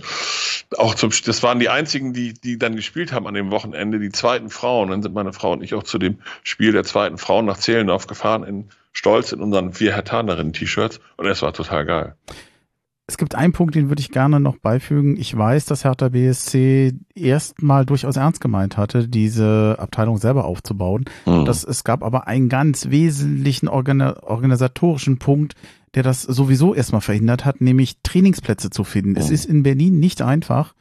auch 0.76 0.94
zum, 0.94 1.10
das 1.24 1.42
waren 1.42 1.60
die 1.60 1.70
einzigen, 1.70 2.12
die, 2.12 2.34
die 2.34 2.58
dann 2.58 2.76
gespielt 2.76 3.12
haben 3.12 3.26
an 3.26 3.32
dem 3.32 3.50
Wochenende, 3.50 3.98
die 3.98 4.10
zweiten 4.10 4.50
Frauen. 4.50 4.90
Dann 4.90 5.02
sind 5.02 5.14
meine 5.14 5.32
Frau 5.32 5.52
und 5.52 5.62
ich 5.62 5.72
auch 5.74 5.82
zu 5.82 5.98
dem 5.98 6.18
Spiel 6.44 6.72
der 6.72 6.84
zweiten 6.84 7.16
Frauen 7.16 7.46
nach 7.46 7.56
Zehlendorf 7.56 8.06
gefahren 8.06 8.44
in 8.44 8.68
Stolz 8.92 9.32
in 9.32 9.40
unseren 9.40 9.80
Wir 9.80 9.94
Herr 9.94 10.04
Tannerin 10.04 10.52
T-Shirts 10.52 11.00
und 11.16 11.26
es 11.26 11.40
war 11.40 11.54
total 11.54 11.86
geil. 11.86 12.16
Es 13.10 13.18
gibt 13.18 13.34
einen 13.34 13.52
Punkt, 13.52 13.74
den 13.74 13.88
würde 13.88 13.98
ich 13.98 14.12
gerne 14.12 14.38
noch 14.38 14.58
beifügen. 14.58 15.16
Ich 15.16 15.36
weiß, 15.36 15.64
dass 15.64 15.82
Hertha 15.82 16.10
BSC 16.10 16.92
erstmal 17.12 17.84
durchaus 17.84 18.14
ernst 18.14 18.40
gemeint 18.40 18.76
hatte, 18.76 19.08
diese 19.08 19.74
Abteilung 19.80 20.18
selber 20.18 20.44
aufzubauen. 20.44 21.06
Mhm. 21.26 21.44
Das, 21.44 21.64
es 21.64 21.82
gab 21.82 22.04
aber 22.04 22.28
einen 22.28 22.48
ganz 22.48 22.88
wesentlichen 22.90 23.66
Organ 23.66 24.00
organisatorischen 24.00 25.18
Punkt, 25.18 25.54
der 25.94 26.04
das 26.04 26.22
sowieso 26.22 26.72
erstmal 26.72 27.00
verhindert 27.00 27.44
hat, 27.44 27.60
nämlich 27.60 27.96
Trainingsplätze 28.04 28.70
zu 28.70 28.84
finden. 28.84 29.16
Es 29.16 29.30
ist 29.30 29.44
in 29.44 29.64
Berlin 29.64 29.98
nicht 29.98 30.22
einfach. 30.22 30.76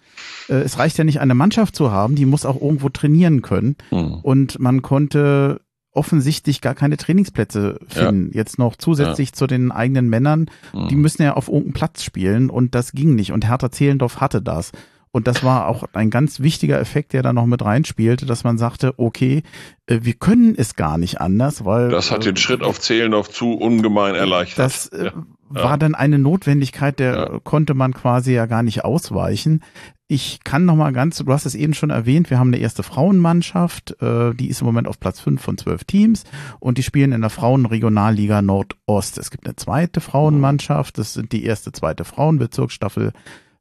Äh, 0.50 0.58
es 0.58 0.78
reicht 0.78 1.00
ja 1.00 1.06
nicht, 1.06 1.22
eine 1.22 1.34
Mannschaft 1.34 1.76
zu 1.76 1.92
haben, 1.92 2.14
die 2.14 2.28
muss 2.28 2.46
auch 2.46 2.62
irgendwo 2.62 2.90
trainieren 2.90 3.42
können. 3.42 3.76
Mhm. 3.90 4.20
Und 4.22 4.60
man 4.60 4.84
konnte 4.84 5.62
offensichtlich 5.92 6.62
gar 6.62 6.76
keine 6.76 6.98
Trainingsplätze 6.98 7.80
finden. 7.88 8.32
Jetzt 8.34 8.60
noch 8.60 8.76
zusätzlich 8.76 9.34
zu 9.34 9.48
den 9.48 9.72
eigenen 9.72 10.08
Männern. 10.10 10.50
Die 10.90 10.96
Mhm. 10.96 11.02
müssen 11.02 11.24
ja 11.24 11.34
auf 11.34 11.48
irgendeinem 11.48 11.74
Platz 11.74 12.04
spielen 12.04 12.50
und 12.50 12.76
das 12.76 12.92
ging 12.92 13.16
nicht. 13.16 13.32
Und 13.32 13.48
Hertha 13.48 13.72
Zehlendorf 13.72 14.22
hatte 14.22 14.42
das. 14.42 14.72
Und 15.12 15.26
das 15.26 15.44
war 15.44 15.68
auch 15.68 15.86
ein 15.94 16.12
ganz 16.12 16.40
wichtiger 16.40 16.80
Effekt, 16.80 17.14
der 17.14 17.24
da 17.24 17.34
noch 17.34 17.48
mit 17.48 17.66
reinspielte, 17.66 18.28
dass 18.28 18.44
man 18.44 18.60
sagte, 18.60 18.94
okay, 18.98 19.42
äh, 19.88 20.02
wir 20.04 20.14
können 20.14 20.54
es 20.56 20.76
gar 20.76 21.00
nicht 21.00 21.20
anders, 21.20 21.66
weil 21.66 21.90
Das 21.90 22.12
hat 22.12 22.22
äh, 22.22 22.26
den 22.26 22.38
Schritt 22.38 22.62
auf 22.62 22.80
Zehlendorf 22.80 23.28
zu 23.32 23.54
ungemein 23.54 24.14
erleichtert. 24.14 24.64
das 24.68 24.88
äh, 24.90 25.06
Ja. 25.06 25.14
war 25.50 25.78
dann 25.80 25.96
eine 25.96 26.20
Notwendigkeit, 26.20 27.00
der 27.00 27.14
Ja. 27.16 27.40
konnte 27.44 27.74
man 27.74 27.96
quasi 27.96 28.34
ja 28.34 28.46
gar 28.46 28.62
nicht 28.62 28.86
ausweichen. 28.86 29.64
Ich 30.12 30.40
kann 30.44 30.66
noch 30.66 30.76
mal 30.76 30.92
ganz, 30.92 31.18
du 31.18 31.32
hast 31.32 31.46
es 31.46 31.54
eben 31.54 31.76
schon 31.76 31.92
erwähnt, 31.92 32.32
wir 32.32 32.40
haben 32.40 32.48
eine 32.48 32.58
erste 32.58 32.82
Frauenmannschaft, 32.82 34.02
äh, 34.02 34.34
die 34.34 34.50
ist 34.50 34.62
im 34.62 34.66
Moment 34.66 34.88
auf 34.88 35.00
Platz 35.00 35.20
fünf 35.20 35.40
von 35.40 35.56
zwölf 35.56 35.84
Teams 35.84 36.24
und 36.60 36.80
die 36.80 36.84
spielen 36.84 37.12
in 37.12 37.22
der 37.22 37.30
Frauenregionalliga 37.30 38.42
Nordost. 38.42 39.20
Es 39.20 39.30
gibt 39.30 39.46
eine 39.46 39.56
zweite 39.56 40.02
Frauenmannschaft, 40.02 40.98
das 40.98 41.14
sind 41.14 41.32
die 41.32 41.44
erste, 41.44 41.72
zweite 41.74 42.06
Frauenbezirksstaffel, 42.06 43.12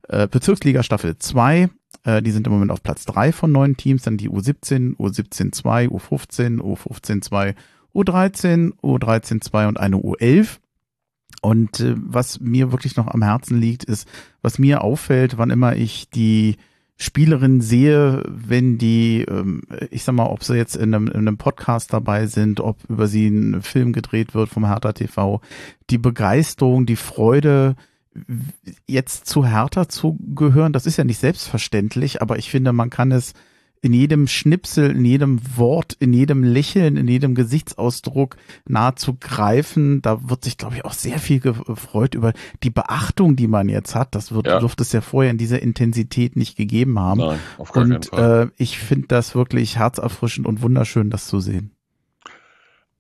äh, 0.09 0.27
Bezirksliga 0.27 0.83
Staffel 0.83 1.19
2. 1.19 1.69
Äh, 2.05 2.23
die 2.23 2.31
sind 2.31 2.47
im 2.47 2.55
Moment 2.55 2.71
auf 2.71 2.83
Platz 2.83 3.05
drei 3.05 3.31
von 3.31 3.53
neun 3.53 3.77
Teams, 3.77 4.05
dann 4.05 4.17
die 4.17 4.31
U17, 4.31 4.97
U17 4.97 5.53
2, 5.53 5.89
U15, 5.89 6.61
U15 6.61 7.21
2, 7.21 7.55
U13, 7.95 8.73
U13 8.83 9.43
2 9.43 9.69
und 9.69 9.79
eine 9.79 9.97
U11. 9.97 10.61
Und 11.41 11.81
äh, 11.81 11.95
was 11.97 12.41
mir 12.41 12.73
wirklich 12.73 12.97
noch 12.97 13.09
am 13.09 13.23
Herzen 13.23 13.61
liegt, 13.61 13.85
ist, 13.85 14.09
was 14.43 14.59
mir 14.59 14.83
auffällt, 14.83 15.39
wann 15.39 15.51
immer 15.51 15.77
ich 15.77 16.11
die 16.11 16.57
Spielerin 17.01 17.61
sehe, 17.61 18.25
wenn 18.27 18.77
die, 18.77 19.25
ähm, 19.29 19.63
ich 19.91 20.03
sag 20.03 20.17
mal, 20.17 20.27
ob 20.27 20.43
sie 20.43 20.57
jetzt 20.57 20.75
in 20.75 20.95
einem, 20.95 21.07
in 21.07 21.29
einem 21.29 21.39
Podcast 21.39 21.93
dabei 21.93 22.27
sind, 22.27 22.59
ob 22.61 22.79
über 22.89 23.07
sie 23.07 23.29
ein 23.29 23.63
Film 23.63 23.93
gedreht 23.93 24.35
wird 24.35 24.49
vom 24.49 24.67
Hertha 24.67 24.93
TV, 24.93 25.41
die 25.91 25.99
Begeisterung, 25.99 26.87
die 26.87 26.97
Freude, 26.97 27.77
jetzt 28.89 29.27
zu 29.27 29.47
Hertha 29.47 29.89
zu 29.89 30.19
gehören, 30.35 30.73
das 30.73 30.87
ist 30.87 30.97
ja 30.97 31.05
nicht 31.05 31.21
selbstverständlich, 31.21 32.21
aber 32.21 32.37
ich 32.37 32.51
finde, 32.51 32.73
man 32.73 32.91
kann 32.91 33.13
es 33.13 33.33
in 33.81 33.93
jedem 33.93 34.27
Schnipsel, 34.27 34.91
in 34.91 35.05
jedem 35.05 35.41
Wort, 35.57 35.95
in 36.01 36.13
jedem 36.13 36.43
Lächeln, 36.43 36.97
in 36.97 37.07
jedem 37.09 37.35
Gesichtsausdruck 37.35 38.37
nahezu 38.67 39.17
greifen. 39.21 40.03
Da 40.03 40.29
wird 40.29 40.45
sich, 40.45 40.57
glaube 40.57 40.77
ich, 40.77 40.85
auch 40.85 40.93
sehr 40.93 41.19
viel 41.19 41.41
gefreut 41.41 42.15
über 42.15 42.33
die 42.63 42.71
Beachtung, 42.71 43.37
die 43.37 43.47
man 43.47 43.69
jetzt 43.69 43.95
hat. 43.95 44.15
Das 44.15 44.33
wird, 44.33 44.47
Ja. 44.47 44.59
dürfte 44.61 44.83
es 44.83 44.93
ja 44.93 45.01
vorher 45.01 45.31
in 45.31 45.39
dieser 45.39 45.63
Intensität 45.63 46.37
nicht 46.37 46.57
gegeben 46.57 46.99
haben. 46.99 47.21
Nein, 47.21 47.39
auf 47.59 47.73
gar 47.73 47.85
keinen 47.85 47.97
Und 47.97 48.07
Fall. 48.07 48.49
äh, 48.49 48.63
ich 48.63 48.79
finde 48.79 49.07
das 49.09 49.35
wirklich 49.35 49.79
herzerfrischend 49.79 50.47
und 50.47 50.63
wunderschön, 50.63 51.11
das 51.11 51.27
zu 51.27 51.41
sehen. 51.41 51.71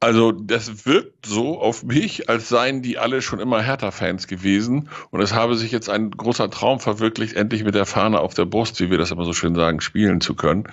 Also 0.00 0.30
das 0.30 0.86
wirkt 0.86 1.26
so 1.26 1.60
auf 1.60 1.82
mich, 1.82 2.28
als 2.28 2.48
seien 2.48 2.82
die 2.82 2.98
alle 2.98 3.20
schon 3.20 3.40
immer 3.40 3.60
Hertha-Fans 3.60 4.28
gewesen 4.28 4.90
und 5.10 5.20
es 5.20 5.34
habe 5.34 5.56
sich 5.56 5.72
jetzt 5.72 5.90
ein 5.90 6.12
großer 6.12 6.50
Traum 6.50 6.78
verwirklicht, 6.78 7.34
endlich 7.34 7.64
mit 7.64 7.74
der 7.74 7.84
Fahne 7.84 8.20
auf 8.20 8.32
der 8.32 8.44
Brust, 8.44 8.80
wie 8.80 8.90
wir 8.90 8.98
das 8.98 9.10
immer 9.10 9.24
so 9.24 9.32
schön 9.32 9.56
sagen, 9.56 9.80
spielen 9.80 10.20
zu 10.20 10.36
können. 10.36 10.68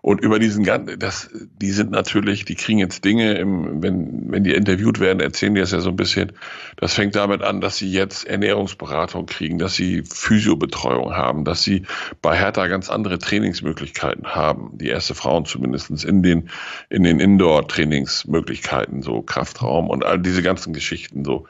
Und 0.00 0.20
über 0.20 0.40
diesen 0.40 0.64
ganzen, 0.64 0.98
das, 0.98 1.30
die 1.32 1.70
sind 1.70 1.92
natürlich, 1.92 2.44
die 2.44 2.56
kriegen 2.56 2.80
jetzt 2.80 3.04
Dinge, 3.04 3.34
im, 3.34 3.80
wenn, 3.80 4.32
wenn 4.32 4.42
die 4.42 4.54
interviewt 4.54 4.98
werden, 4.98 5.20
erzählen 5.20 5.54
die 5.54 5.60
das 5.60 5.70
ja 5.70 5.78
so 5.78 5.90
ein 5.90 5.96
bisschen. 5.96 6.32
Das 6.76 6.94
fängt 6.94 7.14
damit 7.14 7.42
an, 7.42 7.60
dass 7.60 7.76
sie 7.76 7.90
jetzt 7.90 8.26
Ernährungsberatung 8.26 9.26
kriegen, 9.26 9.58
dass 9.58 9.74
sie 9.74 10.02
Physiobetreuung 10.02 11.14
haben, 11.14 11.44
dass 11.44 11.62
sie 11.62 11.84
bei 12.20 12.36
Hertha 12.36 12.66
ganz 12.66 12.90
andere 12.90 13.18
Trainingsmöglichkeiten 13.18 14.34
haben. 14.34 14.76
Die 14.78 14.88
erste 14.88 15.14
Frauen 15.14 15.44
zumindestens 15.44 16.02
in 16.02 16.24
den, 16.24 16.50
in 16.90 17.04
den 17.04 17.20
Indoor-Trainingsmöglichkeiten, 17.20 18.63
so 19.00 19.22
Kraftraum 19.22 19.88
und 19.88 20.04
all 20.04 20.18
diese 20.18 20.42
ganzen 20.42 20.72
Geschichten 20.72 21.24
so. 21.24 21.46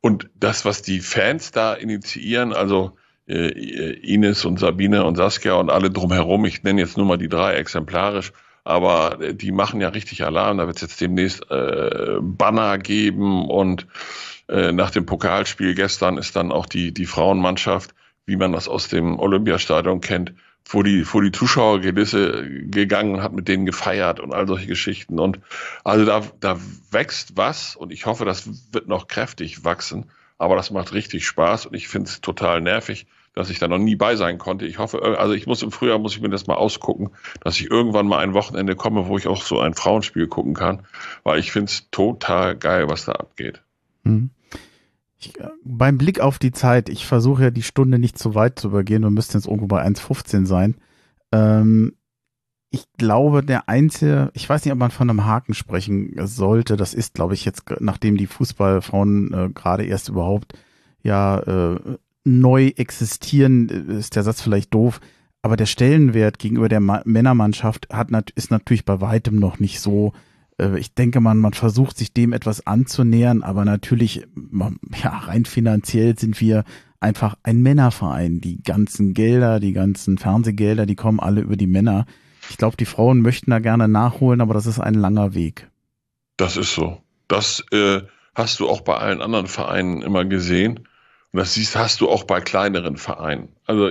Und 0.00 0.28
das, 0.34 0.64
was 0.64 0.82
die 0.82 1.00
Fans 1.00 1.52
da 1.52 1.74
initiieren, 1.74 2.52
also 2.52 2.96
äh, 3.28 3.92
Ines 3.92 4.44
und 4.44 4.58
Sabine 4.58 5.04
und 5.04 5.16
Saskia 5.16 5.54
und 5.54 5.70
alle 5.70 5.90
drumherum, 5.90 6.44
ich 6.44 6.62
nenne 6.64 6.80
jetzt 6.80 6.96
nur 6.96 7.06
mal 7.06 7.18
die 7.18 7.28
drei 7.28 7.54
exemplarisch, 7.54 8.32
aber 8.64 9.18
die 9.32 9.52
machen 9.52 9.80
ja 9.80 9.88
richtig 9.88 10.24
Alarm. 10.24 10.58
Da 10.58 10.66
wird 10.66 10.76
es 10.76 10.82
jetzt 10.82 11.00
demnächst 11.00 11.48
äh, 11.50 12.16
Banner 12.20 12.78
geben 12.78 13.48
und 13.48 13.86
äh, 14.48 14.72
nach 14.72 14.90
dem 14.90 15.06
Pokalspiel 15.06 15.74
gestern 15.74 16.18
ist 16.18 16.36
dann 16.36 16.52
auch 16.52 16.66
die, 16.66 16.92
die 16.92 17.06
Frauenmannschaft, 17.06 17.94
wie 18.26 18.36
man 18.36 18.52
das 18.52 18.68
aus 18.68 18.88
dem 18.88 19.18
Olympiastadion 19.18 20.00
kennt, 20.00 20.34
vor 20.64 20.84
die, 20.84 21.04
vor 21.04 21.22
die 21.22 21.32
Zuschauergelisse 21.32 22.48
gegangen, 22.66 23.22
hat 23.22 23.32
mit 23.32 23.48
denen 23.48 23.66
gefeiert 23.66 24.20
und 24.20 24.32
all 24.32 24.46
solche 24.46 24.66
Geschichten. 24.66 25.18
Und 25.18 25.40
also 25.84 26.04
da, 26.04 26.22
da 26.40 26.58
wächst 26.90 27.36
was 27.36 27.76
und 27.76 27.92
ich 27.92 28.06
hoffe, 28.06 28.24
das 28.24 28.72
wird 28.72 28.88
noch 28.88 29.08
kräftig 29.08 29.64
wachsen. 29.64 30.06
Aber 30.38 30.56
das 30.56 30.70
macht 30.70 30.92
richtig 30.92 31.26
Spaß 31.26 31.66
und 31.66 31.74
ich 31.74 31.88
finde 31.88 32.08
es 32.08 32.20
total 32.20 32.60
nervig, 32.60 33.06
dass 33.34 33.48
ich 33.48 33.58
da 33.58 33.68
noch 33.68 33.78
nie 33.78 33.96
bei 33.96 34.16
sein 34.16 34.38
konnte. 34.38 34.66
Ich 34.66 34.78
hoffe, 34.78 35.18
also 35.18 35.34
ich 35.34 35.46
muss 35.46 35.62
im 35.62 35.72
Frühjahr, 35.72 35.98
muss 35.98 36.14
ich 36.14 36.20
mir 36.20 36.30
das 36.30 36.46
mal 36.46 36.56
ausgucken, 36.56 37.10
dass 37.40 37.58
ich 37.60 37.70
irgendwann 37.70 38.06
mal 38.06 38.18
ein 38.18 38.34
Wochenende 38.34 38.74
komme, 38.74 39.06
wo 39.06 39.16
ich 39.16 39.26
auch 39.26 39.42
so 39.42 39.60
ein 39.60 39.74
Frauenspiel 39.74 40.26
gucken 40.26 40.54
kann, 40.54 40.86
weil 41.22 41.38
ich 41.38 41.52
finde 41.52 41.70
es 41.70 41.88
total 41.90 42.56
geil, 42.56 42.88
was 42.88 43.04
da 43.04 43.12
abgeht. 43.12 43.62
Hm. 44.04 44.30
Ich, 45.24 45.38
äh, 45.38 45.48
beim 45.64 45.98
Blick 45.98 46.20
auf 46.20 46.38
die 46.38 46.52
Zeit, 46.52 46.88
ich 46.88 47.06
versuche 47.06 47.44
ja 47.44 47.50
die 47.50 47.62
Stunde 47.62 47.98
nicht 47.98 48.18
zu 48.18 48.34
weit 48.34 48.58
zu 48.58 48.68
übergehen, 48.68 49.02
wir 49.02 49.10
müssten 49.10 49.36
jetzt 49.36 49.46
irgendwo 49.46 49.66
bei 49.66 49.84
1,15 49.84 50.46
sein. 50.46 50.76
Ähm, 51.32 51.94
ich 52.70 52.86
glaube, 52.96 53.44
der 53.44 53.68
einzige, 53.68 54.30
ich 54.32 54.48
weiß 54.48 54.64
nicht, 54.64 54.72
ob 54.72 54.78
man 54.78 54.90
von 54.90 55.10
einem 55.10 55.26
Haken 55.26 55.52
sprechen 55.52 56.14
sollte, 56.26 56.76
das 56.76 56.94
ist, 56.94 57.14
glaube 57.14 57.34
ich, 57.34 57.44
jetzt, 57.44 57.64
nachdem 57.80 58.16
die 58.16 58.26
Fußballfrauen 58.26 59.32
äh, 59.34 59.50
gerade 59.50 59.84
erst 59.84 60.08
überhaupt 60.08 60.54
ja 61.02 61.38
äh, 61.40 61.98
neu 62.24 62.68
existieren, 62.76 63.68
äh, 63.68 63.98
ist 63.98 64.16
der 64.16 64.22
Satz 64.22 64.40
vielleicht 64.40 64.72
doof, 64.72 65.00
aber 65.42 65.56
der 65.56 65.66
Stellenwert 65.66 66.38
gegenüber 66.38 66.68
der 66.68 66.80
Ma 66.80 67.02
Männermannschaft 67.04 67.88
hat, 67.92 68.30
ist 68.30 68.50
natürlich 68.50 68.84
bei 68.84 69.00
weitem 69.00 69.36
noch 69.36 69.58
nicht 69.58 69.80
so 69.80 70.12
ich 70.58 70.94
denke 70.94 71.20
man, 71.20 71.38
man 71.38 71.54
versucht 71.54 71.96
sich 71.96 72.12
dem 72.12 72.32
etwas 72.32 72.66
anzunähern, 72.66 73.42
aber 73.42 73.64
natürlich, 73.64 74.26
ja, 75.02 75.10
rein 75.10 75.44
finanziell 75.44 76.18
sind 76.18 76.40
wir 76.40 76.64
einfach 77.00 77.36
ein 77.42 77.62
Männerverein. 77.62 78.40
Die 78.40 78.62
ganzen 78.62 79.14
Gelder, 79.14 79.60
die 79.60 79.72
ganzen 79.72 80.18
Fernsehgelder, 80.18 80.86
die 80.86 80.94
kommen 80.94 81.20
alle 81.20 81.40
über 81.40 81.56
die 81.56 81.66
Männer. 81.66 82.06
Ich 82.48 82.56
glaube, 82.56 82.76
die 82.76 82.86
Frauen 82.86 83.20
möchten 83.20 83.50
da 83.50 83.58
gerne 83.58 83.88
nachholen, 83.88 84.40
aber 84.40 84.54
das 84.54 84.66
ist 84.66 84.78
ein 84.78 84.94
langer 84.94 85.34
Weg. 85.34 85.68
Das 86.36 86.56
ist 86.56 86.74
so. 86.74 87.02
Das 87.28 87.64
äh, 87.72 88.02
hast 88.34 88.60
du 88.60 88.68
auch 88.68 88.82
bei 88.82 88.96
allen 88.96 89.20
anderen 89.20 89.46
Vereinen 89.46 90.02
immer 90.02 90.24
gesehen. 90.24 90.88
Und 91.32 91.38
das 91.38 91.54
siehst, 91.54 91.76
hast 91.76 92.00
du 92.00 92.08
auch 92.08 92.24
bei 92.24 92.40
kleineren 92.40 92.96
Vereinen. 92.96 93.48
Also 93.66 93.90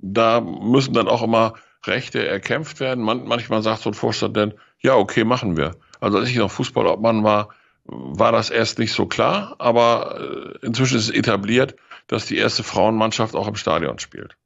da 0.00 0.40
müssen 0.40 0.94
dann 0.94 1.08
auch 1.08 1.22
immer 1.22 1.54
Rechte 1.84 2.26
erkämpft 2.26 2.80
werden. 2.80 3.04
Man, 3.04 3.26
manchmal 3.26 3.62
sagt 3.62 3.82
so 3.82 3.90
ein 3.90 3.94
Vorstand 3.94 4.36
dann, 4.36 4.54
ja, 4.80 4.96
okay, 4.96 5.24
machen 5.24 5.56
wir. 5.56 5.76
Also 6.00 6.18
als 6.18 6.28
ich 6.28 6.36
noch 6.36 6.50
Fußballobmann 6.50 7.24
war, 7.24 7.50
war 7.84 8.32
das 8.32 8.50
erst 8.50 8.78
nicht 8.78 8.92
so 8.92 9.06
klar, 9.06 9.56
aber 9.58 10.20
äh, 10.62 10.66
inzwischen 10.66 10.98
ist 10.98 11.08
es 11.08 11.14
etabliert, 11.14 11.76
dass 12.06 12.26
die 12.26 12.36
erste 12.36 12.62
Frauenmannschaft 12.62 13.34
auch 13.34 13.48
im 13.48 13.56
Stadion 13.56 13.98
spielt. 13.98 14.36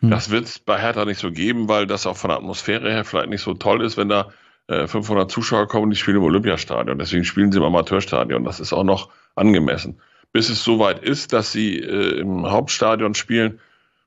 Hm. 0.00 0.10
Das 0.10 0.30
wird 0.30 0.44
es 0.44 0.58
bei 0.58 0.78
Hertha 0.78 1.04
nicht 1.04 1.20
so 1.20 1.30
geben, 1.30 1.68
weil 1.68 1.86
das 1.86 2.06
auch 2.06 2.16
von 2.16 2.28
der 2.28 2.38
Atmosphäre 2.38 2.90
her 2.90 3.04
vielleicht 3.04 3.28
nicht 3.28 3.42
so 3.42 3.54
toll 3.54 3.82
ist, 3.82 3.96
wenn 3.96 4.08
da 4.08 4.32
äh, 4.66 4.86
500 4.86 5.30
Zuschauer 5.30 5.68
kommen, 5.68 5.90
die 5.90 5.96
spielen 5.96 6.18
im 6.18 6.22
Olympiastadion. 6.24 6.98
Deswegen 6.98 7.24
spielen 7.24 7.52
sie 7.52 7.58
im 7.58 7.64
Amateurstadion. 7.64 8.44
Das 8.44 8.60
ist 8.60 8.72
auch 8.72 8.84
noch 8.84 9.10
angemessen. 9.34 10.00
Bis 10.32 10.48
es 10.48 10.64
soweit 10.64 11.02
ist, 11.02 11.32
dass 11.32 11.52
sie 11.52 11.78
äh, 11.78 12.18
im 12.18 12.50
Hauptstadion 12.50 13.14
spielen, 13.14 13.60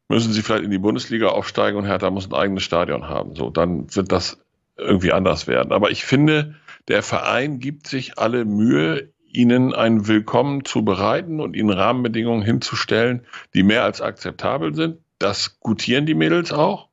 müssen 0.10 0.34
sie 0.34 0.42
vielleicht 0.42 0.64
in 0.64 0.72
die 0.72 0.78
Bundesliga 0.78 1.28
aufsteigen 1.28 1.78
und 1.78 1.86
Hertha 1.86 2.10
muss 2.10 2.28
ein 2.28 2.34
eigenes 2.34 2.64
Stadion 2.64 3.08
haben. 3.08 3.36
So, 3.36 3.50
dann 3.50 3.94
wird 3.96 4.12
das 4.12 4.40
irgendwie 4.78 5.12
anders 5.12 5.48
werden. 5.48 5.72
Aber 5.72 5.92
ich 5.92 6.06
finde, 6.06 6.56
der 6.88 7.04
Verein 7.04 7.60
gibt 7.60 7.88
sich 7.88 8.18
alle 8.18 8.46
Mühe, 8.46 9.12
ihnen 9.32 9.74
ein 9.74 10.08
Willkommen 10.08 10.66
zu 10.66 10.84
bereiten 10.84 11.40
und 11.40 11.56
ihnen 11.56 11.70
Rahmenbedingungen 11.70 12.44
hinzustellen, 12.44 13.26
die 13.54 13.64
mehr 13.64 13.84
als 13.84 14.02
akzeptabel 14.02 14.74
sind. 14.74 15.00
Das 15.20 15.60
gutieren 15.60 16.06
die 16.06 16.16
Mädels 16.16 16.52
auch. 16.52 16.88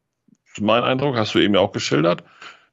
Mein 0.60 0.82
Eindruck, 0.82 1.16
hast 1.16 1.34
du 1.34 1.38
eben 1.38 1.56
auch 1.56 1.72
geschildert, 1.72 2.24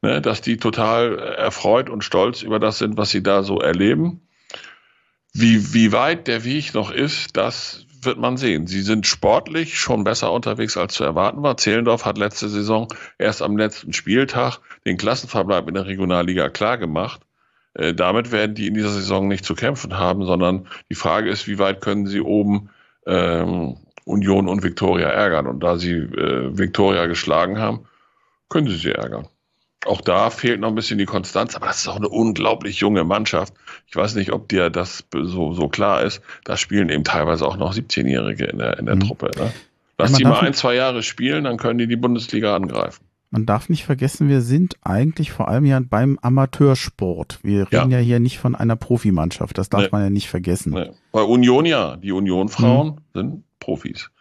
ne, 0.02 0.22
dass 0.22 0.42
die 0.42 0.58
total 0.58 1.18
erfreut 1.18 1.90
und 1.90 2.04
stolz 2.04 2.42
über 2.42 2.60
das 2.60 2.78
sind, 2.78 2.98
was 2.98 3.10
sie 3.10 3.24
da 3.24 3.44
so 3.44 3.60
erleben. 3.60 4.22
Wie, 5.34 5.74
wie 5.74 5.92
weit 5.92 6.28
der 6.28 6.44
Weg 6.44 6.74
noch 6.74 6.92
ist, 6.92 7.38
das 7.38 7.86
wird 8.02 8.18
man 8.18 8.38
sehen. 8.38 8.68
Sie 8.68 8.82
sind 8.82 9.08
sportlich 9.08 9.78
schon 9.80 10.04
besser 10.04 10.32
unterwegs, 10.32 10.76
als 10.76 10.96
zu 10.96 11.04
erwarten 11.04 11.44
war. 11.44 11.58
Zehlendorf 11.58 12.06
hat 12.06 12.18
letzte 12.18 12.50
Saison 12.50 12.88
erst 13.18 13.42
am 13.42 13.58
letzten 13.58 13.94
Spieltag 13.94 14.60
den 14.86 14.98
Klassenverbleib 14.98 15.68
in 15.68 15.76
der 15.76 15.86
Regionalliga 15.86 16.50
klar 16.50 16.78
gemacht. 16.78 17.22
Äh, 17.74 17.94
damit 17.94 18.32
werden 18.32 18.56
die 18.56 18.68
in 18.68 18.74
dieser 18.74 18.90
Saison 18.90 19.28
nicht 19.28 19.46
zu 19.46 19.56
kämpfen 19.56 19.98
haben, 19.98 20.26
sondern 20.26 20.68
die 20.90 20.96
Frage 20.96 21.30
ist, 21.30 21.48
wie 21.48 21.60
weit 21.60 21.82
können 21.82 22.08
sie 22.08 22.22
oben 22.22 22.70
ähm, 23.06 23.78
Union 24.06 24.48
und 24.48 24.64
Viktoria 24.64 25.08
ärgern. 25.08 25.48
Und 25.48 25.62
da 25.62 25.78
sie 25.78 25.94
äh, 25.94 26.58
Viktoria 26.58 27.06
geschlagen 27.06 27.60
haben, 27.60 27.86
können 28.50 28.68
sie 28.68 28.78
sie 28.78 28.92
ärgern. 28.92 29.28
Auch 29.86 30.02
da 30.02 30.30
fehlt 30.30 30.60
noch 30.60 30.68
ein 30.68 30.76
bisschen 30.76 31.00
die 31.00 31.06
Konstanz, 31.06 31.56
aber 31.56 31.66
das 31.66 31.80
ist 31.80 31.88
auch 31.88 31.96
eine 31.96 32.10
unglaublich 32.10 32.80
junge 32.80 33.04
Mannschaft. 33.04 33.54
Ich 33.88 33.96
weiß 33.96 34.14
nicht, 34.14 34.32
ob 34.32 34.48
dir 34.48 34.70
das 34.70 35.06
so, 35.12 35.54
so 35.54 35.70
klar 35.70 36.04
ist. 36.04 36.22
Da 36.44 36.56
spielen 36.56 36.90
eben 36.90 37.04
teilweise 37.04 37.48
auch 37.48 37.58
noch 37.58 37.74
17-Jährige 37.74 38.46
in 38.46 38.60
der, 38.60 38.78
in 38.78 38.86
der 38.86 38.96
mhm. 38.96 39.08
Truppe. 39.08 39.32
Ne? 39.38 39.52
Lass 39.98 40.14
die 40.14 40.24
mal 40.24 40.40
ein, 40.40 40.54
zwei 40.54 40.76
Jahre 40.76 41.02
spielen, 41.02 41.46
dann 41.46 41.58
können 41.58 41.80
die 41.80 41.88
die 41.88 41.96
Bundesliga 41.96 42.56
angreifen. 42.56 43.04
Man 43.32 43.46
darf 43.46 43.70
nicht 43.70 43.86
vergessen, 43.86 44.28
wir 44.28 44.42
sind 44.42 44.76
eigentlich 44.82 45.32
vor 45.32 45.48
allem 45.48 45.66
ja 45.66 45.80
beim 45.80 46.20
Amateursport. 46.22 47.40
Wir 47.44 47.72
reden 47.72 47.90
ja, 47.90 47.98
hier 47.98 48.20
nicht 48.20 48.40
von 48.40 48.56
einer 48.56 48.76
Profimannschaft. 48.76 49.58
Das 49.58 49.70
darf 49.70 49.84
nee. 49.84 49.90
man 49.94 50.04
ja 50.04 50.10
nicht 50.10 50.28
vergessen. 50.28 50.74
Nee. 50.74 50.92
Bei 51.14 51.22
Union 51.22 51.66
ja. 51.66 51.96
Die 51.96 52.12
Union-Frauen 52.12 52.88
hm. 52.90 52.98
sind 53.14 53.44
Profis. 53.60 54.12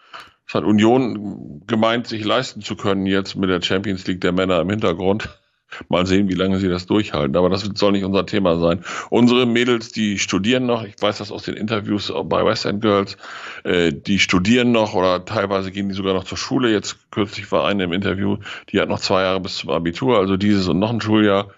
Es 0.46 0.54
hat 0.54 0.62
Union 0.62 1.62
gemeint, 1.66 2.06
sich 2.06 2.24
leisten 2.24 2.60
zu 2.60 2.76
können 2.76 3.06
jetzt 3.06 3.34
mit 3.34 3.50
der 3.50 3.60
Champions 3.62 4.06
League 4.06 4.20
der 4.20 4.30
Männer 4.30 4.60
im 4.60 4.70
Hintergrund. 4.70 5.39
Mal 5.88 6.06
sehen, 6.06 6.28
wie 6.28 6.34
lange 6.34 6.58
sie 6.58 6.68
das 6.68 6.86
durchhalten. 6.86 7.36
Aber 7.36 7.48
das 7.48 7.68
soll 7.74 7.92
nicht 7.92 8.04
unser 8.04 8.26
Thema 8.26 8.58
sein. 8.58 8.84
Unsere 9.08 9.46
Mädels, 9.46 9.92
die 9.92 10.18
studieren 10.18 10.66
noch. 10.66 10.84
Ich 10.84 11.00
weiß 11.00 11.18
das 11.18 11.30
aus 11.32 11.44
den 11.44 11.54
Interviews 11.54 12.12
bei 12.24 12.44
West 12.44 12.64
End 12.64 12.80
Girls. 12.80 13.16
Äh, 13.64 13.92
die 13.92 14.18
studieren 14.18 14.72
noch 14.72 14.94
oder 14.94 15.24
teilweise 15.24 15.70
gehen 15.70 15.88
die 15.88 15.94
sogar 15.94 16.14
noch 16.14 16.24
zur 16.24 16.38
Schule. 16.38 16.70
Jetzt 16.70 17.10
kürzlich 17.10 17.50
war 17.52 17.66
eine 17.66 17.84
im 17.84 17.92
Interview, 17.92 18.38
die 18.70 18.80
hat 18.80 18.88
noch 18.88 19.00
zwei 19.00 19.22
Jahre 19.22 19.40
bis 19.40 19.56
zum 19.56 19.70
Abitur. 19.70 20.18
Also 20.18 20.36
dieses 20.36 20.68
und 20.68 20.78
noch 20.78 20.90
ein 20.90 21.00
Schuljahr. 21.00 21.50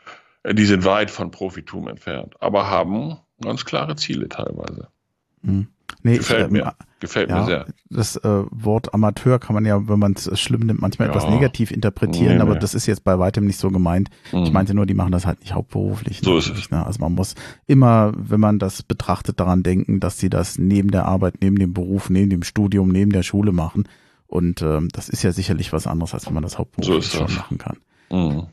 Äh, 0.42 0.54
die 0.54 0.64
sind 0.64 0.84
weit 0.84 1.10
von 1.10 1.30
Profitum 1.30 1.88
entfernt. 1.88 2.34
Aber 2.40 2.68
haben 2.68 3.16
ganz 3.40 3.64
klare 3.64 3.96
Ziele 3.96 4.28
teilweise. 4.28 4.88
Mhm. 5.42 5.68
Nee, 6.02 6.18
Gefällt 6.18 6.40
ich, 6.40 6.46
ähm, 6.46 6.52
mir. 6.52 6.74
Gefällt 7.02 7.30
ja, 7.30 7.40
mir 7.40 7.46
sehr. 7.46 7.66
Das 7.90 8.14
äh, 8.14 8.44
Wort 8.52 8.94
Amateur 8.94 9.40
kann 9.40 9.54
man 9.54 9.64
ja, 9.64 9.88
wenn 9.88 9.98
man 9.98 10.12
es 10.12 10.38
schlimm 10.38 10.60
nimmt, 10.60 10.80
manchmal 10.80 11.08
ja. 11.08 11.14
etwas 11.14 11.28
negativ 11.28 11.72
interpretieren, 11.72 12.36
nee, 12.36 12.40
aber 12.40 12.54
nee. 12.54 12.60
das 12.60 12.74
ist 12.74 12.86
jetzt 12.86 13.02
bei 13.02 13.18
weitem 13.18 13.44
nicht 13.44 13.58
so 13.58 13.72
gemeint. 13.72 14.08
Mhm. 14.30 14.44
Ich 14.44 14.52
meinte 14.52 14.72
nur, 14.72 14.86
die 14.86 14.94
machen 14.94 15.10
das 15.10 15.26
halt 15.26 15.40
nicht 15.40 15.52
hauptberuflich. 15.52 16.20
So 16.22 16.38
ist 16.38 16.50
es. 16.50 16.70
Ne? 16.70 16.86
Also 16.86 17.00
man 17.00 17.12
muss 17.12 17.34
immer, 17.66 18.12
wenn 18.16 18.38
man 18.38 18.60
das 18.60 18.84
betrachtet, 18.84 19.40
daran 19.40 19.64
denken, 19.64 19.98
dass 19.98 20.18
sie 20.18 20.30
das 20.30 20.58
neben 20.58 20.92
der 20.92 21.06
Arbeit, 21.06 21.38
neben 21.40 21.56
dem 21.56 21.74
Beruf, 21.74 22.08
neben 22.08 22.30
dem 22.30 22.44
Studium, 22.44 22.90
neben 22.90 23.10
der 23.10 23.24
Schule 23.24 23.50
machen. 23.50 23.88
Und 24.28 24.62
ähm, 24.62 24.88
das 24.92 25.08
ist 25.08 25.24
ja 25.24 25.32
sicherlich 25.32 25.72
was 25.72 25.88
anderes, 25.88 26.14
als 26.14 26.26
wenn 26.26 26.34
man 26.34 26.44
das 26.44 26.56
hauptberuflich 26.56 27.04
so 27.04 27.26
schon 27.26 27.34
machen 27.34 27.58
kann. 27.58 27.78
Mhm. 28.12 28.46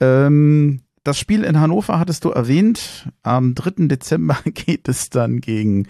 Ähm, 0.00 0.80
das 1.04 1.20
Spiel 1.20 1.44
in 1.44 1.60
Hannover 1.60 2.00
hattest 2.00 2.24
du 2.24 2.30
erwähnt. 2.30 3.08
Am 3.22 3.54
3. 3.54 3.86
Dezember 3.86 4.38
geht 4.44 4.88
es 4.88 5.08
dann 5.08 5.40
gegen 5.40 5.86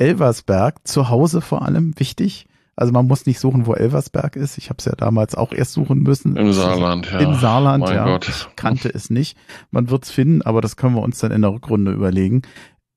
Elversberg, 0.00 0.76
zu 0.84 1.08
Hause 1.08 1.40
vor 1.40 1.62
allem 1.62 1.98
wichtig. 1.98 2.46
Also 2.76 2.92
man 2.92 3.06
muss 3.06 3.26
nicht 3.26 3.38
suchen, 3.38 3.66
wo 3.66 3.74
Elversberg 3.74 4.36
ist. 4.36 4.56
Ich 4.56 4.70
habe 4.70 4.78
es 4.78 4.86
ja 4.86 4.92
damals 4.96 5.34
auch 5.34 5.52
erst 5.52 5.74
suchen 5.74 5.98
müssen. 5.98 6.36
Im 6.36 6.52
Saarland, 6.52 7.10
ja. 7.12 7.18
Im 7.18 7.34
Saarland, 7.34 7.84
mein 7.84 7.94
ja. 7.94 8.04
Gott. 8.04 8.28
Ich 8.28 8.46
kannte 8.56 8.88
es 8.88 9.10
nicht. 9.10 9.36
Man 9.70 9.90
wird 9.90 10.04
es 10.04 10.10
finden, 10.10 10.40
aber 10.40 10.62
das 10.62 10.76
können 10.76 10.94
wir 10.94 11.02
uns 11.02 11.18
dann 11.18 11.30
in 11.30 11.42
der 11.42 11.52
Rückrunde 11.52 11.92
überlegen. 11.92 12.42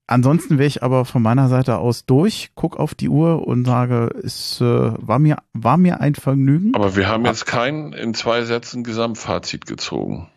Ansonsten 0.07 0.57
wäre 0.57 0.67
ich 0.67 0.83
aber 0.83 1.03
von 1.03 1.21
meiner 1.21 1.49
Seite 1.49 1.77
aus 1.77 2.05
durch, 2.05 2.51
guck 2.55 2.77
auf 2.77 2.95
die 2.95 3.09
Uhr 3.09 3.45
und 3.45 3.65
sage, 3.65 4.09
es 4.23 4.61
äh, 4.61 4.65
war 4.97 5.19
mir 5.19 5.37
war 5.53 5.77
mir 5.77 5.99
ein 6.01 6.15
Vergnügen. 6.15 6.75
Aber 6.75 6.95
wir 6.95 7.07
haben 7.07 7.25
jetzt 7.25 7.45
kein 7.45 7.93
in 7.93 8.13
zwei 8.13 8.43
Sätzen 8.43 8.83
Gesamtfazit 8.83 9.65
gezogen. 9.65 10.29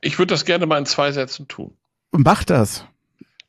Ich 0.00 0.18
würde 0.18 0.32
das 0.32 0.44
gerne 0.44 0.66
mal 0.66 0.78
in 0.78 0.86
zwei 0.86 1.12
Sätzen 1.12 1.48
tun. 1.48 1.72
Mach 2.12 2.44
das 2.44 2.86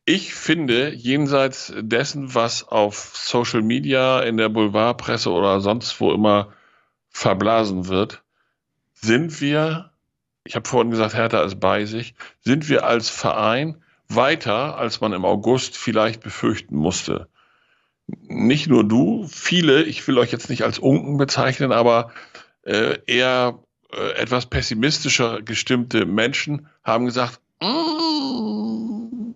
ich 0.09 0.33
finde, 0.33 0.93
jenseits 0.93 1.73
dessen, 1.75 2.33
was 2.33 2.65
auf 2.65 3.11
Social 3.13 3.61
Media, 3.61 4.21
in 4.21 4.37
der 4.37 4.47
Boulevardpresse 4.47 5.29
oder 5.29 5.59
sonst 5.59 5.99
wo 5.99 6.13
immer 6.13 6.53
verblasen 7.09 7.89
wird, 7.89 8.23
sind 8.93 9.41
wir, 9.41 9.91
ich 10.45 10.55
habe 10.55 10.67
vorhin 10.67 10.91
gesagt, 10.91 11.13
Hertha 11.13 11.41
ist 11.41 11.59
bei 11.59 11.83
sich, 11.83 12.15
sind 12.39 12.69
wir 12.69 12.85
als 12.85 13.09
Verein 13.09 13.83
weiter, 14.07 14.77
als 14.77 15.01
man 15.01 15.11
im 15.11 15.25
August 15.25 15.77
vielleicht 15.77 16.23
befürchten 16.23 16.77
musste. 16.77 17.27
Nicht 18.07 18.67
nur 18.67 18.85
du, 18.87 19.27
viele, 19.29 19.83
ich 19.83 20.07
will 20.07 20.17
euch 20.19 20.31
jetzt 20.31 20.49
nicht 20.49 20.63
als 20.63 20.79
Unken 20.79 21.17
bezeichnen, 21.17 21.73
aber 21.73 22.11
äh, 22.61 22.97
eher 23.07 23.59
äh, 23.91 24.11
etwas 24.11 24.45
pessimistischer 24.45 25.41
gestimmte 25.41 26.05
Menschen 26.05 26.69
haben 26.81 27.03
gesagt, 27.03 27.41
Mm, 27.59 28.66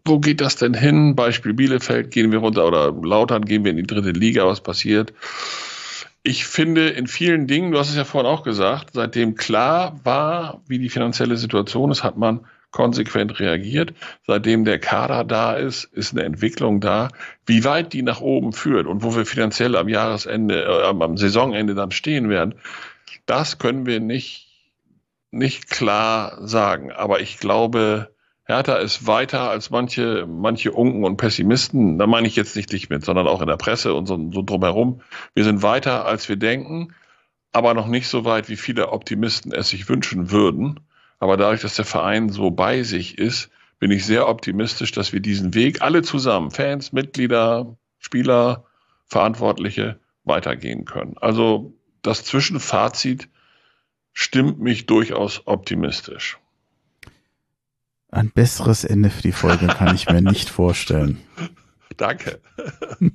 wo 0.05 0.19
geht 0.19 0.41
das 0.41 0.55
denn 0.55 0.73
hin? 0.73 1.15
Beispiel 1.15 1.53
Bielefeld 1.53 2.11
gehen 2.11 2.31
wir 2.31 2.39
runter 2.39 2.65
oder 2.65 2.91
Lautern 2.91 3.45
gehen 3.45 3.63
wir 3.63 3.71
in 3.71 3.77
die 3.77 3.87
dritte 3.87 4.11
Liga, 4.11 4.45
was 4.45 4.61
passiert? 4.61 5.13
Ich 6.23 6.45
finde 6.45 6.89
in 6.89 7.07
vielen 7.07 7.47
Dingen, 7.47 7.71
du 7.71 7.79
hast 7.79 7.89
es 7.89 7.95
ja 7.95 8.03
vorhin 8.03 8.29
auch 8.29 8.43
gesagt, 8.43 8.91
seitdem 8.93 9.35
klar 9.35 9.99
war, 10.03 10.61
wie 10.67 10.77
die 10.77 10.89
finanzielle 10.89 11.37
Situation 11.37 11.89
ist, 11.91 12.03
hat 12.03 12.17
man 12.17 12.45
konsequent 12.69 13.39
reagiert. 13.39 13.93
Seitdem 14.27 14.63
der 14.63 14.79
Kader 14.79 15.23
da 15.23 15.53
ist, 15.53 15.85
ist 15.85 16.13
eine 16.13 16.23
Entwicklung 16.23 16.79
da. 16.79 17.09
Wie 17.45 17.63
weit 17.63 17.93
die 17.93 18.01
nach 18.01 18.21
oben 18.21 18.53
führt 18.53 18.87
und 18.87 19.03
wo 19.03 19.15
wir 19.15 19.25
finanziell 19.25 19.75
am 19.75 19.89
Jahresende, 19.89 20.63
äh, 20.63 20.85
am 20.85 21.17
Saisonende 21.17 21.75
dann 21.75 21.91
stehen 21.91 22.29
werden, 22.29 22.55
das 23.25 23.57
können 23.57 23.85
wir 23.85 23.99
nicht 23.99 24.47
nicht 25.31 25.69
klar 25.69 26.45
sagen. 26.45 26.91
Aber 26.91 27.21
ich 27.21 27.37
glaube, 27.39 28.13
Hertha 28.51 28.75
ist 28.75 29.07
weiter 29.07 29.49
als 29.49 29.69
manche, 29.69 30.27
manche 30.27 30.71
Unken 30.71 31.03
und 31.03 31.17
Pessimisten. 31.17 31.97
Da 31.97 32.07
meine 32.07 32.27
ich 32.27 32.35
jetzt 32.35 32.55
nicht 32.55 32.71
dich 32.71 32.89
mit, 32.89 33.05
sondern 33.05 33.27
auch 33.27 33.41
in 33.41 33.47
der 33.47 33.57
Presse 33.57 33.93
und 33.93 34.05
so, 34.05 34.17
so 34.31 34.41
drumherum. 34.41 35.01
Wir 35.33 35.43
sind 35.43 35.63
weiter, 35.63 36.05
als 36.05 36.27
wir 36.27 36.35
denken, 36.35 36.93
aber 37.53 37.73
noch 37.73 37.87
nicht 37.87 38.07
so 38.07 38.25
weit, 38.25 38.49
wie 38.49 38.57
viele 38.57 38.89
Optimisten 38.91 39.51
es 39.51 39.69
sich 39.69 39.87
wünschen 39.89 40.31
würden. 40.31 40.79
Aber 41.19 41.37
dadurch, 41.37 41.61
dass 41.61 41.75
der 41.75 41.85
Verein 41.85 42.29
so 42.29 42.51
bei 42.51 42.83
sich 42.83 43.17
ist, 43.17 43.49
bin 43.79 43.91
ich 43.91 44.05
sehr 44.05 44.27
optimistisch, 44.27 44.91
dass 44.91 45.13
wir 45.13 45.21
diesen 45.21 45.53
Weg 45.53 45.81
alle 45.81 46.01
zusammen, 46.01 46.51
Fans, 46.51 46.91
Mitglieder, 46.91 47.77
Spieler, 47.99 48.65
Verantwortliche, 49.07 49.99
weitergehen 50.23 50.85
können. 50.85 51.15
Also 51.19 51.73
das 52.01 52.23
Zwischenfazit 52.23 53.27
stimmt 54.13 54.59
mich 54.59 54.85
durchaus 54.85 55.47
optimistisch. 55.47 56.37
Ein 58.11 58.29
besseres 58.29 58.83
Ende 58.83 59.09
für 59.09 59.21
die 59.21 59.31
Folge 59.31 59.67
kann 59.67 59.95
ich 59.95 60.09
mir 60.09 60.21
nicht 60.21 60.49
vorstellen. 60.49 61.17
Danke. 61.97 62.39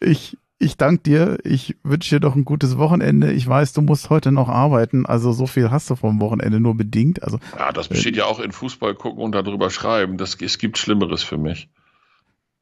Ich, 0.00 0.36
ich 0.58 0.76
danke 0.76 1.02
dir. 1.02 1.38
Ich 1.44 1.76
wünsche 1.84 2.16
dir 2.16 2.20
doch 2.20 2.34
ein 2.34 2.44
gutes 2.44 2.78
Wochenende. 2.78 3.32
Ich 3.32 3.46
weiß, 3.46 3.74
du 3.74 3.80
musst 3.80 4.10
heute 4.10 4.32
noch 4.32 4.48
arbeiten. 4.48 5.06
Also 5.06 5.30
so 5.30 5.46
viel 5.46 5.70
hast 5.70 5.88
du 5.88 5.94
vom 5.94 6.20
Wochenende 6.20 6.58
nur 6.58 6.74
bedingt. 6.76 7.22
Also, 7.22 7.38
ja, 7.56 7.70
das 7.70 7.86
besteht 7.86 8.16
äh, 8.16 8.18
ja 8.18 8.24
auch 8.24 8.40
in 8.40 8.50
Fußball 8.50 8.96
gucken 8.96 9.22
und 9.22 9.32
darüber 9.32 9.70
schreiben. 9.70 10.16
Das, 10.16 10.36
es 10.40 10.58
gibt 10.58 10.78
Schlimmeres 10.78 11.22
für 11.22 11.38
mich. 11.38 11.68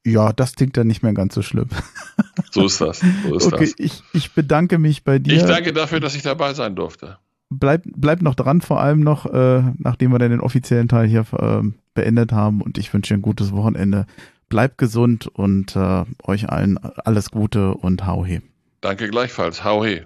Ja, 0.05 0.33
das 0.35 0.57
klingt 0.57 0.77
dann 0.77 0.89
nicht 0.89 1.03
mehr 1.03 1.15
ganz 1.15 1.35
so 1.35 1.43
schlimm. 1.43 1.69
So 2.51 2.67
ist 2.67 2.81
das. 2.81 3.01
So 3.27 3.37
ist 3.37 3.47
okay, 3.53 3.65
das. 3.65 3.75
Ich, 3.79 4.03
ich 4.13 4.33
bedanke 4.33 4.79
mich 4.79 5.05
bei 5.05 5.19
dir. 5.19 5.37
Ich 5.37 5.45
danke 5.45 5.73
dafür, 5.73 6.01
dass 6.01 6.15
ich 6.15 6.23
dabei 6.23 6.53
sein 6.53 6.77
durfte. 6.77 7.19
Bleib, 7.51 7.83
bleib 7.97 8.21
noch 8.21 8.35
dran, 8.35 8.61
vor 8.61 8.81
allem 8.81 9.01
noch, 9.01 9.27
äh, 9.27 9.63
nachdem 9.79 10.13
wir 10.13 10.19
dann 10.19 10.31
den 10.31 10.41
offiziellen 10.41 10.89
Teil 10.89 11.07
hier 11.07 11.25
äh, 11.33 11.63
beendet 11.95 12.33
haben. 12.33 12.61
Und 12.61 12.79
ich 12.79 12.93
wünsche 12.93 13.15
dir 13.15 13.19
ein 13.19 13.23
gutes 13.23 13.53
Wochenende. 13.53 14.07
Bleibt 14.49 14.79
gesund 14.79 15.27
und 15.27 15.77
äh, 15.77 16.05
euch 16.25 16.49
allen 16.51 16.79
alles 16.79 17.31
Gute 17.31 17.75
und 17.75 18.07
hau 18.07 18.25
he. 18.25 18.41
Danke 18.81 19.09
gleichfalls. 19.09 19.65
Hau 19.65 19.85
he. 19.85 20.03